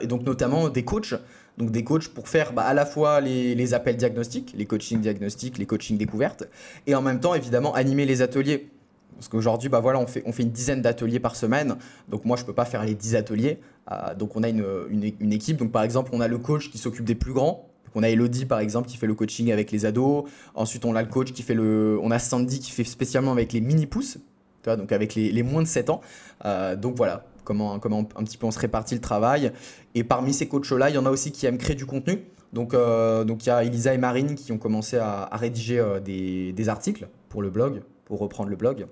et 0.00 0.06
donc 0.06 0.22
notamment 0.22 0.68
des 0.68 0.84
coachs 0.84 1.14
donc 1.58 1.70
des 1.70 1.84
coachs 1.84 2.08
pour 2.08 2.28
faire 2.28 2.52
bah, 2.52 2.62
à 2.62 2.74
la 2.74 2.86
fois 2.86 3.20
les, 3.20 3.74
appels 3.74 3.96
diagnostiques, 3.96 4.54
les 4.56 4.66
coachings 4.66 5.00
diagnostiques, 5.00 5.58
les 5.58 5.66
coachings 5.66 5.96
découvertes, 5.96 6.44
et 6.86 6.94
en 6.94 7.02
même 7.02 7.20
temps 7.20 7.34
évidemment 7.34 7.74
animer 7.74 8.06
les 8.06 8.22
ateliers. 8.22 8.70
Parce 9.14 9.28
qu'aujourd'hui, 9.28 9.68
bah 9.68 9.78
voilà, 9.78 10.00
on 10.00 10.08
fait, 10.08 10.24
on 10.26 10.32
fait 10.32 10.42
une 10.42 10.50
dizaine 10.50 10.82
d'ateliers 10.82 11.20
par 11.20 11.36
semaine. 11.36 11.76
Donc 12.08 12.24
moi, 12.24 12.36
je 12.36 12.42
ne 12.42 12.46
peux 12.46 12.52
pas 12.52 12.64
faire 12.64 12.84
les 12.84 12.96
10 12.96 13.14
ateliers. 13.14 13.60
Euh, 13.92 14.12
donc 14.16 14.34
on 14.34 14.42
a 14.42 14.48
une, 14.48 14.64
une, 14.90 15.32
équipe. 15.32 15.56
Donc 15.56 15.70
par 15.70 15.84
exemple, 15.84 16.10
on 16.12 16.20
a 16.20 16.26
le 16.26 16.38
coach 16.38 16.68
qui 16.68 16.78
s'occupe 16.78 17.04
des 17.04 17.14
plus 17.14 17.32
grands. 17.32 17.68
On 17.94 18.02
a 18.02 18.08
Elodie 18.08 18.44
par 18.44 18.58
exemple 18.58 18.88
qui 18.88 18.96
fait 18.96 19.06
le 19.06 19.14
coaching 19.14 19.52
avec 19.52 19.70
les 19.70 19.86
ados. 19.86 20.24
Ensuite, 20.56 20.84
on 20.84 20.96
a 20.96 21.02
le 21.02 21.08
coach 21.08 21.32
qui 21.32 21.44
fait 21.44 21.54
le. 21.54 21.96
On 22.02 22.10
a 22.10 22.18
Sandy 22.18 22.58
qui 22.58 22.72
fait 22.72 22.82
spécialement 22.82 23.30
avec 23.30 23.52
les 23.52 23.60
mini 23.60 23.86
pousses. 23.86 24.18
Donc 24.64 24.90
avec 24.90 25.14
les, 25.14 25.30
les 25.30 25.42
moins 25.44 25.62
de 25.62 25.68
7 25.68 25.90
ans. 25.90 26.00
Euh, 26.44 26.74
donc 26.74 26.96
voilà, 26.96 27.24
comment, 27.44 27.74
un 27.74 28.24
petit 28.24 28.36
peu 28.36 28.46
on 28.46 28.50
se 28.50 28.58
répartit 28.58 28.94
le 28.94 29.00
travail. 29.00 29.52
Et 29.94 30.04
parmi 30.04 30.32
ces 30.32 30.48
coachs-là, 30.48 30.90
il 30.90 30.94
y 30.94 30.98
en 30.98 31.06
a 31.06 31.10
aussi 31.10 31.32
qui 31.32 31.46
aiment 31.46 31.58
créer 31.58 31.76
du 31.76 31.86
contenu. 31.86 32.18
Donc, 32.52 32.72
euh, 32.72 33.24
il 33.26 33.46
y 33.46 33.50
a 33.50 33.64
Elisa 33.64 33.92
et 33.94 33.98
Marine 33.98 34.36
qui 34.36 34.52
ont 34.52 34.58
commencé 34.58 34.96
à, 34.96 35.28
rédiger 35.32 35.78
euh, 35.78 36.00
des, 36.00 36.68
articles 36.68 37.08
pour 37.28 37.42
le 37.42 37.50
blog, 37.50 37.82
pour 38.04 38.20
reprendre 38.20 38.48
le 38.48 38.56
blog. 38.56 38.86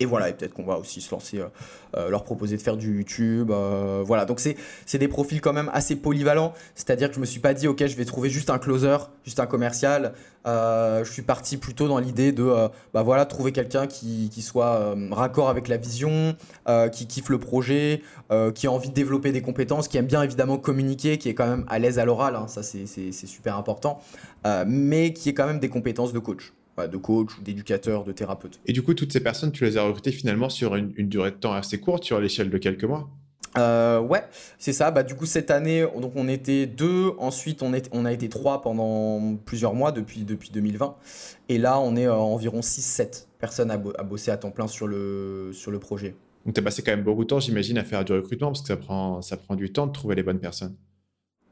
Et 0.00 0.06
voilà, 0.06 0.28
et 0.28 0.32
peut-être 0.32 0.54
qu'on 0.54 0.64
va 0.64 0.78
aussi 0.78 1.00
se 1.00 1.10
lancer, 1.10 1.38
euh, 1.38 1.48
euh, 1.96 2.08
leur 2.08 2.22
proposer 2.22 2.56
de 2.56 2.62
faire 2.62 2.76
du 2.76 2.98
YouTube. 2.98 3.50
Euh, 3.50 4.02
voilà, 4.06 4.24
donc 4.24 4.40
c'est 4.40 4.98
des 4.98 5.08
profils 5.08 5.40
quand 5.40 5.52
même 5.52 5.70
assez 5.72 5.96
polyvalents. 5.96 6.52
C'est-à-dire 6.74 7.08
que 7.08 7.16
je 7.16 7.20
me 7.20 7.26
suis 7.26 7.40
pas 7.40 7.54
dit, 7.54 7.66
ok, 7.66 7.84
je 7.84 7.96
vais 7.96 8.04
trouver 8.04 8.30
juste 8.30 8.50
un 8.50 8.58
closer, 8.58 8.96
juste 9.24 9.40
un 9.40 9.46
commercial. 9.46 10.12
je 10.46 11.10
suis 11.10 11.22
parti 11.22 11.56
plutôt 11.56 11.88
dans 11.88 11.98
l'idée 11.98 12.32
de, 12.32 12.68
bah 12.94 13.02
voilà, 13.02 13.26
trouver 13.26 13.52
quelqu'un 13.52 13.86
qui, 13.86 14.30
qui, 14.32 14.42
soit 14.42 14.94
raccord 15.10 15.48
avec 15.48 15.68
la 15.68 15.76
vision, 15.76 16.36
qui 16.92 17.06
kiffe 17.06 17.28
le 17.28 17.38
projet, 17.38 18.02
qui 18.54 18.66
a 18.66 18.72
envie 18.72 18.88
de 18.88 18.94
développer 18.94 19.32
des 19.32 19.42
compétences, 19.42 19.88
qui 19.88 19.98
aime 19.98 20.06
bien 20.06 20.22
évidemment 20.22 20.58
communiquer, 20.58 21.18
qui 21.18 21.28
est 21.28 21.34
quand 21.34 21.46
même 21.46 21.64
à 21.68 21.78
l'aise 21.78 21.98
à 21.98 22.04
l'oral, 22.04 22.36
hein, 22.36 22.46
ça 22.48 22.62
c'est 22.62 23.12
super 23.12 23.56
important, 23.56 24.00
mais 24.66 25.12
qui 25.12 25.28
est 25.28 25.34
quand 25.34 25.46
même 25.46 25.60
des 25.60 25.68
compétences 25.68 26.12
de 26.12 26.18
coach 26.18 26.52
de 26.86 26.96
coach 26.96 27.36
ou 27.38 27.42
d'éducateur, 27.42 28.04
de 28.04 28.12
thérapeute. 28.12 28.60
Et 28.66 28.72
du 28.72 28.82
coup, 28.82 28.94
toutes 28.94 29.12
ces 29.12 29.20
personnes, 29.20 29.52
tu 29.52 29.64
les 29.64 29.76
as 29.76 29.82
recrutées 29.82 30.12
finalement 30.12 30.48
sur 30.48 30.76
une, 30.76 30.92
durée 31.08 31.30
de 31.30 31.36
temps 31.36 31.52
assez 31.52 31.80
courte, 31.80 32.04
sur 32.04 32.20
l'échelle 32.20 32.50
de 32.50 32.58
quelques 32.58 32.84
mois? 32.84 33.08
Euh, 33.56 33.98
ouais, 34.00 34.22
c'est 34.58 34.72
ça. 34.72 34.90
Bah, 34.90 35.02
du 35.02 35.14
coup, 35.14 35.26
cette 35.26 35.50
année, 35.50 35.86
donc 36.00 36.12
on 36.14 36.28
était 36.28 36.66
deux. 36.66 37.12
Ensuite, 37.18 37.62
on, 37.62 37.72
est, 37.72 37.88
on 37.92 38.04
a 38.04 38.12
été 38.12 38.28
trois 38.28 38.62
pendant 38.62 39.36
plusieurs 39.44 39.74
mois 39.74 39.90
depuis, 39.90 40.24
depuis 40.24 40.50
2020. 40.50 40.94
Et 41.48 41.58
là, 41.58 41.80
on 41.80 41.96
est 41.96 42.06
euh, 42.06 42.14
environ 42.14 42.60
6-7 42.60 43.26
personnes 43.38 43.70
à, 43.70 43.78
bosser 43.78 44.30
à 44.30 44.36
temps 44.36 44.50
plein 44.50 44.66
sur 44.66 44.86
le, 44.86 45.50
sur 45.52 45.70
le 45.70 45.78
projet. 45.78 46.14
Donc, 46.44 46.54
tu 46.54 46.60
as 46.60 46.64
passé 46.64 46.82
quand 46.82 46.92
même 46.92 47.04
beaucoup 47.04 47.24
de 47.24 47.28
temps, 47.28 47.40
j'imagine, 47.40 47.78
à 47.78 47.84
faire 47.84 48.04
du 48.04 48.12
recrutement 48.12 48.48
parce 48.48 48.62
que 48.62 48.68
ça 48.68 48.76
prend, 48.76 49.22
ça 49.22 49.36
prend 49.36 49.56
du 49.56 49.72
temps 49.72 49.86
de 49.86 49.92
trouver 49.92 50.14
les 50.14 50.22
bonnes 50.22 50.40
personnes. 50.40 50.76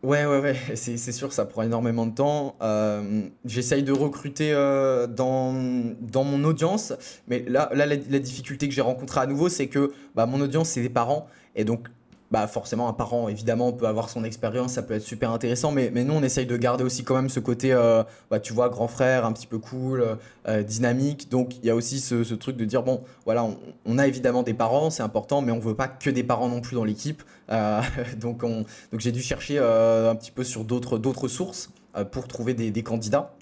Ouais, 0.02 0.24
ouais, 0.24 0.40
ouais, 0.40 0.56
c'est, 0.76 1.12
sûr, 1.12 1.32
ça 1.32 1.46
prend 1.46 1.62
énormément 1.62 2.06
de 2.06 2.14
temps. 2.14 2.56
Euh, 2.62 3.22
j'essaye 3.44 3.82
de 3.82 3.92
recruter 3.92 4.52
euh, 4.52 5.06
dans, 5.06 5.52
mon 5.52 6.44
audience, 6.44 6.92
mais 7.26 7.44
là, 7.48 7.70
la 7.74 7.96
difficulté 7.96 8.68
que 8.68 8.74
j'ai 8.74 8.82
rencontrée 8.82 9.20
à 9.20 9.26
nouveau, 9.26 9.48
c'est 9.48 9.66
que 9.66 9.92
bah, 10.14 10.26
mon 10.26 10.40
audience, 10.40 10.70
c'est 10.70 10.82
des 10.82 10.90
parents, 10.90 11.26
et 11.56 11.64
donc 11.64 11.88
bah 12.30 12.46
forcément 12.48 12.88
un 12.88 12.92
parent 12.92 13.28
évidemment 13.28 13.72
peut 13.72 13.86
avoir 13.86 14.08
son 14.08 14.24
expérience 14.24 14.72
ça 14.72 14.82
peut 14.82 14.94
être 14.94 15.02
super 15.02 15.30
intéressant 15.30 15.70
mais, 15.70 15.90
mais 15.92 16.02
nous 16.02 16.14
on 16.14 16.22
essaye 16.22 16.46
de 16.46 16.56
garder 16.56 16.82
aussi 16.82 17.04
quand 17.04 17.14
même 17.14 17.28
ce 17.28 17.38
côté 17.38 17.72
euh, 17.72 18.02
bah, 18.30 18.40
tu 18.40 18.52
vois 18.52 18.68
grand 18.68 18.88
frère 18.88 19.24
un 19.24 19.32
petit 19.32 19.46
peu 19.46 19.58
cool 19.58 20.18
euh, 20.48 20.62
dynamique. 20.62 21.28
Donc 21.30 21.56
il 21.56 21.64
y 21.64 21.70
a 21.70 21.74
aussi 21.74 22.00
ce, 22.00 22.34
truc 22.34 22.56
de 22.56 22.64
dire 22.64 22.82
bon 22.82 23.02
voilà 23.24 23.46
on, 23.84 23.98
a 23.98 24.06
évidemment 24.06 24.42
des 24.42 24.54
parents 24.54 24.90
c'est 24.90 25.02
important 25.02 25.40
mais 25.40 25.52
on 25.52 25.58
veut 25.58 25.74
pas 25.74 25.88
que 25.88 26.10
des 26.10 26.24
parents 26.24 26.48
non 26.48 26.60
plus 26.60 26.74
dans 26.74 26.84
l'équipe. 26.84 27.22
Euh, 27.50 27.80
donc 28.16 28.42
on 28.42 28.64
donc 28.90 29.00
j'ai 29.00 29.12
dû 29.12 29.22
chercher 29.22 29.58
un 29.58 30.14
petit 30.16 30.30
peu 30.30 30.44
sur 30.44 30.64
d'autres 30.64 31.28
sources 31.28 31.70
pour 32.10 32.28
trouver 32.28 32.54
des, 32.54 32.70
des 32.70 32.82
candidats. 32.82 33.34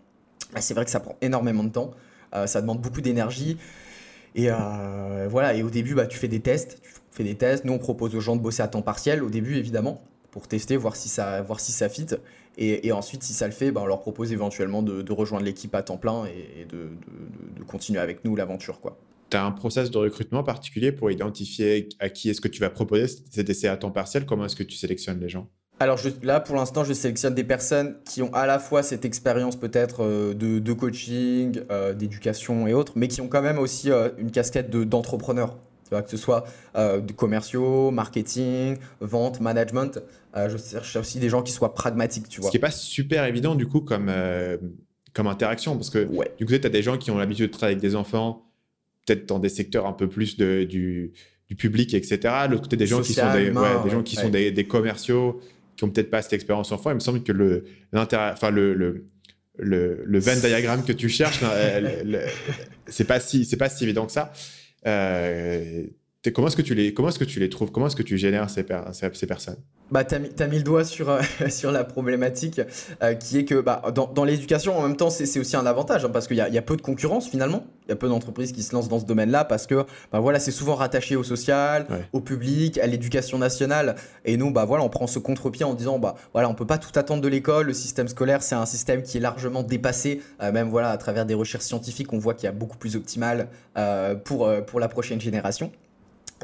C'est 0.60 0.74
vrai 0.74 0.84
que 0.84 0.90
ça 0.90 1.00
prend 1.00 1.16
énormément 1.20 1.64
de 1.64 1.70
temps. 1.70 1.90
Ça 2.46 2.60
demande 2.60 2.80
beaucoup 2.80 3.00
d'énergie. 3.00 3.56
Et 4.34 4.48
voilà. 5.28 5.54
Et 5.54 5.62
au 5.62 5.70
début 5.70 5.94
bah 5.94 6.06
tu 6.06 6.18
fais 6.18 6.28
des 6.28 6.40
tests 6.40 6.80
tu 6.82 6.90
fait 7.14 7.24
des 7.24 7.36
tests. 7.36 7.64
Nous, 7.64 7.72
on 7.72 7.78
propose 7.78 8.14
aux 8.14 8.20
gens 8.20 8.36
de 8.36 8.40
bosser 8.42 8.62
à 8.62 8.68
temps 8.68 8.82
partiel 8.82 9.22
au 9.22 9.30
début, 9.30 9.56
évidemment, 9.56 10.02
pour 10.30 10.48
tester, 10.48 10.76
voir 10.76 10.96
si 10.96 11.08
ça, 11.08 11.42
voir 11.42 11.60
si 11.60 11.72
ça 11.72 11.88
fit. 11.88 12.06
Et, 12.56 12.92
ensuite, 12.92 13.22
si 13.24 13.32
ça 13.32 13.46
le 13.46 13.52
fait, 13.52 13.72
ben, 13.72 13.80
on 13.80 13.86
leur 13.86 14.00
propose 14.00 14.32
éventuellement 14.32 14.82
de, 14.82 15.12
rejoindre 15.12 15.44
l'équipe 15.44 15.74
à 15.74 15.82
temps 15.82 15.96
plein 15.96 16.24
et, 16.26 16.64
de, 16.66 16.90
continuer 17.66 18.00
avec 18.00 18.24
nous 18.24 18.36
l'aventure. 18.36 18.80
quoi. 18.80 18.98
Tu 19.30 19.36
as 19.36 19.44
un 19.44 19.50
process 19.52 19.90
de 19.90 19.98
recrutement 19.98 20.44
particulier 20.44 20.92
pour 20.92 21.10
identifier 21.10 21.88
à 21.98 22.08
qui 22.10 22.30
est-ce 22.30 22.40
que 22.40 22.48
tu 22.48 22.60
vas 22.60 22.70
proposer 22.70 23.06
cet 23.30 23.48
essai 23.48 23.68
à 23.68 23.76
temps 23.76 23.90
partiel? 23.90 24.26
Comment 24.26 24.44
est-ce 24.44 24.56
que 24.56 24.62
tu 24.62 24.76
sélectionnes 24.76 25.20
les 25.20 25.28
gens? 25.28 25.48
Alors 25.80 25.98
là, 26.22 26.38
pour 26.38 26.54
l'instant, 26.54 26.84
je 26.84 26.92
sélectionne 26.92 27.34
des 27.34 27.42
personnes 27.42 27.96
qui 28.04 28.22
ont 28.22 28.32
à 28.32 28.46
la 28.46 28.60
fois 28.60 28.84
cette 28.84 29.04
expérience 29.04 29.56
peut-être 29.56 30.04
euh, 30.04 30.32
de, 30.32 30.72
coaching, 30.72 31.60
euh, 31.72 31.94
d'éducation 31.94 32.68
et 32.68 32.74
autres, 32.74 32.92
mais 32.94 33.08
qui 33.08 33.20
ont 33.20 33.26
quand 33.26 33.42
même 33.42 33.58
aussi 33.58 33.90
euh, 33.90 34.10
une 34.18 34.30
casquette 34.30 34.70
d'entrepreneur 34.70 35.56
que 36.02 36.10
ce 36.10 36.16
soit 36.16 36.44
euh, 36.76 37.00
commerciaux, 37.16 37.90
marketing, 37.90 38.76
vente, 39.00 39.40
management. 39.40 40.00
Euh, 40.36 40.48
je 40.48 40.56
cherche 40.56 40.96
aussi 40.96 41.18
des 41.18 41.28
gens 41.28 41.42
qui 41.42 41.52
soient 41.52 41.74
pragmatiques, 41.74 42.28
tu 42.28 42.40
vois. 42.40 42.48
Ce 42.48 42.52
qui 42.52 42.56
n'est 42.56 42.62
pas 42.62 42.70
super 42.70 43.24
évident, 43.24 43.54
du 43.54 43.66
coup, 43.66 43.80
comme, 43.80 44.08
euh, 44.08 44.56
comme 45.12 45.26
interaction, 45.26 45.76
parce 45.76 45.90
que 45.90 46.08
du 46.38 46.46
coup, 46.46 46.58
tu 46.58 46.66
as 46.66 46.70
des 46.70 46.82
gens 46.82 46.98
qui 46.98 47.10
ont 47.10 47.18
l'habitude 47.18 47.46
de 47.46 47.52
travailler 47.52 47.76
avec 47.76 47.82
des 47.82 47.96
enfants, 47.96 48.46
peut-être 49.06 49.26
dans 49.26 49.38
des 49.38 49.48
secteurs 49.48 49.86
un 49.86 49.92
peu 49.92 50.08
plus 50.08 50.36
de, 50.36 50.64
du, 50.64 51.12
du 51.48 51.56
public, 51.56 51.94
etc. 51.94 52.18
L'autre 52.48 52.62
côté, 52.62 52.76
des 52.76 52.86
gens 52.86 53.02
qui 53.02 53.14
sont 53.14 53.32
des, 53.32 53.50
des, 53.50 53.90
gens 53.90 54.02
qui 54.02 54.16
sont 54.16 54.30
des, 54.30 54.50
des, 54.50 54.64
commerciaux, 54.64 55.40
qui 55.76 55.84
ont 55.84 55.90
peut-être 55.90 56.10
pas 56.10 56.22
cette 56.22 56.32
expérience 56.32 56.72
enfant. 56.72 56.90
Il 56.90 56.94
me 56.94 57.00
semble 57.00 57.22
que 57.22 57.32
le, 57.32 57.64
enfin, 57.92 58.50
le, 58.50 58.74
le 58.74 59.06
le, 59.56 60.02
le 60.04 60.18
Venn 60.18 60.40
diagramme 60.40 60.84
que 60.84 60.92
tu 60.92 61.08
cherches, 61.08 61.40
c'est 62.86 63.04
pas 63.04 63.20
si 63.20 63.44
c'est 63.44 63.56
pas 63.56 63.68
si 63.68 63.84
évident 63.84 64.06
que 64.06 64.12
ça. 64.12 64.32
Øh, 64.86 65.88
Euh, 66.26 66.30
comment 66.30 66.48
est-ce 66.48 66.56
que 66.56 66.62
tu 66.62 66.74
les 66.74 66.94
comment 66.94 67.08
est-ce 67.08 67.18
que 67.18 67.24
tu 67.24 67.40
les 67.40 67.48
trouves? 67.48 67.70
Comment 67.70 67.86
est-ce 67.86 67.96
que 67.96 68.02
tu 68.02 68.16
génères 68.16 68.48
ces, 68.50 68.64
ces, 69.12 69.26
personnes? 69.26 69.56
Bah, 69.90 70.04
tu 70.04 70.14
as, 70.14 70.46
mis 70.46 70.56
le 70.56 70.62
doigt 70.62 70.84
sur, 70.84 71.10
euh, 71.10 71.20
sur 71.48 71.70
la 71.70 71.84
problématique 71.84 72.60
euh, 73.02 73.14
qui 73.14 73.38
est 73.38 73.44
que 73.44 73.60
bah, 73.60 73.82
dans, 73.94 74.06
dans 74.06 74.24
l'éducation, 74.24 74.78
en 74.78 74.82
même 74.82 74.96
temps, 74.96 75.10
c'est 75.10 75.38
aussi 75.38 75.56
un 75.56 75.66
avantage 75.66 76.04
hein, 76.04 76.10
parce 76.12 76.26
qu'il 76.26 76.36
y, 76.36 76.40
y, 76.52 76.58
a 76.58 76.62
peu 76.62 76.76
de 76.76 76.82
concurrence 76.82 77.28
finalement. 77.28 77.64
Il 77.86 77.90
y 77.90 77.92
a 77.92 77.96
peu 77.96 78.08
d'entreprises 78.08 78.52
qui 78.52 78.62
se 78.62 78.74
lancent 78.74 78.88
dans 78.88 78.98
ce 78.98 79.04
domaine-là 79.04 79.44
parce 79.44 79.66
que 79.66 79.84
bah, 80.12 80.20
voilà, 80.20 80.38
c'est 80.38 80.50
souvent 80.50 80.74
rattaché 80.74 81.16
au 81.16 81.24
social, 81.24 81.86
au 82.12 82.20
public, 82.20 82.78
à 82.78 82.86
l'éducation 82.86 83.36
nationale. 83.36 83.96
Et 84.24 84.38
nous, 84.38 84.50
bah, 84.50 84.64
voilà, 84.64 84.84
on 84.84 84.88
prend 84.88 85.06
ce 85.06 85.18
contre-pied 85.18 85.64
en 85.64 85.74
disant 85.74 85.98
bah, 85.98 86.14
voilà, 86.32 86.48
on 86.48 86.54
peut 86.54 86.66
pas 86.66 86.78
tout 86.78 86.98
attendre 86.98 87.20
de 87.20 87.28
l'école. 87.28 87.66
Le 87.66 87.74
système 87.74 88.08
scolaire, 88.08 88.42
c'est 88.42 88.54
un 88.54 88.66
système 88.66 89.02
qui 89.02 89.18
est 89.18 89.20
largement 89.20 89.62
dépassé. 89.62 90.22
même 90.40 90.70
voilà, 90.70 90.90
à 90.90 90.96
travers 90.96 91.26
des 91.26 91.34
recherches 91.34 91.64
scientifiques, 91.64 92.12
on 92.14 92.18
voit 92.18 92.32
qu'il 92.32 92.44
y 92.44 92.48
a 92.48 92.52
beaucoup 92.52 92.78
plus 92.78 92.96
optimal 92.96 93.48
pour, 94.24 94.50
pour 94.66 94.80
la 94.80 94.88
prochaine 94.88 95.20
génération. 95.20 95.70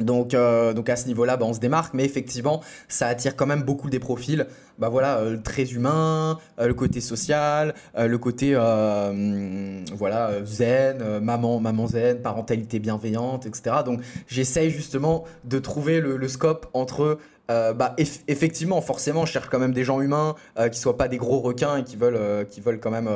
Donc, 0.00 0.34
euh, 0.34 0.72
donc 0.72 0.88
à 0.88 0.96
ce 0.96 1.06
niveau-là, 1.06 1.36
bah, 1.36 1.46
on 1.46 1.54
se 1.54 1.60
démarque, 1.60 1.94
mais 1.94 2.04
effectivement, 2.04 2.62
ça 2.88 3.06
attire 3.06 3.36
quand 3.36 3.46
même 3.46 3.62
beaucoup 3.62 3.90
des 3.90 3.98
profils. 3.98 4.46
Bah 4.80 4.88
voilà, 4.88 5.18
euh, 5.18 5.36
très 5.36 5.64
humain, 5.72 6.38
euh, 6.58 6.66
le 6.66 6.74
côté 6.74 7.00
social, 7.00 7.74
le 7.96 8.16
côté 8.16 8.54
voilà 8.54 10.44
zen, 10.44 11.20
maman, 11.20 11.60
maman 11.60 11.86
zen, 11.86 12.22
parentalité 12.22 12.78
bienveillante, 12.78 13.46
etc. 13.46 13.76
Donc 13.84 14.00
j'essaye 14.26 14.70
justement 14.70 15.24
de 15.44 15.58
trouver 15.58 16.00
le, 16.00 16.28
scope 16.28 16.66
entre 16.72 17.18
bah, 17.48 17.96
effectivement, 18.28 18.80
forcément, 18.80 19.26
je 19.26 19.32
cherche 19.32 19.48
quand 19.50 19.58
même 19.58 19.72
des 19.72 19.84
gens 19.84 20.00
humains 20.00 20.34
qui 20.72 20.78
soient 20.78 20.96
pas 20.96 21.08
des 21.08 21.18
gros 21.18 21.40
requins 21.40 21.78
et 21.78 21.84
qui 21.84 21.96
veulent, 21.96 22.46
qui 22.46 22.60
veulent 22.60 22.80
quand 22.80 22.90
même, 22.90 23.10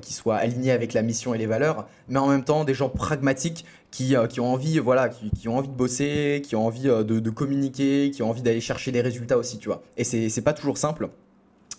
qui 0.00 0.14
soient 0.14 0.36
alignés 0.36 0.72
avec 0.72 0.94
la 0.94 1.02
mission 1.02 1.34
et 1.34 1.38
les 1.38 1.46
valeurs, 1.46 1.86
mais 2.08 2.18
en 2.18 2.28
même 2.28 2.44
temps 2.44 2.64
des 2.64 2.74
gens 2.74 2.88
pragmatiques 2.88 3.66
qui, 3.90 4.16
euh, 4.16 4.26
qui 4.26 4.40
ont 4.40 4.52
envie, 4.52 4.78
voilà, 4.78 5.08
qui, 5.08 5.30
qui, 5.30 5.48
ont 5.48 5.58
envie 5.58 5.68
de 5.68 5.74
bosser, 5.74 6.42
qui 6.44 6.56
ont 6.56 6.66
envie 6.66 6.88
euh, 6.88 7.02
de, 7.02 7.18
de 7.18 7.30
communiquer, 7.30 8.10
qui 8.10 8.22
ont 8.22 8.30
envie 8.30 8.42
d'aller 8.42 8.60
chercher 8.60 8.92
des 8.92 9.00
résultats 9.00 9.38
aussi, 9.38 9.58
tu 9.58 9.68
vois. 9.68 9.82
Et 9.96 10.04
c'est 10.04 10.42
pas 10.42 10.52
toujours 10.52 10.78
simple. 10.78 11.09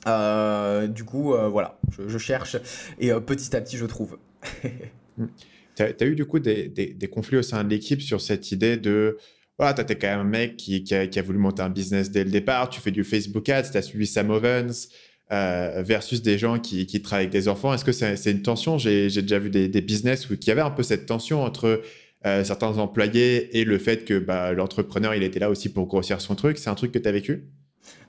Euh, 0.07 0.87
du 0.87 1.03
coup, 1.03 1.33
voilà, 1.51 1.79
je, 2.07 2.17
cherche 2.17 2.57
et 2.99 3.11
petit 3.11 3.55
à 3.55 3.61
petit, 3.61 3.77
je 3.77 3.85
trouve. 3.85 4.17
tu 5.75 5.83
as, 5.83 6.05
eu 6.05 6.15
du 6.15 6.25
coup 6.25 6.39
des, 6.39 6.67
des, 6.67 7.07
conflits 7.07 7.37
au 7.37 7.41
sein 7.41 7.63
de 7.63 7.69
l'équipe 7.69 8.01
sur 8.01 8.21
cette 8.21 8.51
idée 8.51 8.77
de. 8.77 9.17
Voilà, 9.59 9.73
tu 9.75 9.91
es 9.91 9.95
quand 9.95 10.07
même 10.07 10.19
un 10.21 10.23
mec 10.23 10.57
qui, 10.57 10.83
qui, 10.83 10.95
a, 10.95 11.05
qui, 11.05 11.19
a, 11.19 11.21
voulu 11.21 11.37
monter 11.37 11.61
un 11.61 11.69
business 11.69 12.09
dès 12.09 12.23
le 12.23 12.31
départ, 12.31 12.69
tu 12.69 12.81
fais 12.81 12.89
du 12.89 13.03
Facebook 13.03 13.47
Ads, 13.47 13.71
tu 13.71 13.77
as 13.77 13.83
suivi 13.83 14.07
Sam 14.07 14.31
Ovens, 14.31 14.89
versus 15.29 16.21
des 16.23 16.37
gens 16.37 16.57
qui, 16.57 16.85
travaillent 17.01 17.25
avec 17.25 17.31
des 17.31 17.47
enfants 17.47 17.73
Est-ce 17.73 17.85
que 17.85 17.91
c'est 17.91 18.31
une 18.31 18.41
tension? 18.41 18.77
J'ai 18.79 19.09
déjà 19.09 19.37
vu 19.37 19.49
des, 19.51 19.81
business 19.81 20.29
où 20.29 20.33
il 20.33 20.47
y 20.47 20.51
avait 20.51 20.61
un 20.61 20.71
peu 20.71 20.83
cette 20.83 21.05
tension 21.05 21.43
entre 21.43 21.83
certains 22.23 22.79
employés 22.79 23.55
et 23.59 23.65
le 23.65 23.77
fait 23.77 24.03
que 24.03 24.17
bah, 24.17 24.53
l'entrepreneur, 24.53 25.13
il 25.13 25.21
était 25.21 25.39
là 25.39 25.51
aussi 25.51 25.69
pour 25.69 25.85
grossir 25.85 26.21
son 26.21 26.33
truc. 26.33 26.57
C'est 26.57 26.69
un 26.69 26.75
truc 26.75 26.91
que 26.91 26.99
tu 26.99 27.07
as 27.07 27.11
vécu? 27.11 27.45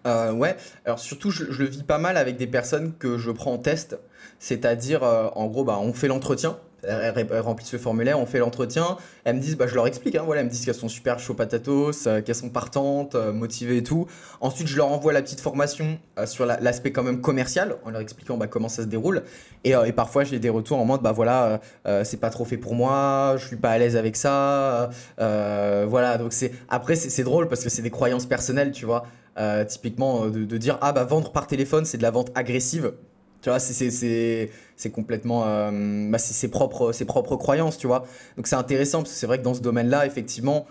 Euh, 0.07 0.33
ouais, 0.33 0.57
alors 0.85 0.99
surtout, 0.99 1.31
je, 1.31 1.45
le 1.45 1.67
vis 1.67 1.83
pas 1.83 1.99
mal 1.99 2.17
avec 2.17 2.37
des 2.37 2.47
personnes 2.47 2.93
que 2.99 3.19
je 3.19 3.31
prends 3.31 3.53
en 3.53 3.59
test. 3.59 3.99
C'est-à-dire, 4.39 5.05
euh, 5.05 5.29
en 5.37 5.47
gros, 5.47 5.65
bah, 5.65 5.79
on 5.81 5.93
fait 5.93 6.09
l'entretien, 6.09 6.59
elles, 6.83 7.41
remplissent 7.41 7.73
le 7.73 7.79
formulaire, 7.79 8.19
on 8.19 8.27
fait 8.27 8.41
l'entretien. 8.41 8.97
Elles 9.23 9.37
me 9.37 9.41
disent, 9.41 9.57
bah, 9.57 9.69
je 9.69 9.77
leur 9.77 9.87
explique, 9.87 10.17
hein, 10.17 10.25
voilà, 10.27 10.41
elles 10.41 10.49
me 10.49 10.51
disent 10.51 10.65
qu'elles 10.65 10.75
sont 10.75 10.89
super 10.89 11.21
chaud 11.21 11.35
patatos, 11.35 12.09
euh, 12.09 12.21
qu'elles 12.23 12.35
sont 12.35 12.51
partantes, 12.51 13.15
motivées 13.15 13.77
et 13.77 13.83
tout. 13.85 14.09
Ensuite, 14.41 14.67
je 14.67 14.77
leur 14.77 14.91
envoie 14.91 15.13
la 15.13 15.23
petite 15.23 15.41
formation 15.41 16.01
sur 16.25 16.45
l'aspect 16.45 16.91
quand 16.91 17.05
même 17.05 17.21
commercial, 17.21 17.77
en 17.85 17.91
leur 17.91 18.01
expliquant 18.01 18.37
bah, 18.37 18.49
comment 18.49 18.69
ça 18.69 18.83
se 18.83 18.89
déroule. 18.89 19.23
Et, 19.63 19.71
et 19.71 19.93
parfois, 19.93 20.25
j'ai 20.25 20.41
des 20.41 20.51
retours 20.51 20.79
en 20.79 20.85
mode, 20.85 21.03
bah 21.03 21.13
voilà, 21.13 21.61
c'est 22.03 22.19
pas 22.19 22.31
trop 22.31 22.45
fait 22.45 22.57
pour 22.57 22.75
moi, 22.75 23.37
je 23.39 23.47
suis 23.47 23.57
pas 23.57 23.71
à 23.71 23.79
l'aise 23.79 23.97
avec 23.97 24.17
ça. 24.17 24.91
voilà, 25.19 26.19
donc 26.19 26.33
c'est 26.33 26.51
après, 26.69 26.97
c'est 26.97 27.23
drôle 27.23 27.47
parce 27.49 27.63
que 27.63 27.71
c'est 27.71 27.83
des 27.83 27.91
croyances 27.91 28.27
personnelles, 28.27 28.73
tu 28.73 28.87
vois. 28.87 29.05
Euh, 29.39 29.65
typiquement, 29.65 30.27
euh, 30.27 30.31
de, 30.31 30.57
dire 30.59 30.79
ah 30.83 30.93
bah 30.93 31.05
vendre 31.05 31.33
par 31.33 31.47
téléphone, 31.47 31.85
c'est 31.85 31.97
de 31.97 32.03
la 32.03 32.11
vente 32.11 32.31
agressive. 32.35 32.93
Tu 33.41 33.49
vois, 33.49 33.59
c'est 33.59 34.51
complètement 34.93 35.45
euh, 35.47 36.11
bah, 36.11 36.19
ses, 36.19 36.49
propres, 36.49 36.93
ses 36.93 37.07
propres 37.07 37.37
croyances, 37.37 37.79
tu 37.79 37.87
vois. 37.87 38.05
Donc 38.37 38.47
c'est 38.47 38.57
intéressant 38.57 38.99
parce 38.99 39.11
que 39.13 39.17
c'est 39.17 39.27
vrai 39.27 39.39
que 39.39 39.43
dans 39.43 39.55
ce 39.55 39.61
domaine-là, 39.61 40.07
effectivement, 40.07 40.67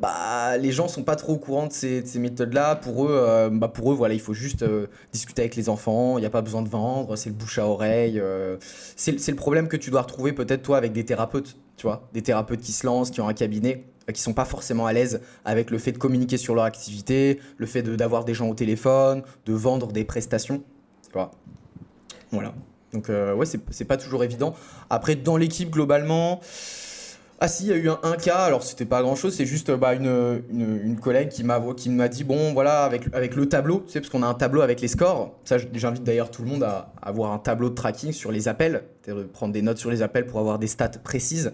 bah, 0.00 0.56
les 0.56 0.72
gens 0.72 0.88
sont 0.88 1.04
pas 1.04 1.14
trop 1.14 1.34
au 1.34 1.38
courant 1.38 1.68
de 1.68 1.72
ces, 1.72 2.02
méthodes-là. 2.16 2.76
Pour 2.76 3.06
eux, 3.06 3.48
bah, 3.52 3.68
pour 3.68 3.92
eux, 3.92 3.94
voilà, 3.94 4.14
il 4.14 4.20
faut 4.20 4.34
juste 4.34 4.64
discuter 5.12 5.42
avec 5.42 5.54
les 5.54 5.68
enfants. 5.68 6.18
Il 6.18 6.22
n'y 6.22 6.26
a 6.26 6.30
pas 6.30 6.42
besoin 6.42 6.62
de 6.62 6.68
vendre. 6.68 7.14
C'est 7.16 7.28
le 7.28 7.36
bouche 7.36 7.58
à 7.58 7.66
oreille. 7.66 8.20
c'est 8.96 9.28
le 9.28 9.36
problème 9.36 9.68
que 9.68 9.76
tu 9.76 9.90
dois 9.90 10.02
retrouver 10.02 10.32
peut-être 10.32 10.62
toi 10.62 10.78
avec 10.78 10.92
des 10.92 11.04
thérapeutes, 11.04 11.56
tu 11.76 11.86
vois, 11.86 12.08
des 12.12 12.22
thérapeutes 12.22 12.60
qui 12.60 12.72
se 12.72 12.86
lancent, 12.86 13.10
qui 13.10 13.20
ont 13.20 13.28
un 13.28 13.34
cabinet. 13.34 13.84
Euh, 14.08 14.12
qui 14.12 14.20
sont 14.20 14.34
pas 14.34 14.44
forcément 14.44 14.86
à 14.86 14.92
l'aise 14.92 15.20
avec 15.44 15.70
le 15.70 15.78
fait 15.78 15.92
de 15.92 15.98
communiquer 15.98 16.36
sur 16.36 16.54
leur 16.54 16.64
activité, 16.64 17.40
le 17.56 17.66
fait 17.66 17.82
d'avoir 17.82 18.24
des 18.24 18.34
gens 18.34 18.48
au 18.48 18.54
téléphone, 18.54 19.22
de 19.46 19.52
vendre 19.52 19.88
des 19.92 20.04
prestations. 20.04 20.62
Voilà. 22.30 22.54
Donc, 22.92 23.10
euh, 23.10 23.34
ouais, 23.34 23.46
c'est 23.46 23.84
pas 23.84 23.96
toujours 23.96 24.22
évident. 24.22 24.54
Après, 24.90 25.16
dans 25.16 25.36
l'équipe, 25.36 25.70
globalement. 25.70 26.40
Ah 27.38 27.48
si, 27.48 27.64
il 27.64 27.68
y 27.68 27.72
a 27.72 27.76
eu 27.76 27.90
un, 27.90 28.16
cas, 28.16 28.38
alors 28.38 28.62
c'était 28.62 28.86
pas 28.86 29.02
grand 29.02 29.14
chose, 29.14 29.34
c'est 29.34 29.44
juste 29.44 29.70
bah, 29.70 29.92
une, 29.92 30.42
une, 30.50 30.98
collègue 30.98 31.28
qui 31.28 31.44
m'a 31.44 31.60
qui 31.76 31.90
dit 31.90 32.24
bon 32.24 32.54
voilà 32.54 32.84
avec, 32.84 33.02
avec 33.12 33.36
le 33.36 33.46
tableau, 33.46 33.82
tu 33.86 33.92
sais, 33.92 34.00
parce 34.00 34.08
qu'on 34.08 34.22
a 34.22 34.26
un 34.26 34.32
tableau 34.32 34.62
avec 34.62 34.80
les 34.80 34.88
scores, 34.88 35.34
ça 35.44 35.58
j'invite 35.74 36.02
d'ailleurs 36.02 36.30
tout 36.30 36.40
le 36.40 36.48
monde 36.48 36.62
à, 36.62 36.94
avoir 37.02 37.32
un 37.32 37.38
tableau 37.38 37.68
de 37.68 37.74
tracking 37.74 38.12
sur 38.12 38.32
les 38.32 38.48
appels, 38.48 38.84
de 39.06 39.24
prendre 39.24 39.52
des 39.52 39.60
notes 39.60 39.76
sur 39.76 39.90
les 39.90 40.00
appels 40.00 40.26
pour 40.26 40.40
avoir 40.40 40.58
des 40.58 40.66
stats 40.66 40.88
précises. 41.04 41.52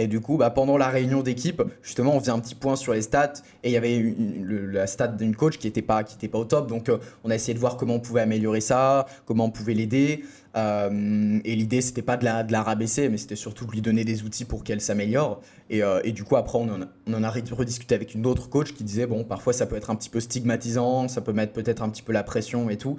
Et 0.00 0.06
du 0.06 0.20
coup, 0.20 0.36
bah, 0.36 0.50
pendant 0.50 0.78
la 0.78 0.88
réunion 0.88 1.22
d'équipe, 1.22 1.60
justement, 1.82 2.14
on 2.14 2.20
faisait 2.20 2.30
un 2.30 2.38
petit 2.38 2.54
point 2.54 2.76
sur 2.76 2.94
les 2.94 3.02
stats 3.02 3.32
et 3.64 3.70
il 3.70 3.72
y 3.72 3.76
avait 3.76 4.14
la 4.48 4.86
stat 4.86 5.08
d'une 5.08 5.34
coach 5.34 5.58
qui 5.58 5.66
n'était 5.66 5.82
pas, 5.82 6.04
pas 6.04 6.38
au 6.38 6.44
top. 6.44 6.68
Donc, 6.68 6.88
euh, 6.88 6.98
on 7.24 7.30
a 7.30 7.34
essayé 7.34 7.52
de 7.52 7.58
voir 7.58 7.76
comment 7.76 7.96
on 7.96 8.00
pouvait 8.00 8.20
améliorer 8.20 8.60
ça, 8.60 9.06
comment 9.26 9.46
on 9.46 9.50
pouvait 9.50 9.74
l'aider. 9.74 10.24
Euh, 10.56 11.38
et 11.44 11.54
l'idée, 11.54 11.80
c'était 11.80 12.02
pas 12.02 12.16
de 12.16 12.24
la, 12.24 12.62
rabaisser, 12.62 13.08
mais 13.08 13.16
c'était 13.16 13.36
surtout 13.36 13.66
de 13.66 13.72
lui 13.72 13.80
donner 13.80 14.04
des 14.04 14.22
outils 14.22 14.44
pour 14.44 14.64
qu'elle 14.64 14.80
s'améliore. 14.80 15.40
Et, 15.70 15.82
euh, 15.82 16.00
du 16.02 16.24
coup, 16.24 16.36
après, 16.36 16.58
on 16.58 16.68
en, 16.68 17.22
a, 17.22 17.30
rediscuté 17.30 17.94
avec 17.94 18.14
une 18.14 18.26
autre 18.26 18.48
coach 18.48 18.72
qui 18.72 18.84
disait 18.84 19.06
bon, 19.06 19.24
parfois 19.24 19.52
ça 19.52 19.66
peut 19.66 19.76
être 19.76 19.90
un 19.90 19.96
petit 19.96 20.10
peu 20.10 20.20
stigmatisant, 20.20 21.08
ça 21.08 21.20
peut 21.20 21.32
mettre 21.32 21.52
peut-être 21.52 21.82
un 21.82 21.88
petit 21.90 22.02
peu 22.02 22.12
la 22.12 22.22
pression 22.22 22.70
et 22.70 22.76
tout. 22.76 22.96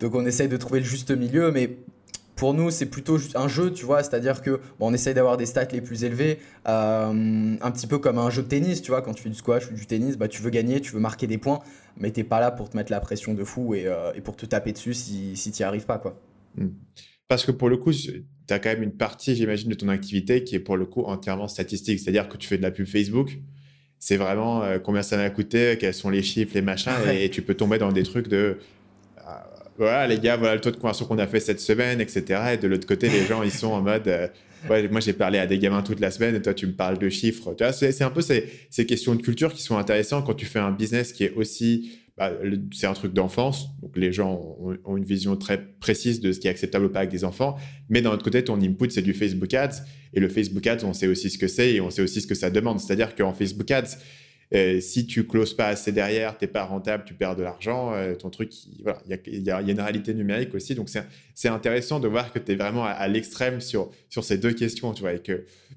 Donc, 0.00 0.14
on 0.14 0.24
essaye 0.26 0.48
de 0.48 0.56
trouver 0.56 0.80
le 0.80 0.86
juste 0.86 1.10
milieu, 1.10 1.50
mais 1.50 1.78
pour 2.36 2.54
nous, 2.54 2.70
c'est 2.70 2.86
plutôt 2.86 3.18
un 3.34 3.46
jeu, 3.46 3.72
tu 3.72 3.84
vois, 3.84 4.02
c'est-à-dire 4.02 4.42
que 4.42 4.60
on 4.80 4.92
essaye 4.92 5.14
d'avoir 5.14 5.36
des 5.36 5.46
stats 5.46 5.66
les 5.66 5.80
plus 5.80 6.04
élevés, 6.04 6.40
euh, 6.66 7.56
un 7.60 7.70
petit 7.70 7.86
peu 7.86 7.98
comme 7.98 8.18
un 8.18 8.30
jeu 8.30 8.42
de 8.42 8.48
tennis, 8.48 8.82
tu 8.82 8.90
vois, 8.90 9.02
quand 9.02 9.12
tu 9.12 9.22
fais 9.22 9.28
du 9.28 9.36
squash 9.36 9.70
ou 9.70 9.74
du 9.74 9.86
tennis, 9.86 10.16
bah, 10.16 10.28
tu 10.28 10.42
veux 10.42 10.50
gagner, 10.50 10.80
tu 10.80 10.92
veux 10.92 11.00
marquer 11.00 11.26
des 11.26 11.38
points, 11.38 11.60
mais 11.96 12.10
t'es 12.10 12.24
pas 12.24 12.40
là 12.40 12.50
pour 12.50 12.68
te 12.70 12.76
mettre 12.76 12.90
la 12.90 13.00
pression 13.00 13.34
de 13.34 13.44
fou 13.44 13.74
et, 13.74 13.86
pour 14.24 14.36
te 14.36 14.46
taper 14.46 14.72
dessus 14.72 14.94
si, 14.94 15.36
si 15.36 15.52
tu 15.52 15.62
n'y 15.62 15.66
arrives 15.66 15.86
pas, 15.86 15.98
quoi. 15.98 16.16
Hmm. 16.56 16.68
Parce 17.28 17.44
que 17.44 17.52
pour 17.52 17.68
le 17.68 17.76
coup, 17.76 17.92
tu 17.92 18.24
as 18.50 18.58
quand 18.58 18.68
même 18.68 18.82
une 18.82 18.96
partie, 18.96 19.34
j'imagine, 19.34 19.70
de 19.70 19.74
ton 19.74 19.88
activité 19.88 20.44
qui 20.44 20.54
est 20.54 20.60
pour 20.60 20.76
le 20.76 20.86
coup 20.86 21.02
entièrement 21.02 21.48
statistique, 21.48 21.98
c'est-à-dire 21.98 22.28
que 22.28 22.36
tu 22.36 22.48
fais 22.48 22.58
de 22.58 22.62
la 22.62 22.70
pub 22.70 22.86
Facebook, 22.86 23.38
c'est 23.98 24.16
vraiment 24.16 24.62
euh, 24.62 24.78
combien 24.78 25.02
ça 25.02 25.16
m'a 25.16 25.30
coûté, 25.30 25.76
quels 25.78 25.94
sont 25.94 26.10
les 26.10 26.22
chiffres, 26.22 26.52
les 26.54 26.62
machins, 26.62 26.92
et 27.12 27.30
tu 27.30 27.42
peux 27.42 27.54
tomber 27.54 27.78
dans 27.78 27.92
des 27.92 28.02
trucs 28.02 28.28
de 28.28 28.58
voilà 29.78 30.06
les 30.06 30.18
gars, 30.18 30.36
voilà 30.36 30.54
le 30.54 30.60
taux 30.60 30.70
de 30.70 30.76
conversion 30.76 31.06
qu'on 31.06 31.18
a 31.18 31.26
fait 31.26 31.40
cette 31.40 31.60
semaine, 31.60 32.00
etc. 32.00 32.40
Et 32.54 32.56
de 32.56 32.68
l'autre 32.68 32.86
côté, 32.86 33.08
les 33.08 33.24
gens, 33.24 33.42
ils 33.42 33.50
sont 33.50 33.68
en 33.68 33.80
mode, 33.80 34.06
euh, 34.06 34.28
ouais, 34.68 34.86
moi 34.88 35.00
j'ai 35.00 35.12
parlé 35.12 35.38
à 35.38 35.46
des 35.46 35.58
gamins 35.58 35.82
toute 35.82 36.00
la 36.00 36.10
semaine 36.10 36.34
et 36.34 36.42
toi 36.42 36.54
tu 36.54 36.66
me 36.66 36.72
parles 36.72 36.98
de 36.98 37.08
chiffres. 37.08 37.54
Tu 37.54 37.64
vois, 37.64 37.72
c'est 37.72 38.02
un 38.02 38.10
peu 38.10 38.20
ces, 38.20 38.48
ces, 38.70 38.86
questions 38.86 39.14
de 39.14 39.22
culture 39.22 39.52
qui 39.52 39.62
sont 39.62 39.76
intéressantes 39.76 40.26
quand 40.26 40.34
tu 40.34 40.46
fais 40.46 40.58
un 40.58 40.70
business 40.70 41.12
qui 41.12 41.24
est 41.24 41.32
aussi, 41.34 42.01
bah, 42.18 42.32
c'est 42.72 42.86
un 42.86 42.92
truc 42.92 43.14
d'enfance, 43.14 43.68
donc 43.80 43.96
les 43.96 44.12
gens 44.12 44.56
ont, 44.84 44.96
une 44.96 45.04
vision 45.04 45.36
très 45.36 45.64
précise 45.80 46.20
de 46.20 46.32
ce 46.32 46.40
qui 46.40 46.46
est 46.46 46.50
acceptable 46.50 46.84
ou 46.84 46.90
pas 46.90 47.00
avec 47.00 47.10
des 47.10 47.24
enfants. 47.24 47.56
Mais 47.88 48.02
d'un 48.02 48.10
autre 48.10 48.24
côté, 48.24 48.44
ton 48.44 48.60
input 48.60 48.90
c'est 48.90 49.02
du 49.02 49.14
Facebook 49.14 49.54
Ads 49.54 49.82
et 50.12 50.20
le 50.20 50.28
Facebook 50.28 50.66
Ads, 50.66 50.84
on 50.84 50.92
sait 50.92 51.06
aussi 51.06 51.30
ce 51.30 51.38
que 51.38 51.48
c'est 51.48 51.72
et 51.74 51.80
on 51.80 51.90
sait 51.90 52.02
aussi 52.02 52.20
ce 52.20 52.26
que 52.26 52.34
ça 52.34 52.50
demande. 52.50 52.80
C'est-à-dire 52.80 53.14
qu'en 53.14 53.32
Facebook 53.32 53.70
Ads 53.70 53.96
euh, 54.54 54.80
si 54.80 55.06
tu 55.06 55.26
closes 55.26 55.54
pas 55.54 55.68
assez 55.68 55.92
derrière, 55.92 56.36
tu 56.36 56.44
n'es 56.44 56.50
pas 56.50 56.64
rentable, 56.64 57.04
tu 57.06 57.14
perds 57.14 57.36
de 57.36 57.42
l'argent, 57.42 57.94
euh, 57.94 58.14
ton 58.14 58.28
truc, 58.28 58.52
il 59.26 59.42
y, 59.42 59.50
a, 59.50 59.62
une 59.62 59.80
réalité 59.80 60.12
numérique 60.12 60.54
aussi. 60.54 60.74
Donc, 60.74 60.90
c'est 61.34 61.48
intéressant 61.48 62.00
de 62.00 62.08
voir 62.08 62.32
que 62.32 62.38
tu 62.38 62.52
es 62.52 62.54
vraiment 62.54 62.84
à, 62.84 63.08
l'extrême 63.08 63.62
sur, 63.62 63.90
sur 64.10 64.24
ces 64.24 64.36
deux 64.36 64.52
questions. 64.52 64.92
Tu 64.92 65.02
vois, 65.02 65.12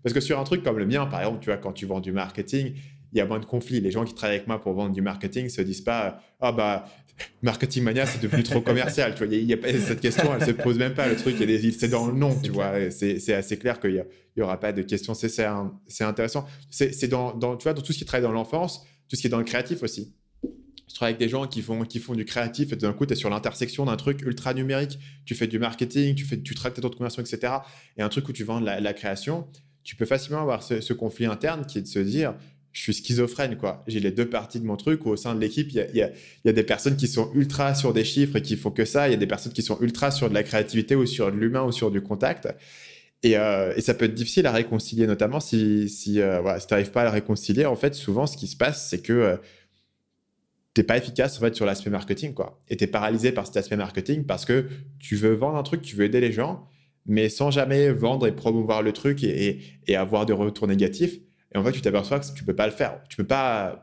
parce 0.03 0.13
que 0.13 0.19
sur 0.19 0.39
un 0.39 0.43
truc 0.43 0.61
comme 0.61 0.77
le 0.77 0.85
mien, 0.85 1.05
par 1.05 1.21
exemple, 1.21 1.39
tu 1.39 1.49
vois, 1.49 1.57
quand 1.57 1.71
tu 1.71 1.85
vends 1.85 2.01
du 2.01 2.11
marketing, 2.11 2.73
il 3.15 3.19
y 3.19 3.21
a 3.21 3.25
moins 3.25 3.39
de 3.39 3.45
conflits. 3.45 3.79
Les 3.79 3.91
gens 3.91 4.03
qui 4.03 4.13
travaillent 4.13 4.37
avec 4.37 4.47
moi 4.47 4.61
pour 4.61 4.73
vendre 4.73 4.91
du 4.91 5.01
marketing 5.01 5.49
se 5.49 5.61
disent 5.61 5.81
pas 5.81 6.21
ah 6.41 6.51
bah 6.51 6.85
marketing 7.41 7.83
mania 7.83 8.05
c'est 8.05 8.21
devenu 8.21 8.43
trop 8.43 8.61
commercial. 8.61 9.15
Tu 9.15 9.25
vois, 9.25 9.33
il 9.33 9.45
y, 9.45 9.53
a 9.53 9.57
pas 9.57 9.71
cette 9.71 10.01
question, 10.01 10.35
elle 10.37 10.45
se 10.45 10.51
pose 10.51 10.77
même 10.77 10.93
pas. 10.93 11.07
Le 11.07 11.15
truc, 11.15 11.37
c'est 11.77 11.87
dans 11.87 12.07
le 12.07 12.13
nom, 12.13 12.37
tu 12.41 12.51
vois. 12.51 12.91
C'est 12.91 13.33
assez 13.33 13.57
clair 13.57 13.79
qu'il 13.79 14.05
y, 14.35 14.41
aura 14.41 14.59
pas 14.59 14.73
de 14.73 14.81
question. 14.81 15.13
C'est 15.13 16.03
intéressant. 16.03 16.45
C'est 16.69 17.07
dans, 17.07 17.33
dans, 17.33 17.55
tu 17.55 17.63
vois, 17.63 17.73
dans 17.73 17.81
tout 17.81 17.93
ce 17.93 17.97
qui 17.97 18.05
travaille 18.05 18.27
dans 18.27 18.33
l'enfance, 18.33 18.85
tout 19.09 19.15
ce 19.15 19.21
qui 19.21 19.27
est 19.27 19.29
dans 19.29 19.37
le 19.37 19.45
créatif 19.45 19.81
aussi. 19.81 20.13
Je 20.87 20.93
travaille 20.93 21.13
avec 21.13 21.19
des 21.19 21.29
gens 21.29 21.47
qui 21.47 21.61
font, 21.61 21.83
qui 21.83 21.99
font 21.99 22.13
du 22.13 22.25
créatif 22.25 22.71
et 22.71 22.75
d'un 22.75 22.93
coup, 22.93 23.05
tu 23.05 23.13
es 23.13 23.15
sur 23.15 23.29
l'intersection 23.29 23.85
d'un 23.85 23.97
truc 23.97 24.21
ultra 24.21 24.53
numérique. 24.53 24.99
Tu 25.25 25.35
fais 25.35 25.47
du 25.47 25.57
marketing, 25.57 26.15
tu, 26.15 26.25
fais, 26.25 26.39
tu 26.39 26.53
traites 26.53 26.73
tes 26.73 26.81
taux 26.81 26.89
de 26.89 26.95
conversion, 26.95 27.21
etc. 27.21 27.53
Et 27.97 28.01
un 28.01 28.09
truc 28.09 28.29
où 28.29 28.33
tu 28.33 28.43
vends 28.43 28.59
la, 28.59 28.79
la 28.79 28.93
création, 28.93 29.47
tu 29.83 29.95
peux 29.95 30.05
facilement 30.05 30.41
avoir 30.41 30.63
ce, 30.63 30.81
ce, 30.81 30.93
conflit 30.93 31.25
interne 31.25 31.65
qui 31.65 31.77
est 31.77 31.81
de 31.81 31.87
se 31.87 31.99
dire 31.99 32.35
je 32.75 32.81
suis 32.81 32.93
schizophrène, 32.93 33.55
quoi. 33.55 33.83
J'ai 33.87 34.01
les 34.01 34.11
deux 34.11 34.29
parties 34.29 34.59
de 34.59 34.65
mon 34.65 34.75
truc 34.75 35.05
où 35.05 35.09
au 35.09 35.15
sein 35.15 35.33
de 35.33 35.39
l'équipe, 35.39 35.71
il 35.71 35.77
y 35.93 36.01
a, 36.01 36.51
des 36.51 36.63
personnes 36.63 36.97
qui 36.97 37.07
sont 37.07 37.31
ultra 37.33 37.73
sur 37.73 37.93
des 37.93 38.03
chiffres 38.03 38.35
et 38.35 38.41
qui 38.41 38.57
font 38.57 38.69
que 38.69 38.83
ça. 38.83 39.07
Il 39.07 39.11
y 39.11 39.13
a 39.13 39.17
des 39.17 39.27
personnes 39.27 39.53
qui 39.53 39.61
sont 39.61 39.79
ultra 39.79 40.11
sur 40.11 40.27
de 40.29 40.33
la 40.33 40.43
créativité 40.43 40.93
ou 40.93 41.05
sur 41.05 41.31
de 41.31 41.37
l'humain 41.37 41.63
ou 41.63 41.71
sur 41.71 41.89
du 41.89 42.01
contact. 42.01 42.49
Et, 43.23 43.37
euh, 43.37 43.79
ça 43.79 43.93
peut 43.93 44.05
être 44.05 44.13
difficile 44.13 44.45
à 44.45 44.51
réconcilier, 44.51 45.07
notamment 45.07 45.39
si, 45.39 45.87
euh, 46.17 46.41
tu 46.59 46.67
n'arrives 46.69 46.91
pas 46.91 47.03
à 47.03 47.05
le 47.05 47.11
réconcilier. 47.11 47.65
En 47.65 47.77
fait, 47.77 47.95
souvent, 47.95 48.27
ce 48.27 48.35
qui 48.35 48.47
se 48.47 48.57
passe, 48.57 48.89
c'est 48.89 49.01
que 49.01 49.13
euh, 49.13 49.37
tu 50.73 50.81
n'es 50.81 50.85
pas 50.85 50.97
efficace 50.97 51.37
en 51.37 51.39
fait, 51.39 51.55
sur 51.55 51.65
l'aspect 51.65 51.89
marketing. 51.89 52.33
Quoi. 52.33 52.61
Et 52.67 52.75
tu 52.75 52.83
es 52.83 52.87
paralysé 52.87 53.31
par 53.31 53.47
cet 53.47 53.55
aspect 53.55 53.77
marketing 53.77 54.25
parce 54.25 54.43
que 54.43 54.65
tu 54.99 55.15
veux 55.15 55.33
vendre 55.33 55.57
un 55.57 55.63
truc, 55.63 55.81
tu 55.81 55.95
veux 55.95 56.03
aider 56.03 56.19
les 56.19 56.33
gens, 56.33 56.67
mais 57.05 57.29
sans 57.29 57.51
jamais 57.51 57.89
vendre 57.89 58.27
et 58.27 58.33
promouvoir 58.33 58.81
le 58.81 58.91
truc 58.91 59.23
et, 59.23 59.61
et 59.87 59.95
avoir 59.95 60.25
de 60.25 60.33
retours 60.33 60.67
négatifs. 60.67 61.19
Et 61.55 61.57
en 61.57 61.63
fait, 61.63 61.71
tu 61.71 61.81
t'aperçois 61.81 62.19
que 62.19 62.25
tu 62.35 62.43
peux 62.43 62.55
pas 62.55 62.67
le 62.67 62.73
faire. 62.73 63.01
Tu 63.09 63.15
peux 63.15 63.23
pas. 63.23 63.81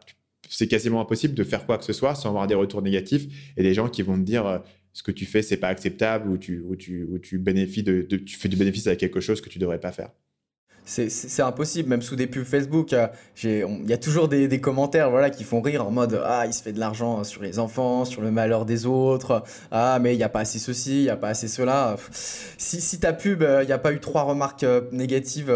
C'est 0.48 0.68
quasiment 0.68 1.00
impossible 1.00 1.34
de 1.34 1.42
faire 1.42 1.64
quoi 1.64 1.78
que 1.78 1.84
ce 1.84 1.94
soit 1.94 2.14
sans 2.14 2.28
avoir 2.28 2.46
des 2.46 2.54
retours 2.54 2.82
négatifs 2.82 3.26
et 3.56 3.62
des 3.62 3.72
gens 3.72 3.88
qui 3.88 4.02
vont 4.02 4.16
te 4.16 4.22
dire 4.22 4.46
euh, 4.46 4.58
ce 4.92 5.02
que 5.02 5.10
tu 5.10 5.24
fais, 5.24 5.40
c'est 5.40 5.56
pas 5.56 5.68
acceptable 5.68 6.28
ou 6.28 6.36
tu, 6.36 6.60
ou 6.60 6.76
tu, 6.76 7.04
ou 7.04 7.18
tu, 7.18 7.38
de, 7.38 8.16
tu 8.16 8.36
fais 8.36 8.48
du 8.50 8.56
bénéfice 8.56 8.86
avec 8.86 9.00
quelque 9.00 9.20
chose 9.20 9.40
que 9.40 9.48
tu 9.48 9.58
devrais 9.58 9.80
pas 9.80 9.92
faire 9.92 10.10
c'est 10.84 11.42
impossible, 11.42 11.88
même 11.88 12.02
sous 12.02 12.16
des 12.16 12.26
pubs 12.26 12.44
Facebook, 12.44 12.92
euh, 12.92 13.06
il 13.42 13.88
y 13.88 13.92
a 13.92 13.98
toujours 13.98 14.28
des, 14.28 14.60
commentaires 14.60 15.10
voilà, 15.10 15.30
qui 15.30 15.44
font 15.44 15.60
rire 15.60 15.86
en 15.86 15.90
mode 15.90 16.20
Ah, 16.24 16.44
il 16.46 16.52
se 16.52 16.62
fait 16.62 16.72
de 16.72 16.80
l'argent 16.80 17.24
sur 17.24 17.42
les 17.42 17.58
enfants, 17.58 18.04
sur 18.04 18.20
le 18.20 18.30
malheur 18.30 18.64
des 18.64 18.86
autres, 18.86 19.44
Ah, 19.70 19.98
mais 20.00 20.14
il 20.14 20.16
n'y 20.16 20.24
a 20.24 20.28
pas 20.28 20.40
assez 20.40 20.58
ceci, 20.58 21.00
il 21.00 21.04
n'y 21.04 21.10
a 21.10 21.16
pas 21.16 21.28
assez 21.28 21.48
cela. 21.48 21.96
Si, 22.58 22.80
si 22.80 22.98
ta 22.98 23.12
pub, 23.12 23.42
euh, 23.42 23.62
il 23.62 23.66
n'y 23.66 23.72
a 23.72 23.78
pas 23.78 23.92
eu 23.92 24.00
trois 24.00 24.22
remarques 24.22 24.64
euh, 24.64 24.82
négatives 24.92 25.54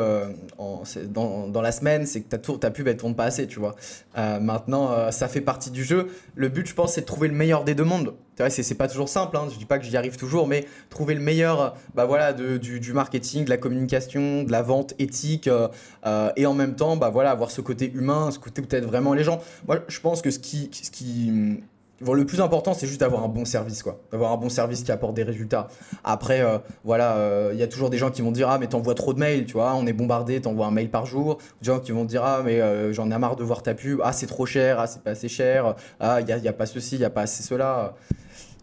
en, 0.58 0.82
dans, 1.08 1.48
dans, 1.48 1.62
la 1.62 1.72
semaine, 1.72 2.06
c'est 2.06 2.22
que 2.22 2.28
ta, 2.28 2.38
ta 2.38 2.70
pub, 2.70 2.86
elle 2.86 2.96
tourne 2.96 3.16
pas 3.16 3.24
assez, 3.24 3.46
tu 3.46 3.58
vois. 3.58 3.74
maintenant, 4.16 5.10
ça 5.10 5.28
fait 5.28 5.40
partie 5.40 5.70
du 5.70 5.84
jeu. 5.84 6.08
Le 6.34 6.48
but, 6.48 6.66
je 6.66 6.74
pense, 6.74 6.94
c'est 6.94 7.00
de 7.02 7.06
trouver 7.06 7.28
le 7.28 7.34
meilleur 7.34 7.64
des 7.64 7.74
deux 7.74 7.84
mondes 7.84 8.14
c'est 8.48 8.74
pas 8.74 8.88
toujours 8.88 9.08
simple, 9.08 9.36
hein, 9.36 9.48
je 9.50 9.56
dis 9.56 9.64
pas 9.64 9.78
que 9.78 9.84
j'y 9.84 9.96
arrive 9.96 10.16
toujours, 10.16 10.46
mais 10.46 10.66
trouver 10.90 11.14
le 11.14 11.20
meilleur 11.20 11.74
bah 11.94 12.04
voilà, 12.04 12.32
de, 12.32 12.58
du, 12.58 12.92
marketing, 12.92 13.44
de 13.44 13.50
la 13.50 13.56
communication, 13.56 14.42
de 14.42 14.52
la 14.52 14.62
vente 14.62 14.94
éthique, 14.98 15.48
euh, 15.48 15.68
euh, 16.04 16.30
et 16.36 16.46
en 16.46 16.54
même 16.54 16.74
temps, 16.74 16.96
bah 16.96 17.10
voilà, 17.10 17.30
avoir 17.30 17.50
ce 17.50 17.60
côté 17.60 17.90
humain, 17.92 18.30
ce 18.30 18.38
côté 18.38 18.62
peut-être 18.62 18.86
vraiment 18.86 19.14
les 19.14 19.24
gens. 19.24 19.40
Moi, 19.66 19.80
je 19.88 20.00
pense 20.00 20.20
que 20.20 20.30
ce 20.30 20.38
qui, 20.38 20.70
ce 20.72 20.90
qui 20.90 21.62
le 22.02 22.26
plus 22.26 22.42
important, 22.42 22.74
c'est 22.74 22.86
juste 22.86 23.00
d'avoir 23.00 23.24
un 23.24 23.28
bon 23.28 23.46
service, 23.46 23.82
quoi. 23.82 23.98
D'avoir 24.12 24.32
un 24.32 24.36
bon 24.36 24.50
service 24.50 24.82
qui 24.82 24.92
apporte 24.92 25.14
des 25.14 25.22
résultats. 25.22 25.68
Après, 26.04 26.42
euh, 26.42 26.58
voilà, 26.84 27.16
il 27.52 27.58
y 27.58 27.62
a 27.62 27.66
toujours 27.66 27.88
des 27.88 27.96
gens 27.96 28.10
qui 28.10 28.20
vont 28.20 28.32
dire 28.32 28.50
Ah, 28.50 28.58
mais 28.58 28.66
t'envoies 28.66 28.94
trop 28.94 29.14
de 29.14 29.18
mails, 29.18 29.46
tu 29.46 29.54
vois, 29.54 29.74
on 29.74 29.86
est 29.86 29.94
bombardé, 29.94 30.42
t'envoies 30.42 30.66
un 30.66 30.70
mail 30.70 30.90
par 30.90 31.06
jour. 31.06 31.38
Des 31.62 31.68
gens 31.68 31.80
qui 31.80 31.92
vont 31.92 32.04
dire 32.04 32.22
Ah, 32.22 32.42
mais 32.44 32.60
j'en 32.92 33.10
ai 33.10 33.16
marre 33.16 33.36
de 33.36 33.44
voir 33.44 33.62
ta 33.62 33.72
pub. 33.72 34.00
Ah, 34.04 34.12
c'est 34.12 34.26
trop 34.26 34.44
cher. 34.44 34.78
Ah, 34.78 34.86
c'est 34.86 35.00
pas 35.00 35.12
assez 35.12 35.28
cher. 35.28 35.74
Ah, 35.98 36.20
il 36.20 36.30
a, 36.30 36.36
y 36.36 36.48
a, 36.48 36.52
pas 36.52 36.66
ceci, 36.66 36.96
il 36.96 36.98
n'y 36.98 37.06
a 37.06 37.10
pas 37.10 37.22
assez 37.22 37.42
cela. 37.42 37.94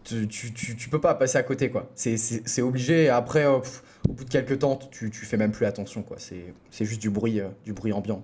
Tu, 0.04 0.28
tu, 0.28 0.52
tu, 0.52 0.88
peux 0.90 1.00
pas 1.00 1.14
passer 1.14 1.38
à 1.38 1.42
côté, 1.42 1.70
quoi. 1.70 1.90
C'est 1.94 2.62
obligé. 2.62 3.08
Après, 3.08 3.46
au 3.46 3.62
bout 4.08 4.24
de 4.24 4.28
quelques 4.30 4.58
temps, 4.58 4.76
tu, 4.90 5.10
tu 5.10 5.24
fais 5.24 5.36
même 5.36 5.52
plus 5.52 5.66
attention, 5.66 6.02
quoi. 6.02 6.18
C'est 6.18 6.84
juste 6.84 7.00
du 7.00 7.10
bruit, 7.10 7.40
du 7.64 7.72
bruit 7.72 7.92
ambiant. 7.92 8.22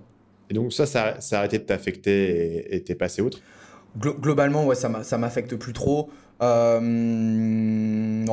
Et 0.49 0.53
donc, 0.53 0.73
ça, 0.73 0.85
ça, 0.85 1.19
a 1.19 1.37
arrêté 1.37 1.57
de 1.57 1.63
t'affecter 1.63 2.75
et 2.75 2.83
t'es 2.83 2.95
passé 2.95 3.21
outre? 3.21 3.39
Globalement, 3.97 4.65
ouais, 4.65 4.75
ça 4.75 5.17
m'affecte 5.17 5.55
plus 5.55 5.73
trop. 5.73 6.09
Euh, 6.41 6.79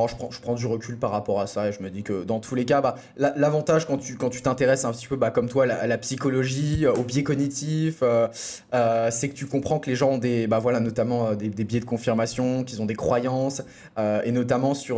je 0.07 0.15
prends, 0.15 0.31
je 0.31 0.39
prends 0.39 0.55
du 0.55 0.65
recul 0.65 0.97
par 0.97 1.11
rapport 1.11 1.39
à 1.41 1.47
ça 1.47 1.67
et 1.67 1.71
je 1.71 1.81
me 1.81 1.89
dis 1.89 2.03
que 2.03 2.23
dans 2.23 2.39
tous 2.39 2.55
les 2.55 2.65
cas, 2.65 2.81
bah, 2.81 2.95
l'avantage 3.17 3.85
quand 3.85 3.97
tu 3.97 4.15
quand 4.15 4.29
tu 4.29 4.41
t'intéresses 4.41 4.85
un 4.85 4.91
petit 4.91 5.07
peu, 5.07 5.15
bah, 5.15 5.31
comme 5.31 5.49
toi, 5.49 5.65
à 5.65 5.87
la, 5.87 5.97
psychologie, 5.97 6.87
au 6.87 7.03
biais 7.03 7.23
cognitif, 7.23 7.99
euh, 8.01 8.27
euh, 8.73 9.09
c'est 9.11 9.29
que 9.29 9.35
tu 9.35 9.45
comprends 9.45 9.79
que 9.79 9.89
les 9.89 9.95
gens 9.95 10.11
ont 10.11 10.17
des, 10.17 10.47
bah, 10.47 10.59
voilà, 10.59 10.79
notamment 10.79 11.33
des, 11.35 11.49
biais 11.49 11.79
de 11.79 11.85
confirmation, 11.85 12.63
qu'ils 12.63 12.81
ont 12.81 12.85
des 12.85 12.95
croyances 12.95 13.61
et 13.97 14.31
notamment 14.31 14.73
sur, 14.73 14.97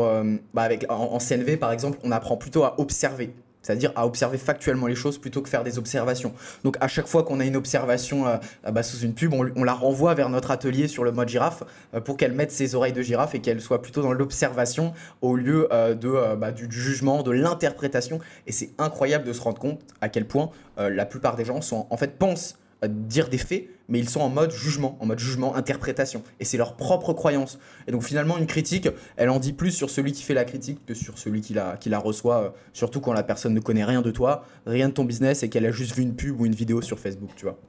bah, 0.54 0.62
avec 0.62 0.86
en 0.90 1.20
CNV 1.20 1.58
par 1.58 1.72
exemple, 1.72 1.98
on 2.04 2.12
apprend 2.12 2.38
plutôt 2.38 2.64
à 2.64 2.80
observer 2.80 3.34
c'est-à-dire 3.62 3.92
à 3.96 4.06
observer 4.06 4.38
factuellement 4.38 4.88
les 4.88 4.96
choses 4.96 5.18
plutôt 5.18 5.42
que 5.42 5.50
faire 5.50 5.64
des 5.64 5.78
observations. 5.78 6.34
Donc 6.64 6.78
à 6.80 6.88
chaque 6.88 7.08
fois 7.08 7.24
qu'on 7.24 7.40
a 7.40 7.46
une 7.46 7.56
observation 7.56 8.28
euh, 8.28 8.38
euh, 8.66 8.72
bah, 8.72 8.84
sous 8.84 9.00
une 9.00 9.14
pub, 9.14 9.34
on, 9.34 9.64
la 9.64 9.74
renvoie 9.74 10.14
vers 10.14 10.30
notre 10.30 10.52
atelier 10.52 10.88
sur 10.88 11.04
le 11.04 11.12
mode 11.12 11.30
girafe 11.30 11.64
euh, 11.94 12.02
pour 12.02 12.18
qu'elle 12.18 12.34
mette 12.34 12.52
ses 12.52 12.76
oreilles 12.76 12.94
de 12.94 13.02
girafe 13.02 13.36
et 13.36 13.40
qu'elle 13.40 13.62
soit 13.62 13.82
plutôt 13.82 14.02
dans 14.02 14.14
l'observation 14.14 14.94
au 15.22 15.36
lieu 15.36 15.68
de, 15.72 16.36
bah, 16.36 16.52
du, 16.52 16.68
jugement, 16.70 17.24
de 17.24 17.32
l'interprétation. 17.32 18.20
Et 18.48 18.52
c'est 18.52 18.72
incroyable 18.78 19.26
de 19.26 19.34
se 19.34 19.42
rendre 19.42 19.60
compte 19.60 19.82
à 20.02 20.10
quel 20.10 20.26
point 20.26 20.50
la 20.78 21.06
plupart 21.06 21.36
des 21.36 21.46
gens 21.46 21.62
sont 21.62 21.88
en 21.90 21.98
fait 21.98 22.18
pensent 22.18 22.56
dire 22.88 23.30
des 23.30 23.38
faits, 23.38 23.68
mais 23.90 24.00
ils 24.00 24.10
sont 24.10 24.22
en 24.22 24.30
mode 24.30 24.52
jugement, 24.52 24.98
en 25.00 25.06
mode 25.06 25.20
jugement, 25.20 25.56
interprétation. 25.56 26.24
Et 26.40 26.46
c'est 26.46 26.58
leur 26.58 26.76
propre 26.76 27.14
croyance. 27.14 27.60
Et 27.88 27.92
donc 27.92 28.04
finalement, 28.04 28.38
une 28.38 28.48
critique, 28.48 28.88
elle 29.18 29.30
en 29.30 29.40
dit 29.40 29.54
plus 29.54 29.72
sur 29.72 29.90
celui 29.90 30.12
qui 30.14 30.24
fait 30.24 30.34
la 30.34 30.46
critique 30.46 30.86
que 30.86 30.94
sur 30.94 31.18
celui 31.18 31.42
qui 31.42 31.54
la, 31.54 31.78
qui 31.78 31.90
la 31.90 32.00
reçoit, 32.00 32.44
euh, 32.44 32.50
surtout 32.74 33.02
quand 33.02 33.14
la 33.14 33.24
personne 33.24 33.54
ne 33.54 33.60
connaît 33.60 33.86
rien 33.86 34.02
de 34.02 34.12
toi, 34.12 34.46
rien 34.66 34.90
de 34.90 34.94
ton 34.94 35.04
business 35.04 35.44
et 35.44 35.50
qu'elle 35.50 35.66
a 35.66 35.72
juste 35.72 35.96
vu 35.96 36.04
une 36.04 36.16
pub 36.16 36.40
ou 36.40 36.46
une 36.46 36.56
vidéo 36.56 36.82
sur 36.82 37.00
Facebook, 37.00 37.32
tu 37.36 37.46
vois. 37.46 37.60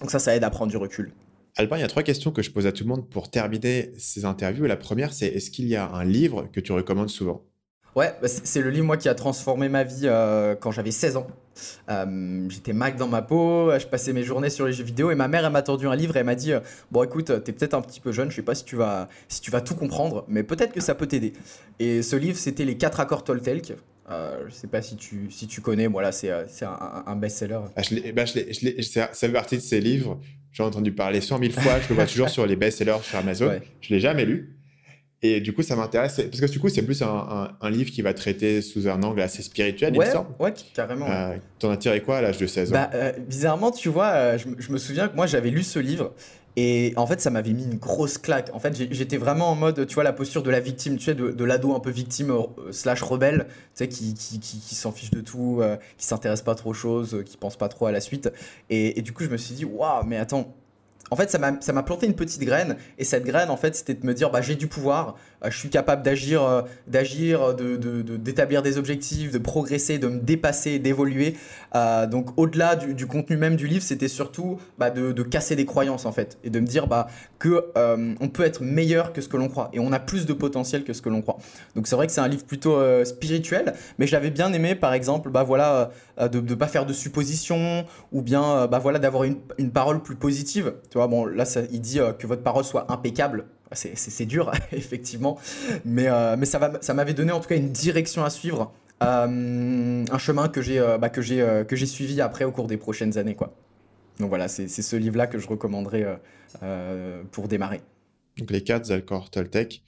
Donc 0.00 0.10
ça, 0.10 0.18
ça 0.18 0.36
aide 0.36 0.44
à 0.44 0.50
prendre 0.50 0.70
du 0.70 0.76
recul. 0.76 1.12
Albin, 1.56 1.78
il 1.78 1.80
y 1.80 1.84
a 1.84 1.88
trois 1.88 2.02
questions 2.02 2.30
que 2.30 2.42
je 2.42 2.50
pose 2.50 2.66
à 2.66 2.72
tout 2.72 2.84
le 2.84 2.90
monde 2.90 3.08
pour 3.08 3.30
terminer 3.30 3.92
ces 3.96 4.26
interviews. 4.26 4.66
la 4.66 4.76
première, 4.76 5.14
c'est 5.14 5.26
est-ce 5.26 5.50
qu'il 5.50 5.66
y 5.66 5.76
a 5.76 5.90
un 5.90 6.04
livre 6.04 6.48
que 6.52 6.60
tu 6.60 6.72
recommandes 6.72 7.08
souvent? 7.08 7.42
Ouais, 7.96 8.12
bah, 8.20 8.28
c'est 8.28 8.60
le 8.60 8.68
livre 8.68 8.84
moi 8.86 8.98
qui 8.98 9.08
a 9.08 9.14
transformé 9.14 9.70
ma 9.70 9.82
vie 9.82 10.02
euh, 10.04 10.54
quand 10.54 10.70
j'avais 10.70 10.90
16 10.90 11.16
ans. 11.16 11.26
Euh, 11.88 12.46
j'étais 12.50 12.74
mal 12.74 12.96
dans 12.96 13.08
ma 13.08 13.22
peau, 13.22 13.70
je 13.78 13.86
passais 13.86 14.12
mes 14.12 14.22
journées 14.22 14.50
sur 14.50 14.66
les 14.66 14.74
jeux 14.74 14.84
vidéo 14.84 15.10
et 15.10 15.14
ma 15.14 15.26
mère 15.26 15.46
elle 15.46 15.52
m'a 15.52 15.62
tendu 15.62 15.88
un 15.88 15.96
livre 15.96 16.14
et 16.16 16.18
elle 16.18 16.26
m'a 16.26 16.34
dit 16.34 16.52
euh, 16.52 16.60
bon 16.90 17.02
écoute 17.02 17.32
t'es 17.44 17.52
peut-être 17.52 17.72
un 17.72 17.80
petit 17.80 18.00
peu 18.00 18.12
jeune, 18.12 18.30
je 18.30 18.36
sais 18.36 18.42
pas 18.42 18.54
si 18.54 18.66
tu 18.66 18.76
vas 18.76 19.08
si 19.28 19.40
tu 19.40 19.50
vas 19.50 19.62
tout 19.62 19.74
comprendre, 19.74 20.26
mais 20.28 20.42
peut-être 20.42 20.72
que 20.72 20.82
ça 20.82 20.94
peut 20.94 21.06
t'aider. 21.06 21.32
Et 21.78 22.02
ce 22.02 22.14
livre 22.16 22.36
c'était 22.36 22.66
les 22.66 22.76
quatre 22.76 23.00
accords 23.00 23.24
Toltec. 23.24 23.72
Euh, 24.10 24.44
je 24.46 24.52
sais 24.52 24.68
pas 24.68 24.82
si 24.82 24.96
tu, 24.96 25.30
si 25.30 25.48
tu 25.48 25.62
connais, 25.62 25.86
voilà, 25.86 26.12
c'est 26.12 26.30
un, 26.30 26.46
un 27.06 27.16
best-seller. 27.16 27.60
Ah, 27.74 27.82
je 27.82 28.12
bah, 28.12 28.24
ça 28.26 29.08
fait 29.08 29.28
partie 29.32 29.56
de 29.56 29.62
ces 29.62 29.80
livres. 29.80 30.20
J'ai 30.52 30.62
entendu 30.62 30.92
parler 30.92 31.20
100 31.20 31.38
000 31.40 31.52
fois. 31.52 31.80
Je 31.80 31.88
le 31.88 31.94
vois 31.96 32.06
toujours 32.06 32.28
sur 32.28 32.46
les 32.46 32.54
best-sellers 32.54 33.02
sur 33.02 33.18
Amazon. 33.18 33.48
Ouais. 33.48 33.62
Je 33.80 33.92
l'ai 33.92 34.00
jamais 34.00 34.24
lu. 34.24 34.56
Et 35.22 35.40
du 35.40 35.54
coup, 35.54 35.62
ça 35.62 35.76
m'intéresse, 35.76 36.16
parce 36.16 36.40
que 36.40 36.46
du 36.46 36.60
coup, 36.60 36.68
c'est 36.68 36.82
plus 36.82 37.00
un, 37.00 37.56
un, 37.58 37.70
livre 37.70 37.90
qui 37.90 38.02
va 38.02 38.12
traiter 38.12 38.60
sous 38.60 38.86
un 38.86 39.02
angle 39.02 39.22
assez 39.22 39.42
spirituel, 39.42 39.94
il 39.94 40.00
me 40.00 40.04
semble. 40.04 40.28
Ouais, 40.38 40.52
carrément. 40.74 41.06
Euh, 41.10 41.36
T'en 41.58 41.70
as 41.70 41.78
tiré 41.78 42.02
quoi 42.02 42.18
à 42.18 42.20
l'âge 42.20 42.36
de 42.36 42.46
16 42.46 42.70
ans 42.70 42.74
bah, 42.74 42.90
euh, 42.94 43.12
Bizarrement, 43.26 43.70
tu 43.70 43.88
vois, 43.88 44.08
euh, 44.08 44.38
je, 44.38 44.46
je, 44.58 44.70
me 44.70 44.76
souviens 44.76 45.08
que 45.08 45.16
moi, 45.16 45.26
j'avais 45.26 45.48
lu 45.48 45.62
ce 45.62 45.78
livre, 45.78 46.12
et 46.56 46.92
en 46.96 47.06
fait, 47.06 47.22
ça 47.22 47.30
m'avait 47.30 47.54
mis 47.54 47.64
une 47.64 47.78
grosse 47.78 48.18
claque. 48.18 48.50
En 48.52 48.58
fait, 48.58 48.76
j'étais 48.90 49.16
vraiment 49.16 49.50
en 49.50 49.54
mode, 49.54 49.86
tu 49.86 49.94
vois, 49.94 50.04
la 50.04 50.12
posture 50.12 50.42
de 50.42 50.50
la 50.50 50.60
victime, 50.60 50.98
tu 50.98 51.04
sais, 51.04 51.14
de, 51.14 51.30
de 51.30 51.44
l'ado 51.44 51.74
un 51.74 51.80
peu 51.80 51.90
victime 51.90 52.30
euh, 52.30 52.70
slash 52.70 53.00
rebelle, 53.00 53.46
tu 53.48 53.54
sais, 53.74 53.88
qui, 53.88 54.12
qui, 54.12 54.38
qui, 54.38 54.58
qui 54.58 54.74
s'en 54.74 54.92
fiche 54.92 55.10
de 55.10 55.22
tout, 55.22 55.62
qui 55.96 56.04
s'intéresse 56.04 56.42
pas 56.42 56.54
trop 56.54 56.70
aux 56.70 56.74
choses, 56.74 57.22
qui 57.24 57.38
pense 57.38 57.56
pas 57.56 57.68
trop 57.68 57.86
à 57.86 57.92
la 57.92 58.02
suite. 58.02 58.30
Et, 58.68 58.98
et 58.98 59.02
du 59.02 59.14
coup, 59.14 59.24
je 59.24 59.30
me 59.30 59.38
suis 59.38 59.54
dit, 59.54 59.64
waouh, 59.64 60.04
mais 60.04 60.18
attends, 60.18 60.54
en 61.10 61.16
fait, 61.16 61.30
ça 61.30 61.38
m'a 61.72 61.82
planté 61.82 62.06
une 62.06 62.14
petite 62.14 62.42
graine. 62.42 62.76
Et 62.98 63.04
cette 63.04 63.24
graine, 63.24 63.50
en 63.50 63.56
fait, 63.56 63.76
c'était 63.76 63.94
de 63.94 64.06
me 64.06 64.14
dire, 64.14 64.30
bah, 64.30 64.42
j'ai 64.42 64.56
du 64.56 64.66
pouvoir, 64.66 65.16
je 65.44 65.56
suis 65.56 65.70
capable 65.70 66.02
d'agir, 66.02 66.42
euh, 66.42 66.62
d'agir, 66.86 67.54
de, 67.54 67.76
d'établir 68.16 68.62
des 68.62 68.78
objectifs, 68.78 69.30
de 69.30 69.38
progresser, 69.38 69.98
de 69.98 70.08
me 70.08 70.18
dépasser, 70.18 70.78
d'évoluer. 70.78 71.36
Euh, 71.74 72.06
donc, 72.06 72.30
au-delà 72.36 72.76
du, 72.76 73.06
contenu 73.06 73.36
même 73.36 73.56
du 73.56 73.66
livre, 73.66 73.82
c'était 73.82 74.08
surtout 74.08 74.58
bah, 74.78 74.90
de, 74.90 75.22
casser 75.22 75.56
des 75.56 75.64
croyances, 75.64 76.06
en 76.06 76.12
fait, 76.12 76.38
et 76.44 76.50
de 76.50 76.60
me 76.60 76.66
dire 76.66 76.86
bah, 76.86 77.08
que 77.38 77.66
on 78.20 78.28
peut 78.28 78.44
être 78.44 78.62
meilleur 78.62 79.12
que 79.12 79.20
ce 79.20 79.28
que 79.28 79.36
l'on 79.36 79.48
croit, 79.48 79.70
et 79.72 79.80
on 79.80 79.92
a 79.92 79.98
plus 79.98 80.26
de 80.26 80.32
potentiel 80.32 80.84
que 80.84 80.92
ce 80.92 81.02
que 81.02 81.08
l'on 81.08 81.22
croit. 81.22 81.38
Donc, 81.74 81.86
c'est 81.86 81.96
vrai 81.96 82.06
que 82.06 82.12
c'est 82.12 82.20
un 82.20 82.28
livre 82.28 82.44
plutôt 82.44 82.78
spirituel, 83.04 83.74
mais 83.98 84.06
j'avais 84.06 84.30
bien 84.30 84.52
aimé, 84.52 84.74
par 84.74 84.94
exemple, 84.94 85.30
bah, 85.30 85.42
voilà, 85.42 85.90
de 86.20 86.40
ne 86.40 86.54
pas 86.54 86.66
faire 86.68 86.86
de 86.86 86.92
suppositions, 86.92 87.84
ou 88.12 88.22
bien 88.22 88.66
bah, 88.66 88.78
voilà, 88.78 88.98
d'avoir 88.98 89.24
une, 89.24 89.36
une 89.58 89.70
parole 89.70 90.02
plus 90.02 90.16
positive 90.16 90.74
bon, 91.06 91.26
là, 91.26 91.44
il 91.70 91.80
dit 91.80 92.00
euh, 92.00 92.12
que 92.12 92.26
votre 92.26 92.42
parole 92.42 92.64
soit 92.64 92.90
impeccable. 92.90 93.44
C'est 93.72 94.26
dur, 94.26 94.52
effectivement. 94.72 95.38
Mais, 95.84 96.08
euh, 96.08 96.36
mais 96.38 96.46
ça 96.46 96.94
m'avait 96.94 97.14
donné 97.14 97.32
en 97.32 97.40
tout 97.40 97.48
cas 97.48 97.56
une 97.56 97.72
direction 97.72 98.24
à 98.24 98.30
suivre. 98.30 98.72
Euh, 99.02 100.04
un 100.10 100.18
chemin 100.18 100.48
que 100.48 100.62
j'ai 100.62 100.78
bah, 100.98 101.10
que 101.10 101.20
j'ai 101.20 101.86
suivi 101.86 102.20
après 102.20 102.44
au 102.44 102.52
cours 102.52 102.66
des 102.66 102.76
prochaines 102.76 103.18
années. 103.18 103.34
Quoi. 103.34 103.54
Donc 104.20 104.30
voilà, 104.30 104.48
c'est 104.48 104.68
ce 104.68 104.96
livre-là 104.96 105.26
que 105.26 105.38
je 105.38 105.48
recommanderais 105.48 106.06
pour 107.32 107.48
démarrer. 107.48 107.82
Donc 108.38 108.50
les 108.50 108.62
quatre 108.62 108.90
accords 108.92 109.30
Toltec. 109.30 109.82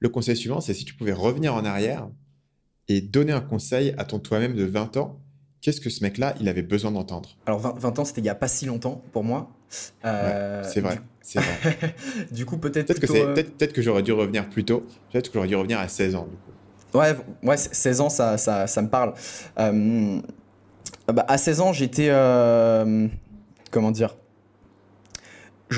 Le 0.00 0.08
conseil 0.08 0.36
suivant, 0.36 0.60
c'est 0.60 0.74
si 0.74 0.84
tu 0.84 0.94
pouvais 0.94 1.12
revenir 1.12 1.54
en 1.54 1.64
arrière 1.64 2.08
et 2.88 3.00
donner 3.00 3.32
un 3.32 3.40
conseil 3.40 3.94
à 3.96 4.04
ton 4.04 4.18
toi-même 4.18 4.54
de 4.54 4.64
20 4.64 4.96
ans, 4.98 5.20
qu'est-ce 5.60 5.80
que 5.80 5.88
ce 5.88 6.02
mec-là, 6.02 6.34
il 6.40 6.48
avait 6.48 6.62
besoin 6.62 6.90
d'entendre? 6.90 7.36
Alors 7.46 7.58
20, 7.58 7.98
ans, 7.98 8.04
c'était 8.04 8.20
il 8.20 8.24
n'y 8.24 8.30
a 8.30 8.34
pas 8.34 8.48
si 8.48 8.66
longtemps 8.66 9.02
pour 9.12 9.24
moi. 9.24 9.50
Euh, 10.04 10.62
c'est 10.62 10.80
vrai, 10.80 11.00
c'est 11.24 11.40
vrai. 11.40 11.94
du 12.30 12.44
coup, 12.44 12.58
peut-être 12.58 12.86
peut-être 12.86 13.00
que, 13.00 13.12
euh, 13.12 13.34
peut-être, 13.34 13.72
que 13.72 13.82
j'aurais 13.82 14.02
dû 14.02 14.12
revenir 14.12 14.48
plus 14.48 14.64
tôt. 14.64 14.86
Peut-être 15.10 15.28
que 15.28 15.34
j'aurais 15.34 15.48
dû 15.48 15.56
revenir 15.56 15.80
à 15.80 15.88
16 15.88 16.14
ans, 16.14 16.28
du 16.30 16.36
coup. 16.36 16.98
Ouais, 16.98 17.16
ouais 17.42 17.56
16 17.56 18.00
ans, 18.02 18.10
ça, 18.10 18.38
ça, 18.38 18.66
ça 18.66 18.82
me 18.82 18.88
parle. 18.88 19.14
Euh, 19.58 20.20
bah, 21.08 21.24
à 21.26 21.38
16 21.38 21.60
ans, 21.60 21.72
j'étais... 21.72 22.08
comment 23.70 23.90
dire 23.90 24.14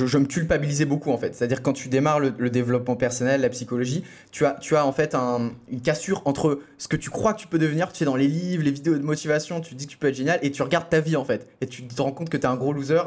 je, 0.05 0.19
me 0.19 0.27
culpabilisais 0.27 0.85
beaucoup 0.85 1.11
en 1.11 1.19
fait. 1.19 1.35
C'est-à-dire 1.35 1.63
quand 1.63 1.73
tu 1.73 1.89
démarres 1.89 2.21
le, 2.21 2.51
développement 2.51 2.97
personnel, 2.97 3.41
la 3.41 3.49
psychologie, 3.49 4.05
tu 4.31 4.45
as, 4.45 4.53
tu 4.55 4.77
as 4.77 4.87
en 4.87 4.93
fait 4.93 5.15
une 5.15 5.81
cassure 5.81 6.23
entre 6.25 6.61
ce 6.79 6.89
que 6.89 6.97
tu 6.97 7.11
crois 7.11 7.35
que 7.35 7.41
tu 7.41 7.47
peux 7.47 7.59
devenir, 7.59 7.93
tu 7.93 7.99
sais, 7.99 8.05
dans 8.05 8.17
les 8.17 8.29
livres, 8.29 8.63
les 8.63 8.71
vidéos 8.71 8.97
de 8.97 9.03
motivation, 9.03 9.61
tu 9.61 9.75
dis 9.75 9.87
que 9.87 9.93
tu 9.93 9.99
peux 9.99 10.09
être 10.09 10.15
génial 10.15 10.39
et 10.43 10.51
tu 10.51 10.63
regardes 10.63 10.89
ta 10.89 11.01
vie 11.01 11.17
en 11.17 11.25
fait. 11.25 11.49
Et 11.61 11.67
tu 11.67 11.87
te 11.87 12.03
rends 12.03 12.13
compte 12.13 12.29
que 12.29 12.37
tu 12.37 12.45
es 12.45 12.47
un 12.47 12.57
gros 12.57 12.73
loser. 12.73 13.03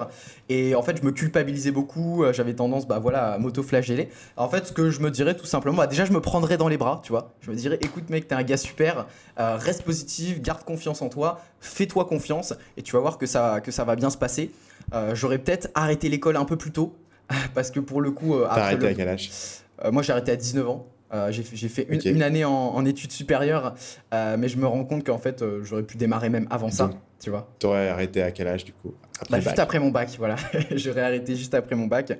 Et 0.49 0.75
en 0.75 0.81
fait, 0.81 0.97
je 0.97 1.05
me 1.05 1.11
culpabilisais 1.11 1.71
beaucoup, 1.71 2.23
euh, 2.23 2.33
j'avais 2.33 2.53
tendance 2.53 2.87
bah, 2.87 2.99
voilà, 2.99 3.33
à 3.33 3.37
m'auto-flageller. 3.37 4.09
En 4.35 4.49
fait, 4.49 4.67
ce 4.67 4.71
que 4.71 4.89
je 4.89 4.99
me 5.01 5.11
dirais 5.11 5.35
tout 5.35 5.45
simplement, 5.45 5.77
bah, 5.77 5.87
déjà, 5.87 6.05
je 6.05 6.11
me 6.11 6.21
prendrais 6.21 6.57
dans 6.57 6.67
les 6.67 6.77
bras, 6.77 7.01
tu 7.03 7.11
vois. 7.11 7.33
Je 7.41 7.51
me 7.51 7.55
dirais, 7.55 7.77
écoute 7.81 8.09
mec, 8.09 8.27
t'es 8.27 8.35
un 8.35 8.43
gars 8.43 8.57
super, 8.57 9.07
euh, 9.39 9.55
reste 9.57 9.83
positif, 9.83 10.41
garde 10.41 10.63
confiance 10.63 11.01
en 11.01 11.09
toi, 11.09 11.41
fais-toi 11.59 12.05
confiance 12.05 12.53
et 12.77 12.81
tu 12.81 12.93
vas 12.93 12.99
voir 12.99 13.17
que 13.17 13.25
ça, 13.25 13.61
que 13.61 13.71
ça 13.71 13.83
va 13.83 13.95
bien 13.95 14.09
se 14.09 14.17
passer. 14.17 14.51
Euh, 14.93 15.15
j'aurais 15.15 15.37
peut-être 15.37 15.69
arrêté 15.75 16.09
l'école 16.09 16.37
un 16.37 16.45
peu 16.45 16.57
plus 16.57 16.71
tôt 16.71 16.95
parce 17.53 17.71
que 17.71 17.79
pour 17.79 18.01
le 18.01 18.11
coup. 18.11 18.37
T'as 18.39 18.63
arrêté 18.63 18.87
à 18.87 18.93
quel 18.93 19.07
âge? 19.07 19.29
Moi, 19.91 20.03
j'ai 20.03 20.11
arrêté 20.11 20.31
à 20.31 20.35
19 20.35 20.67
ans. 20.67 20.87
j'ai 21.29 21.43
fait 21.43 21.87
une, 22.05 22.21
année 22.21 22.43
en, 22.43 22.85
études 22.85 23.11
supérieures, 23.11 23.75
mais 24.11 24.49
je 24.49 24.57
me 24.57 24.67
rends 24.67 24.83
compte 24.83 25.05
qu'en 25.05 25.17
fait, 25.17 25.43
j'aurais 25.63 25.83
pu 25.83 25.97
démarrer 25.97 26.29
même 26.29 26.47
avant 26.49 26.69
ça, 26.69 26.89
tu 27.19 27.29
vois. 27.29 27.49
T'aurais 27.59 27.87
arrêté 27.87 28.21
à 28.21 28.31
quel 28.31 28.47
âge 28.47 28.65
du 28.65 28.73
coup? 28.73 28.93
Bah, 29.29 29.39
Juste 29.39 29.59
après 29.59 29.79
mon 29.79 29.89
bac, 29.89 30.09
voilà. 30.17 30.35
j'aurais 30.75 31.01
arrêté 31.01 31.35
juste 31.35 31.53
après 31.53 31.75
mon 31.75 31.87
bac, 31.87 32.19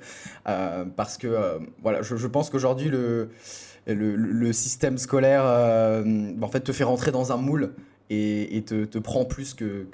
parce 0.96 1.18
que 1.18 1.60
voilà, 1.82 2.02
je, 2.02 2.28
pense 2.28 2.50
qu'aujourd'hui, 2.50 2.88
le, 2.88 3.30
le, 3.86 4.54
système 4.54 4.98
scolaire 4.98 5.44
en 5.44 6.48
fait, 6.48 6.62
te 6.62 6.72
fait 6.72 6.86
rentrer 6.86 7.12
dans 7.12 7.34
un 7.34 7.38
moule 7.38 7.74
et, 8.10 8.64
te, 8.66 8.86
te, 8.86 8.98
prend 8.98 9.26
plus 9.26 9.54
que, 9.54 9.86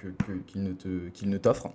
qu'il 0.47 0.63
ne, 0.63 0.73
te, 0.73 1.09
qu'il 1.09 1.29
ne 1.29 1.37
t'offre. 1.37 1.71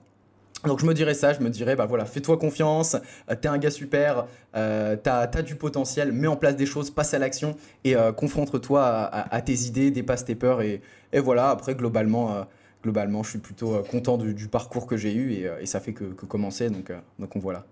Donc 0.67 0.81
je 0.81 0.87
me 0.87 0.93
dirais 0.93 1.15
ça, 1.15 1.33
je 1.33 1.41
me 1.41 1.49
dirais, 1.49 1.75
bah 1.75 1.87
voilà, 1.87 2.05
fais-toi 2.05 2.37
confiance, 2.37 2.97
euh, 3.31 3.35
t'es 3.41 3.49
un 3.49 3.57
gars 3.57 3.71
super, 3.71 4.27
euh, 4.55 4.97
t'as 5.03 5.23
as 5.23 5.43
du 5.43 5.57
potentiel, 5.57 6.13
mets 6.13 6.27
en 6.27 6.37
place 6.37 6.57
des 6.57 6.67
choses, 6.67 6.91
passe 6.91 7.15
à 7.15 7.19
l'action 7.19 7.57
et 7.85 7.97
euh, 7.97 8.13
confronte-toi 8.13 8.83
à, 8.83 9.41
tes 9.41 9.55
idées, 9.63 9.91
dépasse 9.91 10.25
tes 10.27 10.35
peurs 10.35 10.61
et, 10.61 10.83
et 11.15 11.21
voilà, 11.21 11.49
après 11.49 11.75
globalement, 11.75 12.47
globalement 12.83 13.23
je 13.23 13.31
suis 13.31 13.39
plutôt 13.39 13.83
content 13.85 14.19
du, 14.19 14.49
parcours 14.49 14.87
que 14.87 14.99
j'ai 14.99 15.15
eu 15.15 15.33
et, 15.33 15.67
ça 15.67 15.81
fait 15.81 15.95
que, 15.95 16.05
commencer, 16.05 16.69
donc, 16.69 16.93
donc 17.19 17.37
on 17.37 17.39
voilà. 17.39 17.65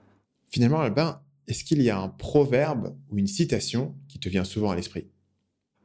Finalement 0.50 0.80
Albin, 0.80 1.20
est-ce 1.46 1.64
qu'il 1.64 1.82
y 1.82 1.90
a 1.90 1.98
un 1.98 2.08
proverbe 2.08 2.96
ou 3.10 3.18
une 3.18 3.26
citation 3.26 3.94
qui 4.08 4.18
te 4.18 4.30
vient 4.30 4.44
souvent 4.44 4.70
à 4.70 4.76
l'esprit? 4.76 5.08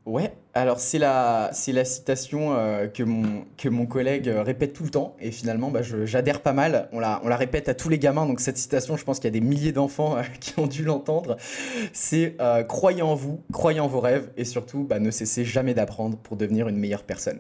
Ouais, 0.06 0.34
alors 0.54 0.82
c'est 0.82 1.00
la, 1.00 1.50
c'est 1.54 1.72
la 1.72 1.86
citation 1.86 2.54
euh, 2.54 2.88
que, 2.88 3.04
mon, 3.04 3.46
que 3.58 3.70
mon 3.70 3.86
collègue 3.86 4.28
euh, 4.28 4.44
répète 4.44 4.74
tout 4.74 4.84
le 4.84 4.90
temps 4.90 5.16
et 5.22 5.32
finalement 5.32 5.72
bah, 5.72 5.82
j'adhère 5.82 6.42
pas 6.42 6.52
mal. 6.52 6.90
On 6.92 7.00
la, 7.00 7.22
on 7.24 7.30
la 7.30 7.38
répète 7.38 7.70
à 7.70 7.74
tous 7.74 7.88
les 7.88 8.00
gamins, 8.00 8.26
donc 8.26 8.42
cette 8.42 8.58
citation, 8.58 8.98
je 8.98 9.06
pense 9.06 9.20
qu'il 9.20 9.26
y 9.26 9.30
a 9.30 9.40
des 9.40 9.46
milliers 9.46 9.72
d'enfants 9.72 10.18
euh, 10.18 10.24
qui 10.42 10.60
ont 10.60 10.68
dû 10.68 10.84
l'entendre. 10.84 11.38
C'est 11.94 12.36
croyez 12.68 13.02
en 13.02 13.16
vous, 13.16 13.42
croyez 13.54 13.80
en 13.80 13.88
vos 13.88 14.02
rêves 14.02 14.30
et 14.36 14.44
surtout 14.44 14.84
bah, 14.84 15.00
ne 15.00 15.10
cessez 15.10 15.46
jamais 15.46 15.74
d'apprendre 15.74 16.18
pour 16.18 16.36
devenir 16.36 16.68
une 16.68 16.78
meilleure 16.78 17.04
personne. 17.04 17.40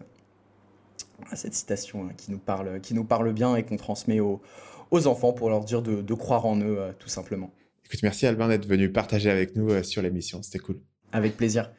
Cette 1.33 1.55
citation 1.55 2.05
hein, 2.05 2.13
qui, 2.15 2.31
nous 2.31 2.37
parle, 2.37 2.79
qui 2.79 2.93
nous 2.93 3.03
parle 3.03 3.33
bien 3.33 3.57
et 3.57 3.63
qu'on 3.63 3.77
transmet 3.77 4.21
aux, 4.21 4.41
aux 4.89 5.07
enfants 5.07 5.33
pour 5.33 5.49
leur 5.49 5.65
dire 5.65 5.81
de, 5.81 6.01
de 6.01 6.13
croire 6.13 6.45
en 6.45 6.57
eux 6.61 6.79
tout 6.97 7.09
simplement. 7.09 7.51
Écoute, 7.85 8.03
merci 8.03 8.25
Albin 8.25 8.47
d'être 8.47 8.67
venu 8.67 8.89
partager 8.89 9.29
avec 9.29 9.57
nous 9.57 9.83
sur 9.83 10.01
l'émission, 10.01 10.41
c'était 10.41 10.59
cool. 10.59 10.79
Avec 11.11 11.35
plaisir. 11.35 11.69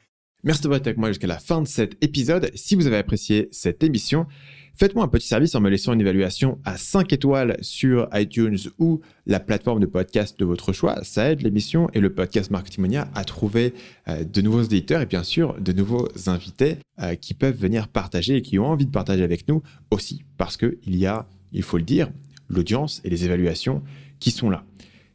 Merci 0.45 0.61
d'avoir 0.61 0.79
été 0.79 0.91
avec 0.91 0.99
moi 0.99 1.09
jusqu'à 1.09 1.27
la 1.27 1.39
fin 1.39 1.63
de 1.63 1.67
cet 1.67 1.97
épisode. 2.05 2.51
Si 2.55 2.75
vous 2.75 2.87
avez 2.87 2.99
apprécié 2.99 3.49
cette 3.51 3.83
émission, 3.83 4.27
faites-moi 4.75 5.03
un 5.03 5.09
petit 5.09 5.27
service 5.27 5.55
en 5.55 5.63
me 5.63 5.71
laissant 5.71 5.95
une 5.95 6.03
évaluation 6.03 6.59
à 6.67 6.77
5 6.77 7.15
étoiles 7.15 7.57
sur 7.63 8.11
iTunes 8.13 8.59
ou 8.79 9.01
la 9.25 9.41
plateforme 9.41 9.81
de 9.81 9.87
podcast 9.87 10.39
de 10.39 10.45
votre 10.45 10.75
choix. 10.75 11.03
Ça 11.03 11.31
aide 11.31 11.41
l'émission 11.41 11.89
et 11.95 12.01
le 12.01 12.13
podcast 12.13 12.51
Marketing 12.51 12.83
Mania 12.83 13.09
à 13.15 13.25
trouver 13.25 13.73
euh, 14.09 14.23
de 14.23 14.43
nouveaux 14.43 14.61
éditeurs 14.61 15.01
et 15.01 15.07
bien 15.07 15.23
sûr 15.23 15.59
de 15.59 15.73
nouveaux 15.73 16.09
invités 16.27 16.77
euh, 17.01 17.15
qui 17.15 17.33
peuvent 17.33 17.57
venir 17.57 17.89
partager 17.89 18.37
et 18.37 18.43
qui 18.43 18.59
ont 18.59 18.67
envie 18.67 18.85
de 18.85 18.91
partager 18.91 19.25
avec 19.25 19.49
nous 19.49 19.63
aussi 19.91 20.25
parce 20.37 20.59
qu'il 20.59 20.95
y 20.95 21.07
a, 21.07 21.27
il 21.53 21.63
faut 21.63 21.79
le 21.79 21.85
dire, 21.85 22.11
l'audience 22.51 23.01
et 23.05 23.09
les 23.09 23.25
évaluations 23.25 23.83
qui 24.21 24.31
sont 24.31 24.51
là. 24.51 24.67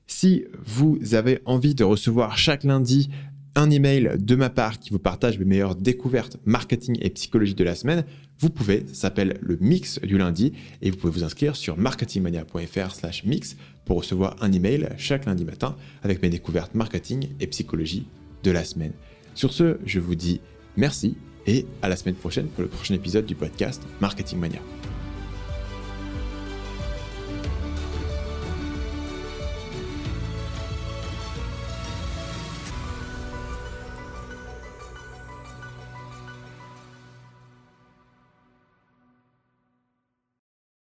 Si 0.07 0.45
vous 0.65 0.97
avez 1.13 1.39
envie 1.45 1.75
de 1.75 1.84
recevoir 1.84 2.36
chaque 2.36 2.63
lundi 2.63 3.11
un 3.60 3.70
email 3.72 4.12
de 4.18 4.36
ma 4.36 4.49
part 4.49 4.80
qui 4.80 4.89
vous 4.89 4.99
partage 4.99 5.38
mes 5.38 5.43
meilleures 5.43 5.76
découvertes 5.76 6.38
marketing 6.45 6.97
et 7.01 7.10
psychologie 7.10 7.55
de 7.55 7.64
la 7.66 7.76
semaine, 7.76 8.05
vous 8.39 8.49
pouvez, 8.49 8.86
s'appelle 8.93 9.38
le 9.41 9.57
mix 9.60 9.99
du 9.99 10.18
lundi, 10.18 10.53
et 10.82 10.89
vous 10.89 10.97
pouvez 10.97 11.12
vous 11.12 11.26
inscrire 11.26 11.57
sur 11.57 11.78
marketingmania.fr 11.78 12.95
slash 12.95 13.26
mix 13.26 13.57
pour 13.84 13.97
recevoir 13.97 14.38
un 14.39 14.53
email 14.53 14.88
chaque 14.97 15.26
lundi 15.26 15.43
matin 15.43 15.76
avec 16.03 16.22
mes 16.22 16.30
découvertes 16.30 16.74
marketing 16.74 17.28
et 17.41 17.47
psychologie 17.47 18.07
de 18.43 18.51
la 18.51 18.64
semaine. 18.64 18.93
Sur 19.36 19.51
ce, 19.51 19.78
je 19.86 19.99
vous 19.99 20.16
dis 20.16 20.39
merci 20.78 21.18
et 21.45 21.66
à 21.82 21.89
la 21.89 21.97
semaine 21.97 22.16
prochaine 22.16 22.47
pour 22.47 22.64
le 22.64 22.70
prochain 22.70 22.93
épisode 22.93 23.26
du 23.26 23.36
podcast 23.36 23.82
Marketing 23.99 24.39
Mania. 24.39 24.62